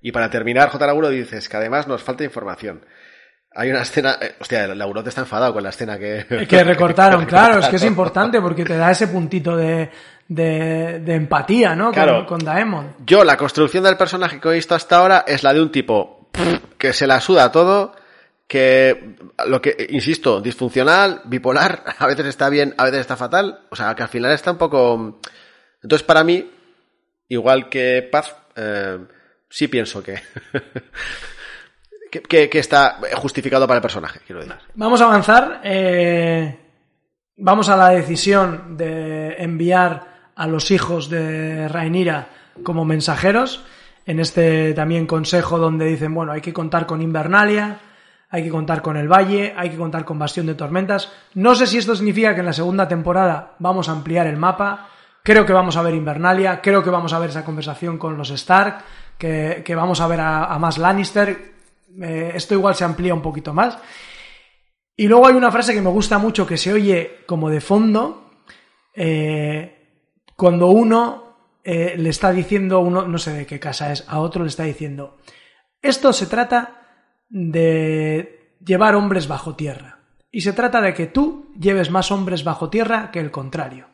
Y 0.01 0.13
para 0.13 0.31
terminar, 0.31 0.69
J. 0.69 0.87
Lauro 0.87 1.09
dices 1.09 1.49
que 1.49 1.57
además 1.57 1.89
nos 1.89 2.03
falta 2.03 2.25
información. 2.25 2.85
Hay 3.57 3.71
una 3.71 3.83
escena, 3.83 4.19
eh, 4.21 4.35
hostia, 4.41 4.67
Laurote 4.75 5.09
está 5.11 5.21
enfadado 5.21 5.53
con 5.53 5.63
la 5.63 5.69
escena 5.69 5.97
que... 5.99 6.27
Que 6.49 6.65
recortaron, 6.65 7.25
claro, 7.27 7.61
es 7.61 7.69
que 7.69 7.77
es 7.77 7.85
importante 7.85 8.41
porque 8.41 8.65
te 8.65 8.77
da 8.77 8.91
ese 8.91 9.07
puntito 9.09 9.57
de, 9.57 9.91
de, 10.27 10.99
de 11.01 11.15
empatía, 11.15 11.75
¿no? 11.77 11.87
Con- 11.87 11.95
Claro. 11.95 12.27
Con, 12.27 12.41
Daemon. 12.41 12.97
Yo, 13.07 13.23
la 13.23 13.37
construcción 13.37 13.85
del 13.85 13.97
personaje 13.97 14.41
que 14.41 14.49
he 14.49 14.55
visto 14.55 14.75
hasta 14.75 14.97
ahora 14.97 15.25
es 15.27 15.43
la 15.45 15.53
de 15.55 15.63
un 15.63 15.71
tipo 15.71 16.31
que 16.79 16.93
se 16.93 17.07
la 17.07 17.21
suda 17.21 17.53
todo, 17.53 17.95
que, 18.49 19.15
lo 19.47 19.63
que, 19.63 19.87
insisto, 19.91 20.41
disfuncional, 20.41 21.23
bipolar, 21.27 21.85
a 21.99 22.07
veces 22.07 22.27
está 22.27 22.49
bien, 22.49 22.75
a 22.77 22.85
veces 22.85 23.01
está 23.01 23.17
fatal, 23.17 23.61
o 23.71 23.77
sea, 23.77 23.95
que 23.95 24.03
al 24.03 24.09
final 24.09 24.33
está 24.33 24.51
un 24.51 24.59
poco... 24.59 25.21
Entonces, 25.81 26.05
para 26.05 26.25
mí, 26.25 26.51
igual 27.29 27.69
que 27.69 28.09
Paz, 28.11 28.35
eh, 28.57 28.99
sí 29.49 29.69
pienso 29.69 30.03
que, 30.03 30.15
que, 32.23 32.59
está 32.59 32.99
justificado 33.15 33.67
para 33.67 33.79
el 33.79 33.83
personaje, 33.83 34.21
quiero 34.27 34.41
decir. 34.41 34.57
Vamos 34.75 35.01
a 35.01 35.05
avanzar. 35.05 35.61
eh, 35.65 36.59
vamos 37.37 37.69
a 37.69 37.77
la 37.77 37.91
decisión 37.91 38.77
de 38.77 39.37
enviar 39.39 40.33
a 40.37 40.47
los 40.47 40.71
hijos 40.71 41.09
de 41.09 41.69
Rhaenyra 41.69 42.29
como 42.63 42.85
mensajeros. 42.85 43.65
En 44.07 44.21
este 44.21 44.75
también 44.75 45.07
consejo 45.07 45.59
donde 45.59 45.87
dicen, 45.87 46.15
bueno, 46.15 46.33
hay 46.33 46.43
que 46.43 46.53
contar 46.53 46.87
con 46.87 47.01
Invernalia, 47.01 47.79
hay 48.29 48.43
que 48.43 48.51
contar 48.51 48.83
con 48.83 48.97
el 48.97 49.09
Valle, 49.09 49.55
hay 49.57 49.71
que 49.71 49.77
contar 49.77 50.05
con 50.05 50.19
Bastión 50.19 50.47
de 50.47 50.55
Tormentas. 50.55 51.11
No 51.35 51.55
sé 51.55 51.67
si 51.67 51.79
esto 51.79 51.97
significa 51.97 52.35
que 52.35 52.41
en 52.41 52.47
la 52.47 52.53
segunda 52.53 52.87
temporada 52.87 53.55
vamos 53.59 53.89
a 53.89 53.93
ampliar 53.93 54.27
el 54.27 54.37
mapa. 54.37 54.89
Creo 55.23 55.47
que 55.47 55.55
vamos 55.55 55.77
a 55.79 55.83
ver 55.83 55.95
Invernalia, 55.95 56.61
creo 56.61 56.83
que 56.83 56.91
vamos 56.91 57.15
a 57.15 57.19
ver 57.19 57.31
esa 57.31 57.47
conversación 57.47 57.97
con 57.97 58.19
los 58.19 58.29
Stark, 58.29 58.85
que, 59.17 59.75
vamos 59.75 60.03
a 60.03 60.07
ver 60.07 60.21
a 60.21 60.59
más 60.59 60.77
Lannister. 60.77 61.54
Eh, 62.03 62.33
esto 62.35 62.55
igual 62.55 62.75
se 62.75 62.85
amplía 62.85 63.15
un 63.15 63.23
poquito 63.23 63.53
más. 63.53 63.79
Y 64.97 65.09
luego 65.09 65.27
hay 65.27 65.35
una 65.35 65.51
frase 65.51 65.75
que 65.75 65.83
me 65.83 65.91
gusta 65.91 66.19
mucho 66.19 66.47
que 66.47 66.57
se 66.57 66.73
oye 66.73 67.25
como 67.27 67.51
de 67.51 67.61
fondo, 67.61 68.31
eh, 68.95 70.05
cuando 70.37 70.69
uno 70.69 71.59
eh, 71.65 71.95
le 71.97 72.11
está 72.11 72.31
diciendo, 72.33 72.81
uno 72.81 73.07
no 73.07 73.19
sé 73.19 73.33
de 73.33 73.47
qué 73.47 73.59
casa 73.59 73.93
es, 73.93 74.05
a 74.09 74.21
otro 74.21 74.45
le 74.45 74.49
está 74.49 74.65
diciendo, 74.65 75.19
esto 75.83 76.13
se 76.13 76.27
trata 76.27 76.83
de 77.29 78.57
llevar 78.65 78.95
hombres 78.95 79.27
bajo 79.27 79.57
tierra. 79.57 79.99
Y 80.31 80.41
se 80.41 80.53
trata 80.53 80.81
de 80.81 80.95
que 80.95 81.07
tú 81.07 81.53
lleves 81.59 81.91
más 81.91 82.11
hombres 82.11 82.45
bajo 82.45 82.71
tierra 82.71 83.11
que 83.11 83.21
el 83.21 83.31
contrario. 83.31 83.89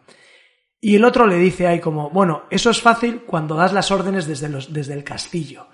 Y 0.80 0.96
el 0.96 1.04
otro 1.04 1.26
le 1.26 1.36
dice 1.36 1.66
ahí 1.66 1.80
como, 1.80 2.10
bueno, 2.10 2.44
eso 2.50 2.70
es 2.70 2.80
fácil 2.80 3.22
cuando 3.26 3.54
das 3.54 3.72
las 3.72 3.90
órdenes 3.90 4.26
desde, 4.26 4.48
los, 4.48 4.72
desde 4.72 4.94
el 4.94 5.04
castillo. 5.04 5.66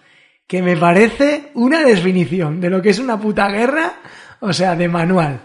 Que 0.47 0.62
me 0.62 0.76
parece 0.76 1.51
una 1.55 1.82
definición 1.82 2.61
de 2.61 2.70
lo 2.70 2.80
que 2.80 2.90
es 2.90 2.99
una 2.99 3.18
puta 3.18 3.49
guerra, 3.49 3.94
o 4.40 4.53
sea, 4.53 4.76
de 4.76 4.88
manual. 4.88 5.40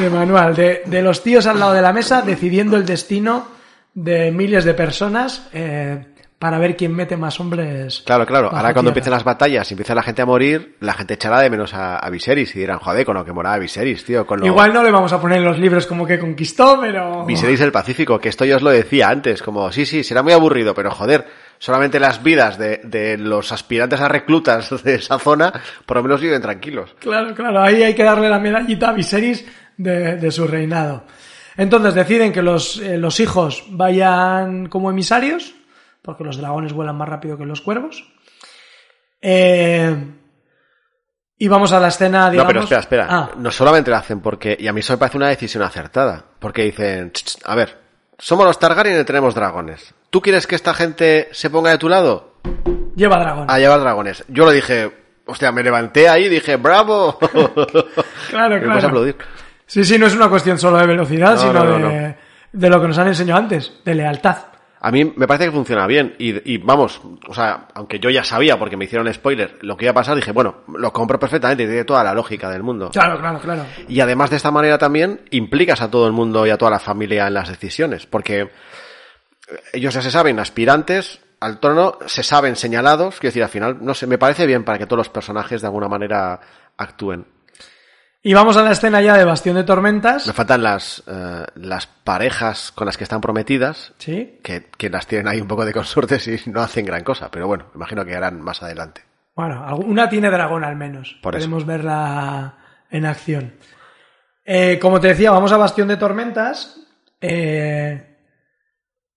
De 0.00 0.10
manual, 0.10 0.54
de, 0.54 0.82
de 0.86 1.02
los 1.02 1.22
tíos 1.22 1.46
al 1.46 1.60
lado 1.60 1.72
de 1.72 1.82
la 1.82 1.92
mesa 1.92 2.22
decidiendo 2.22 2.76
el 2.76 2.84
destino 2.84 3.46
de 3.94 4.32
miles 4.32 4.64
de 4.64 4.74
personas 4.74 5.48
eh, 5.52 6.04
para 6.38 6.58
ver 6.58 6.76
quién 6.76 6.94
mete 6.94 7.16
más 7.16 7.38
hombres. 7.38 8.02
Claro, 8.04 8.26
claro. 8.26 8.48
Ahora 8.48 8.72
cuando 8.72 8.80
tierra. 8.80 8.88
empiecen 8.88 9.10
las 9.12 9.24
batallas 9.24 9.70
y 9.70 9.74
empieza 9.74 9.94
la 9.94 10.02
gente 10.02 10.22
a 10.22 10.26
morir, 10.26 10.76
la 10.80 10.94
gente 10.94 11.14
echará 11.14 11.40
de 11.40 11.48
menos 11.48 11.72
a, 11.72 11.96
a 11.98 12.10
Viserys 12.10 12.54
y 12.56 12.58
dirán, 12.58 12.80
joder, 12.80 13.06
con 13.06 13.14
lo 13.14 13.24
que 13.24 13.32
moraba 13.32 13.58
Viserys, 13.58 14.04
tío. 14.04 14.26
Con 14.26 14.40
lo... 14.40 14.46
Igual 14.46 14.72
no 14.74 14.82
le 14.82 14.90
vamos 14.90 15.12
a 15.12 15.20
poner 15.20 15.38
en 15.38 15.44
los 15.44 15.58
libros 15.58 15.86
como 15.86 16.06
que 16.06 16.18
conquistó, 16.18 16.78
pero... 16.80 17.24
Viserys 17.24 17.60
del 17.60 17.72
Pacífico, 17.72 18.18
que 18.18 18.30
esto 18.30 18.44
yo 18.44 18.56
os 18.56 18.62
lo 18.62 18.70
decía 18.70 19.08
antes, 19.08 19.42
como, 19.42 19.70
sí, 19.70 19.86
sí, 19.86 20.02
será 20.02 20.22
muy 20.22 20.32
aburrido, 20.32 20.74
pero 20.74 20.90
joder, 20.90 21.24
solamente 21.64 21.98
las 21.98 22.22
vidas 22.22 22.58
de, 22.58 22.82
de 22.84 23.16
los 23.16 23.50
aspirantes 23.50 23.98
a 23.98 24.06
reclutas 24.06 24.82
de 24.84 24.96
esa 24.96 25.18
zona, 25.18 25.50
por 25.86 25.96
lo 25.96 26.02
menos 26.02 26.20
viven 26.20 26.42
tranquilos. 26.42 26.94
Claro, 26.98 27.34
claro, 27.34 27.62
ahí 27.62 27.82
hay 27.82 27.94
que 27.94 28.04
darle 28.04 28.28
la 28.28 28.38
medallita 28.38 28.90
a 28.90 28.92
Viserys 28.92 29.46
de, 29.78 30.16
de 30.16 30.30
su 30.30 30.46
reinado. 30.46 31.04
Entonces 31.56 31.94
deciden 31.94 32.32
que 32.34 32.42
los, 32.42 32.76
eh, 32.80 32.98
los 32.98 33.18
hijos 33.18 33.64
vayan 33.70 34.66
como 34.66 34.90
emisarios, 34.90 35.54
porque 36.02 36.22
los 36.22 36.36
dragones 36.36 36.74
vuelan 36.74 36.96
más 36.98 37.08
rápido 37.08 37.38
que 37.38 37.46
los 37.46 37.62
cuervos. 37.62 38.12
Eh, 39.22 39.96
y 41.38 41.48
vamos 41.48 41.72
a 41.72 41.80
la 41.80 41.88
escena, 41.88 42.30
digamos... 42.30 42.52
No, 42.52 42.60
pero 42.60 42.64
espera, 42.64 42.80
espera. 42.80 43.06
Ah, 43.08 43.30
No 43.38 43.50
solamente 43.50 43.90
lo 43.90 43.96
hacen 43.96 44.20
porque, 44.20 44.54
y 44.60 44.66
a 44.68 44.72
mí 44.74 44.80
eso 44.80 44.92
me 44.92 44.98
parece 44.98 45.16
una 45.16 45.28
decisión 45.28 45.62
acertada, 45.62 46.22
porque 46.38 46.64
dicen, 46.64 47.10
"Ch, 47.10 47.24
ch, 47.24 47.38
a 47.44 47.54
ver, 47.54 47.78
somos 48.18 48.44
los 48.44 48.58
Targaryen 48.58 49.00
y 49.00 49.04
tenemos 49.04 49.34
dragones. 49.34 49.94
¿Tú 50.14 50.20
quieres 50.20 50.46
que 50.46 50.54
esta 50.54 50.74
gente 50.74 51.28
se 51.32 51.50
ponga 51.50 51.72
de 51.72 51.78
tu 51.78 51.88
lado? 51.88 52.34
lleva 52.94 53.18
dragón. 53.18 53.50
A 53.50 53.58
llevar 53.58 53.80
dragones. 53.80 54.24
Yo 54.28 54.44
lo 54.44 54.52
dije, 54.52 54.88
hostia, 55.26 55.50
me 55.50 55.60
levanté 55.64 56.08
ahí 56.08 56.26
y 56.26 56.28
dije, 56.28 56.54
bravo. 56.54 57.18
Claro, 58.30 58.54
Me 58.54 58.60
puse 58.60 58.70
a 58.70 58.72
claro. 58.74 58.86
aplaudir. 58.86 59.16
Sí, 59.66 59.84
sí, 59.84 59.98
no 59.98 60.06
es 60.06 60.14
una 60.14 60.28
cuestión 60.28 60.56
solo 60.56 60.78
de 60.78 60.86
velocidad, 60.86 61.32
No, 61.34 61.38
sino 61.40 61.64
no, 61.64 61.78
no, 61.80 61.88
de, 61.88 62.14
de 62.52 62.70
lo 62.70 62.80
que 62.80 62.86
nos 62.86 62.98
han 62.98 63.08
enseñado 63.08 63.40
antes, 63.40 63.72
de 63.84 63.92
lealtad. 63.96 64.36
A 64.80 64.92
mí 64.92 65.04
me 65.16 65.26
parece 65.26 65.46
que 65.46 65.50
funciona 65.50 65.84
bien 65.88 66.14
y, 66.20 66.54
y 66.54 66.58
vamos, 66.58 67.00
o 67.26 67.34
sea, 67.34 67.66
aunque 67.74 67.98
yo 67.98 68.08
ya 68.08 68.22
sabía 68.22 68.56
porque 68.56 68.76
me 68.76 68.84
hicieron 68.84 69.12
spoiler 69.12 69.58
lo 69.62 69.76
que 69.76 69.86
iba 69.86 69.90
a 69.90 69.94
pasar, 69.94 70.14
dije, 70.14 70.30
bueno, 70.30 70.58
lo 70.68 70.92
compro 70.92 71.18
perfectamente 71.18 71.64
y 71.64 71.66
tiene 71.66 71.82
toda 71.84 72.04
la 72.04 72.14
lógica 72.14 72.48
del 72.50 72.62
mundo. 72.62 72.90
Claro, 72.92 73.18
claro, 73.18 73.40
claro. 73.40 73.64
Y 73.88 73.98
además 73.98 74.30
de 74.30 74.36
esta 74.36 74.52
manera 74.52 74.78
también 74.78 75.22
implicas 75.32 75.82
a 75.82 75.90
todo 75.90 76.06
el 76.06 76.12
mundo 76.12 76.46
y 76.46 76.50
a 76.50 76.56
toda 76.56 76.70
la 76.70 76.78
familia 76.78 77.26
en 77.26 77.34
las 77.34 77.48
decisiones, 77.48 78.06
porque 78.06 78.50
ellos 79.72 79.94
ya 79.94 80.02
se 80.02 80.10
saben 80.10 80.38
aspirantes 80.38 81.20
al 81.40 81.60
trono, 81.60 81.98
se 82.06 82.22
saben 82.22 82.56
señalados, 82.56 83.16
quiero 83.20 83.30
decir, 83.30 83.42
al 83.42 83.48
final, 83.50 83.78
no 83.80 83.92
sé, 83.94 84.06
me 84.06 84.18
parece 84.18 84.46
bien 84.46 84.64
para 84.64 84.78
que 84.78 84.86
todos 84.86 84.98
los 84.98 85.08
personajes 85.10 85.60
de 85.60 85.66
alguna 85.66 85.88
manera 85.88 86.40
actúen. 86.76 87.26
Y 88.22 88.32
vamos 88.32 88.56
a 88.56 88.62
la 88.62 88.72
escena 88.72 89.02
ya 89.02 89.18
de 89.18 89.24
Bastión 89.26 89.54
de 89.56 89.64
Tormentas. 89.64 90.26
Me 90.26 90.32
faltan 90.32 90.62
las, 90.62 91.02
eh, 91.06 91.44
las 91.56 91.86
parejas 91.86 92.72
con 92.72 92.86
las 92.86 92.96
que 92.96 93.04
están 93.04 93.20
prometidas, 93.20 93.92
Sí. 93.98 94.40
que, 94.42 94.70
que 94.78 94.88
las 94.88 95.06
tienen 95.06 95.28
ahí 95.28 95.42
un 95.42 95.48
poco 95.48 95.66
de 95.66 95.74
consortes 95.74 96.26
y 96.28 96.40
no 96.50 96.62
hacen 96.62 96.86
gran 96.86 97.04
cosa, 97.04 97.30
pero 97.30 97.46
bueno, 97.46 97.66
imagino 97.74 98.02
que 98.06 98.16
harán 98.16 98.40
más 98.40 98.62
adelante. 98.62 99.02
Bueno, 99.36 99.76
una 99.84 100.08
tiene 100.08 100.30
dragón 100.30 100.64
al 100.64 100.76
menos. 100.76 101.18
Por 101.22 101.34
eso. 101.36 101.44
Podemos 101.44 101.66
verla 101.66 102.54
en 102.90 103.04
acción. 103.04 103.52
Eh, 104.46 104.78
como 104.80 105.00
te 105.00 105.08
decía, 105.08 105.30
vamos 105.30 105.52
a 105.52 105.56
Bastión 105.58 105.88
de 105.88 105.96
Tormentas. 105.98 106.80
Eh, 107.20 108.13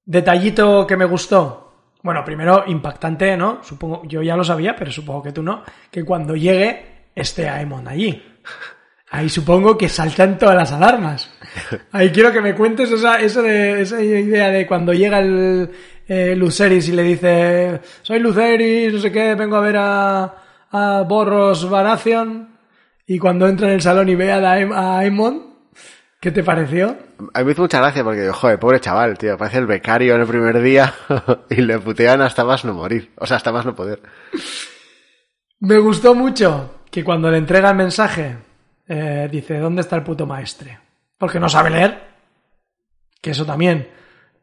detallito 0.07 0.87
que 0.87 0.97
me 0.97 1.05
gustó. 1.05 1.63
Bueno, 2.01 2.23
primero 2.23 2.63
impactante, 2.67 3.35
¿no? 3.37 3.59
Supongo, 3.63 4.01
yo 4.05 4.21
ya 4.23 4.35
lo 4.35 4.43
sabía, 4.43 4.75
pero 4.75 4.91
supongo 4.91 5.21
que 5.23 5.31
tú 5.33 5.43
no. 5.43 5.61
Que 5.91 6.03
cuando 6.03 6.35
llegue 6.35 7.09
esté 7.13 7.47
Aemon 7.49 7.87
allí. 7.87 8.23
Ahí 9.09 9.29
supongo 9.29 9.77
que 9.77 9.87
saltan 9.89 10.37
todas 10.37 10.55
las 10.55 10.71
alarmas. 10.71 11.29
Ahí 11.91 12.09
quiero 12.11 12.31
que 12.31 12.41
me 12.41 12.55
cuentes 12.55 12.91
esa, 12.91 13.19
esa, 13.19 13.41
de- 13.41 13.81
esa 13.81 14.01
idea 14.01 14.49
de 14.49 14.65
cuando 14.67 14.93
llega 14.93 15.19
el 15.19 15.69
eh, 16.07 16.35
Luceris 16.35 16.87
y 16.89 16.93
le 16.93 17.03
dice 17.03 17.81
soy 18.01 18.19
Luceris, 18.19 18.93
no 18.93 18.99
sé 18.99 19.11
qué, 19.11 19.35
vengo 19.35 19.55
a 19.57 19.61
ver 19.61 19.75
a, 19.77 20.35
a 20.71 21.03
Borros 21.07 21.69
Baratheon 21.69 22.49
y 23.05 23.17
cuando 23.17 23.47
entra 23.47 23.67
en 23.67 23.73
el 23.75 23.81
salón 23.81 24.07
y 24.09 24.15
ve 24.15 24.31
a, 24.31 24.39
Daem- 24.41 24.73
a 24.73 25.05
¿qué 26.19 26.31
te 26.31 26.43
pareció? 26.43 26.97
A 27.33 27.39
mí 27.39 27.45
me 27.45 27.51
hizo 27.51 27.61
mucha 27.61 27.79
gracia 27.79 28.03
porque 28.03 28.21
digo, 28.21 28.33
joder, 28.33 28.59
pobre 28.59 28.79
chaval, 28.79 29.17
tío, 29.17 29.37
parece 29.37 29.59
el 29.59 29.67
becario 29.67 30.15
en 30.15 30.21
el 30.21 30.27
primer 30.27 30.61
día 30.61 30.93
y 31.49 31.61
le 31.61 31.79
putean 31.79 32.21
hasta 32.21 32.43
más 32.43 32.65
no 32.65 32.73
morir, 32.73 33.11
o 33.17 33.25
sea, 33.25 33.37
hasta 33.37 33.51
más 33.51 33.65
no 33.65 33.75
poder. 33.75 34.01
Me 35.59 35.77
gustó 35.79 36.13
mucho 36.13 36.81
que 36.91 37.03
cuando 37.03 37.29
le 37.31 37.37
entrega 37.37 37.69
el 37.69 37.75
mensaje 37.75 38.37
eh, 38.87 39.27
dice 39.31 39.59
¿dónde 39.59 39.81
está 39.81 39.95
el 39.95 40.03
puto 40.03 40.25
maestre? 40.25 40.79
Porque 41.17 41.39
no 41.39 41.49
sabe 41.49 41.71
leer, 41.71 41.99
que 43.21 43.31
eso 43.31 43.45
también 43.45 43.87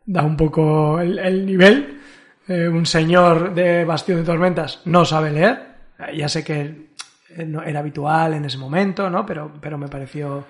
da 0.04 0.22
un 0.22 0.36
poco 0.36 1.00
el, 1.00 1.18
el 1.18 1.46
nivel. 1.46 2.00
Eh, 2.46 2.68
un 2.68 2.84
señor 2.84 3.54
de 3.54 3.84
Bastión 3.84 4.18
de 4.18 4.24
Tormentas 4.24 4.82
no 4.84 5.04
sabe 5.04 5.30
leer. 5.30 5.74
Ya 6.14 6.28
sé 6.28 6.44
que 6.44 6.90
eh, 7.30 7.44
no 7.46 7.62
era 7.62 7.80
habitual 7.80 8.34
en 8.34 8.44
ese 8.44 8.58
momento, 8.58 9.08
¿no? 9.08 9.24
Pero, 9.24 9.52
pero 9.60 9.78
me 9.78 9.88
pareció 9.88 10.44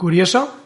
curioso. 0.00 0.56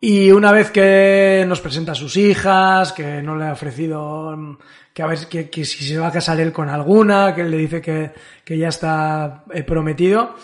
Y 0.00 0.30
una 0.30 0.50
vez 0.50 0.70
que 0.70 1.44
nos 1.46 1.60
presenta 1.60 1.92
a 1.92 1.94
sus 1.94 2.16
hijas, 2.16 2.92
que 2.94 3.20
no 3.20 3.36
le 3.36 3.46
ha 3.46 3.52
ofrecido 3.52 4.34
mm, 4.34 4.56
que 4.94 5.02
a 5.02 5.06
ver 5.06 5.18
que, 5.28 5.50
que 5.50 5.64
si 5.66 5.84
se 5.86 5.98
va 5.98 6.06
a 6.08 6.12
casar 6.12 6.40
él 6.40 6.52
con 6.52 6.70
alguna, 6.70 7.34
que 7.34 7.42
él 7.42 7.50
le 7.50 7.58
dice 7.58 7.82
que, 7.82 8.12
que 8.44 8.56
ya 8.56 8.68
está 8.68 9.44
eh, 9.52 9.62
prometido. 9.62 10.34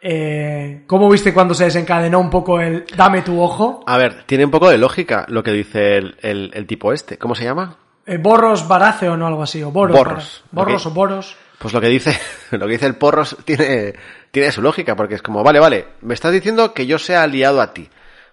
Eh, 0.00 0.84
¿Cómo 0.86 1.10
viste 1.10 1.34
cuando 1.34 1.52
se 1.54 1.64
desencadenó 1.64 2.20
un 2.20 2.30
poco 2.30 2.60
el 2.60 2.84
dame 2.96 3.22
tu 3.22 3.40
ojo? 3.40 3.82
A 3.88 3.98
ver, 3.98 4.22
tiene 4.24 4.44
un 4.44 4.52
poco 4.52 4.70
de 4.70 4.78
lógica 4.78 5.24
lo 5.28 5.42
que 5.42 5.50
dice 5.50 5.96
el, 5.96 6.16
el- 6.22 6.50
el 6.54 6.66
tipo 6.66 6.92
este, 6.92 7.18
¿cómo 7.18 7.34
se 7.34 7.42
llama? 7.44 7.78
Eh, 8.06 8.18
Borros 8.18 8.68
Baratheon 8.68 9.20
o 9.20 9.26
algo 9.26 9.42
así, 9.42 9.64
o 9.64 9.72
Boros. 9.72 9.96
Borros. 9.96 10.44
Borros 10.52 10.86
Ok. 10.86 10.92
o 10.92 10.94
Boros. 10.94 11.36
Pues 11.58 11.74
lo 11.74 11.80
que 11.80 11.88
dice, 11.88 12.16
lo 12.52 12.66
que 12.66 12.72
dice 12.74 12.86
el 12.86 12.94
Porros 12.94 13.36
tiene, 13.44 13.94
tiene 14.36 14.52
su 14.52 14.60
lógica, 14.60 14.94
porque 14.96 15.14
es 15.14 15.22
como, 15.22 15.42
vale, 15.42 15.58
vale, 15.58 15.86
me 16.02 16.12
estás 16.12 16.30
diciendo 16.30 16.74
que 16.74 16.84
yo 16.84 16.98
sea 16.98 17.22
aliado 17.22 17.62
a 17.62 17.72
ti, 17.72 17.88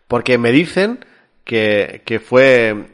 porque 0.09 0.37
me 0.37 0.51
dicen 0.51 1.05
que, 1.45 2.01
que 2.03 2.19
fue, 2.19 2.87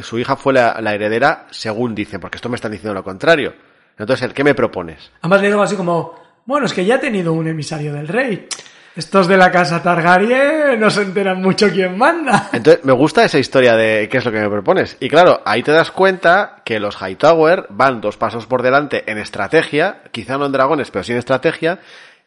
su 0.00 0.18
hija 0.18 0.36
fue 0.36 0.54
la, 0.54 0.80
la 0.80 0.94
heredera, 0.94 1.48
según 1.50 1.94
dicen, 1.94 2.18
porque 2.18 2.36
esto 2.36 2.48
me 2.48 2.54
están 2.54 2.72
diciendo 2.72 2.94
lo 2.94 3.04
contrario. 3.04 3.52
Entonces, 3.98 4.32
¿qué 4.32 4.42
me 4.42 4.54
propones? 4.54 5.10
Además 5.20 5.42
le 5.42 5.48
digo 5.48 5.62
así 5.62 5.76
como, 5.76 6.18
bueno, 6.46 6.64
es 6.64 6.72
que 6.72 6.86
ya 6.86 6.94
ha 6.94 6.98
tenido 7.00 7.34
un 7.34 7.46
emisario 7.46 7.92
del 7.92 8.08
rey. 8.08 8.48
Estos 8.96 9.28
de 9.28 9.36
la 9.36 9.50
casa 9.50 9.82
Targaryen 9.82 10.80
no 10.80 10.88
se 10.88 11.02
enteran 11.02 11.42
mucho 11.42 11.68
quién 11.70 11.98
manda. 11.98 12.48
Entonces, 12.54 12.82
me 12.86 12.94
gusta 12.94 13.22
esa 13.22 13.38
historia 13.38 13.76
de 13.76 14.08
qué 14.08 14.16
es 14.16 14.24
lo 14.24 14.32
que 14.32 14.40
me 14.40 14.48
propones. 14.48 14.96
Y 14.98 15.10
claro, 15.10 15.42
ahí 15.44 15.62
te 15.62 15.72
das 15.72 15.90
cuenta 15.90 16.62
que 16.64 16.80
los 16.80 16.96
Hightower 17.02 17.66
van 17.68 18.00
dos 18.00 18.16
pasos 18.16 18.46
por 18.46 18.62
delante 18.62 19.04
en 19.10 19.18
estrategia, 19.18 20.00
quizá 20.12 20.38
no 20.38 20.46
en 20.46 20.52
dragones, 20.52 20.90
pero 20.90 21.04
sí 21.04 21.12
en 21.12 21.18
estrategia, 21.18 21.80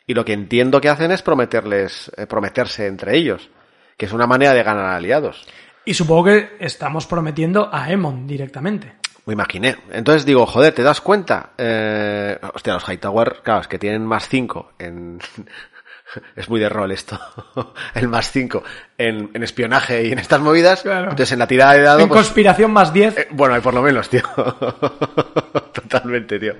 y 0.10 0.16
lo 0.16 0.26
que 0.26 0.34
entiendo 0.34 0.82
que 0.82 0.89
hacen 0.89 1.12
es 1.12 1.22
prometerles, 1.22 2.12
eh, 2.18 2.26
prometerse 2.26 2.88
entre 2.88 3.16
ellos, 3.16 3.47
que 3.95 4.07
es 4.07 4.12
una 4.12 4.26
manera 4.26 4.55
de 4.55 4.64
ganar 4.64 4.88
aliados. 4.88 5.45
Y 5.86 5.93
supongo 5.93 6.24
que 6.24 6.57
estamos 6.60 7.05
prometiendo 7.05 7.70
a 7.72 7.91
Emon 7.91 8.26
directamente. 8.26 8.95
Me 9.28 9.34
imaginé. 9.34 9.76
Entonces 9.91 10.26
digo, 10.26 10.47
joder, 10.47 10.74
¿te 10.74 10.82
das 10.82 10.99
cuenta? 10.99 11.51
Eh, 11.60 12.39
hostia, 12.55 12.74
los 12.74 12.89
Hightower, 12.89 13.41
claro, 13.43 13.62
es 13.62 13.68
que 13.68 13.78
tienen 13.78 14.03
más 14.03 14.28
5 14.28 14.72
en... 14.80 15.20
es 16.36 16.49
muy 16.49 16.60
de 16.60 16.70
rol 16.70 16.91
esto. 16.91 17.20
El 17.93 18.07
más 18.07 18.32
5 18.32 18.64
en, 18.97 19.30
en 19.36 19.43
espionaje 19.43 20.05
y 20.05 20.12
en 20.12 20.18
estas 20.18 20.41
movidas. 20.41 20.82
Claro. 20.82 21.12
Entonces 21.12 21.34
en 21.34 21.38
la 21.38 21.45
tirada 21.45 21.74
de 21.74 21.82
dado... 21.84 21.99
en 21.99 22.07
pues, 22.07 22.22
conspiración 22.22 22.72
más 22.72 22.91
10. 22.91 23.16
eh, 23.16 23.28
bueno, 23.30 23.53
hay 23.53 23.62
por 23.62 23.76
lo 23.76 23.84
menos, 23.84 24.10
tío. 24.10 24.24
Totalmente, 25.72 26.39
tío. 26.39 26.55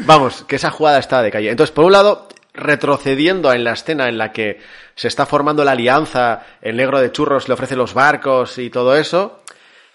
Vamos, 0.00 0.44
que 0.46 0.56
esa 0.56 0.70
jugada 0.70 0.98
está 0.98 1.22
de 1.22 1.30
calle. 1.30 1.50
Entonces, 1.50 1.74
por 1.74 1.86
un 1.86 1.92
lado, 1.92 2.28
retrocediendo 2.60 3.52
en 3.52 3.64
la 3.64 3.72
escena 3.72 4.08
en 4.08 4.18
la 4.18 4.32
que 4.32 4.60
se 4.94 5.08
está 5.08 5.26
formando 5.26 5.64
la 5.64 5.72
alianza, 5.72 6.42
el 6.62 6.76
negro 6.76 7.00
de 7.00 7.10
churros 7.12 7.48
le 7.48 7.54
ofrece 7.54 7.76
los 7.76 7.94
barcos 7.94 8.58
y 8.58 8.70
todo 8.70 8.96
eso, 8.96 9.42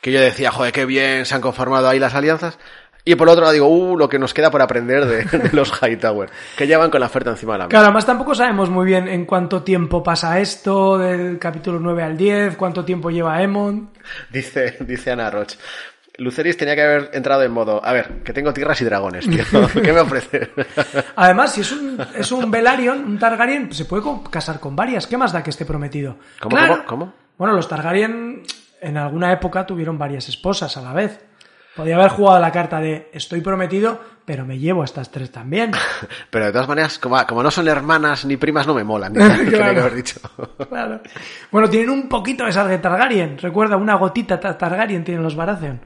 que 0.01 0.11
yo 0.11 0.19
decía, 0.19 0.51
joder, 0.51 0.73
qué 0.73 0.85
bien 0.85 1.25
se 1.25 1.35
han 1.35 1.41
conformado 1.41 1.87
ahí 1.87 1.99
las 1.99 2.13
alianzas. 2.13 2.57
Y 3.07 3.13
por 3.13 3.29
otro 3.29 3.41
lado 3.41 3.53
digo, 3.53 3.67
uh, 3.67 3.95
lo 3.95 4.09
que 4.09 4.17
nos 4.17 4.33
queda 4.33 4.49
por 4.49 4.63
aprender 4.63 5.05
de, 5.05 5.23
de 5.37 5.51
los 5.51 5.71
Hightower, 5.79 6.31
que 6.57 6.65
ya 6.65 6.79
van 6.79 6.89
con 6.89 6.99
la 6.99 7.05
oferta 7.05 7.29
encima 7.29 7.53
de 7.53 7.59
la 7.59 7.65
mesa. 7.65 7.69
Claro, 7.69 7.85
además 7.85 8.05
tampoco 8.07 8.33
sabemos 8.33 8.71
muy 8.71 8.87
bien 8.87 9.07
en 9.07 9.25
cuánto 9.25 9.61
tiempo 9.61 10.01
pasa 10.01 10.39
esto, 10.39 10.97
del 10.97 11.37
capítulo 11.37 11.79
9 11.79 12.01
al 12.01 12.17
10, 12.17 12.55
cuánto 12.55 12.83
tiempo 12.83 13.11
lleva 13.11 13.43
Emon. 13.43 13.91
Dice, 14.31 14.77
dice 14.79 15.11
Ana 15.11 15.29
Roch. 15.29 15.53
Luceris 16.17 16.57
tenía 16.57 16.75
que 16.75 16.81
haber 16.81 17.09
entrado 17.13 17.43
en 17.43 17.51
modo, 17.51 17.83
a 17.83 17.91
ver, 17.93 18.23
que 18.23 18.33
tengo 18.33 18.53
tierras 18.53 18.79
y 18.81 18.85
dragones, 18.85 19.27
tío. 19.29 19.43
¿Qué 19.83 19.91
me 19.93 19.99
ofreces? 19.99 20.49
Además, 21.15 21.53
si 21.53 21.61
es 21.61 21.71
un, 21.71 21.97
es 22.15 22.31
un 22.31 22.49
Velaryon, 22.49 23.03
un 23.03 23.19
Targaryen, 23.19 23.73
se 23.73 23.85
puede 23.85 24.03
casar 24.29 24.59
con 24.59 24.75
varias. 24.75 25.07
¿Qué 25.07 25.17
más 25.17 25.33
da 25.33 25.43
que 25.43 25.49
esté 25.49 25.65
prometido? 25.65 26.17
¿Cómo, 26.39 26.55
Claro. 26.55 26.75
cómo, 26.85 27.05
cómo? 27.05 27.13
Bueno, 27.37 27.53
los 27.53 27.67
Targaryen 27.67 28.43
en 28.81 28.97
alguna 28.97 29.31
época 29.33 29.65
tuvieron 29.65 29.97
varias 29.97 30.29
esposas 30.29 30.77
a 30.77 30.81
la 30.81 30.93
vez. 30.93 31.19
Podía 31.75 31.95
haber 31.95 32.09
jugado 32.09 32.39
la 32.39 32.51
carta 32.51 32.79
de 32.79 33.09
estoy 33.11 33.41
prometido, 33.41 33.99
pero 34.25 34.45
me 34.45 34.57
llevo 34.57 34.81
a 34.81 34.85
estas 34.85 35.11
tres 35.11 35.31
también. 35.31 35.71
Pero 36.31 36.45
de 36.45 36.51
todas 36.51 36.67
maneras, 36.67 36.97
como, 36.99 37.23
como 37.27 37.43
no 37.43 37.51
son 37.51 37.67
hermanas 37.67 38.25
ni 38.25 38.37
primas, 38.37 38.65
no 38.67 38.73
me 38.73 38.83
molan. 38.83 39.13
Que 39.45 39.51
Claro. 39.51 39.81
haber 39.81 39.95
dicho. 39.95 40.19
Claro. 40.67 41.01
Bueno, 41.51 41.69
tienen 41.69 41.89
un 41.91 42.09
poquito 42.09 42.43
de 42.45 42.51
sangre 42.51 42.79
Targaryen. 42.79 43.37
Recuerda, 43.37 43.77
una 43.77 43.95
gotita 43.95 44.39
ta- 44.39 44.57
Targaryen 44.57 45.03
tienen 45.03 45.23
los 45.23 45.35
Baratheon. 45.35 45.81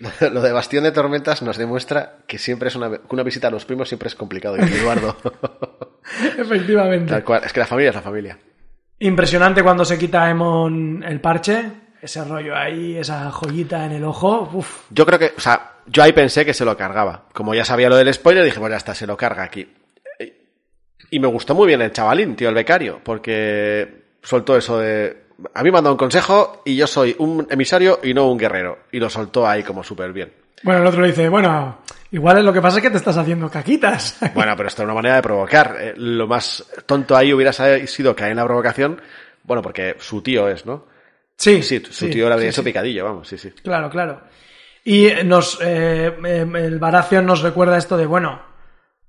Lo 0.32 0.40
de 0.42 0.52
Bastión 0.52 0.84
de 0.84 0.92
Tormentas 0.92 1.42
nos 1.42 1.56
demuestra 1.58 2.18
que 2.26 2.38
siempre 2.38 2.68
es 2.68 2.76
una, 2.76 2.88
visita 3.22 3.48
a 3.48 3.50
los 3.50 3.64
primos 3.64 3.88
siempre 3.88 4.08
es 4.08 4.14
complicado, 4.14 4.56
Eduardo. 4.56 5.16
Efectivamente. 6.38 7.12
Tal 7.12 7.24
cual. 7.24 7.42
Es 7.44 7.52
que 7.52 7.60
la 7.60 7.66
familia 7.66 7.90
es 7.90 7.96
la 7.96 8.02
familia. 8.02 8.38
Impresionante 8.98 9.62
cuando 9.62 9.84
se 9.84 9.98
quita 9.98 10.24
a 10.24 10.30
Emon 10.30 11.02
el 11.06 11.20
parche. 11.20 11.70
Ese 12.02 12.24
rollo 12.24 12.56
ahí, 12.56 12.96
esa 12.96 13.30
joyita 13.30 13.84
en 13.84 13.92
el 13.92 14.04
ojo. 14.04 14.48
Uf. 14.54 14.86
Yo 14.90 15.04
creo 15.04 15.18
que, 15.18 15.32
o 15.36 15.40
sea, 15.40 15.72
yo 15.90 16.02
ahí 16.02 16.12
pensé 16.12 16.44
que 16.44 16.54
se 16.54 16.64
lo 16.64 16.76
cargaba. 16.76 17.24
Como 17.32 17.54
ya 17.54 17.64
sabía 17.64 17.88
lo 17.88 17.96
del 17.96 18.12
spoiler, 18.14 18.44
dije, 18.44 18.58
bueno, 18.58 18.74
ya 18.74 18.78
está, 18.78 18.94
se 18.94 19.06
lo 19.06 19.16
carga 19.16 19.42
aquí. 19.42 19.68
Y 21.10 21.18
me 21.18 21.26
gustó 21.26 21.54
muy 21.54 21.66
bien 21.66 21.82
el 21.82 21.92
chavalín, 21.92 22.36
tío, 22.36 22.48
el 22.48 22.54
becario, 22.54 23.00
porque 23.02 24.04
soltó 24.22 24.56
eso 24.56 24.78
de... 24.78 25.24
A 25.54 25.62
mí 25.62 25.70
me 25.70 25.78
han 25.78 25.84
dado 25.84 25.94
un 25.94 25.98
consejo 25.98 26.62
y 26.64 26.76
yo 26.76 26.86
soy 26.86 27.16
un 27.18 27.46
emisario 27.50 27.98
y 28.02 28.14
no 28.14 28.30
un 28.30 28.38
guerrero. 28.38 28.78
Y 28.92 29.00
lo 29.00 29.10
soltó 29.10 29.48
ahí 29.48 29.62
como 29.62 29.82
súper 29.82 30.12
bien. 30.12 30.32
Bueno, 30.62 30.82
el 30.82 30.86
otro 30.86 31.00
le 31.00 31.08
dice, 31.08 31.28
bueno, 31.28 31.78
igual 32.12 32.38
es 32.38 32.44
lo 32.44 32.52
que 32.52 32.60
pasa 32.60 32.76
es 32.76 32.82
que 32.82 32.90
te 32.90 32.98
estás 32.98 33.16
haciendo 33.16 33.50
caquitas. 33.50 34.18
Bueno, 34.34 34.54
pero 34.56 34.68
esto 34.68 34.82
es 34.82 34.84
una 34.84 34.94
manera 34.94 35.16
de 35.16 35.22
provocar. 35.22 35.76
Eh, 35.80 35.94
lo 35.96 36.28
más 36.28 36.64
tonto 36.86 37.16
ahí 37.16 37.32
hubiera 37.32 37.52
sido 37.52 38.14
caer 38.14 38.32
en 38.32 38.36
la 38.36 38.44
provocación, 38.44 39.00
bueno, 39.42 39.62
porque 39.62 39.96
su 39.98 40.22
tío 40.22 40.48
es, 40.48 40.66
¿no? 40.66 40.86
Sí, 41.36 41.62
Sí, 41.62 41.82
su 41.90 42.10
tío 42.10 42.28
le 42.28 42.34
habría 42.34 42.52
sí, 42.52 42.56
hecho 42.56 42.60
sí. 42.62 42.66
picadillo, 42.66 43.04
vamos, 43.04 43.26
sí, 43.26 43.38
sí. 43.38 43.50
Claro, 43.62 43.88
claro. 43.88 44.20
Y 44.84 45.08
nos, 45.24 45.58
eh, 45.60 46.06
eh, 46.24 46.46
el 46.54 46.78
Baratheon 46.78 47.26
nos 47.26 47.42
recuerda 47.42 47.76
esto 47.76 47.96
de, 47.96 48.06
bueno, 48.06 48.40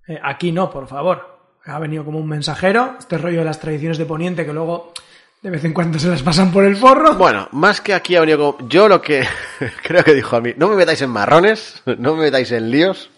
eh, 0.08 0.20
aquí 0.22 0.52
no, 0.52 0.70
por 0.70 0.88
favor. 0.88 1.30
Ha 1.66 1.80
venido 1.80 2.04
como 2.04 2.20
un 2.20 2.28
mensajero, 2.28 2.96
este 3.00 3.18
rollo 3.18 3.40
de 3.40 3.46
las 3.46 3.60
tradiciones 3.60 3.98
de 3.98 4.06
Poniente 4.06 4.46
que 4.46 4.52
luego 4.54 4.94
de 5.42 5.50
vez 5.50 5.64
en 5.64 5.74
cuando 5.74 5.98
se 6.00 6.08
las 6.10 6.22
pasan 6.24 6.52
por 6.52 6.64
el 6.66 6.76
forro. 6.76 7.14
Bueno, 7.16 7.48
más 7.52 7.82
que 7.82 7.94
aquí 7.94 8.16
ha 8.16 8.20
venido 8.20 8.38
como... 8.58 8.68
Yo 8.70 8.88
lo 8.88 9.02
que 9.02 9.26
creo 9.84 10.04
que 10.04 10.14
dijo 10.14 10.36
a 10.36 10.42
mí, 10.42 10.54
no 10.58 10.68
me 10.68 10.76
metáis 10.76 11.02
en 11.02 11.10
marrones, 11.12 11.82
no 11.98 12.16
me 12.16 12.24
metáis 12.24 12.52
en 12.52 12.70
líos. 12.72 13.10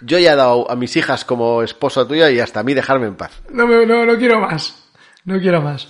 Yo 0.00 0.18
ya 0.18 0.32
he 0.32 0.36
dado 0.36 0.70
a 0.70 0.76
mis 0.76 0.96
hijas 0.96 1.24
como 1.24 1.62
esposo 1.62 2.06
tuya 2.06 2.30
y 2.30 2.40
hasta 2.40 2.60
a 2.60 2.62
mí 2.64 2.74
dejarme 2.74 3.06
en 3.06 3.14
paz. 3.16 3.40
No, 3.50 3.66
me- 3.66 3.86
no, 3.86 4.04
no 4.04 4.16
quiero 4.18 4.40
más. 4.40 4.90
No 5.24 5.38
quiero 5.38 5.62
más. 5.62 5.88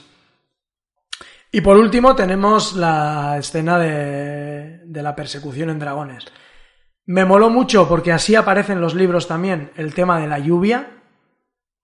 Y 1.50 1.60
por 1.60 1.76
último 1.76 2.14
tenemos 2.16 2.74
la 2.74 3.36
escena 3.38 3.78
de, 3.78 4.73
de 4.94 5.02
la 5.02 5.14
persecución 5.14 5.68
en 5.68 5.78
dragones. 5.78 6.24
Me 7.04 7.26
moló 7.26 7.50
mucho 7.50 7.86
porque 7.86 8.12
así 8.12 8.34
aparece 8.34 8.72
en 8.72 8.80
los 8.80 8.94
libros 8.94 9.28
también 9.28 9.72
el 9.76 9.92
tema 9.92 10.18
de 10.18 10.28
la 10.28 10.38
lluvia. 10.38 10.88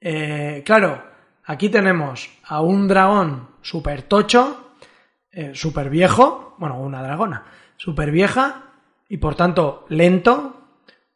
Eh, 0.01 0.63
claro, 0.65 1.03
aquí 1.45 1.69
tenemos 1.69 2.31
a 2.45 2.63
un 2.63 2.89
dragón 2.89 3.49
super 3.61 4.03
tocho, 4.03 4.73
eh, 5.31 5.51
super 5.55 5.91
viejo, 5.91 6.55
bueno, 6.59 6.79
una 6.79 7.03
dragona, 7.03 7.45
super 7.77 8.11
vieja 8.11 8.63
y 9.09 9.19
por 9.19 9.35
tanto 9.35 9.85
lento, 9.89 10.57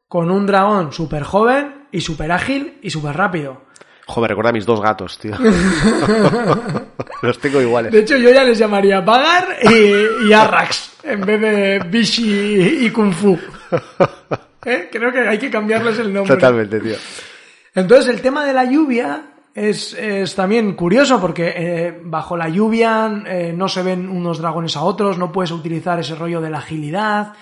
con 0.09 0.31
un 0.31 0.47
dragón 0.47 0.93
super 0.93 1.23
joven 1.23 1.87
y 1.93 2.03
super 2.03 2.33
ágil 2.33 2.79
y 2.83 2.91
super 2.91 3.17
rápido. 3.17 3.63
Joder, 4.07 4.31
recuerda 4.31 4.51
a 4.51 4.53
mis 4.53 4.67
dos 4.67 4.83
gatos, 4.83 5.19
tío. 5.19 5.35
Los 7.25 7.39
tengo 7.39 7.61
iguales. 7.61 7.93
De 7.93 8.01
hecho, 8.01 8.17
yo 8.17 8.31
ya 8.31 8.45
les 8.45 8.59
llamaría 8.59 9.01
Bagar 9.01 9.57
y, 9.63 10.29
y 10.29 10.33
Arrax 10.33 10.99
en 11.05 11.21
vez 11.21 11.41
de 11.41 11.79
Bishi 11.89 12.87
y 12.87 12.91
Kung 12.91 13.13
Fu. 13.13 13.39
¿Eh? 14.65 14.89
Creo 14.91 15.13
que 15.13 15.21
hay 15.21 15.39
que 15.39 15.51
cambiarles 15.51 15.99
el 15.99 16.13
nombre. 16.13 16.35
Totalmente, 16.35 16.81
tío. 16.81 16.97
Entonces, 17.75 18.15
el 18.15 18.21
tema 18.21 18.45
de 18.45 18.53
la 18.53 18.65
lluvia 18.65 19.23
es, 19.55 19.95
es 19.95 20.35
también 20.35 20.75
curioso 20.75 21.21
porque 21.21 21.53
eh, 21.57 22.01
bajo 22.03 22.37
la 22.37 22.49
lluvia 22.49 23.23
eh, 23.27 23.53
no 23.55 23.69
se 23.69 23.83
ven 23.83 24.09
unos 24.09 24.39
dragones 24.39 24.77
a 24.77 24.83
otros, 24.83 25.19
no 25.19 25.31
puedes 25.31 25.51
utilizar 25.51 26.01
ese 26.01 26.15
rollo 26.15 26.41
de 26.41 26.51
la 26.51 26.59
agilidad, 26.59 27.35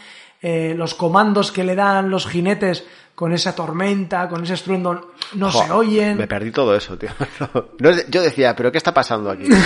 eh, 0.43 0.75
los 0.77 0.95
comandos 0.95 1.53
que 1.53 1.65
le 1.65 1.75
dan 1.75 2.11
los 2.11 2.27
jinetes 2.27 2.85
con 3.15 3.33
esa 3.33 3.55
tormenta, 3.55 4.29
con 4.29 4.43
ese 4.43 4.55
estruendo, 4.55 5.13
no 5.35 5.51
se 5.53 5.71
oyen. 5.71 6.17
Me 6.19 6.27
perdí 6.27 6.51
todo 6.51 6.75
eso, 6.75 6.97
tío. 6.99 7.11
No 7.79 7.91
yo 8.09 8.23
decía, 8.23 8.55
¿pero 8.57 8.73
qué 8.73 8.79
está 8.79 8.93
pasando 8.93 9.31
aquí? 9.31 9.45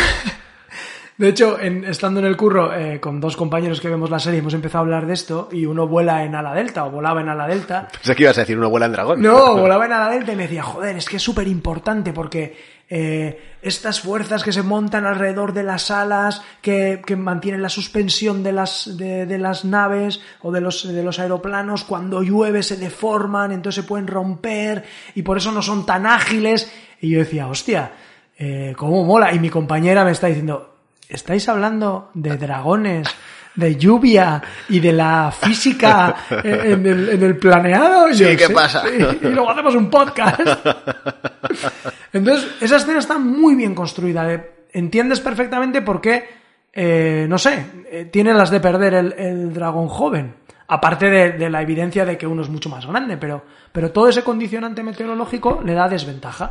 De 1.19 1.29
hecho, 1.29 1.59
en- 1.59 1.85
estando 1.87 2.21
en 2.21 2.27
el 2.27 2.37
curro 2.37 2.75
eh, 2.75 3.01
con 3.01 3.21
dos 3.23 3.39
compañeros 3.39 3.81
que 3.81 3.89
vemos 3.89 4.11
la 4.11 4.19
serie, 4.19 4.41
hemos 4.41 4.53
empezado 4.53 4.81
a 4.81 4.85
hablar 4.85 5.07
de 5.07 5.15
esto 5.15 5.49
y 5.51 5.65
uno 5.65 5.89
vuela 5.89 6.23
en 6.25 6.35
ala 6.35 6.53
delta 6.53 6.85
o 6.85 6.91
volaba 6.91 7.23
en 7.23 7.31
ala 7.31 7.47
delta. 7.47 7.89
Pensé 7.91 8.15
que 8.15 8.25
ibas 8.25 8.37
a 8.37 8.43
decir 8.43 8.59
una 8.59 8.67
abuela 8.67 8.85
en 8.85 8.93
dragón. 8.93 9.23
No, 9.23 9.57
volaba 9.57 9.87
en 9.87 9.93
ala 9.93 10.11
delta 10.11 10.33
y 10.35 10.37
me 10.37 10.43
decía, 10.43 10.63
joder, 10.63 10.95
es 10.99 11.09
que 11.09 11.17
es 11.17 11.23
súper 11.23 11.49
importante 11.49 12.13
porque 12.13 12.55
eh, 12.89 13.57
estas 13.63 14.01
fuerzas 14.01 14.45
que 14.45 14.53
se 14.53 14.63
montan 14.63 15.07
alrededor 15.07 15.53
de 15.53 15.65
las 15.65 15.91
alas, 15.91 16.43
que, 16.63 17.03
que 17.05 17.17
mantienen 17.17 17.61
la 17.61 17.69
suspensión 17.69 18.45
de 18.45 18.53
las, 18.53 18.97
de, 18.97 19.39
las 19.39 19.65
naves 19.65 20.21
o 20.43 20.53
de 20.53 20.61
los, 20.61 20.87
de 20.87 21.03
los 21.03 21.19
aeroplanos, 21.19 21.83
cuando 21.83 22.23
llueve 22.23 22.63
se 22.63 22.77
deforman, 22.77 23.51
entonces 23.51 23.83
se 23.83 23.89
pueden 23.89 24.07
romper 24.07 24.85
y 25.17 25.23
por 25.23 25.37
eso 25.37 25.51
no 25.51 25.63
son 25.63 25.85
tan 25.85 26.07
ágiles. 26.07 26.71
Y 27.01 27.11
yo 27.11 27.19
decía, 27.19 27.49
hostia, 27.49 27.91
eh, 28.39 28.73
cómo 28.77 29.05
mola. 29.05 29.35
Y 29.35 29.41
mi 29.41 29.51
compañera 29.51 30.05
me 30.05 30.13
está 30.13 30.29
diciendo, 30.29 30.77
¿estáis 31.09 31.49
hablando 31.49 32.11
de 32.15 32.37
dragones? 32.37 33.09
De 33.57 33.77
lluvia 33.77 34.41
y 34.69 34.79
de 34.81 34.93
la 34.93 35.33
física 35.33 36.15
eh, 36.45 36.61
en 36.67 36.87
el, 36.87 37.09
en 37.09 37.23
el 37.23 37.37
planeado. 37.39 38.09
Y 38.11 38.15
Sí, 38.15 38.25
yo, 38.25 38.37
¿qué 38.37 38.55
pasa? 38.55 38.85
Y 38.89 39.29
luego 39.29 39.51
hacemos 39.51 39.75
un 39.75 39.91
podcast. 39.91 40.41
Entonces, 42.13 42.49
esa 42.61 42.77
escena 42.77 42.99
está 42.99 43.19
muy 43.19 43.55
bien 43.55 43.75
construida. 43.75 44.25
de- 44.25 44.51
entiendes 44.73 45.21
perfectamente 45.21 45.83
por 45.83 46.01
qué, 46.01 46.29
eh, 46.73 47.27
no 47.29 47.39
sé, 47.39 47.67
eh, 47.91 48.05
tiene 48.13 48.35
las 48.35 48.51
de 48.51 48.61
perder 48.61 48.95
el, 48.95 49.13
el 49.15 49.55
dragón 49.55 49.89
joven. 49.89 50.35
Aparte 50.69 51.09
de, 51.09 51.33
de 51.33 51.49
la 51.49 51.63
evidencia 51.63 52.05
de 52.05 52.19
que 52.19 52.27
uno 52.27 52.43
es 52.43 52.49
mucho 52.49 52.69
más 52.69 52.87
grande, 52.87 53.17
pero, 53.17 53.45
pero 53.73 53.93
todo 53.93 54.09
ese 54.09 54.25
condicionante 54.25 54.83
meteorológico 54.83 55.63
le 55.65 55.75
da 55.75 55.89
desventaja. 55.89 56.49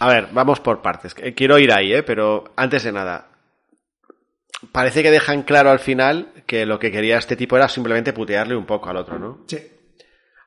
A 0.00 0.08
ver, 0.08 0.28
vamos 0.32 0.60
por 0.60 0.82
partes. 0.82 1.14
Eh, 1.18 1.32
Quiero 1.34 1.58
ir 1.58 1.72
ahí, 1.72 1.92
¿eh? 1.94 2.02
Pero 2.02 2.44
antes 2.56 2.82
de 2.84 2.92
nada, 2.92 3.28
parece 4.72 5.02
que 5.02 5.10
dejan 5.10 5.42
claro 5.42 5.70
al 5.70 5.78
final 5.78 6.32
que 6.46 6.66
lo 6.66 6.78
que 6.78 6.90
quería 6.92 7.18
este 7.18 7.36
tipo 7.36 7.56
era 7.56 7.68
simplemente 7.68 8.12
putearle 8.12 8.56
un 8.56 8.66
poco 8.66 8.90
al 8.90 8.96
otro, 8.96 9.18
¿no? 9.18 9.38
Sí. 9.46 9.58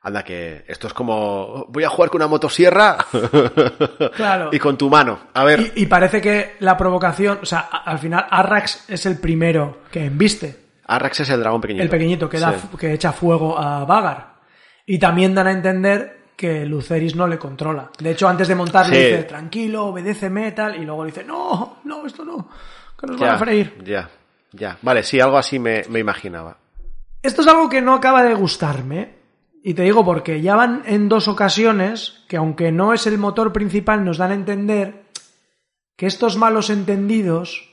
Anda, 0.02 0.22
que 0.22 0.64
esto 0.68 0.86
es 0.86 0.92
como, 0.94 1.66
voy 1.68 1.84
a 1.84 1.88
jugar 1.88 2.08
con 2.10 2.20
una 2.22 2.28
motosierra 2.28 2.96
Claro. 4.16 4.50
y 4.52 4.58
con 4.58 4.78
tu 4.78 4.88
mano. 4.88 5.18
A 5.34 5.44
ver, 5.44 5.72
Y, 5.74 5.82
y 5.82 5.86
parece 5.86 6.20
que 6.20 6.56
la 6.60 6.76
provocación, 6.76 7.40
o 7.42 7.46
sea, 7.46 7.60
al 7.60 7.98
final 7.98 8.26
Arrax 8.30 8.84
es 8.88 9.06
el 9.06 9.18
primero 9.18 9.78
que 9.90 10.04
embiste. 10.06 10.56
Arrax 10.86 11.20
es 11.20 11.30
el 11.30 11.40
dragón 11.40 11.60
pequeñito. 11.60 11.82
El 11.82 11.90
pequeñito 11.90 12.28
que, 12.28 12.38
da, 12.38 12.52
Sí. 12.58 12.68
que 12.78 12.92
echa 12.92 13.12
fuego 13.12 13.58
a 13.58 13.84
Vagar. 13.84 14.34
Y 14.86 14.98
también 14.98 15.34
dan 15.34 15.48
a 15.48 15.52
entender 15.52 16.18
que 16.36 16.64
Luceris 16.64 17.14
no 17.16 17.26
le 17.26 17.36
controla. 17.36 17.90
De 17.98 18.12
hecho, 18.12 18.28
antes 18.28 18.46
de 18.48 18.54
montar 18.54 18.88
le 18.88 18.96
dice, 19.10 19.22
tranquilo, 19.24 19.86
obedéceme, 19.86 20.52
tal, 20.52 20.76
y 20.76 20.84
luego 20.86 21.04
le 21.04 21.10
dice, 21.10 21.24
no, 21.24 21.80
no, 21.84 22.06
esto 22.06 22.24
no, 22.24 22.48
que 22.98 23.06
nos 23.06 23.18
van 23.18 23.28
Ya, 23.30 23.34
a 23.34 23.38
freír. 23.38 23.74
ya, 23.84 24.10
ya. 24.52 24.78
Vale, 24.82 25.02
sí, 25.02 25.20
algo 25.20 25.38
así 25.38 25.58
me, 25.58 25.82
me 25.88 25.98
imaginaba. 26.00 26.58
Esto 27.22 27.42
es 27.42 27.48
algo 27.48 27.68
que 27.68 27.80
no 27.82 27.94
acaba 27.94 28.22
de 28.22 28.34
gustarme. 28.34 29.16
Y 29.62 29.74
te 29.74 29.82
digo 29.82 30.04
porque 30.04 30.40
ya 30.40 30.54
van 30.56 30.82
en 30.86 31.08
dos 31.08 31.26
ocasiones 31.28 32.24
que 32.28 32.36
aunque 32.36 32.70
no 32.72 32.94
es 32.94 33.06
el 33.06 33.18
motor 33.18 33.52
principal 33.52 34.04
nos 34.04 34.16
dan 34.18 34.30
a 34.30 34.34
entender 34.34 35.02
que 35.96 36.06
estos 36.06 36.36
malos 36.36 36.70
entendidos 36.70 37.68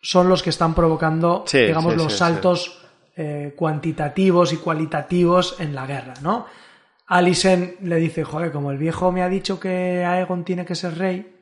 son 0.00 0.28
los 0.30 0.42
que 0.42 0.50
están 0.50 0.74
provocando, 0.74 1.44
Sí, 1.46 1.58
digamos, 1.58 1.92
sí, 1.92 1.98
los 1.98 2.12
sí, 2.12 2.18
saltos 2.18 2.82
eh, 3.16 3.52
cuantitativos 3.56 4.52
y 4.54 4.56
cualitativos 4.56 5.60
en 5.60 5.74
la 5.74 5.86
guerra, 5.86 6.14
¿no? 6.22 6.46
Alicent 7.06 7.80
le 7.82 7.96
dice, 7.96 8.24
joder, 8.24 8.50
como 8.50 8.70
el 8.72 8.78
viejo 8.78 9.12
me 9.12 9.22
ha 9.22 9.28
dicho 9.28 9.60
que 9.60 10.04
Aegon 10.04 10.42
tiene 10.44 10.64
que 10.64 10.74
ser 10.74 10.96
rey, 10.96 11.36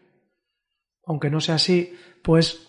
aunque 1.06 1.30
no 1.30 1.40
sea 1.40 1.54
así, 1.54 1.96
pues 2.22 2.68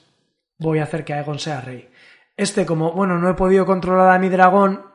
voy 0.58 0.80
a 0.80 0.84
hacer 0.84 1.04
que 1.04 1.14
Aegon 1.14 1.40
sea 1.40 1.62
rey. 1.62 1.90
Este, 2.38 2.66
como, 2.66 2.92
bueno, 2.92 3.18
no 3.18 3.30
he 3.30 3.34
podido 3.34 3.66
controlar 3.66 4.12
a 4.12 4.20
mi 4.20 4.30
dragón, 4.30 4.86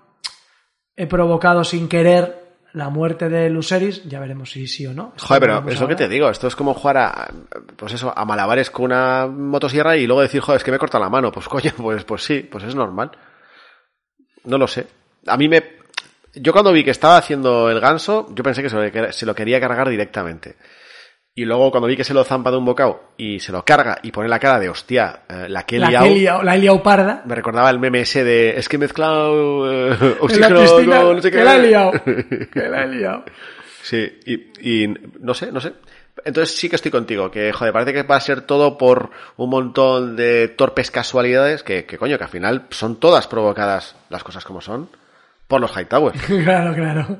he 0.94 1.06
provocado 1.06 1.64
sin 1.64 1.88
querer 1.88 2.40
la 2.72 2.88
muerte 2.88 3.28
de 3.28 3.50
Luceris, 3.50 4.04
ya 4.04 4.20
veremos 4.20 4.50
si 4.50 4.66
sí 4.66 4.86
o 4.86 4.92
no. 4.92 5.12
Esto 5.16 5.26
Joder, 5.26 5.40
pero 5.40 5.68
es 5.68 5.80
lo 5.80 5.88
que 5.88 5.96
te 5.96 6.08
digo, 6.08 6.28
esto 6.28 6.46
es 6.46 6.54
como 6.54 6.74
jugar 6.74 6.98
a, 6.98 7.28
pues 7.76 7.94
eso, 7.94 8.12
a 8.14 8.24
malabares 8.24 8.70
con 8.70 8.86
una 8.86 9.26
motosierra 9.26 9.96
y 9.96 10.06
luego 10.06 10.22
decir, 10.22 10.40
joder, 10.40 10.58
es 10.58 10.64
que 10.64 10.70
me 10.70 10.78
corta 10.78 10.98
la 10.98 11.08
mano. 11.08 11.32
Pues 11.32 11.48
coño, 11.48 11.72
pues, 11.76 12.04
pues 12.04 12.22
sí, 12.22 12.40
pues 12.50 12.64
es 12.64 12.74
normal. 12.74 13.10
No 14.44 14.58
lo 14.58 14.66
sé. 14.66 14.86
A 15.26 15.36
mí 15.36 15.48
me... 15.48 15.80
Yo 16.34 16.52
cuando 16.52 16.72
vi 16.72 16.84
que 16.84 16.92
estaba 16.92 17.16
haciendo 17.16 17.70
el 17.70 17.80
ganso, 17.80 18.28
yo 18.34 18.44
pensé 18.44 18.62
que 18.62 18.70
se 18.70 18.76
lo, 18.76 19.12
se 19.12 19.26
lo 19.26 19.34
quería 19.34 19.60
cargar 19.60 19.88
directamente. 19.88 20.56
Y 21.34 21.44
luego 21.44 21.70
cuando 21.70 21.86
vi 21.86 21.96
que 21.96 22.04
se 22.04 22.12
lo 22.12 22.24
zampa 22.24 22.50
de 22.50 22.56
un 22.56 22.64
bocado 22.64 23.02
y 23.16 23.38
se 23.40 23.52
lo 23.52 23.64
carga 23.64 23.98
y 24.02 24.10
pone 24.10 24.28
la 24.28 24.38
cara 24.40 24.58
de 24.58 24.68
hostia, 24.68 25.20
eh, 25.28 25.46
la 25.48 25.64
que 25.64 25.76
he 25.76 25.78
La 25.78 25.88
liado", 25.88 26.04
que 26.06 26.12
he 26.12 26.14
liado- 26.16 26.42
la 26.42 26.54
he 26.56 26.58
liado 26.58 26.82
parda. 26.82 27.22
me 27.24 27.34
recordaba 27.34 27.70
el 27.70 27.78
meme 27.78 28.00
ese 28.00 28.24
de 28.24 28.58
es 28.58 28.68
que 28.68 28.76
he 28.76 28.78
mezclado 28.78 29.70
eh, 29.92 29.96
oxígeno 30.20 30.60
piscina, 30.60 31.02
con 31.02 31.16
no 31.16 31.22
sé 31.22 31.30
qué. 31.30 31.38
que 31.38 31.44
la 31.44 31.56
he 31.56 31.62
liado. 31.68 31.92
Que 32.52 32.68
la 32.68 32.82
he 32.84 32.88
liado. 32.88 33.24
Sí, 33.82 34.18
y, 34.26 34.82
y 34.84 34.94
no 35.20 35.32
sé, 35.34 35.50
no 35.52 35.60
sé. 35.60 35.72
Entonces 36.24 36.54
sí 36.54 36.68
que 36.68 36.76
estoy 36.76 36.90
contigo, 36.90 37.30
que 37.30 37.52
joder, 37.52 37.72
parece 37.72 37.92
que 37.94 38.02
va 38.02 38.16
a 38.16 38.20
ser 38.20 38.42
todo 38.42 38.76
por 38.76 39.10
un 39.36 39.48
montón 39.48 40.16
de 40.16 40.48
torpes 40.48 40.90
casualidades 40.90 41.62
que, 41.62 41.86
que 41.86 41.96
coño, 41.96 42.18
que 42.18 42.24
al 42.24 42.30
final 42.30 42.66
son 42.70 42.96
todas 43.00 43.26
provocadas 43.26 43.96
las 44.10 44.22
cosas 44.24 44.44
como 44.44 44.60
son 44.60 44.90
por 45.48 45.60
los 45.62 45.70
Hightower. 45.74 46.12
claro, 46.44 46.74
claro. 46.74 47.18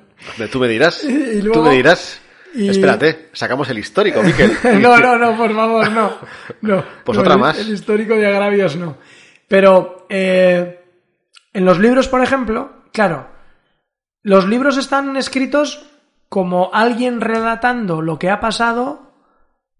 Tú 0.53 0.59
me 0.59 0.69
dirás, 0.69 1.03
Y 1.05 1.41
tú 1.41 1.63
me 1.63 1.71
dirás. 1.71 2.21
Y- 2.55 2.69
Espérate, 2.69 3.29
sacamos 3.33 3.69
el 3.71 3.79
histórico, 3.79 4.23
Miquel. 4.23 4.53
no, 4.81 4.99
no, 4.99 5.17
no, 5.19 5.37
por 5.37 5.55
favor, 5.55 5.91
no. 5.91 6.13
no 6.63 6.85
Pues 7.05 7.17
No, 7.17 7.23
otra 7.23 7.35
el- 7.35 7.41
más. 7.41 7.59
El 7.59 7.73
histórico 7.73 8.15
de 8.15 8.27
agravios 8.27 8.77
no. 8.77 8.97
Pero 9.49 10.07
eh, 10.09 10.81
en 11.53 11.65
los 11.65 11.79
libros, 11.79 12.09
por 12.09 12.23
ejemplo, 12.23 12.85
claro, 12.93 13.29
los 14.23 14.47
libros 14.49 14.77
están 14.77 15.17
escritos 15.17 15.87
como 16.29 16.71
alguien 16.73 17.21
relatando 17.21 18.03
lo 18.03 18.19
que 18.19 18.31
ha 18.31 18.39
pasado, 18.39 19.13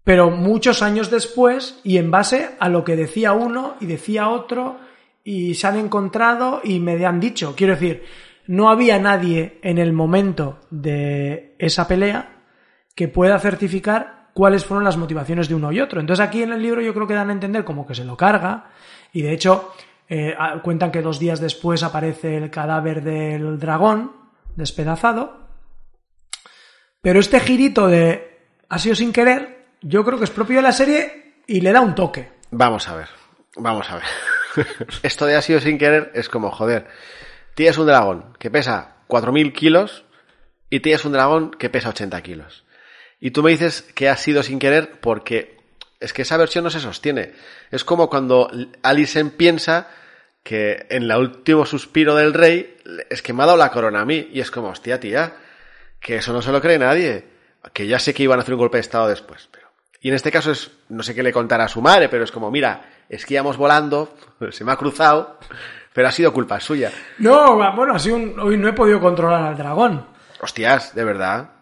pero 0.03 0.29
muchos 0.31 0.81
años 0.81 1.09
después 1.09 1.79
y 1.83 1.97
en 1.97 2.11
base 2.11 2.49
a 2.59 2.67
lo 2.67 2.83
que 2.83 2.95
decía 2.97 3.31
uno 3.33 3.75
y 3.79 3.85
decía 3.85 4.27
otro 4.29 4.79
y 5.23 5.53
se 5.53 5.67
han 5.67 5.77
encontrado 5.77 6.59
y 6.63 6.79
me 6.79 7.05
han 7.05 7.19
dicho. 7.21 7.53
Quiero 7.55 7.73
decir, 7.75 8.03
no 8.47 8.69
había 8.69 8.99
nadie 8.99 9.59
en 9.61 9.77
el 9.77 9.93
momento 9.93 10.59
de 10.71 11.55
esa 11.59 11.87
pelea 11.87 12.30
que 13.01 13.07
pueda 13.07 13.39
certificar 13.39 14.27
cuáles 14.35 14.63
fueron 14.63 14.83
las 14.83 14.95
motivaciones 14.95 15.49
de 15.49 15.55
uno 15.55 15.71
y 15.71 15.81
otro. 15.81 15.99
Entonces 15.99 16.23
aquí 16.23 16.43
en 16.43 16.53
el 16.53 16.61
libro 16.61 16.81
yo 16.81 16.93
creo 16.93 17.07
que 17.07 17.15
dan 17.15 17.31
a 17.31 17.33
entender 17.33 17.63
como 17.65 17.87
que 17.87 17.95
se 17.95 18.05
lo 18.05 18.15
carga 18.15 18.65
y 19.11 19.23
de 19.23 19.33
hecho 19.33 19.73
eh, 20.07 20.35
cuentan 20.61 20.91
que 20.91 21.01
dos 21.01 21.17
días 21.17 21.41
después 21.41 21.81
aparece 21.81 22.37
el 22.37 22.51
cadáver 22.51 23.01
del 23.01 23.57
dragón 23.57 24.11
despedazado. 24.55 25.47
Pero 27.01 27.19
este 27.19 27.39
girito 27.39 27.87
de 27.87 28.37
ha 28.69 28.77
sido 28.77 28.93
sin 28.93 29.11
querer, 29.11 29.65
yo 29.81 30.05
creo 30.05 30.19
que 30.19 30.25
es 30.25 30.29
propio 30.29 30.57
de 30.57 30.61
la 30.61 30.71
serie 30.71 31.41
y 31.47 31.59
le 31.61 31.71
da 31.71 31.81
un 31.81 31.95
toque. 31.95 32.33
Vamos 32.51 32.87
a 32.87 32.97
ver, 32.97 33.09
vamos 33.57 33.89
a 33.89 33.95
ver. 33.95 34.03
Esto 35.01 35.25
de 35.25 35.37
ha 35.37 35.41
sido 35.41 35.59
sin 35.59 35.79
querer 35.79 36.11
es 36.13 36.29
como, 36.29 36.51
joder, 36.51 36.85
tienes 37.55 37.79
un 37.79 37.87
dragón 37.87 38.37
que 38.37 38.51
pesa 38.51 38.97
4.000 39.07 39.53
kilos 39.53 40.05
y 40.69 40.81
tienes 40.81 41.03
un 41.03 41.13
dragón 41.13 41.49
que 41.49 41.71
pesa 41.71 41.89
80 41.89 42.21
kilos. 42.21 42.63
Y 43.21 43.31
tú 43.31 43.43
me 43.43 43.51
dices 43.51 43.83
que 43.93 44.09
ha 44.09 44.17
sido 44.17 44.43
sin 44.43 44.59
querer 44.59 44.99
porque 44.99 45.57
es 45.99 46.11
que 46.11 46.23
esa 46.23 46.37
versión 46.37 46.63
no 46.63 46.71
se 46.71 46.79
sostiene. 46.79 47.33
Es 47.69 47.85
como 47.85 48.09
cuando 48.09 48.49
Alicent 48.81 49.35
piensa 49.35 49.87
que 50.43 50.87
en 50.89 51.03
el 51.03 51.15
último 51.15 51.67
suspiro 51.67 52.15
del 52.15 52.33
rey 52.33 52.77
es 53.09 53.21
que 53.21 53.31
me 53.31 53.43
ha 53.43 53.45
dado 53.45 53.59
la 53.59 53.71
corona 53.71 54.01
a 54.01 54.05
mí 54.05 54.29
y 54.33 54.39
es 54.39 54.49
como, 54.49 54.69
hostia, 54.69 54.99
tía, 54.99 55.35
que 55.99 56.15
eso 56.15 56.33
no 56.33 56.41
se 56.41 56.51
lo 56.51 56.59
cree 56.59 56.79
nadie. 56.79 57.25
Que 57.73 57.85
ya 57.85 57.99
sé 57.99 58.11
que 58.11 58.23
iban 58.23 58.39
a 58.39 58.41
hacer 58.41 58.55
un 58.55 58.59
golpe 58.59 58.77
de 58.77 58.81
estado 58.81 59.07
después, 59.07 59.47
pero 59.51 59.67
Y 60.01 60.09
en 60.09 60.15
este 60.15 60.31
caso 60.31 60.51
es, 60.51 60.71
no 60.89 61.03
sé 61.03 61.13
qué 61.13 61.21
le 61.21 61.31
contará 61.31 61.65
a 61.65 61.69
su 61.69 61.79
madre, 61.79 62.09
pero 62.09 62.23
es 62.23 62.31
como, 62.31 62.49
mira, 62.49 62.89
es 63.07 63.23
que 63.23 63.35
íbamos 63.35 63.55
volando, 63.55 64.15
se 64.49 64.63
me 64.63 64.71
ha 64.71 64.77
cruzado, 64.77 65.37
pero 65.93 66.07
ha 66.07 66.11
sido 66.11 66.33
culpa 66.33 66.59
suya. 66.59 66.91
No, 67.19 67.55
bueno, 67.75 67.93
así 67.93 68.09
un, 68.09 68.39
hoy 68.39 68.57
no 68.57 68.67
he 68.67 68.73
podido 68.73 68.99
controlar 68.99 69.43
al 69.43 69.55
dragón. 69.55 70.07
Hostias, 70.39 70.95
de 70.95 71.03
verdad. 71.03 71.60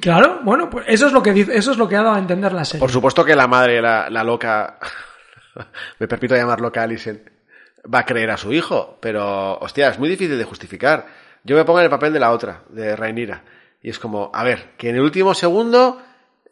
Claro, 0.00 0.40
bueno, 0.42 0.68
pues 0.68 0.86
eso 0.88 1.06
es 1.06 1.12
lo 1.12 1.22
que 1.22 1.32
dice, 1.32 1.56
eso 1.56 1.70
es 1.70 1.78
lo 1.78 1.88
que 1.88 1.96
ha 1.96 2.02
dado 2.02 2.16
a 2.16 2.18
entender 2.18 2.52
la 2.52 2.64
serie. 2.64 2.80
Por 2.80 2.90
supuesto 2.90 3.24
que 3.24 3.36
la 3.36 3.46
madre, 3.46 3.80
la, 3.80 4.10
la 4.10 4.24
loca, 4.24 4.78
me 5.98 6.08
permito 6.08 6.34
llamar 6.34 6.60
loca 6.60 6.82
Alison, 6.82 7.20
va 7.92 8.00
a 8.00 8.04
creer 8.04 8.30
a 8.30 8.36
su 8.36 8.52
hijo, 8.52 8.98
pero, 9.00 9.58
hostia, 9.58 9.88
es 9.88 9.98
muy 9.98 10.08
difícil 10.08 10.36
de 10.36 10.44
justificar. 10.44 11.06
Yo 11.44 11.56
me 11.56 11.64
pongo 11.64 11.78
en 11.78 11.84
el 11.84 11.90
papel 11.90 12.12
de 12.12 12.20
la 12.20 12.32
otra, 12.32 12.62
de 12.70 12.96
Rhaenyra, 12.96 13.44
y 13.80 13.90
es 13.90 13.98
como, 14.00 14.30
a 14.34 14.42
ver, 14.42 14.70
que 14.76 14.88
en 14.88 14.96
el 14.96 15.02
último 15.02 15.34
segundo 15.34 16.02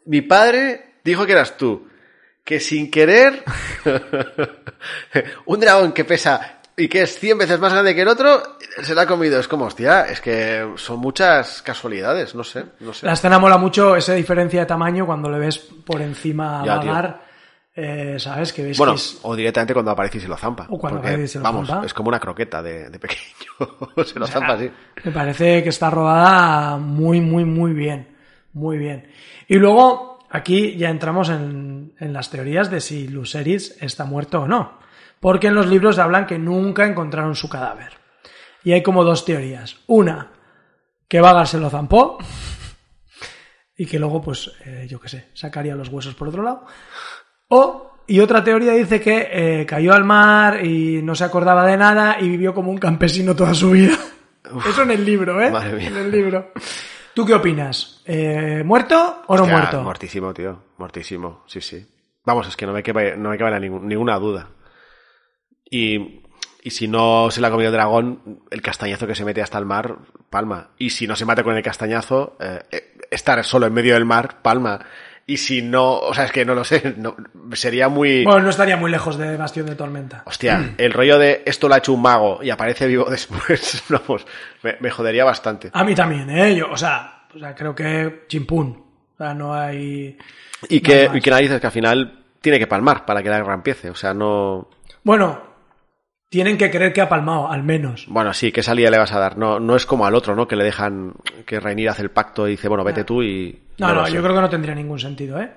mi 0.05 0.21
padre 0.21 0.93
dijo 1.03 1.25
que 1.25 1.33
eras 1.33 1.57
tú, 1.57 1.89
que 2.43 2.59
sin 2.59 2.89
querer 2.89 3.43
un 5.45 5.59
dragón 5.59 5.91
que 5.91 6.05
pesa 6.05 6.59
y 6.77 6.87
que 6.87 7.01
es 7.03 7.17
100 7.19 7.37
veces 7.37 7.59
más 7.59 7.71
grande 7.71 7.95
que 7.95 8.01
el 8.01 8.07
otro, 8.07 8.41
se 8.81 8.93
la 8.95 9.03
ha 9.03 9.07
comido. 9.07 9.39
Es 9.39 9.47
como, 9.47 9.65
hostia, 9.65 10.01
es 10.07 10.19
que 10.21 10.67
son 10.75 10.99
muchas 10.99 11.61
casualidades, 11.61 12.35
no 12.35 12.43
sé, 12.43 12.65
no 12.81 12.93
sé. 12.93 13.05
La 13.05 13.13
escena 13.13 13.39
mola 13.39 13.57
mucho 13.57 13.95
esa 13.95 14.13
diferencia 14.13 14.59
de 14.61 14.65
tamaño 14.65 15.05
cuando 15.05 15.29
le 15.29 15.39
ves 15.39 15.57
por 15.57 16.01
encima 16.01 16.61
a 16.61 16.65
Ya. 16.65 16.75
Vagar, 16.77 17.21
eh, 17.75 18.15
¿sabes? 18.19 18.51
Que 18.53 18.63
ves 18.63 18.77
Bueno, 18.77 18.93
que 18.93 18.97
es... 18.99 19.19
o 19.21 19.35
directamente 19.35 19.73
cuando 19.73 19.91
aparece 19.91 20.17
y 20.17 20.21
se 20.21 20.27
lo 20.27 20.35
zampa. 20.37 20.67
O 20.69 20.77
cuando 20.77 20.99
porque, 20.99 21.07
aparece 21.13 21.23
y 21.23 21.27
se 21.29 21.37
lo 21.39 21.43
vamos, 21.43 21.67
zampa. 21.67 21.85
es 21.85 21.93
como 21.93 22.09
una 22.09 22.19
croqueta 22.19 22.61
de, 22.61 22.89
de 22.89 22.99
pequeño. 22.99 23.21
se 24.05 24.19
lo 24.19 24.25
O 24.25 24.27
sea, 24.27 24.39
zampa 24.39 24.53
así. 24.53 24.69
Me 25.03 25.11
parece 25.11 25.63
que 25.63 25.69
está 25.69 25.89
rodada 25.89 26.77
muy, 26.77 27.21
muy, 27.21 27.45
muy 27.45 27.71
bien. 27.73 28.15
Muy 28.53 28.77
bien. 28.77 29.07
Y 29.47 29.55
luego, 29.55 30.19
aquí 30.29 30.75
ya 30.77 30.89
entramos 30.89 31.29
en, 31.29 31.93
en 31.99 32.13
las 32.13 32.29
teorías 32.29 32.69
de 32.71 32.79
si 32.81 33.07
Luceris 33.07 33.77
está 33.81 34.05
muerto 34.05 34.41
o 34.41 34.47
no. 34.47 34.83
Porque 35.25 35.47
en 35.47 35.55
los 35.55 35.65
libros 35.65 35.97
hablan 35.97 36.27
que 36.27 36.37
nunca 36.37 36.85
encontraron 36.85 37.33
su 37.33 37.49
cadáver. 37.49 37.93
Y 38.63 38.73
hay 38.73 38.83
como 38.83 39.03
dos 39.03 39.25
teorías. 39.25 39.77
Una, 39.87 40.33
que 41.07 41.19
Vagar 41.19 41.47
se 41.47 41.57
lo 41.57 41.67
zampó. 41.67 42.19
Y 43.75 43.87
que 43.87 43.97
luego, 43.97 44.21
pues, 44.21 44.51
eh, 44.63 44.85
yo 44.87 44.99
qué 44.99 45.09
sé, 45.09 45.29
sacaría 45.33 45.75
los 45.75 45.89
huesos 45.89 46.13
por 46.13 46.27
otro 46.27 46.43
lado. 46.43 46.67
O, 47.47 48.01
y 48.05 48.19
otra 48.19 48.43
teoría 48.43 48.73
dice 48.73 49.01
que 49.01 49.29
eh, 49.31 49.65
cayó 49.65 49.95
al 49.95 50.03
mar 50.03 50.63
y 50.63 51.01
no 51.01 51.15
se 51.15 51.23
acordaba 51.23 51.65
de 51.65 51.77
nada 51.77 52.17
y 52.19 52.29
vivió 52.29 52.53
como 52.53 52.69
un 52.69 52.77
campesino 52.77 53.35
toda 53.35 53.55
su 53.55 53.71
vida. 53.71 53.97
Eso 54.69 54.83
en 54.83 54.91
el 54.91 55.03
libro, 55.03 55.41
¿eh? 55.41 55.49
Madre 55.49 55.73
mía. 55.75 55.87
En 55.87 55.97
el 55.97 56.11
libro. 56.11 56.51
¿Tú 57.15 57.25
qué 57.25 57.33
opinas? 57.33 58.03
Eh, 58.05 58.61
¿Muerto 58.63 59.23
o 59.25 59.35
no 59.35 59.41
Hostia, 59.41 59.57
muerto? 59.57 59.81
Muertísimo, 59.81 60.35
tío. 60.35 60.65
Muertísimo, 60.77 61.45
sí, 61.47 61.61
sí. 61.61 61.83
Vamos, 62.23 62.47
es 62.47 62.55
que 62.55 62.67
no 62.67 62.73
me 62.73 62.83
cabe, 62.83 63.17
no 63.17 63.31
me 63.31 63.59
ninguna 63.59 64.19
duda. 64.19 64.49
Y, 65.69 66.21
y 66.63 66.69
si 66.71 66.87
no 66.87 67.29
se 67.31 67.41
le 67.41 67.47
ha 67.47 67.51
comido 67.51 67.69
el 67.69 67.75
dragón, 67.75 68.39
el 68.51 68.61
castañazo 68.61 69.07
que 69.07 69.15
se 69.15 69.25
mete 69.25 69.41
hasta 69.41 69.57
el 69.57 69.65
mar, 69.65 69.97
palma. 70.29 70.69
Y 70.77 70.89
si 70.91 71.07
no 71.07 71.15
se 71.15 71.25
mata 71.25 71.43
con 71.43 71.55
el 71.55 71.63
castañazo, 71.63 72.37
eh, 72.39 72.61
eh, 72.71 72.93
estar 73.11 73.43
solo 73.43 73.65
en 73.67 73.73
medio 73.73 73.93
del 73.93 74.05
mar, 74.05 74.41
palma. 74.41 74.79
Y 75.27 75.37
si 75.37 75.63
no, 75.63 75.93
o 75.97 76.13
sea, 76.13 76.25
es 76.25 76.31
que 76.31 76.45
no 76.45 76.53
lo 76.53 76.63
sé, 76.63 76.93
no- 76.97 77.15
sería 77.53 77.89
muy... 77.89 78.23
Bueno, 78.23 78.41
no 78.41 78.49
estaría 78.51 78.77
muy 78.77 78.91
lejos 78.91 79.17
de 79.17 79.35
Bastión 79.37 79.65
de 79.65 79.75
Tormenta. 79.75 80.21
Hostia, 80.27 80.75
el 80.77 80.93
rollo 80.93 81.17
de 81.17 81.41
esto 81.47 81.67
lo 81.67 81.73
ha 81.73 81.79
hecho 81.79 81.93
un 81.93 82.01
mago 82.03 82.43
y 82.43 82.51
aparece 82.51 82.85
vivo 82.85 83.05
después, 83.09 83.83
vamos, 83.89 84.25
me, 84.61 84.77
me 84.79 84.91
jodería 84.91 85.25
bastante. 85.25 85.71
A 85.73 85.83
mí 85.83 85.95
también, 85.95 86.29
¿eh? 86.29 86.55
Yo, 86.55 86.69
o 86.71 86.77
sea, 86.77 87.23
o 87.35 87.39
sea, 87.39 87.55
creo 87.55 87.73
que 87.73 88.25
chimpún. 88.27 88.83
O 89.15 89.17
sea, 89.17 89.33
no 89.33 89.53
hay... 89.55 90.15
Y 90.69 90.79
que, 90.81 91.09
y 91.13 91.21
que 91.21 91.31
narices 91.31 91.59
que 91.59 91.67
al 91.67 91.73
final 91.73 92.23
tiene 92.41 92.59
que 92.59 92.67
palmar 92.67 93.03
para 93.05 93.23
que 93.23 93.29
la 93.29 93.37
guerra 93.37 93.53
empiece, 93.55 93.89
o 93.89 93.95
sea, 93.95 94.13
no... 94.13 94.69
Bueno, 95.03 95.41
tienen 96.35 96.57
que 96.57 96.69
creer 96.69 96.91
que 96.91 96.99
ha 96.99 97.07
palmado, 97.07 97.49
al 97.49 97.63
menos. 97.63 98.07
Bueno, 98.09 98.33
sí, 98.33 98.51
¿qué 98.51 98.61
salida 98.61 98.89
le 98.91 98.97
vas 98.97 99.13
a 99.13 99.19
dar? 99.19 99.37
No, 99.37 99.57
no 99.57 99.77
es 99.77 99.85
como 99.85 100.05
al 100.05 100.15
otro, 100.15 100.35
¿no? 100.35 100.49
Que 100.49 100.57
le 100.57 100.65
dejan 100.65 101.13
que 101.45 101.61
Rhaenyra 101.61 101.93
hace 101.93 102.01
el 102.01 102.11
pacto 102.11 102.45
y 102.45 102.51
dice, 102.51 102.67
bueno, 102.67 102.83
vete 102.83 103.05
tú 103.05 103.23
y... 103.23 103.57
No, 103.77 103.93
no, 103.93 104.05
yo 104.09 104.21
creo 104.21 104.35
que 104.35 104.41
no 104.41 104.49
tendría 104.49 104.75
ningún 104.75 104.99
sentido, 104.99 105.39
¿eh? 105.41 105.49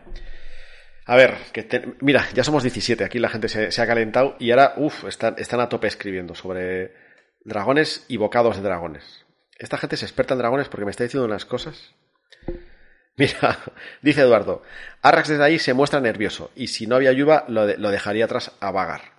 A 1.07 1.17
ver, 1.17 1.35
que 1.53 1.65
te- 1.65 1.95
mira, 2.01 2.25
ya 2.33 2.45
somos 2.45 2.63
17, 2.63 3.03
aquí 3.03 3.19
la 3.19 3.29
gente 3.29 3.49
se, 3.49 3.73
se 3.73 3.83
ha 3.83 3.89
calentado 3.89 4.37
y 4.39 4.53
ahora, 4.53 4.75
uff, 4.77 5.03
están, 5.09 5.35
están 5.39 5.59
a 5.59 5.69
tope 5.69 5.89
escribiendo 5.89 6.37
sobre 6.37 6.93
dragones 7.45 8.05
y 8.07 8.17
bocados 8.17 8.55
de 8.57 8.63
dragones. 8.63 9.27
Esta 9.59 9.79
gente 9.79 9.97
es 9.97 10.05
experta 10.05 10.35
en 10.35 10.39
dragones 10.39 10.69
porque 10.69 10.85
me 10.85 10.93
está 10.93 11.03
diciendo 11.03 11.27
unas 11.27 11.45
cosas. 11.45 11.93
Mira, 13.17 13.59
dice 14.03 14.21
Eduardo, 14.21 14.63
Arrax 15.03 15.29
desde 15.29 15.43
ahí 15.43 15.59
se 15.59 15.75
muestra 15.75 15.99
nervioso 16.01 16.53
y 16.55 16.69
si 16.69 16.87
no 16.87 16.95
había 16.95 17.11
lluvia 17.13 17.43
lo, 17.49 17.67
de- 17.67 17.77
lo 17.79 17.91
dejaría 17.91 18.27
atrás 18.27 18.53
a 18.61 18.71
Vagar. 18.71 19.18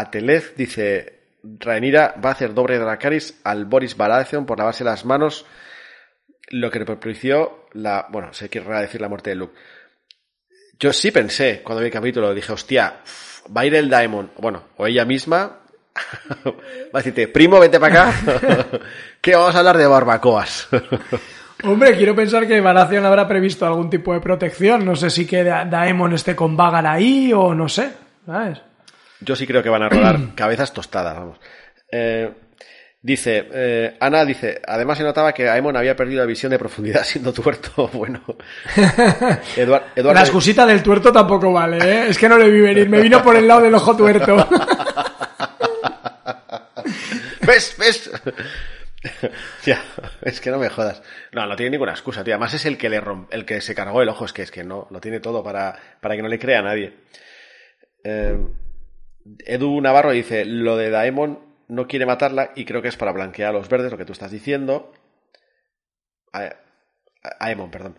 Atelez 0.00 0.54
dice, 0.56 1.20
Rhaenyra 1.42 2.14
va 2.24 2.30
a 2.30 2.32
hacer 2.32 2.54
doble 2.54 2.74
de 2.74 2.80
Dracarys 2.84 3.40
al 3.44 3.64
Boris 3.64 3.96
Baratheon 3.96 4.46
por 4.46 4.58
lavarse 4.58 4.84
las 4.84 5.04
manos, 5.04 5.46
lo 6.50 6.70
que 6.70 6.78
le 6.78 6.84
propició 6.84 7.66
la, 7.72 8.06
bueno, 8.10 8.32
se 8.32 8.48
quiere 8.48 8.68
decir 8.80 9.00
la 9.00 9.08
muerte 9.08 9.30
de 9.30 9.36
Luke. 9.36 9.54
Yo 10.80 10.92
sí 10.92 11.10
pensé, 11.10 11.62
cuando 11.62 11.80
vi 11.80 11.86
el 11.88 11.92
capítulo, 11.92 12.32
dije, 12.34 12.52
hostia, 12.52 13.00
va 13.54 13.62
a 13.62 13.66
ir 13.66 13.74
el 13.74 13.88
Daemon, 13.90 14.30
bueno, 14.38 14.62
o 14.76 14.86
ella 14.86 15.04
misma, 15.04 15.58
va 16.46 16.52
a 16.94 16.98
decirte, 16.98 17.28
primo, 17.28 17.58
vete 17.58 17.80
para 17.80 18.10
acá, 18.10 18.14
que 19.20 19.34
vamos 19.34 19.54
a 19.54 19.58
hablar 19.58 19.76
de 19.76 19.86
barbacoas. 19.86 20.68
Hombre, 21.64 21.96
quiero 21.96 22.14
pensar 22.14 22.46
que 22.46 22.60
Baratheon 22.60 23.04
habrá 23.04 23.26
previsto 23.26 23.66
algún 23.66 23.90
tipo 23.90 24.14
de 24.14 24.20
protección. 24.20 24.84
No 24.84 24.94
sé 24.94 25.10
si 25.10 25.26
que 25.26 25.42
Da- 25.42 25.64
Daemon 25.64 26.12
esté 26.12 26.36
con 26.36 26.56
Vagar 26.56 26.86
ahí 26.86 27.32
o 27.32 27.52
no 27.52 27.68
sé, 27.68 27.90
¿sabes? 28.24 28.60
Yo 29.20 29.34
sí 29.36 29.46
creo 29.46 29.62
que 29.62 29.68
van 29.68 29.82
a 29.82 29.88
rodar 29.88 30.18
cabezas 30.34 30.72
tostadas, 30.72 31.16
vamos. 31.16 31.38
Eh, 31.90 32.30
dice, 33.02 33.48
eh, 33.52 33.96
Ana 34.00 34.24
dice, 34.24 34.60
además 34.66 34.98
se 34.98 35.04
notaba 35.04 35.32
que 35.32 35.48
Aemon 35.48 35.76
había 35.76 35.96
perdido 35.96 36.20
la 36.20 36.26
visión 36.26 36.50
de 36.50 36.58
profundidad 36.58 37.02
siendo 37.04 37.32
tuerto. 37.32 37.88
Bueno, 37.92 38.22
Eduard- 39.56 39.82
Eduardo, 39.96 40.14
La 40.14 40.20
excusita 40.20 40.66
del 40.66 40.82
tuerto 40.82 41.12
tampoco 41.12 41.52
vale, 41.52 41.78
¿eh? 41.78 42.06
Es 42.08 42.18
que 42.18 42.28
no 42.28 42.38
le 42.38 42.50
vi 42.50 42.60
venir, 42.60 42.88
me 42.88 43.00
vino 43.00 43.22
por 43.22 43.34
el 43.36 43.46
lado 43.48 43.62
del 43.62 43.74
ojo 43.74 43.96
tuerto. 43.96 44.36
¿Ves? 47.46 47.76
¿Ves? 47.78 48.10
ya, 49.64 49.82
es 50.22 50.40
que 50.40 50.50
no 50.50 50.58
me 50.58 50.68
jodas. 50.68 51.02
No, 51.32 51.46
no 51.46 51.56
tiene 51.56 51.70
ninguna 51.70 51.92
excusa, 51.92 52.22
tío. 52.24 52.34
Además 52.34 52.54
es 52.54 52.66
el 52.66 52.76
que 52.76 52.88
le 52.88 53.00
romp- 53.00 53.28
el 53.30 53.44
que 53.44 53.60
se 53.60 53.74
cargó 53.74 54.02
el 54.02 54.08
ojo, 54.08 54.24
es 54.24 54.32
que 54.32 54.42
es 54.42 54.50
que 54.50 54.64
no, 54.64 54.86
lo 54.90 55.00
tiene 55.00 55.20
todo 55.20 55.42
para, 55.42 55.78
para 56.00 56.16
que 56.16 56.22
no 56.22 56.28
le 56.28 56.38
crea 56.38 56.58
a 56.60 56.62
nadie. 56.62 56.92
Eh, 58.04 58.36
Edu 59.46 59.80
Navarro 59.80 60.10
dice, 60.12 60.44
lo 60.44 60.76
de 60.76 60.90
Daemon 60.90 61.38
no 61.68 61.86
quiere 61.86 62.06
matarla 62.06 62.52
y 62.56 62.64
creo 62.64 62.82
que 62.82 62.88
es 62.88 62.96
para 62.96 63.12
blanquear 63.12 63.50
a 63.50 63.52
los 63.58 63.68
verdes, 63.68 63.90
lo 63.90 63.98
que 63.98 64.04
tú 64.04 64.12
estás 64.12 64.30
diciendo. 64.30 64.92
A, 66.32 66.50
Aemon, 67.40 67.70
perdón. 67.70 67.98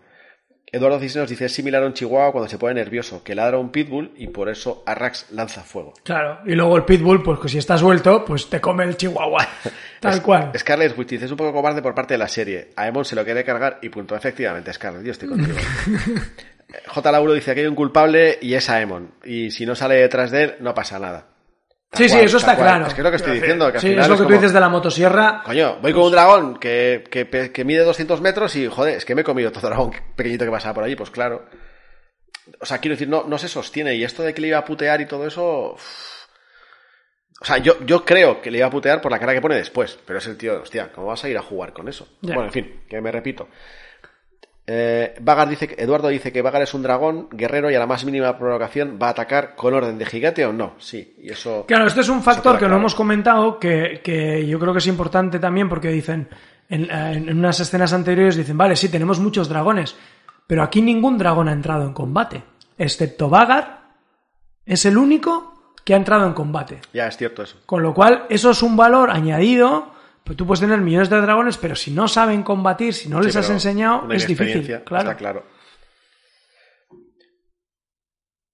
Eduardo 0.72 1.00
Cisneros 1.00 1.28
dice, 1.28 1.46
es 1.46 1.52
similar 1.52 1.82
a 1.82 1.86
un 1.86 1.94
chihuahua 1.94 2.30
cuando 2.30 2.48
se 2.48 2.56
pone 2.56 2.74
nervioso, 2.74 3.24
que 3.24 3.34
ladra 3.34 3.58
un 3.58 3.70
pitbull 3.72 4.12
y 4.16 4.28
por 4.28 4.48
eso 4.48 4.84
Arrax 4.86 5.32
lanza 5.32 5.62
fuego. 5.62 5.94
Claro, 6.04 6.38
y 6.46 6.54
luego 6.54 6.76
el 6.76 6.84
pitbull, 6.84 7.24
pues 7.24 7.40
que 7.40 7.48
si 7.48 7.58
está 7.58 7.76
suelto, 7.76 8.24
pues 8.24 8.48
te 8.48 8.60
come 8.60 8.84
el 8.84 8.96
chihuahua. 8.96 9.46
Tal 10.00 10.14
Es- 10.14 10.20
cual. 10.20 10.52
Scarlett 10.56 10.96
Witch 10.96 11.08
dice, 11.08 11.24
es 11.24 11.30
un 11.32 11.36
poco 11.36 11.52
cobarde 11.52 11.82
por 11.82 11.92
parte 11.94 12.14
de 12.14 12.18
la 12.18 12.28
serie. 12.28 12.68
A 12.76 12.86
Emon 12.86 13.04
se 13.04 13.16
lo 13.16 13.24
quiere 13.24 13.44
cargar 13.44 13.80
y 13.82 13.88
punto. 13.88 14.14
Efectivamente, 14.14 14.72
Scarlett, 14.72 15.02
yo 15.04 15.10
estoy 15.10 15.28
contigo. 15.28 15.58
J. 16.86 17.12
Lauro 17.12 17.32
dice 17.32 17.54
que 17.54 17.60
hay 17.60 17.66
un 17.66 17.74
culpable 17.74 18.38
y 18.40 18.54
es 18.54 18.68
Aemon. 18.68 19.14
Y 19.24 19.50
si 19.50 19.66
no 19.66 19.74
sale 19.74 19.96
detrás 19.96 20.30
de 20.30 20.42
él, 20.44 20.54
no 20.60 20.74
pasa 20.74 20.98
nada. 20.98 21.26
Tal 21.90 22.02
Sí, 22.02 22.08
sí, 22.08 22.18
eso 22.18 22.36
está 22.36 22.56
claro. 22.56 22.86
Es 22.86 22.94
que 22.94 23.00
es 23.00 23.04
lo 23.04 23.10
que 23.10 23.16
estoy 23.16 23.40
diciendo. 23.40 23.70
Que 23.70 23.78
al 23.78 23.80
sí, 23.80 23.88
final 23.88 24.04
es 24.04 24.08
lo 24.08 24.14
que 24.14 24.18
como, 24.18 24.28
tú 24.28 24.34
dices 24.34 24.52
de 24.52 24.60
la 24.60 24.68
motosierra. 24.68 25.42
Coño, 25.44 25.78
voy 25.80 25.92
con 25.92 26.04
un 26.04 26.12
dragón 26.12 26.58
que, 26.58 27.04
que, 27.10 27.64
mide 27.64 27.82
200 27.82 28.20
metros 28.20 28.54
y, 28.56 28.68
joder, 28.68 28.96
es 28.96 29.04
que 29.04 29.14
me 29.14 29.22
he 29.22 29.24
comido 29.24 29.50
todo 29.50 29.66
dragón 29.66 29.92
pequeñito 30.14 30.44
que 30.44 30.50
pasaba 30.50 30.74
por 30.74 30.84
allí, 30.84 30.94
pues 30.94 31.10
claro. 31.10 31.46
O 32.60 32.66
sea, 32.66 32.78
quiero 32.78 32.94
decir, 32.94 33.08
no, 33.08 33.24
no 33.24 33.38
se 33.38 33.48
sostiene. 33.48 33.94
Y 33.96 34.04
esto 34.04 34.22
de 34.22 34.32
que 34.32 34.40
le 34.40 34.48
iba 34.48 34.58
a 34.58 34.64
putear 34.64 35.00
y 35.00 35.06
todo 35.06 35.26
eso... 35.26 35.72
uff. 35.74 36.10
O 37.42 37.44
sea, 37.44 37.56
yo, 37.56 37.84
yo 37.86 38.04
creo 38.04 38.42
que 38.42 38.50
le 38.50 38.58
iba 38.58 38.66
a 38.66 38.70
putear 38.70 39.00
por 39.00 39.10
la 39.10 39.18
cara 39.18 39.32
que 39.32 39.40
pone 39.40 39.56
después. 39.56 39.98
Pero 40.06 40.18
es 40.18 40.26
el 40.26 40.36
tío, 40.36 40.60
hostia, 40.62 40.92
¿cómo 40.92 41.06
vas 41.06 41.24
a 41.24 41.28
ir 41.28 41.38
a 41.38 41.42
jugar 41.42 41.72
con 41.72 41.88
eso? 41.88 42.06
Ya. 42.20 42.34
Bueno, 42.34 42.48
en 42.48 42.52
fin, 42.52 42.84
que 42.88 43.00
me 43.00 43.10
repito. 43.10 43.48
Eh, 44.72 45.16
Vagar 45.20 45.48
dice 45.48 45.66
que, 45.66 45.82
Eduardo 45.82 46.06
dice 46.06 46.30
que 46.30 46.42
Vagar 46.42 46.62
es 46.62 46.74
un 46.74 46.82
dragón 46.82 47.28
guerrero 47.32 47.72
y 47.72 47.74
a 47.74 47.80
la 47.80 47.88
más 47.88 48.04
mínima 48.04 48.38
provocación 48.38 49.00
va 49.02 49.08
a 49.08 49.10
atacar 49.10 49.56
con 49.56 49.74
orden 49.74 49.98
de 49.98 50.06
gigante 50.06 50.46
o 50.46 50.52
no. 50.52 50.74
Sí, 50.78 51.16
y 51.20 51.30
eso... 51.30 51.64
Claro, 51.66 51.88
este 51.88 52.02
es 52.02 52.08
un 52.08 52.22
factor 52.22 52.52
que 52.52 52.66
no 52.66 52.68
claro. 52.68 52.76
hemos 52.76 52.94
comentado 52.94 53.58
que, 53.58 54.00
que 54.04 54.46
yo 54.46 54.60
creo 54.60 54.72
que 54.72 54.78
es 54.78 54.86
importante 54.86 55.40
también 55.40 55.68
porque 55.68 55.88
dicen, 55.88 56.28
en, 56.68 56.88
en 56.88 57.36
unas 57.36 57.58
escenas 57.58 57.92
anteriores 57.92 58.36
dicen, 58.36 58.56
vale, 58.56 58.76
sí, 58.76 58.88
tenemos 58.88 59.18
muchos 59.18 59.48
dragones, 59.48 59.96
pero 60.46 60.62
aquí 60.62 60.80
ningún 60.80 61.18
dragón 61.18 61.48
ha 61.48 61.52
entrado 61.52 61.84
en 61.84 61.92
combate, 61.92 62.44
excepto 62.78 63.28
Vagar, 63.28 63.80
es 64.64 64.86
el 64.86 64.96
único 64.96 65.74
que 65.84 65.94
ha 65.94 65.96
entrado 65.96 66.28
en 66.28 66.32
combate. 66.32 66.80
Ya 66.92 67.08
es 67.08 67.16
cierto 67.16 67.42
eso. 67.42 67.56
Con 67.66 67.82
lo 67.82 67.92
cual, 67.92 68.26
eso 68.28 68.50
es 68.52 68.62
un 68.62 68.76
valor 68.76 69.10
añadido. 69.10 69.98
Pues 70.30 70.36
tú 70.36 70.46
puedes 70.46 70.60
tener 70.60 70.80
millones 70.80 71.10
de 71.10 71.20
dragones, 71.20 71.56
pero 71.56 71.74
si 71.74 71.90
no 71.90 72.06
saben 72.06 72.44
combatir, 72.44 72.94
si 72.94 73.08
no 73.08 73.20
les 73.20 73.32
Sí, 73.32 73.38
has 73.40 73.50
enseñado, 73.50 74.08
es 74.12 74.28
difícil. 74.28 74.64
Claro. 74.84 75.10
Está 75.10 75.16
claro. 75.16 75.44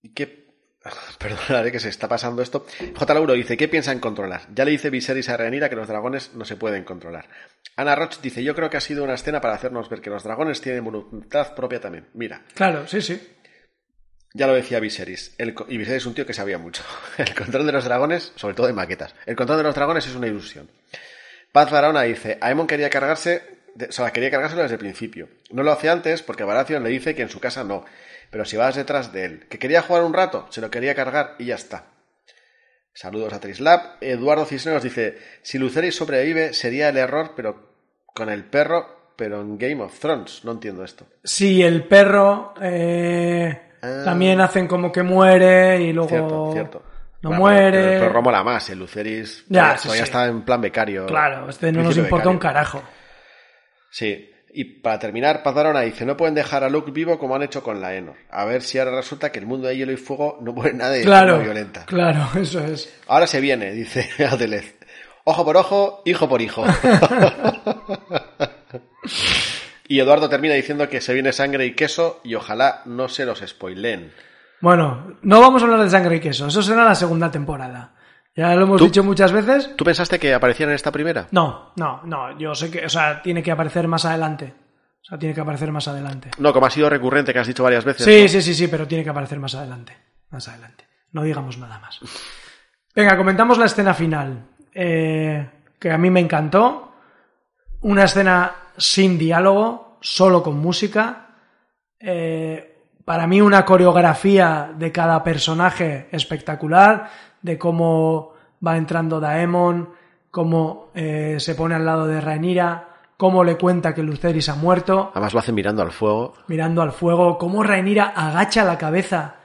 ¿Y 0.00 0.14
qué? 0.14 0.46
Perdonad 1.18 1.70
que 1.70 1.78
se 1.78 1.90
está 1.90 2.08
pasando 2.08 2.40
esto. 2.40 2.64
J. 2.96 3.12
Lauro 3.12 3.34
dice, 3.34 3.58
¿qué 3.58 3.68
piensan 3.68 4.00
controlar? 4.00 4.46
Ya 4.54 4.64
le 4.64 4.70
dice 4.70 4.88
Viserys 4.88 5.28
a 5.28 5.36
Rhaenyra 5.36 5.68
que 5.68 5.76
los 5.76 5.86
dragones 5.86 6.32
no 6.32 6.46
se 6.46 6.56
pueden 6.56 6.82
controlar. 6.84 7.28
Ana 7.76 7.94
Roch 7.94 8.22
dice, 8.22 8.42
yo 8.42 8.54
creo 8.54 8.70
que 8.70 8.78
ha 8.78 8.80
sido 8.80 9.04
una 9.04 9.12
escena 9.12 9.42
para 9.42 9.52
hacernos 9.52 9.90
ver 9.90 10.00
que 10.00 10.08
los 10.08 10.24
dragones 10.24 10.62
tienen 10.62 10.82
voluntad 10.82 11.54
propia 11.54 11.78
también. 11.78 12.06
Mira, 12.14 12.40
Claro, 12.54 12.86
sí, 12.86 13.02
sí. 13.02 13.20
ya 14.32 14.46
lo 14.46 14.54
decía 14.54 14.80
Viserys. 14.80 15.34
El 15.36 15.54
y 15.68 15.76
Viserys 15.76 16.04
es 16.04 16.06
un 16.06 16.14
tío 16.14 16.24
que 16.24 16.32
sabía 16.32 16.56
mucho. 16.56 16.82
El 17.18 17.34
control 17.34 17.66
de 17.66 17.72
los 17.72 17.84
dragones, 17.84 18.32
sobre 18.36 18.54
todo 18.54 18.66
en 18.66 18.76
maquetas, 18.76 19.14
el 19.26 19.36
control 19.36 19.58
de 19.58 19.64
los 19.64 19.74
dragones 19.74 20.06
es 20.06 20.14
una 20.14 20.26
ilusión. 20.28 20.70
Paz 21.56 21.70
Barona 21.70 22.02
dice, 22.02 22.36
Aemon 22.42 22.66
quería 22.66 22.90
cargarse, 22.90 23.40
de- 23.74 23.86
o 23.86 23.92
sea, 23.92 24.10
quería 24.10 24.30
cargárselo 24.30 24.60
desde 24.60 24.74
el 24.74 24.78
principio. 24.78 25.30
No 25.50 25.62
lo 25.62 25.72
hace 25.72 25.88
antes 25.88 26.20
porque 26.22 26.44
Baratheon 26.44 26.82
le 26.84 26.90
dice 26.90 27.14
que 27.14 27.22
en 27.22 27.30
su 27.30 27.40
casa 27.40 27.64
no. 27.64 27.82
Pero 28.30 28.44
si 28.44 28.58
vas 28.58 28.74
detrás 28.76 29.10
de 29.10 29.24
él, 29.24 29.46
que 29.48 29.58
quería 29.58 29.80
jugar 29.80 30.02
un 30.04 30.12
rato, 30.12 30.46
se 30.50 30.60
lo 30.60 30.70
quería 30.70 30.94
cargar 30.94 31.34
y 31.38 31.46
ya 31.46 31.54
está. 31.54 31.86
Saludos 32.92 33.32
a 33.32 33.40
Trislab. 33.40 33.80
Eduardo 34.02 34.44
Cisneros 34.44 34.82
dice, 34.82 35.16
si 35.40 35.56
Lucerys 35.56 35.96
sobrevive 35.96 36.52
sería 36.52 36.90
el 36.90 36.98
error, 36.98 37.32
pero 37.34 37.70
con 38.04 38.28
el 38.28 38.44
perro, 38.44 39.12
pero 39.16 39.40
en 39.40 39.56
Game 39.56 39.82
of 39.82 39.98
Thrones. 39.98 40.44
No 40.44 40.52
entiendo 40.52 40.84
esto. 40.84 41.06
Sí, 41.24 41.62
el 41.62 41.84
perro 41.84 42.52
eh, 42.60 43.62
Ah. 43.80 44.02
también 44.04 44.42
hacen 44.42 44.68
como 44.68 44.92
que 44.92 45.02
muere 45.02 45.80
y 45.80 45.94
luego 45.94 46.08
Cierto, 46.10 46.50
cierto. 46.52 46.82
No 47.22 47.30
Bueno, 47.30 47.40
muere. 47.40 47.70
Pero, 47.70 47.82
pero 47.84 47.94
el 47.94 48.08
perro 48.08 48.22
mola 48.22 48.42
más, 48.44 48.68
el 48.70 48.78
Lucerys 48.78 49.44
Ya, 49.48 49.76
sí, 49.78 49.88
sí. 49.90 49.98
está 49.98 50.26
en 50.26 50.42
plan 50.42 50.60
becario. 50.60 51.06
Claro, 51.06 51.48
este 51.48 51.72
no 51.72 51.82
nos 51.82 51.96
importa 51.96 52.28
un 52.28 52.38
carajo. 52.38 52.82
Sí. 53.90 54.30
Y 54.58 54.64
para 54.80 54.98
terminar, 54.98 55.42
Paz 55.42 55.54
Barona 55.54 55.80
dice, 55.82 56.06
no 56.06 56.16
pueden 56.16 56.34
dejar 56.34 56.64
a 56.64 56.70
Luke 56.70 56.90
vivo 56.90 57.18
como 57.18 57.36
han 57.36 57.42
hecho 57.42 57.62
con 57.62 57.78
la 57.80 57.94
Enor. 57.94 58.16
A 58.30 58.46
ver 58.46 58.62
si 58.62 58.78
ahora 58.78 58.96
resulta 58.96 59.30
que 59.30 59.38
el 59.38 59.44
mundo 59.44 59.68
de 59.68 59.76
hielo 59.76 59.92
y 59.92 59.98
fuego 59.98 60.38
no 60.40 60.52
muere 60.54 60.72
nadie 60.72 61.00
de 61.00 61.04
Claro, 61.04 61.32
forma 61.32 61.44
violenta. 61.44 61.84
claro, 61.84 62.26
eso 62.40 62.60
es. 62.64 62.90
Ahora 63.06 63.26
se 63.26 63.40
viene, 63.42 63.72
dice 63.72 64.08
Adelez. 64.24 64.76
Ojo 65.24 65.44
por 65.44 65.56
ojo, 65.58 66.02
hijo 66.06 66.26
por 66.28 66.40
hijo. 66.40 66.64
y 69.88 70.00
Eduardo 70.00 70.28
termina 70.28 70.54
diciendo 70.54 70.88
que 70.88 71.00
se 71.00 71.12
viene 71.14 71.32
sangre 71.32 71.66
y 71.66 71.74
queso 71.74 72.20
y 72.24 72.34
ojalá 72.34 72.82
no 72.86 73.08
se 73.08 73.24
los 73.24 73.40
spoileen. 73.40 74.12
Bueno, 74.60 75.16
no 75.22 75.40
vamos 75.40 75.62
a 75.62 75.66
hablar 75.66 75.80
de 75.82 75.90
sangre 75.90 76.16
y 76.16 76.20
queso, 76.20 76.46
eso 76.46 76.62
será 76.62 76.84
la 76.84 76.94
segunda 76.94 77.30
temporada. 77.30 77.92
Ya 78.34 78.54
lo 78.54 78.62
hemos 78.64 78.78
¿Tú? 78.78 78.84
dicho 78.86 79.02
muchas 79.02 79.32
veces. 79.32 79.74
¿Tú 79.76 79.84
pensaste 79.84 80.18
que 80.18 80.34
aparecían 80.34 80.68
en 80.68 80.74
esta 80.74 80.92
primera? 80.92 81.26
No, 81.30 81.72
no, 81.76 82.02
no, 82.04 82.38
yo 82.38 82.54
sé 82.54 82.70
que, 82.70 82.84
o 82.84 82.88
sea, 82.88 83.22
tiene 83.22 83.42
que 83.42 83.50
aparecer 83.50 83.88
más 83.88 84.04
adelante. 84.04 84.52
O 85.02 85.04
sea, 85.08 85.18
tiene 85.18 85.34
que 85.34 85.40
aparecer 85.40 85.70
más 85.72 85.86
adelante. 85.88 86.30
No, 86.38 86.52
como 86.52 86.66
ha 86.66 86.70
sido 86.70 86.90
recurrente 86.90 87.32
que 87.32 87.38
has 87.38 87.46
dicho 87.46 87.62
varias 87.62 87.84
veces. 87.84 88.04
Sí, 88.04 88.22
¿no? 88.22 88.28
sí, 88.28 88.42
sí, 88.42 88.54
sí, 88.54 88.68
pero 88.68 88.86
tiene 88.86 89.04
que 89.04 89.10
aparecer 89.10 89.38
más 89.38 89.54
adelante. 89.54 89.96
Más 90.30 90.48
adelante. 90.48 90.84
No 91.12 91.22
digamos 91.22 91.56
nada 91.58 91.78
más. 91.78 92.00
Venga, 92.94 93.16
comentamos 93.16 93.56
la 93.56 93.66
escena 93.66 93.94
final. 93.94 94.44
eh, 94.74 95.48
que 95.78 95.90
a 95.90 95.96
mí 95.98 96.10
me 96.10 96.20
encantó. 96.20 96.92
Una 97.82 98.04
escena 98.04 98.52
sin 98.76 99.16
diálogo, 99.16 99.98
solo 100.00 100.42
con 100.42 100.58
música. 100.58 101.28
Eh, 102.00 102.75
para 103.06 103.28
mí 103.28 103.40
una 103.40 103.64
coreografía 103.64 104.72
de 104.76 104.90
cada 104.90 105.22
personaje 105.22 106.08
espectacular, 106.10 107.08
de 107.40 107.56
cómo 107.56 108.32
va 108.66 108.76
entrando 108.76 109.20
Daemon, 109.20 109.90
cómo 110.32 110.90
eh, 110.92 111.36
se 111.38 111.54
pone 111.54 111.76
al 111.76 111.86
lado 111.86 112.08
de 112.08 112.20
Rhaenyra, 112.20 112.88
cómo 113.16 113.44
le 113.44 113.56
cuenta 113.56 113.94
que 113.94 114.02
Lucerys 114.02 114.48
ha 114.48 114.56
muerto 114.56 115.12
Además 115.14 115.32
lo 115.34 115.38
hace 115.38 115.52
mirando 115.52 115.82
al 115.82 115.92
fuego. 115.92 116.34
mirando 116.48 116.82
al 116.82 116.90
fuego, 116.90 117.38
cómo 117.38 117.62
Rhaenyra 117.62 118.12
agacha 118.14 118.64
la 118.64 118.76
cabeza 118.76 119.36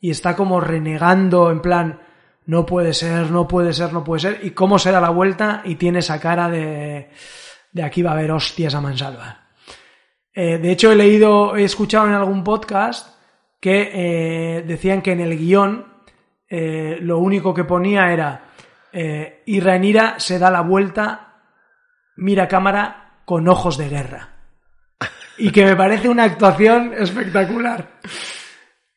y 0.00 0.10
está 0.10 0.34
como 0.34 0.58
renegando 0.60 1.50
en 1.50 1.60
plan 1.60 2.00
no 2.46 2.64
puede 2.64 2.94
ser, 2.94 3.30
no 3.30 3.46
puede 3.46 3.74
ser, 3.74 3.92
no 3.92 4.02
puede 4.04 4.20
ser 4.20 4.40
y 4.42 4.52
cómo 4.52 4.78
se 4.78 4.90
da 4.90 5.02
la 5.02 5.10
vuelta 5.10 5.60
y 5.66 5.74
tiene 5.74 5.98
esa 5.98 6.18
cara 6.18 6.48
de 6.48 7.10
de 7.72 7.82
aquí 7.82 8.00
va 8.02 8.12
a 8.12 8.14
haber 8.14 8.30
hostias 8.30 8.74
a 8.74 8.80
mansalva. 8.80 9.41
Eh, 10.34 10.58
de 10.58 10.70
hecho 10.70 10.92
he 10.92 10.96
leído, 10.96 11.56
he 11.56 11.64
escuchado 11.64 12.06
en 12.06 12.14
algún 12.14 12.42
podcast 12.42 13.16
que 13.60 13.90
eh, 13.92 14.62
decían 14.62 15.02
que 15.02 15.12
en 15.12 15.20
el 15.20 15.38
guion 15.38 15.86
eh, 16.48 16.98
lo 17.00 17.18
único 17.18 17.54
que 17.54 17.64
ponía 17.64 18.12
era 18.12 18.48
y 19.46 19.62
se 20.18 20.38
da 20.38 20.50
la 20.50 20.60
vuelta, 20.60 21.40
mira 22.16 22.46
cámara 22.46 23.22
con 23.24 23.48
ojos 23.48 23.78
de 23.78 23.88
guerra 23.88 24.32
y 25.38 25.50
que 25.50 25.64
me 25.64 25.76
parece 25.76 26.08
una 26.10 26.24
actuación 26.24 26.92
espectacular. 26.92 27.88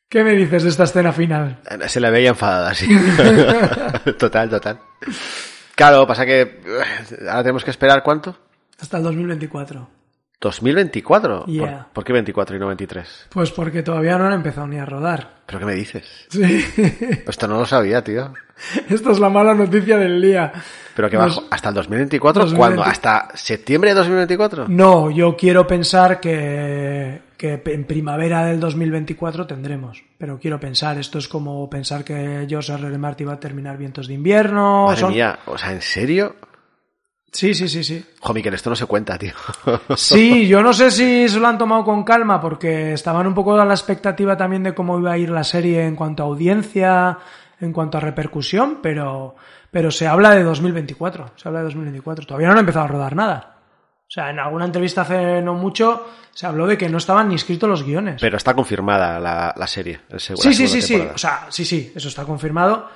¿Qué 0.10 0.24
me 0.24 0.32
dices 0.32 0.64
de 0.64 0.70
esta 0.70 0.84
escena 0.84 1.14
final? 1.14 1.60
Se 1.88 2.00
la 2.00 2.10
veía 2.10 2.30
enfadada, 2.30 2.74
sí. 2.74 2.88
total, 4.20 4.50
total. 4.50 4.80
Claro, 5.76 6.06
pasa 6.06 6.26
que 6.26 6.62
ahora 7.22 7.44
tenemos 7.44 7.64
que 7.64 7.72
esperar 7.72 8.04
cuánto? 8.04 8.38
Hasta 8.80 8.98
el 8.98 9.04
2024. 9.04 10.05
2024. 10.42 11.46
Yeah. 11.46 11.66
¿Por, 11.86 11.94
por 11.94 12.04
qué 12.04 12.14
24 12.14 12.56
y 12.56 12.60
no 12.60 12.68
23? 12.68 13.28
Pues 13.30 13.52
porque 13.52 13.84
todavía 13.84 14.18
no 14.18 14.26
han 14.26 14.34
empezado 14.34 14.68
ni 14.68 14.78
a 14.78 14.86
rodar. 14.86 15.36
¿Pero 15.46 15.60
qué 15.60 15.66
me 15.66 15.76
dices? 15.76 16.26
Sí. 16.30 16.66
Esto 17.28 17.48
no 17.48 17.60
lo 17.60 17.66
sabía, 17.66 18.04
tío. 18.04 18.34
Esta 18.90 19.12
es 19.12 19.20
la 19.20 19.30
mala 19.30 19.54
noticia 19.54 19.98
del 19.98 20.22
día. 20.22 20.52
¿Pero 20.96 21.10
que 21.10 21.18
bajo? 21.18 21.44
¿Hasta 21.52 21.70
el 21.70 21.76
2024? 21.76 22.44
2020. 22.44 22.76
¿Cuándo? 22.76 22.84
¿Hasta 22.90 23.28
septiembre 23.36 23.90
de 23.92 23.96
2024? 23.96 24.68
No, 24.70 25.12
yo 25.12 25.36
quiero 25.36 25.68
pensar 25.68 26.20
que, 26.20 27.22
que 27.38 27.62
en 27.66 27.84
primavera 27.86 28.46
del 28.46 28.60
2024 28.60 29.46
tendremos. 29.46 30.04
Pero 30.18 30.40
quiero 30.40 30.60
pensar, 30.60 30.98
esto 30.98 31.20
es 31.20 31.28
como 31.28 31.70
pensar 31.70 32.04
que 32.04 32.46
George 32.50 32.74
R. 32.74 32.88
R. 32.88 32.98
Martin 32.98 33.28
va 33.28 33.34
a 33.34 33.40
terminar 33.40 33.78
Vientos 33.78 34.08
de 34.08 34.14
Invierno. 34.14 34.86
Madre 34.88 35.00
son- 35.02 35.12
mía, 35.14 35.40
o 35.46 35.58
sea, 35.58 35.74
¿en 35.74 35.82
serio? 35.82 36.36
Sí, 37.36 37.54
sí, 37.54 37.68
sí, 37.68 37.84
sí. 37.84 38.06
Jo, 38.22 38.34
Miquel, 38.34 38.54
esto 38.54 38.70
no 38.70 38.78
se 38.78 38.86
cuenta, 38.86 39.18
tío. 39.18 39.34
Sí, 39.98 40.48
yo 40.48 40.64
no 40.64 40.72
sé 40.72 40.90
si 40.90 41.28
se 41.28 41.38
lo 41.38 41.48
han 41.48 41.58
tomado 41.58 41.84
con 41.84 42.06
calma 42.06 42.40
porque 42.40 42.94
estaban 42.94 43.28
un 43.28 43.34
poco 43.34 43.60
a 43.60 43.66
la 43.66 43.74
expectativa 43.74 44.38
también 44.38 44.64
de 44.64 44.74
cómo 44.74 44.98
iba 44.98 45.12
a 45.12 45.18
ir 45.18 45.30
la 45.30 45.44
serie 45.44 45.86
en 45.86 45.98
cuanto 45.98 46.24
a 46.24 46.28
audiencia, 46.28 47.18
en 47.60 47.74
cuanto 47.74 47.98
a 47.98 48.02
repercusión, 48.02 48.80
pero, 48.82 49.36
pero 49.70 49.92
se 49.92 50.08
habla 50.08 50.32
de 50.32 50.44
2024, 50.44 51.32
se 51.36 51.50
habla 51.50 51.60
de 51.60 51.66
2024. 51.66 52.26
Todavía 52.26 52.48
no 52.48 52.54
han 52.54 52.60
empezado 52.60 52.86
a 52.86 52.90
rodar 52.90 53.16
nada. 53.18 53.58
O 54.08 54.12
sea, 54.12 54.30
en 54.30 54.40
alguna 54.40 54.66
entrevista 54.66 55.02
hace 55.02 55.42
no 55.42 55.56
mucho 55.56 56.08
se 56.32 56.46
habló 56.46 56.68
de 56.68 56.78
que 56.78 56.88
no 56.88 57.00
estaban 57.00 57.28
ni 57.28 57.36
escritos 57.36 57.68
los 57.68 57.84
guiones. 57.84 58.22
Pero 58.22 58.38
está 58.38 58.54
confirmada 58.54 59.20
la, 59.20 59.54
la 59.58 59.68
serie. 59.68 60.00
el 60.10 60.22
sí, 60.22 60.54
sí, 60.54 60.68
sí, 60.70 60.82
sí. 60.82 60.96
O 61.14 61.18
sea, 61.18 61.48
sí, 61.50 61.66
sí, 61.66 61.92
eso 61.94 62.08
está 62.08 62.24
confirmado. 62.24 62.88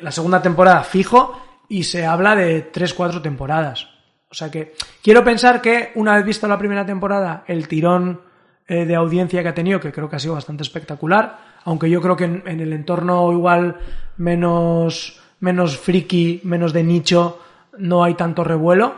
La 0.00 0.10
segunda 0.10 0.42
temporada 0.42 0.82
fijo 0.82 1.43
y 1.68 1.84
se 1.84 2.06
habla 2.06 2.36
de 2.36 2.62
tres, 2.62 2.94
cuatro 2.94 3.20
temporadas. 3.22 3.88
O 4.30 4.34
sea 4.34 4.50
que 4.50 4.74
quiero 5.02 5.22
pensar 5.22 5.60
que 5.60 5.92
una 5.94 6.16
vez 6.16 6.24
visto 6.24 6.48
la 6.48 6.58
primera 6.58 6.84
temporada, 6.84 7.44
el 7.46 7.68
tirón 7.68 8.20
eh, 8.66 8.84
de 8.84 8.94
audiencia 8.96 9.42
que 9.42 9.48
ha 9.48 9.54
tenido, 9.54 9.78
que 9.78 9.92
creo 9.92 10.08
que 10.08 10.16
ha 10.16 10.18
sido 10.18 10.34
bastante 10.34 10.62
espectacular, 10.62 11.38
aunque 11.64 11.88
yo 11.88 12.00
creo 12.00 12.16
que 12.16 12.24
en, 12.24 12.60
el 12.60 12.72
entorno 12.72 13.30
igual 13.30 13.76
menos, 14.16 15.20
menos 15.40 15.78
friki, 15.78 16.40
menos 16.44 16.72
de 16.72 16.82
nicho, 16.82 17.40
no 17.78 18.02
hay 18.02 18.14
tanto 18.14 18.42
revuelo. 18.42 18.94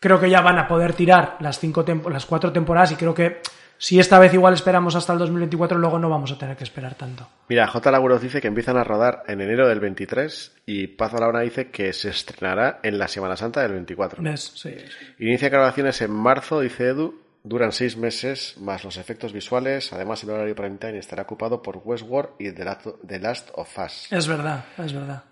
Creo 0.00 0.18
que 0.18 0.30
ya 0.30 0.40
van 0.40 0.58
a 0.58 0.66
poder 0.66 0.94
tirar 0.94 1.36
las 1.40 1.58
cinco 1.58 1.84
las 2.10 2.26
cuatro 2.26 2.52
temporadas 2.52 2.92
y 2.92 2.96
creo 2.96 3.14
que 3.14 3.40
si 3.78 3.98
esta 3.98 4.18
vez 4.18 4.32
igual 4.32 4.54
esperamos 4.54 4.94
hasta 4.94 5.12
el 5.12 5.18
2024, 5.18 5.78
luego 5.78 5.98
no 5.98 6.08
vamos 6.08 6.32
a 6.32 6.38
tener 6.38 6.56
que 6.56 6.64
esperar 6.64 6.94
tanto. 6.94 7.28
Mira, 7.48 7.66
J. 7.66 7.90
Laguros 7.90 8.22
dice 8.22 8.40
que 8.40 8.48
empiezan 8.48 8.76
a 8.76 8.84
rodar 8.84 9.22
en 9.26 9.40
enero 9.40 9.68
del 9.68 9.80
23 9.80 10.62
y 10.66 10.86
Paz 10.88 11.12
Laura 11.12 11.40
dice 11.40 11.70
que 11.70 11.92
se 11.92 12.10
estrenará 12.10 12.80
en 12.82 12.98
la 12.98 13.08
Semana 13.08 13.36
Santa 13.36 13.62
del 13.62 13.72
24. 13.72 14.22
¿Ves? 14.22 14.52
Sí, 14.54 14.70
sí. 14.70 15.24
Inicia 15.24 15.48
grabaciones 15.48 16.00
en 16.00 16.12
marzo, 16.12 16.60
dice 16.60 16.88
Edu. 16.88 17.26
Duran 17.44 17.70
seis 17.70 17.96
meses 17.96 18.56
más 18.58 18.82
los 18.82 18.96
efectos 18.96 19.32
visuales. 19.32 19.92
Además, 19.92 20.24
el 20.24 20.30
horario 20.30 20.56
prime 20.56 20.78
time 20.78 20.98
estará 20.98 21.22
ocupado 21.22 21.62
por 21.62 21.80
Westworld 21.84 22.30
y 22.40 22.50
The 22.50 22.64
Last, 22.64 22.86
The 23.06 23.20
Last 23.20 23.50
of 23.54 23.78
Us. 23.78 24.08
Es 24.10 24.26
verdad, 24.26 24.64
es 24.78 24.92
verdad. 24.92 25.22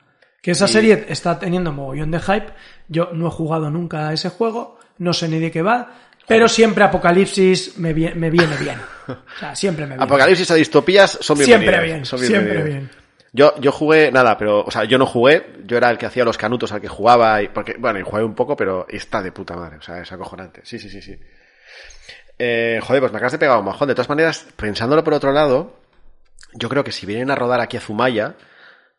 Que 0.40 0.52
esa 0.52 0.68
serie 0.68 1.06
está 1.08 1.38
teniendo 1.38 1.72
mogollón 1.72 2.12
de 2.12 2.20
hype. 2.20 2.52
Yo 2.86 3.10
no 3.14 3.26
he 3.28 3.30
jugado 3.30 3.70
nunca 3.70 4.08
a 4.08 4.12
ese 4.12 4.28
juego, 4.28 4.78
no 4.98 5.12
sé 5.12 5.26
ni 5.26 5.38
de 5.38 5.50
qué 5.50 5.62
va, 5.62 6.03
pero 6.26 6.48
siempre 6.48 6.84
Apocalipsis 6.84 7.78
me, 7.78 7.94
vie- 7.94 8.14
me 8.14 8.30
viene 8.30 8.56
bien. 8.56 8.78
O 9.08 9.38
sea, 9.38 9.54
siempre 9.54 9.84
me 9.86 9.90
viene. 9.96 10.04
Apocalipsis 10.04 10.50
a 10.50 10.54
distopías 10.54 11.18
son 11.20 11.38
bienvenidos. 11.38 11.72
Siempre 11.74 11.86
bien, 11.86 12.04
son 12.04 12.18
siempre 12.18 12.62
bien. 12.62 12.90
Yo, 13.32 13.54
yo 13.60 13.72
jugué 13.72 14.12
nada, 14.12 14.38
pero, 14.38 14.60
o 14.64 14.70
sea, 14.70 14.84
yo 14.84 14.96
no 14.96 15.06
jugué, 15.06 15.44
yo 15.66 15.76
era 15.76 15.90
el 15.90 15.98
que 15.98 16.06
hacía 16.06 16.24
los 16.24 16.38
canutos 16.38 16.70
al 16.70 16.80
que 16.80 16.86
jugaba, 16.88 17.42
y, 17.42 17.48
porque, 17.48 17.74
bueno, 17.78 17.98
y 17.98 18.02
jugué 18.02 18.22
un 18.22 18.34
poco, 18.34 18.56
pero 18.56 18.86
está 18.88 19.20
de 19.22 19.32
puta 19.32 19.56
madre, 19.56 19.78
o 19.78 19.82
sea, 19.82 20.00
es 20.00 20.12
acojonante. 20.12 20.60
Sí, 20.62 20.78
sí, 20.78 20.88
sí, 20.88 21.02
sí. 21.02 21.18
Eh, 22.38 22.80
joder, 22.82 23.00
pues 23.00 23.12
me 23.12 23.18
acabas 23.18 23.32
de 23.32 23.38
pegar 23.38 23.58
un 23.58 23.64
majón. 23.64 23.88
De 23.88 23.94
todas 23.94 24.08
maneras, 24.08 24.46
pensándolo 24.56 25.02
por 25.04 25.14
otro 25.14 25.32
lado, 25.32 25.76
yo 26.54 26.68
creo 26.68 26.84
que 26.84 26.92
si 26.92 27.06
vienen 27.06 27.30
a 27.30 27.34
rodar 27.34 27.60
aquí 27.60 27.76
a 27.76 27.80
Zumaya, 27.80 28.34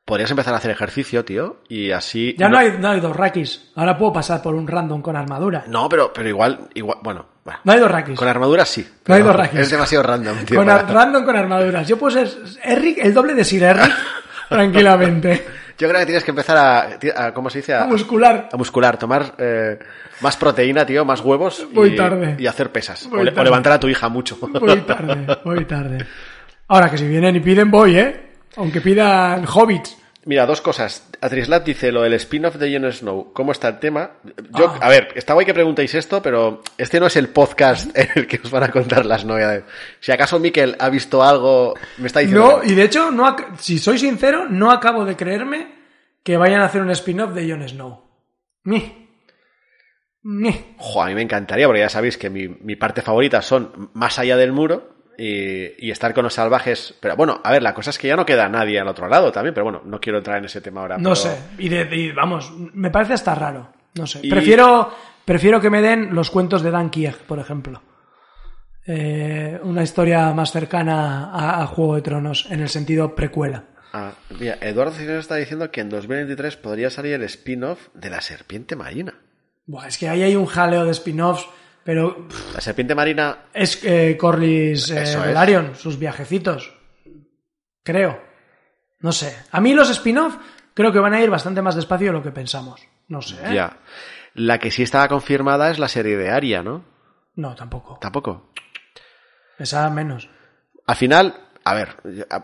Podrías 0.05 0.29
empezar 0.29 0.53
a 0.53 0.57
hacer 0.57 0.69
ejercicio, 0.69 1.25
tío, 1.25 1.57
y 1.67 1.89
así... 1.89 2.35
Ya 2.37 2.47
no, 2.47 2.59
hay, 2.59 2.75
no 2.79 2.89
hay 2.89 2.99
dos 2.99 3.15
rakis. 3.15 3.71
Ahora 3.75 3.97
puedo 3.97 4.13
pasar 4.13 4.39
por 4.39 4.53
un 4.53 4.67
random 4.67 5.01
con 5.01 5.15
armadura. 5.15 5.63
No, 5.67 5.89
pero, 5.89 6.13
pero 6.13 6.29
igual, 6.29 6.69
igual, 6.75 6.99
bueno, 7.01 7.25
bueno. 7.43 7.59
No 7.63 7.71
hay 7.71 7.79
dos 7.79 7.89
rakis. 7.89 8.19
Con 8.19 8.27
armadura 8.27 8.65
sí. 8.65 8.87
No 9.07 9.15
hay 9.15 9.23
dos 9.23 9.35
rakis. 9.35 9.61
Es 9.61 9.71
demasiado 9.71 10.03
random, 10.03 10.45
tío. 10.45 10.57
Con 10.59 10.67
para- 10.67 10.83
random 10.83 11.25
con 11.25 11.35
armaduras. 11.35 11.87
Yo 11.87 11.97
puedo 11.97 12.11
ser 12.11 12.29
Eric, 12.63 12.99
el 13.01 13.15
doble 13.15 13.33
de 13.33 13.43
Sir 13.43 13.63
Eric, 13.63 13.91
tranquilamente. 14.49 15.43
Yo 15.77 15.87
creo 15.89 15.99
que 15.99 16.05
tienes 16.05 16.23
que 16.23 16.31
empezar 16.31 16.55
a, 16.57 17.25
a- 17.25 17.33
¿cómo 17.33 17.49
se 17.49 17.57
dice? 17.59 17.73
A, 17.73 17.83
A 17.83 17.87
muscular. 17.87 18.49
a 18.51 18.57
muscular, 18.57 18.97
tomar 18.97 19.33
eh, 19.39 19.79
más 20.21 20.37
proteína, 20.37 20.85
tío, 20.85 21.03
más 21.03 21.19
huevos 21.21 21.67
Voy 21.73 21.89
y, 21.93 21.95
tarde. 21.95 22.35
y 22.37 22.45
hacer 22.45 22.71
pesas. 22.71 23.09
O, 23.11 23.23
le- 23.23 23.31
o 23.31 23.43
levantar 23.43 23.73
a 23.73 23.79
tu 23.79 23.87
hija 23.89 24.07
mucho. 24.07 24.37
Voy 24.39 24.81
tarde, 24.81 25.37
voy 25.43 25.65
tarde. 25.65 26.05
Ahora 26.67 26.89
que 26.91 26.97
si 26.99 27.07
vienen 27.07 27.35
y 27.35 27.39
piden, 27.41 27.69
voy, 27.71 27.97
¿eh? 27.97 28.24
Aunque 28.57 28.81
pidan 28.81 29.45
hobbits. 29.45 29.97
Mira, 30.27 30.47
dos 30.47 30.59
cosas. 30.59 31.07
Atrislat 31.21 31.63
dice 31.63 31.91
lo 31.91 32.01
del 32.01 32.13
spin-off 32.13 32.55
de 32.55 32.73
Jon 32.75 32.91
Snow. 32.91 33.31
¿Cómo 33.31 33.51
está 33.51 33.67
el 33.67 33.79
tema? 33.79 34.13
Yo, 34.57 34.69
Ah. 34.69 34.79
a 34.87 34.89
ver, 34.89 35.09
está 35.13 35.33
guay 35.33 35.45
que 35.45 35.53
preguntéis 35.53 35.93
esto, 35.93 36.19
pero 36.21 36.63
este 36.79 36.99
no 36.99 37.05
es 37.05 37.15
el 37.15 37.29
podcast 37.29 37.91
en 37.97 38.07
el 38.15 38.25
que 38.27 38.39
os 38.43 38.49
van 38.49 38.63
a 38.63 38.71
contar 38.71 39.05
las 39.05 39.23
novedades. 39.23 39.65
Si 39.99 40.11
acaso 40.11 40.39
Miquel 40.39 40.75
ha 40.79 40.89
visto 40.89 41.21
algo, 41.23 41.75
me 41.99 42.07
está 42.07 42.21
diciendo. 42.21 42.59
No, 42.63 42.63
y 42.63 42.73
de 42.73 42.83
hecho, 42.83 43.11
no 43.11 43.35
si 43.59 43.77
soy 43.77 43.99
sincero, 43.99 44.47
no 44.49 44.71
acabo 44.71 45.05
de 45.05 45.15
creerme 45.15 45.75
que 46.23 46.37
vayan 46.37 46.61
a 46.61 46.65
hacer 46.65 46.81
un 46.81 46.89
spin-off 46.89 47.33
de 47.33 47.47
Jon 47.47 47.67
Snow. 47.69 48.03
Ni. 48.63 49.07
Ni. 50.23 50.75
Jo, 50.79 51.03
a 51.03 51.07
mí 51.07 51.13
me 51.13 51.21
encantaría, 51.21 51.67
porque 51.67 51.81
ya 51.81 51.89
sabéis 51.89 52.17
que 52.17 52.31
mi, 52.31 52.47
mi 52.47 52.75
parte 52.75 53.03
favorita 53.03 53.43
son 53.43 53.91
Más 53.93 54.17
allá 54.17 54.37
del 54.37 54.53
muro 54.53 54.94
y, 55.17 55.85
y 55.87 55.91
estar 55.91 56.13
con 56.13 56.23
los 56.23 56.33
salvajes. 56.33 56.93
Pero 56.99 57.15
bueno, 57.15 57.41
a 57.43 57.51
ver, 57.51 57.61
la 57.63 57.73
cosa 57.73 57.89
es 57.89 57.97
que 57.97 58.07
ya 58.07 58.15
no 58.15 58.25
queda 58.25 58.47
nadie 58.49 58.79
al 58.79 58.87
otro 58.87 59.07
lado 59.07 59.31
también, 59.31 59.53
pero 59.53 59.63
bueno, 59.65 59.81
no 59.85 59.99
quiero 59.99 60.17
entrar 60.19 60.37
en 60.37 60.45
ese 60.45 60.61
tema 60.61 60.81
ahora. 60.81 60.97
No 60.97 61.03
pero- 61.11 61.15
sé. 61.15 61.37
Y, 61.57 61.69
de, 61.69 61.87
y 61.95 62.11
vamos, 62.11 62.51
me 62.73 62.89
parece 62.91 63.13
hasta 63.13 63.33
raro. 63.35 63.71
No 63.95 64.05
sé. 64.07 64.19
Y- 64.23 64.29
Prefiero, 64.29 64.91
prefiero 65.25 65.59
que 65.61 65.69
me 65.69 65.81
den 65.81 66.13
los 66.13 66.29
cuentos 66.29 66.61
de 66.61 66.71
Dan 66.71 66.89
Kieg, 66.89 67.15
por 67.25 67.39
ejemplo. 67.39 67.81
Eh, 68.87 69.59
una 69.63 69.81
historia 69.81 70.31
más 70.33 70.51
cercana 70.51 71.31
a, 71.31 71.63
a 71.63 71.67
Juego 71.67 71.95
de 71.95 72.01
Tronos, 72.03 72.47
en 72.51 72.59
el 72.59 72.69
sentido 72.69 73.15
precuela. 73.15 73.63
Ah, 73.93 74.11
mira, 74.39 74.57
Eduardo 74.61 74.91
Cisneros 74.91 75.21
está 75.21 75.35
diciendo 75.37 75.71
que 75.71 75.81
en 75.81 75.89
2023 75.89 76.57
podría 76.57 76.89
salir 76.89 77.13
el 77.13 77.23
spin-off 77.23 77.87
de 77.93 78.09
la 78.09 78.21
serpiente 78.21 78.75
marina. 78.75 79.15
Buah, 79.65 79.87
es 79.87 79.97
que 79.97 80.07
ahí 80.09 80.21
hay 80.21 80.35
un 80.35 80.45
jaleo 80.45 80.85
de 80.85 80.91
spin-offs, 80.91 81.47
pero 81.85 82.27
La 82.51 82.61
serpiente 82.61 82.95
marina 82.95 83.45
es 83.53 83.79
eh, 83.83 84.17
Corlys 84.17 84.89
eh. 84.89 85.17
Velaryon, 85.23 85.75
sus 85.75 85.99
viajecitos. 85.99 86.73
Creo. 87.83 88.19
No 89.01 89.11
sé. 89.11 89.37
A 89.51 89.61
mí 89.61 89.75
los 89.75 89.91
spin-off 89.91 90.35
creo 90.73 90.91
que 90.91 90.97
van 90.97 91.13
a 91.13 91.21
ir 91.21 91.29
bastante 91.29 91.61
más 91.61 91.75
despacio 91.75 92.07
de 92.07 92.13
lo 92.13 92.23
que 92.23 92.31
pensamos. 92.31 92.81
No 93.07 93.21
sé. 93.21 93.35
¿eh? 93.35 93.53
Ya. 93.53 93.77
La 94.33 94.57
que 94.57 94.71
sí 94.71 94.81
estaba 94.81 95.07
confirmada 95.07 95.69
es 95.69 95.77
la 95.77 95.87
serie 95.87 96.17
de 96.17 96.31
Aria, 96.31 96.63
¿no? 96.63 96.83
No, 97.35 97.53
tampoco. 97.53 97.99
Tampoco. 98.01 98.49
Esa 99.59 99.87
menos. 99.91 100.27
Al 100.87 100.95
final, 100.95 101.35
a 101.63 101.75
ver, 101.75 101.97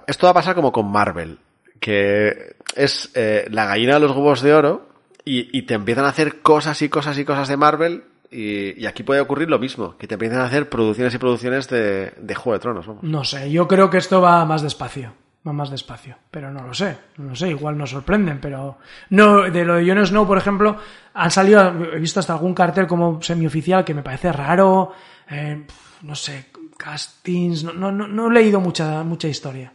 esto 0.06 0.28
va 0.28 0.32
a 0.32 0.36
pasar 0.36 0.54
como 0.54 0.72
con 0.72 0.92
Marvel, 0.92 1.40
que 1.80 2.58
es 2.76 3.10
eh, 3.16 3.48
la 3.50 3.66
gallina 3.66 3.96
de 3.96 4.02
los 4.02 4.12
huevos 4.12 4.42
de 4.44 4.54
oro 4.54 4.88
y, 5.26 5.58
y 5.58 5.64
te 5.64 5.74
empiezan 5.74 6.06
a 6.06 6.10
hacer 6.10 6.42
cosas 6.44 6.80
y 6.84 6.90
cosas 6.90 7.18
y 7.18 7.26
cosas 7.26 7.48
de 7.48 7.58
Marvel 7.58 8.04
y, 8.32 8.82
y 8.82 8.86
aquí 8.86 9.04
puede 9.04 9.22
ocurrir 9.22 9.50
lo 9.50 9.60
mismo, 9.60 9.98
que 9.98 10.08
te 10.08 10.16
empiezan 10.16 10.40
a 10.40 10.46
hacer 10.46 10.70
producciones 10.70 11.14
y 11.14 11.18
producciones 11.18 11.68
de, 11.70 12.14
de 12.18 12.36
Juego 12.36 12.54
de 12.58 12.62
Tronos. 12.62 12.88
Vamos. 12.88 13.04
No 13.04 13.24
sé, 13.24 13.52
yo 13.52 13.68
creo 13.68 13.90
que 13.90 13.98
esto 13.98 14.22
va 14.22 14.46
más 14.46 14.62
despacio. 14.62 15.14
Va 15.46 15.54
más 15.54 15.72
despacio. 15.72 16.18
Pero 16.30 16.52
no 16.52 16.66
lo 16.68 16.74
sé. 16.74 16.98
No 17.18 17.30
lo 17.30 17.36
sé, 17.36 17.50
igual 17.50 17.76
nos 17.78 17.90
sorprenden, 17.90 18.40
pero. 18.40 18.78
No, 19.10 19.42
de 19.50 19.66
lo 19.66 19.76
de 19.76 19.88
Jon 19.88 20.06
Snow, 20.06 20.28
por 20.28 20.38
ejemplo, 20.38 20.78
han 21.16 21.32
salido. 21.32 21.68
He 21.94 22.00
visto 22.00 22.20
hasta 22.20 22.34
algún 22.34 22.54
cartel 22.54 22.86
como 22.86 23.20
semioficial 23.24 23.84
que 23.84 23.96
me 23.96 24.04
parece 24.04 24.32
raro. 24.32 24.94
eh, 25.32 25.66
no 26.04 26.14
sé, 26.16 26.46
castings. 26.78 27.64
No, 27.64 27.74
no, 27.74 27.92
no, 27.92 28.08
no 28.08 28.30
he 28.30 28.34
leído 28.34 28.60
mucha, 28.60 29.04
mucha 29.04 29.28
historia. 29.28 29.72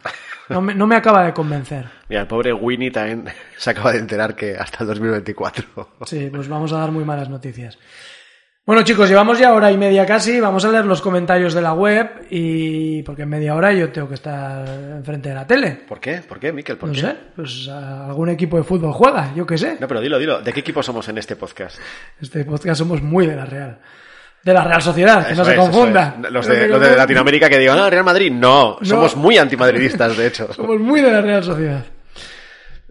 No 0.49 0.61
me, 0.61 0.73
no 0.73 0.87
me 0.87 0.95
acaba 0.95 1.25
de 1.25 1.35
convencer. 1.35 1.89
Mira, 2.09 2.21
el 2.23 2.29
pobre 2.29 2.53
Winnie 2.53 2.93
también 2.93 3.25
se 3.57 3.71
acaba 3.71 3.91
de 3.93 3.99
enterar 3.99 4.37
que 4.37 4.55
hasta 4.57 4.85
el 4.85 4.89
2024. 4.89 5.89
Sí, 6.05 6.29
pues 6.33 6.49
vamos 6.49 6.73
a 6.73 6.79
dar 6.79 6.93
muy 6.93 7.05
malas 7.05 7.29
noticias. 7.29 7.77
Bueno, 8.67 8.83
chicos, 8.83 9.09
llevamos 9.09 9.39
ya 9.39 9.55
hora 9.55 9.71
y 9.71 9.77
media 9.79 10.05
casi. 10.05 10.41
Vamos 10.41 10.65
a 10.65 10.73
leer 10.73 10.85
los 10.87 11.01
comentarios 11.01 11.55
de 11.55 11.63
la 11.63 11.73
web 11.73 12.27
y. 12.31 13.01
Porque 13.05 13.23
en 13.23 13.29
media 13.29 13.55
hora 13.55 13.73
yo 13.73 13.91
tengo 13.91 14.09
que 14.09 14.15
estar 14.15 14.67
enfrente 14.69 15.29
de 15.29 15.35
la 15.37 15.47
tele. 15.47 15.71
¿Por 15.87 16.01
qué? 16.01 16.15
¿Por 16.29 16.41
qué, 16.41 16.53
Miquel? 16.53 16.77
¿Por 16.77 16.89
No 16.89 16.95
qué? 16.97 17.01
sé, 17.01 17.17
pues 17.37 17.69
algún 17.69 18.29
equipo 18.29 18.57
de 18.57 18.65
fútbol 18.65 18.93
juega, 18.93 19.33
yo 19.37 19.47
qué 19.47 19.57
sé. 19.57 19.77
No, 19.79 19.87
pero 19.87 20.01
dilo, 20.01 20.19
dilo. 20.19 20.41
¿De 20.43 20.53
qué 20.53 20.61
equipo 20.61 20.83
somos 20.83 21.09
en 21.09 21.17
este 21.19 21.37
podcast? 21.37 21.79
Este 22.21 22.45
podcast 22.45 22.79
somos 22.79 23.01
muy 23.03 23.29
de 23.29 23.37
la 23.37 23.45
Real. 23.47 23.79
De 24.43 24.53
la 24.53 24.65
Real 24.65 24.83
Sociedad, 24.83 25.25
que 25.27 25.33
Eso 25.35 25.43
no 25.43 25.45
se 25.45 25.53
es, 25.55 25.59
confunda. 25.61 26.17
es. 26.25 26.31
Los 26.33 26.49
No 26.49 26.55
de, 26.55 26.67
los 26.69 26.81
de. 26.81 26.97
Latinoamérica 26.97 27.49
que 27.49 27.59
digan, 27.59 27.77
no, 27.79 27.89
Real 27.89 28.05
Madrid, 28.05 28.33
no. 28.33 28.79
Somos 28.83 29.15
muy 29.15 29.39
antimadridistas, 29.39 30.17
de 30.17 30.27
hecho. 30.27 30.53
Somos 30.53 30.81
muy 30.81 31.01
de 31.01 31.13
la 31.13 31.21
Real 31.21 31.45
Sociedad. 31.45 31.85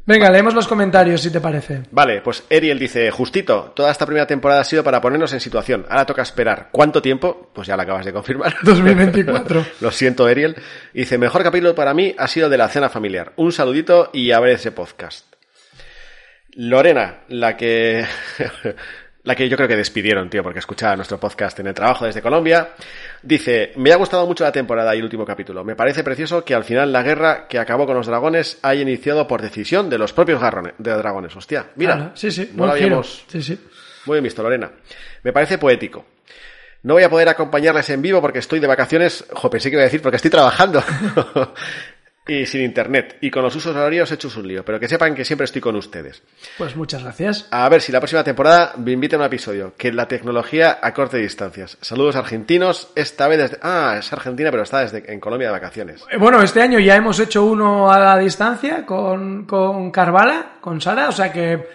Venga, 0.08 0.30
leemos 0.30 0.54
los 0.54 0.68
comentarios 0.68 1.22
si 1.22 1.32
te 1.32 1.42
parece. 1.42 1.82
Vale, 1.90 2.22
pues 2.22 2.44
Eriel 2.48 2.78
dice, 2.78 3.10
justito, 3.10 3.74
toda 3.76 3.92
esta 3.92 4.06
primera 4.06 4.28
temporada 4.28 4.62
ha 4.62 4.64
sido 4.64 4.84
para 4.84 5.02
ponernos 5.02 5.34
en 5.34 5.40
situación. 5.40 5.84
Ahora 5.90 6.06
toca 6.06 6.22
esperar. 6.22 6.70
¿Cuánto 6.72 7.02
tiempo? 7.02 7.50
Pues 7.54 7.68
ya 7.68 7.76
lo 7.76 7.82
acabas 7.82 8.06
de 8.06 8.14
confirmar. 8.14 8.56
2024. 8.64 9.66
lo 9.82 9.92
siento, 9.92 10.30
Eriel. 10.30 10.56
Dice, 10.94 11.18
mejor 11.18 11.42
capítulo 11.42 11.74
para 11.74 11.96
mí 11.96 12.14
ha 12.20 12.28
sido 12.28 12.50
de 12.50 12.58
la 12.58 12.70
cena 12.70 12.90
familiar. 12.90 13.34
Un 13.38 13.52
saludito 13.52 14.12
y 14.14 14.30
a 14.32 14.40
ver 14.40 14.52
ese 14.52 14.72
podcast. 14.72 15.26
Lorena, 16.56 17.22
la 17.28 17.58
que... 17.58 18.06
La 19.26 19.36
que 19.36 19.50
yo 19.50 19.58
creo 19.58 19.68
que 19.68 19.76
despidieron, 19.76 20.30
tío, 20.30 20.44
porque 20.44 20.60
escuchaba 20.60 20.96
nuestro 20.96 21.20
podcast 21.20 21.60
en 21.60 21.66
el 21.66 21.74
trabajo 21.74 22.06
desde 22.06 22.22
Colombia. 22.22 22.70
Dice, 23.24 23.74
me 23.76 23.92
ha 23.92 23.96
gustado 23.96 24.28
mucho 24.28 24.44
la 24.44 24.52
temporada 24.52 24.94
y 24.96 25.00
el 25.00 25.04
último 25.04 25.26
capítulo. 25.26 25.64
Me 25.64 25.76
parece 25.76 26.04
precioso 26.04 26.46
que 26.46 26.54
al 26.54 26.64
final 26.64 26.94
la 26.94 27.02
guerra 27.02 27.48
que 27.48 27.58
acabó 27.58 27.88
con 27.88 27.96
los 27.96 28.06
dragones 28.06 28.60
haya 28.62 28.82
iniciado 28.82 29.28
por 29.28 29.42
decisión 29.42 29.90
de 29.90 29.98
los 29.98 30.14
propios 30.14 30.40
garrones, 30.40 30.76
de 30.78 30.92
dragones. 30.92 31.36
Hostia, 31.36 31.72
mira. 31.76 31.96
Claro, 31.96 32.12
sí, 32.14 32.30
sí, 32.30 32.52
no 32.54 32.68
lo 32.68 32.74
habíamos... 32.74 33.26
Sí, 33.28 33.42
sí. 33.42 33.60
Muy 34.06 34.18
bien 34.18 34.26
visto, 34.26 34.44
Lorena. 34.44 34.72
Me 35.24 35.34
parece 35.34 35.58
poético. 35.58 36.06
No 36.84 36.94
voy 36.94 37.02
a 37.02 37.10
poder 37.10 37.28
acompañarles 37.28 37.90
en 37.90 38.04
vivo 38.04 38.22
porque 38.22 38.38
estoy 38.38 38.60
de 38.60 38.68
vacaciones. 38.68 39.26
Jo, 39.32 39.50
pensé 39.50 39.72
que 39.72 39.76
iba 39.76 39.82
a 39.82 39.86
decir 39.86 40.04
porque 40.04 40.18
estoy 40.18 40.30
trabajando. 40.30 40.84
y 42.28 42.46
sin 42.46 42.62
internet. 42.62 43.18
Y 43.22 43.30
con 43.30 43.44
los 43.44 43.56
usos 43.56 43.76
horarios 43.76 44.12
hechos 44.12 44.36
un 44.38 44.48
lío. 44.48 44.66
Pero 44.66 44.80
que 44.80 44.88
sepan 44.88 45.14
que 45.16 45.24
siempre 45.26 45.46
estoy 45.46 45.62
con 45.62 45.76
ustedes. 45.76 46.24
Pues 46.58 46.76
muchas 46.76 47.04
gracias. 47.04 47.48
A 47.52 47.68
ver 47.70 47.82
si 47.82 47.92
la 47.92 48.00
próxima 48.00 48.24
temporada 48.24 48.74
me 48.78 48.92
invitan 48.94 49.20
a 49.20 49.24
un 49.24 49.28
episodio. 49.28 49.74
Que 49.78 49.92
la 49.94 50.08
tecnología 50.08 50.80
a 50.82 50.94
corte 50.94 51.18
distancias. 51.18 51.78
Saludos 51.82 52.16
argentinos. 52.16 52.90
Esta 52.96 53.28
vez 53.28 53.38
desde... 53.38 53.58
Ah, 53.62 53.98
es 54.00 54.12
Argentina, 54.12 54.50
pero 54.52 54.64
está 54.64 54.80
desde 54.80 55.12
en 55.14 55.20
Colombia 55.20 55.50
de 55.50 55.54
vacaciones. 55.54 56.04
Eh, 56.12 56.18
Bueno, 56.18 56.42
este 56.42 56.62
año 56.62 56.80
ya 56.80 56.96
hemos 56.96 57.20
hecho 57.20 57.46
uno 57.46 57.92
a 57.92 58.00
la 58.00 58.18
distancia 58.18 58.86
con, 58.86 59.46
con 59.46 59.92
Carvala, 59.92 60.54
con 60.62 60.82
Sara, 60.82 61.10
o 61.10 61.12
sea 61.12 61.32
que... 61.32 61.68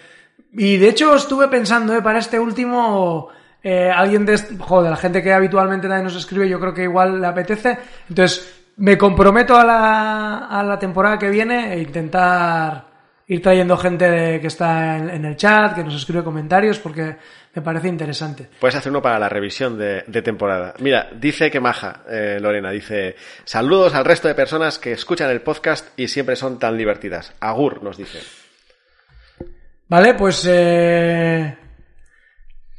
Y 0.53 0.75
de 0.75 0.89
hecho 0.89 1.15
estuve 1.15 1.47
pensando, 1.47 1.95
eh, 1.95 2.01
para 2.01 2.19
este 2.19 2.37
último, 2.37 3.29
eh, 3.63 3.89
alguien 3.89 4.25
de, 4.25 4.33
est- 4.33 4.51
jo, 4.59 4.83
de 4.83 4.89
la 4.89 4.97
gente 4.97 5.23
que 5.23 5.31
habitualmente 5.31 5.87
también 5.87 6.03
nos 6.03 6.15
escribe, 6.17 6.49
yo 6.49 6.59
creo 6.59 6.73
que 6.73 6.83
igual 6.83 7.21
le 7.21 7.27
apetece. 7.27 7.77
Entonces, 8.09 8.60
me 8.77 8.97
comprometo 8.97 9.55
a 9.55 9.63
la, 9.63 10.47
a 10.47 10.63
la 10.63 10.79
temporada 10.79 11.17
que 11.19 11.29
viene 11.29 11.73
e 11.73 11.81
intentar 11.81 12.89
ir 13.27 13.41
trayendo 13.41 13.77
gente 13.77 14.39
que 14.41 14.47
está 14.47 14.97
en, 14.97 15.09
en 15.09 15.25
el 15.25 15.35
chat, 15.37 15.73
que 15.73 15.83
nos 15.83 15.95
escribe 15.95 16.23
comentarios, 16.23 16.79
porque 16.79 17.15
me 17.53 17.61
parece 17.61 17.87
interesante. 17.87 18.49
Puedes 18.59 18.75
hacer 18.75 18.91
uno 18.91 19.01
para 19.01 19.19
la 19.19 19.29
revisión 19.29 19.77
de, 19.77 20.03
de 20.07 20.21
temporada. 20.21 20.73
Mira, 20.79 21.09
dice 21.15 21.49
que 21.49 21.59
maja, 21.59 22.01
eh, 22.09 22.39
Lorena, 22.41 22.71
dice, 22.71 23.15
saludos 23.45 23.93
al 23.93 24.05
resto 24.05 24.27
de 24.27 24.35
personas 24.35 24.79
que 24.79 24.91
escuchan 24.91 25.29
el 25.29 25.41
podcast 25.41 25.97
y 25.97 26.07
siempre 26.07 26.35
son 26.35 26.59
tan 26.59 26.77
divertidas. 26.77 27.33
Agur, 27.39 27.83
nos 27.83 27.97
dice. 27.97 28.19
Vale, 29.87 30.13
pues 30.13 30.45
eh, 30.49 31.57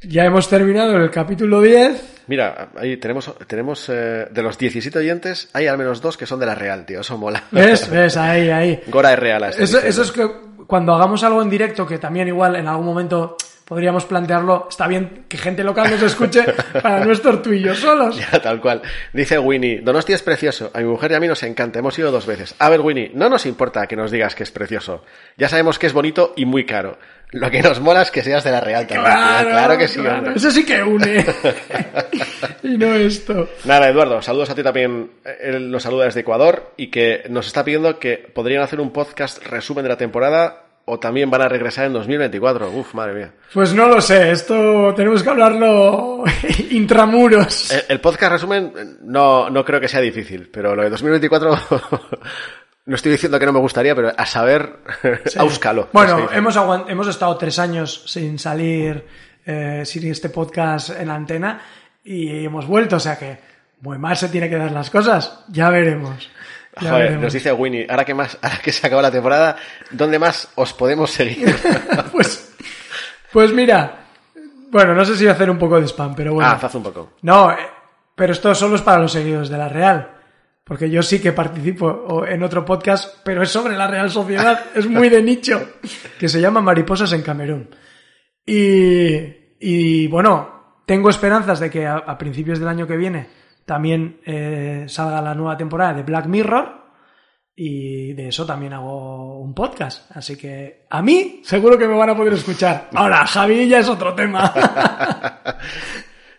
ya 0.07 0.25
hemos 0.25 0.49
terminado 0.49 0.97
el 0.97 1.09
capítulo 1.09 1.61
10. 1.61 2.23
Mira, 2.27 2.69
ahí 2.77 2.97
tenemos, 2.97 3.33
tenemos 3.47 3.89
eh, 3.89 4.27
de 4.31 4.41
los 4.41 4.57
17 4.57 4.97
oyentes, 4.97 5.49
hay 5.53 5.67
al 5.67 5.77
menos 5.77 6.01
dos 6.01 6.15
que 6.15 6.25
son 6.25 6.39
de 6.39 6.45
la 6.45 6.55
Real, 6.55 6.85
tío, 6.85 7.01
eso 7.01 7.17
mola. 7.17 7.43
¿Ves? 7.51 7.89
¿Ves? 7.91 8.15
Ahí, 8.17 8.49
ahí. 8.49 8.81
Gora 8.87 9.13
es 9.13 9.19
real. 9.19 9.43
Eso, 9.57 9.79
eso 9.79 10.01
es 10.01 10.11
que 10.11 10.29
cuando 10.67 10.93
hagamos 10.93 11.23
algo 11.23 11.41
en 11.41 11.49
directo, 11.49 11.85
que 11.85 11.97
también 11.97 12.27
igual 12.27 12.55
en 12.55 12.67
algún 12.67 12.85
momento 12.85 13.37
podríamos 13.65 14.05
plantearlo. 14.05 14.67
Está 14.69 14.87
bien 14.87 15.25
que 15.27 15.37
gente 15.37 15.63
local 15.63 15.89
nos 15.89 16.01
escuche 16.01 16.43
para 16.81 17.03
no 17.03 17.11
estar 17.11 17.41
tú 17.41 17.51
y 17.53 17.61
yo 17.61 17.75
solos. 17.75 18.17
Ya, 18.17 18.41
tal 18.41 18.61
cual. 18.61 18.81
Dice 19.13 19.39
Winnie, 19.39 19.81
Donosti 19.81 20.13
es 20.13 20.21
precioso. 20.21 20.71
A 20.73 20.79
mi 20.79 20.85
mujer 20.85 21.11
y 21.11 21.15
a 21.15 21.19
mí 21.19 21.27
nos 21.27 21.43
encanta. 21.43 21.79
Hemos 21.79 21.97
ido 21.97 22.11
dos 22.11 22.25
veces. 22.25 22.55
A 22.59 22.69
ver, 22.69 22.81
Winnie, 22.81 23.11
no 23.13 23.29
nos 23.29 23.45
importa 23.45 23.87
que 23.87 23.95
nos 23.95 24.11
digas 24.11 24.35
que 24.35 24.43
es 24.43 24.51
precioso. 24.51 25.03
Ya 25.37 25.49
sabemos 25.49 25.79
que 25.79 25.87
es 25.87 25.93
bonito 25.93 26.33
y 26.35 26.45
muy 26.45 26.65
caro. 26.65 26.97
Lo 27.33 27.49
que 27.49 27.61
nos 27.61 27.79
mola 27.79 28.03
es 28.03 28.11
que 28.11 28.21
seas 28.21 28.43
de 28.43 28.51
la 28.51 28.61
Real 28.61 28.85
también. 28.85 29.11
Claro, 29.11 29.77
que 29.77 29.87
sí, 29.87 29.99
claro. 29.99 30.17
hombre. 30.17 30.33
Eso 30.35 30.51
sí 30.51 30.63
que 30.63 30.83
une. 30.83 31.25
y 32.63 32.77
no 32.77 32.93
esto. 32.93 33.49
Nada, 33.65 33.89
Eduardo, 33.89 34.21
saludos 34.21 34.51
a 34.51 34.55
ti 34.55 34.61
también. 34.61 35.11
Él 35.41 35.71
nos 35.71 35.83
saluda 35.83 36.05
desde 36.05 36.21
Ecuador 36.21 36.73
y 36.77 36.87
que 36.87 37.23
nos 37.29 37.47
está 37.47 37.63
pidiendo 37.63 37.97
que 37.97 38.17
podrían 38.17 38.61
hacer 38.61 38.79
un 38.79 38.91
podcast 38.91 39.43
resumen 39.47 39.83
de 39.83 39.89
la 39.89 39.97
temporada 39.97 40.59
o 40.85 40.99
también 40.99 41.31
van 41.31 41.41
a 41.41 41.49
regresar 41.49 41.85
en 41.85 41.93
2024. 41.93 42.69
Uf, 42.69 42.93
madre 42.93 43.13
mía. 43.13 43.31
Pues 43.51 43.73
no 43.73 43.87
lo 43.87 43.99
sé, 43.99 44.31
esto 44.31 44.93
tenemos 44.95 45.23
que 45.23 45.29
hablarlo 45.29 46.23
intramuros. 46.69 47.71
El, 47.71 47.83
el 47.89 47.99
podcast 47.99 48.33
resumen 48.33 48.97
no, 49.01 49.49
no 49.49 49.65
creo 49.65 49.79
que 49.79 49.87
sea 49.87 50.01
difícil, 50.01 50.49
pero 50.51 50.75
lo 50.75 50.83
de 50.83 50.91
2024 50.91 51.57
no 52.85 52.95
estoy 52.95 53.11
diciendo 53.13 53.39
que 53.39 53.45
no 53.45 53.53
me 53.53 53.59
gustaría, 53.59 53.95
pero 53.95 54.11
a 54.15 54.25
saber, 54.25 54.77
Sí. 55.25 55.39
áuscalo. 55.39 55.89
Bueno, 55.93 56.29
hemos, 56.31 56.55
hemos 56.87 57.07
estado 57.07 57.37
tres 57.37 57.59
años 57.59 58.03
sin 58.07 58.37
salir, 58.39 59.05
eh, 59.45 59.83
sin 59.85 60.09
este 60.09 60.29
podcast 60.29 60.89
en 60.89 61.07
la 61.07 61.15
antena 61.15 61.61
y 62.03 62.45
hemos 62.45 62.67
vuelto, 62.67 62.97
o 62.97 62.99
sea 62.99 63.17
que 63.17 63.39
muy 63.81 63.97
mal 63.97 64.15
se 64.17 64.29
tiene 64.29 64.49
que 64.49 64.57
dar 64.57 64.71
las 64.71 64.89
cosas. 64.89 65.43
Ya 65.49 65.69
veremos. 65.69 66.29
Ya 66.81 66.89
Joder, 66.89 67.03
veremos. 67.03 67.23
nos 67.23 67.33
dice 67.33 67.51
Winnie, 67.53 67.85
ahora 67.89 68.03
que 68.05 68.13
más, 68.13 68.37
ahora 68.41 68.57
que 68.63 68.71
se 68.71 68.85
acaba 68.87 69.01
la 69.01 69.11
temporada, 69.11 69.55
¿dónde 69.91 70.19
más 70.19 70.49
os 70.55 70.73
podemos 70.73 71.11
seguir? 71.11 71.55
pues, 72.11 72.53
pues 73.31 73.53
mira, 73.53 74.05
bueno, 74.71 74.93
no 74.95 75.05
sé 75.05 75.15
si 75.15 75.27
hacer 75.27 75.49
un 75.49 75.57
poco 75.59 75.79
de 75.79 75.87
spam, 75.87 76.15
pero 76.15 76.33
bueno. 76.33 76.49
Ah, 76.49 76.59
haz 76.61 76.75
un 76.75 76.83
poco. 76.83 77.13
No, 77.21 77.51
eh, 77.51 77.57
pero 78.15 78.33
esto 78.33 78.53
solo 78.55 78.75
es 78.75 78.81
para 78.81 78.99
los 79.01 79.11
seguidores 79.11 79.49
de 79.49 79.57
la 79.57 79.69
Real. 79.69 80.09
Porque 80.63 80.89
yo 80.89 81.03
sí 81.03 81.19
que 81.19 81.33
participo 81.33 82.25
en 82.25 82.41
otro 82.41 82.63
podcast, 82.63 83.17
pero 83.25 83.43
es 83.43 83.49
sobre 83.49 83.75
la 83.75 83.87
Real 83.87 84.09
Sociedad, 84.09 84.59
es 84.75 84.87
muy 84.87 85.09
de 85.09 85.21
nicho, 85.21 85.73
que 86.17 86.29
se 86.29 86.39
llama 86.39 86.61
Mariposas 86.61 87.11
en 87.11 87.21
Camerún. 87.21 87.69
Y, 88.45 89.57
y 89.59 90.07
bueno, 90.07 90.81
tengo 90.85 91.09
esperanzas 91.09 91.59
de 91.59 91.69
que 91.69 91.85
a, 91.85 91.95
a 91.95 92.17
principios 92.17 92.59
del 92.59 92.69
año 92.69 92.87
que 92.87 92.97
viene 92.97 93.27
también 93.65 94.19
eh, 94.25 94.85
salga 94.87 95.21
la 95.21 95.35
nueva 95.35 95.57
temporada 95.57 95.93
de 95.93 96.03
Black 96.03 96.25
Mirror. 96.27 96.83
Y 97.55 98.13
de 98.13 98.29
eso 98.29 98.47
también 98.47 98.73
hago 98.73 99.39
un 99.39 99.53
podcast. 99.53 100.09
Así 100.15 100.35
que 100.35 100.87
a 100.89 101.01
mí 101.03 101.41
seguro 101.43 101.77
que 101.77 101.87
me 101.87 101.95
van 101.95 102.09
a 102.09 102.15
poder 102.15 102.33
escuchar. 102.33 102.89
Ahora, 102.93 103.25
Javi 103.27 103.67
ya 103.67 103.79
es 103.79 103.89
otro 103.89 104.15
tema. 104.15 104.51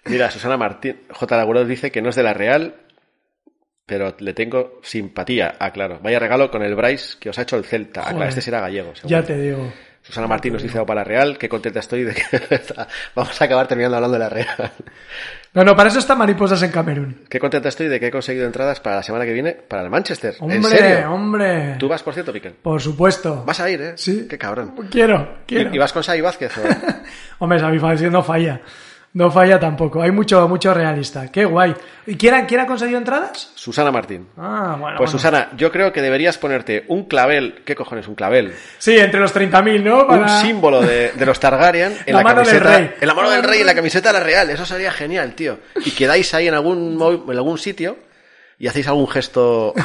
Mira, 0.07 0.31
Susana 0.31 0.57
Martín, 0.57 1.03
J. 1.11 1.37
Laguros 1.37 1.69
dice 1.69 1.93
que 1.93 2.03
no 2.03 2.11
es 2.11 2.17
de 2.17 2.25
la 2.25 2.35
Real, 2.35 2.84
pero 3.87 4.15
le 4.19 4.33
tengo 4.35 4.81
simpatía. 4.83 5.55
Ah, 5.59 5.71
claro. 5.73 5.99
Vaya 6.03 6.19
regalo 6.19 6.51
con 6.51 6.63
el 6.63 6.75
Bryce 6.75 7.17
que 7.19 7.31
os 7.31 7.39
ha 7.39 7.43
hecho 7.43 7.57
el 7.57 7.65
Celta. 7.65 8.03
Ah, 8.07 8.11
claro, 8.13 8.29
este 8.29 8.41
será 8.41 8.61
gallego. 8.61 8.95
seguro. 8.95 9.09
ya 9.11 9.23
te 9.23 9.37
digo. 9.39 9.73
Susana 10.03 10.27
Martín 10.27 10.53
nos 10.53 10.63
dice 10.63 10.79
"Oh, 10.79 10.85
para 10.85 11.01
la 11.01 11.05
Real, 11.05 11.39
qué 11.39 11.49
contenta 11.49 11.81
estoy 11.81 12.05
de 12.05 12.13
que 12.13 12.23
vamos 13.15 13.41
a 13.41 13.45
acabar 13.47 13.67
terminando 13.67 13.97
hablando 13.97 14.13
de 14.13 14.19
la 14.19 14.29
Real. 14.29 14.73
No, 15.55 15.65
no, 15.65 15.75
para 15.75 15.89
eso 15.89 15.99
está 15.99 16.15
Mariposas 16.15 16.63
en 16.63 16.71
Camerún. 16.71 17.25
Qué 17.27 17.39
contenta 17.39 17.71
estoy 17.71 17.89
de 17.89 17.99
que 17.99 18.09
he 18.09 18.11
conseguido 18.11 18.45
entradas 18.45 18.81
para 18.81 18.97
la 18.97 19.03
semana 19.03 19.25
que 19.25 19.33
viene 19.33 19.53
para 19.53 19.83
el 19.83 19.89
Manchester. 19.89 20.35
¿En 20.41 20.45
Hombre, 20.57 20.77
serio? 20.77 21.11
hombre. 21.11 21.77
¿Tú 21.79 21.89
vas, 21.89 22.03
por 22.03 22.13
cierto, 22.13 22.35
Piquel? 22.35 22.53
Por 22.53 22.83
supuesto. 22.83 23.45
Vas 23.47 23.61
a 23.61 23.71
ir, 23.71 23.81
¿eh? 23.81 23.93
Sí. 23.97 24.27
Qué 24.29 24.37
cabrón. 24.37 24.75
Quiero, 24.91 25.39
quiero. 25.47 25.75
¿Y, 25.75 25.79
vas 25.79 25.93
con 25.95 26.03
Sai 26.05 26.21
Vázquez? 26.21 26.53
o- 26.59 26.63
Hombre, 27.39 27.59
Xavi 27.61 27.79
Falsio 27.79 28.11
no 28.11 28.23
falla. 28.23 28.61
No 29.15 29.31
falla 29.31 29.61
tampoco. 29.61 30.03
Hay 30.03 30.11
mucho, 30.11 30.49
mucho 30.49 30.75
realista. 30.75 31.31
Qué 31.31 31.45
guay. 31.45 31.73
¿Y 32.07 32.17
quién 32.17 32.35
ha, 32.35 32.47
quién 32.47 32.61
ha 32.61 32.67
conseguido 32.67 32.99
entradas? 32.99 33.53
Susana 33.55 33.93
Martín. 33.93 34.27
Ah, 34.37 34.77
bueno. 34.79 34.97
Pues 34.97 35.11
bueno. 35.11 35.13
Susana, 35.13 35.49
yo 35.57 35.71
creo 35.71 35.93
que 35.93 36.03
deberías 36.03 36.37
ponerte 36.37 36.85
un 36.89 37.05
clavel. 37.05 37.63
¿Qué 37.65 37.77
cojones? 37.77 38.09
Un 38.09 38.17
clavel. 38.17 38.55
Sí, 38.79 38.99
entre 38.99 39.21
los 39.21 39.33
30.000, 39.33 39.83
¿no? 39.85 40.07
Para- 40.09 40.23
Un 40.23 40.29
símbolo 40.43 40.81
de, 40.83 41.13
de 41.13 41.27
los 41.27 41.39
Targaryen 41.39 41.97
en 42.07 42.13
La 42.13 42.19
la, 42.21 42.25
mano 42.25 42.41
del 42.41 42.49
camiseta. 42.59 42.77
rey. 42.79 42.91
En 43.01 43.07
la 43.09 43.15
mano 43.15 43.31
del 43.31 43.43
rey, 43.45 43.61
en 43.61 43.67
la 43.67 43.75
camiseta 43.77 44.09
de 44.13 44.19
la 44.19 44.25
Real. 44.25 44.51
Eso 44.51 44.67
sería 44.67 44.91
genial, 44.91 45.35
tío. 45.37 45.61
Y 45.85 45.93
quedáis 45.93 46.35
ahí 46.35 46.49
en 46.49 46.55
algún, 46.55 47.01
en 47.29 47.37
algún 47.37 47.59
sitio 47.59 47.97
y 48.59 48.67
hacéis 48.67 48.89
algún 48.89 49.07
gesto. 49.09 49.75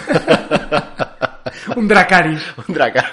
Un 1.75 1.87
Dracaris. 1.87 2.41
un 2.67 2.73
draca. 2.73 3.11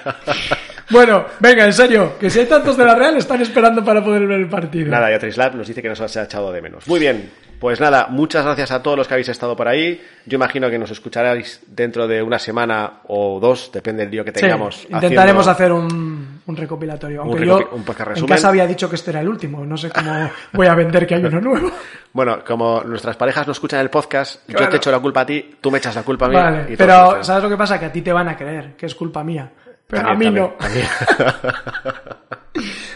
Bueno, 0.90 1.24
venga, 1.40 1.64
en 1.64 1.72
serio, 1.72 2.12
que 2.18 2.30
si 2.30 2.40
hay 2.40 2.46
tantos 2.46 2.76
de 2.76 2.84
la 2.84 2.94
Real 2.94 3.16
están 3.16 3.40
esperando 3.42 3.84
para 3.84 4.02
poder 4.04 4.26
ver 4.26 4.38
el 4.40 4.48
partido. 4.48 4.90
Nada, 4.90 5.14
y 5.14 5.18
Trislab 5.18 5.54
nos 5.56 5.66
dice 5.66 5.82
que 5.82 5.88
nos 5.88 6.00
ha 6.00 6.22
echado 6.22 6.52
de 6.52 6.62
menos. 6.62 6.86
Muy 6.86 7.00
bien. 7.00 7.30
Pues 7.58 7.80
nada, 7.80 8.08
muchas 8.10 8.44
gracias 8.44 8.70
a 8.70 8.82
todos 8.82 8.98
los 8.98 9.08
que 9.08 9.14
habéis 9.14 9.30
estado 9.30 9.56
por 9.56 9.66
ahí. 9.66 9.98
Yo 10.26 10.36
imagino 10.36 10.68
que 10.68 10.78
nos 10.78 10.90
escucharéis 10.90 11.62
dentro 11.66 12.06
de 12.06 12.22
una 12.22 12.38
semana 12.38 13.00
o 13.08 13.40
dos, 13.40 13.70
depende 13.72 14.02
del 14.02 14.10
lío 14.12 14.24
que 14.26 14.30
Sí, 14.32 14.40
tengamos. 14.42 14.84
intentaremos 14.90 15.48
haciendo- 15.48 15.76
hacer 15.78 15.94
un, 15.96 16.40
un 16.46 16.56
recopilatorio. 16.56 17.22
Un 17.22 17.28
Aunque 17.30 17.44
recopi- 17.46 17.70
yo 17.70 17.76
un 17.76 17.82
podcast 17.82 18.08
en 18.08 18.14
resumen. 18.16 18.34
casa 18.36 18.48
había 18.48 18.66
dicho 18.66 18.90
que 18.90 18.96
este 18.96 19.10
era 19.10 19.22
el 19.22 19.28
último. 19.28 19.64
No 19.64 19.74
sé 19.78 19.88
cómo 19.88 20.30
voy 20.52 20.66
a 20.66 20.74
vender 20.74 21.06
que 21.06 21.14
hay 21.14 21.24
uno 21.24 21.40
nuevo. 21.40 21.70
Bueno, 22.12 22.42
como 22.46 22.82
nuestras 22.82 23.14
parejas 23.16 23.46
no 23.46 23.52
escuchan 23.52 23.80
el 23.80 23.90
podcast, 23.90 24.40
yo 24.48 24.66
te 24.70 24.76
echo 24.78 24.90
la 24.90 25.00
culpa 25.00 25.20
a 25.20 25.26
ti, 25.26 25.56
tú 25.60 25.70
me 25.70 25.76
echas 25.76 25.94
la 25.94 26.02
culpa 26.02 26.24
a 26.24 26.28
mí. 26.30 26.34
Vale, 26.34 26.66
y 26.72 26.76
pero. 26.76 27.22
¿sabes 27.22 27.42
lo 27.42 27.50
que 27.50 27.58
pasa? 27.58 27.78
Que 27.78 27.84
a 27.86 27.92
ti 27.92 28.00
te 28.00 28.10
van 28.10 28.26
a 28.28 28.36
creer, 28.38 28.72
que 28.74 28.86
es 28.86 28.94
culpa 28.94 29.22
mía. 29.22 29.50
Pero 29.88 30.08
a 30.08 30.14
mí 30.14 30.24
también, 30.24 30.34
no. 30.44 30.50
también. 30.58 30.86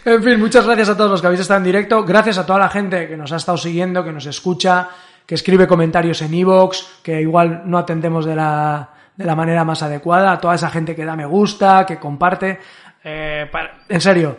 En 0.04 0.22
fin, 0.22 0.40
muchas 0.40 0.64
gracias 0.64 0.88
a 0.88 0.96
todos 0.96 1.10
los 1.10 1.20
que 1.20 1.26
habéis 1.26 1.42
estado 1.42 1.58
en 1.58 1.64
directo. 1.64 2.02
Gracias 2.04 2.38
a 2.38 2.46
toda 2.46 2.58
la 2.58 2.70
gente 2.70 3.06
que 3.06 3.16
nos 3.18 3.30
ha 3.32 3.36
estado 3.36 3.58
siguiendo, 3.58 4.02
que 4.02 4.12
nos 4.12 4.24
escucha, 4.24 4.88
que 5.26 5.34
escribe 5.34 5.66
comentarios 5.66 6.22
en 6.22 6.32
iVoox, 6.32 7.02
que 7.02 7.20
igual 7.20 7.62
no 7.66 7.76
atendemos 7.76 8.24
de 8.24 8.34
la, 8.34 8.88
de 9.14 9.24
la 9.26 9.36
manera 9.36 9.62
más 9.62 9.82
adecuada. 9.82 10.32
A 10.32 10.40
toda 10.40 10.54
esa 10.54 10.70
gente 10.70 10.96
que 10.96 11.04
da 11.04 11.14
me 11.16 11.26
gusta, 11.26 11.84
que 11.84 11.98
comparte. 11.98 12.58
Eh, 13.04 13.46
para- 13.52 13.80
en 13.88 14.00
serio, 14.00 14.38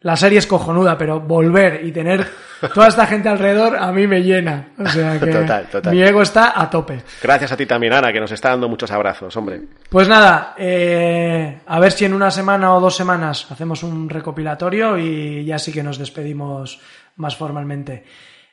la 0.00 0.16
serie 0.16 0.38
es 0.38 0.46
cojonuda, 0.46 0.96
pero 0.96 1.20
volver 1.20 1.84
y 1.84 1.90
tener 1.92 2.24
toda 2.72 2.86
esta 2.88 3.06
gente 3.06 3.28
alrededor 3.28 3.76
a 3.76 3.90
mí 3.90 4.06
me 4.06 4.22
llena. 4.22 4.68
O 4.78 4.88
sea 4.88 5.18
que 5.18 5.26
Total, 5.26 5.66
total. 5.66 5.92
mi 5.94 6.02
ego 6.02 6.22
está 6.22 6.60
a 6.60 6.70
tope. 6.70 7.02
Gracias 7.22 7.50
a 7.52 7.56
ti 7.56 7.66
también, 7.66 7.92
Ana, 7.92 8.12
que 8.12 8.20
nos 8.20 8.30
está 8.30 8.50
dando 8.50 8.68
muchos 8.68 8.90
abrazos, 8.92 9.36
hombre. 9.36 9.60
Pues 9.90 10.06
nada, 10.08 10.54
eh, 10.56 11.60
a 11.66 11.80
ver 11.80 11.90
si 11.92 12.04
en 12.04 12.14
una 12.14 12.30
semana 12.30 12.74
o 12.74 12.80
dos 12.80 12.94
semanas 12.96 13.46
hacemos 13.50 13.82
un 13.82 14.08
recopilatorio 14.08 14.96
y 14.98 15.44
ya 15.44 15.58
sí 15.58 15.72
que 15.72 15.82
nos 15.82 15.98
despedimos 15.98 16.80
más 17.16 17.36
formalmente. 17.36 18.04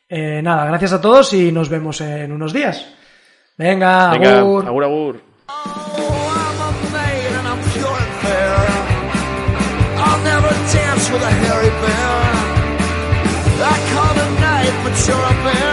Eh, 0.09 0.41
nada, 0.43 0.65
gracias 0.65 0.93
a 0.93 1.01
todos 1.01 1.31
y 1.33 1.51
nos 1.51 1.69
vemos 1.69 2.01
en 2.01 2.31
unos 2.31 2.53
días. 2.53 2.87
Venga, 3.57 4.09
Venga, 4.11 4.39
agur. 4.39 4.65
agur, 4.67 4.83
agur. 4.83 5.21
dance 10.73 11.09
with 11.11 11.21
a 11.21 11.33
hairy 11.43 11.71
bear. 11.81 12.55
I 13.57 13.75
call 13.93 14.15
it 14.25 14.31
night, 14.39 14.75
but 14.83 14.95
you're 15.07 15.25
a 15.31 15.35
bear. 15.43 15.64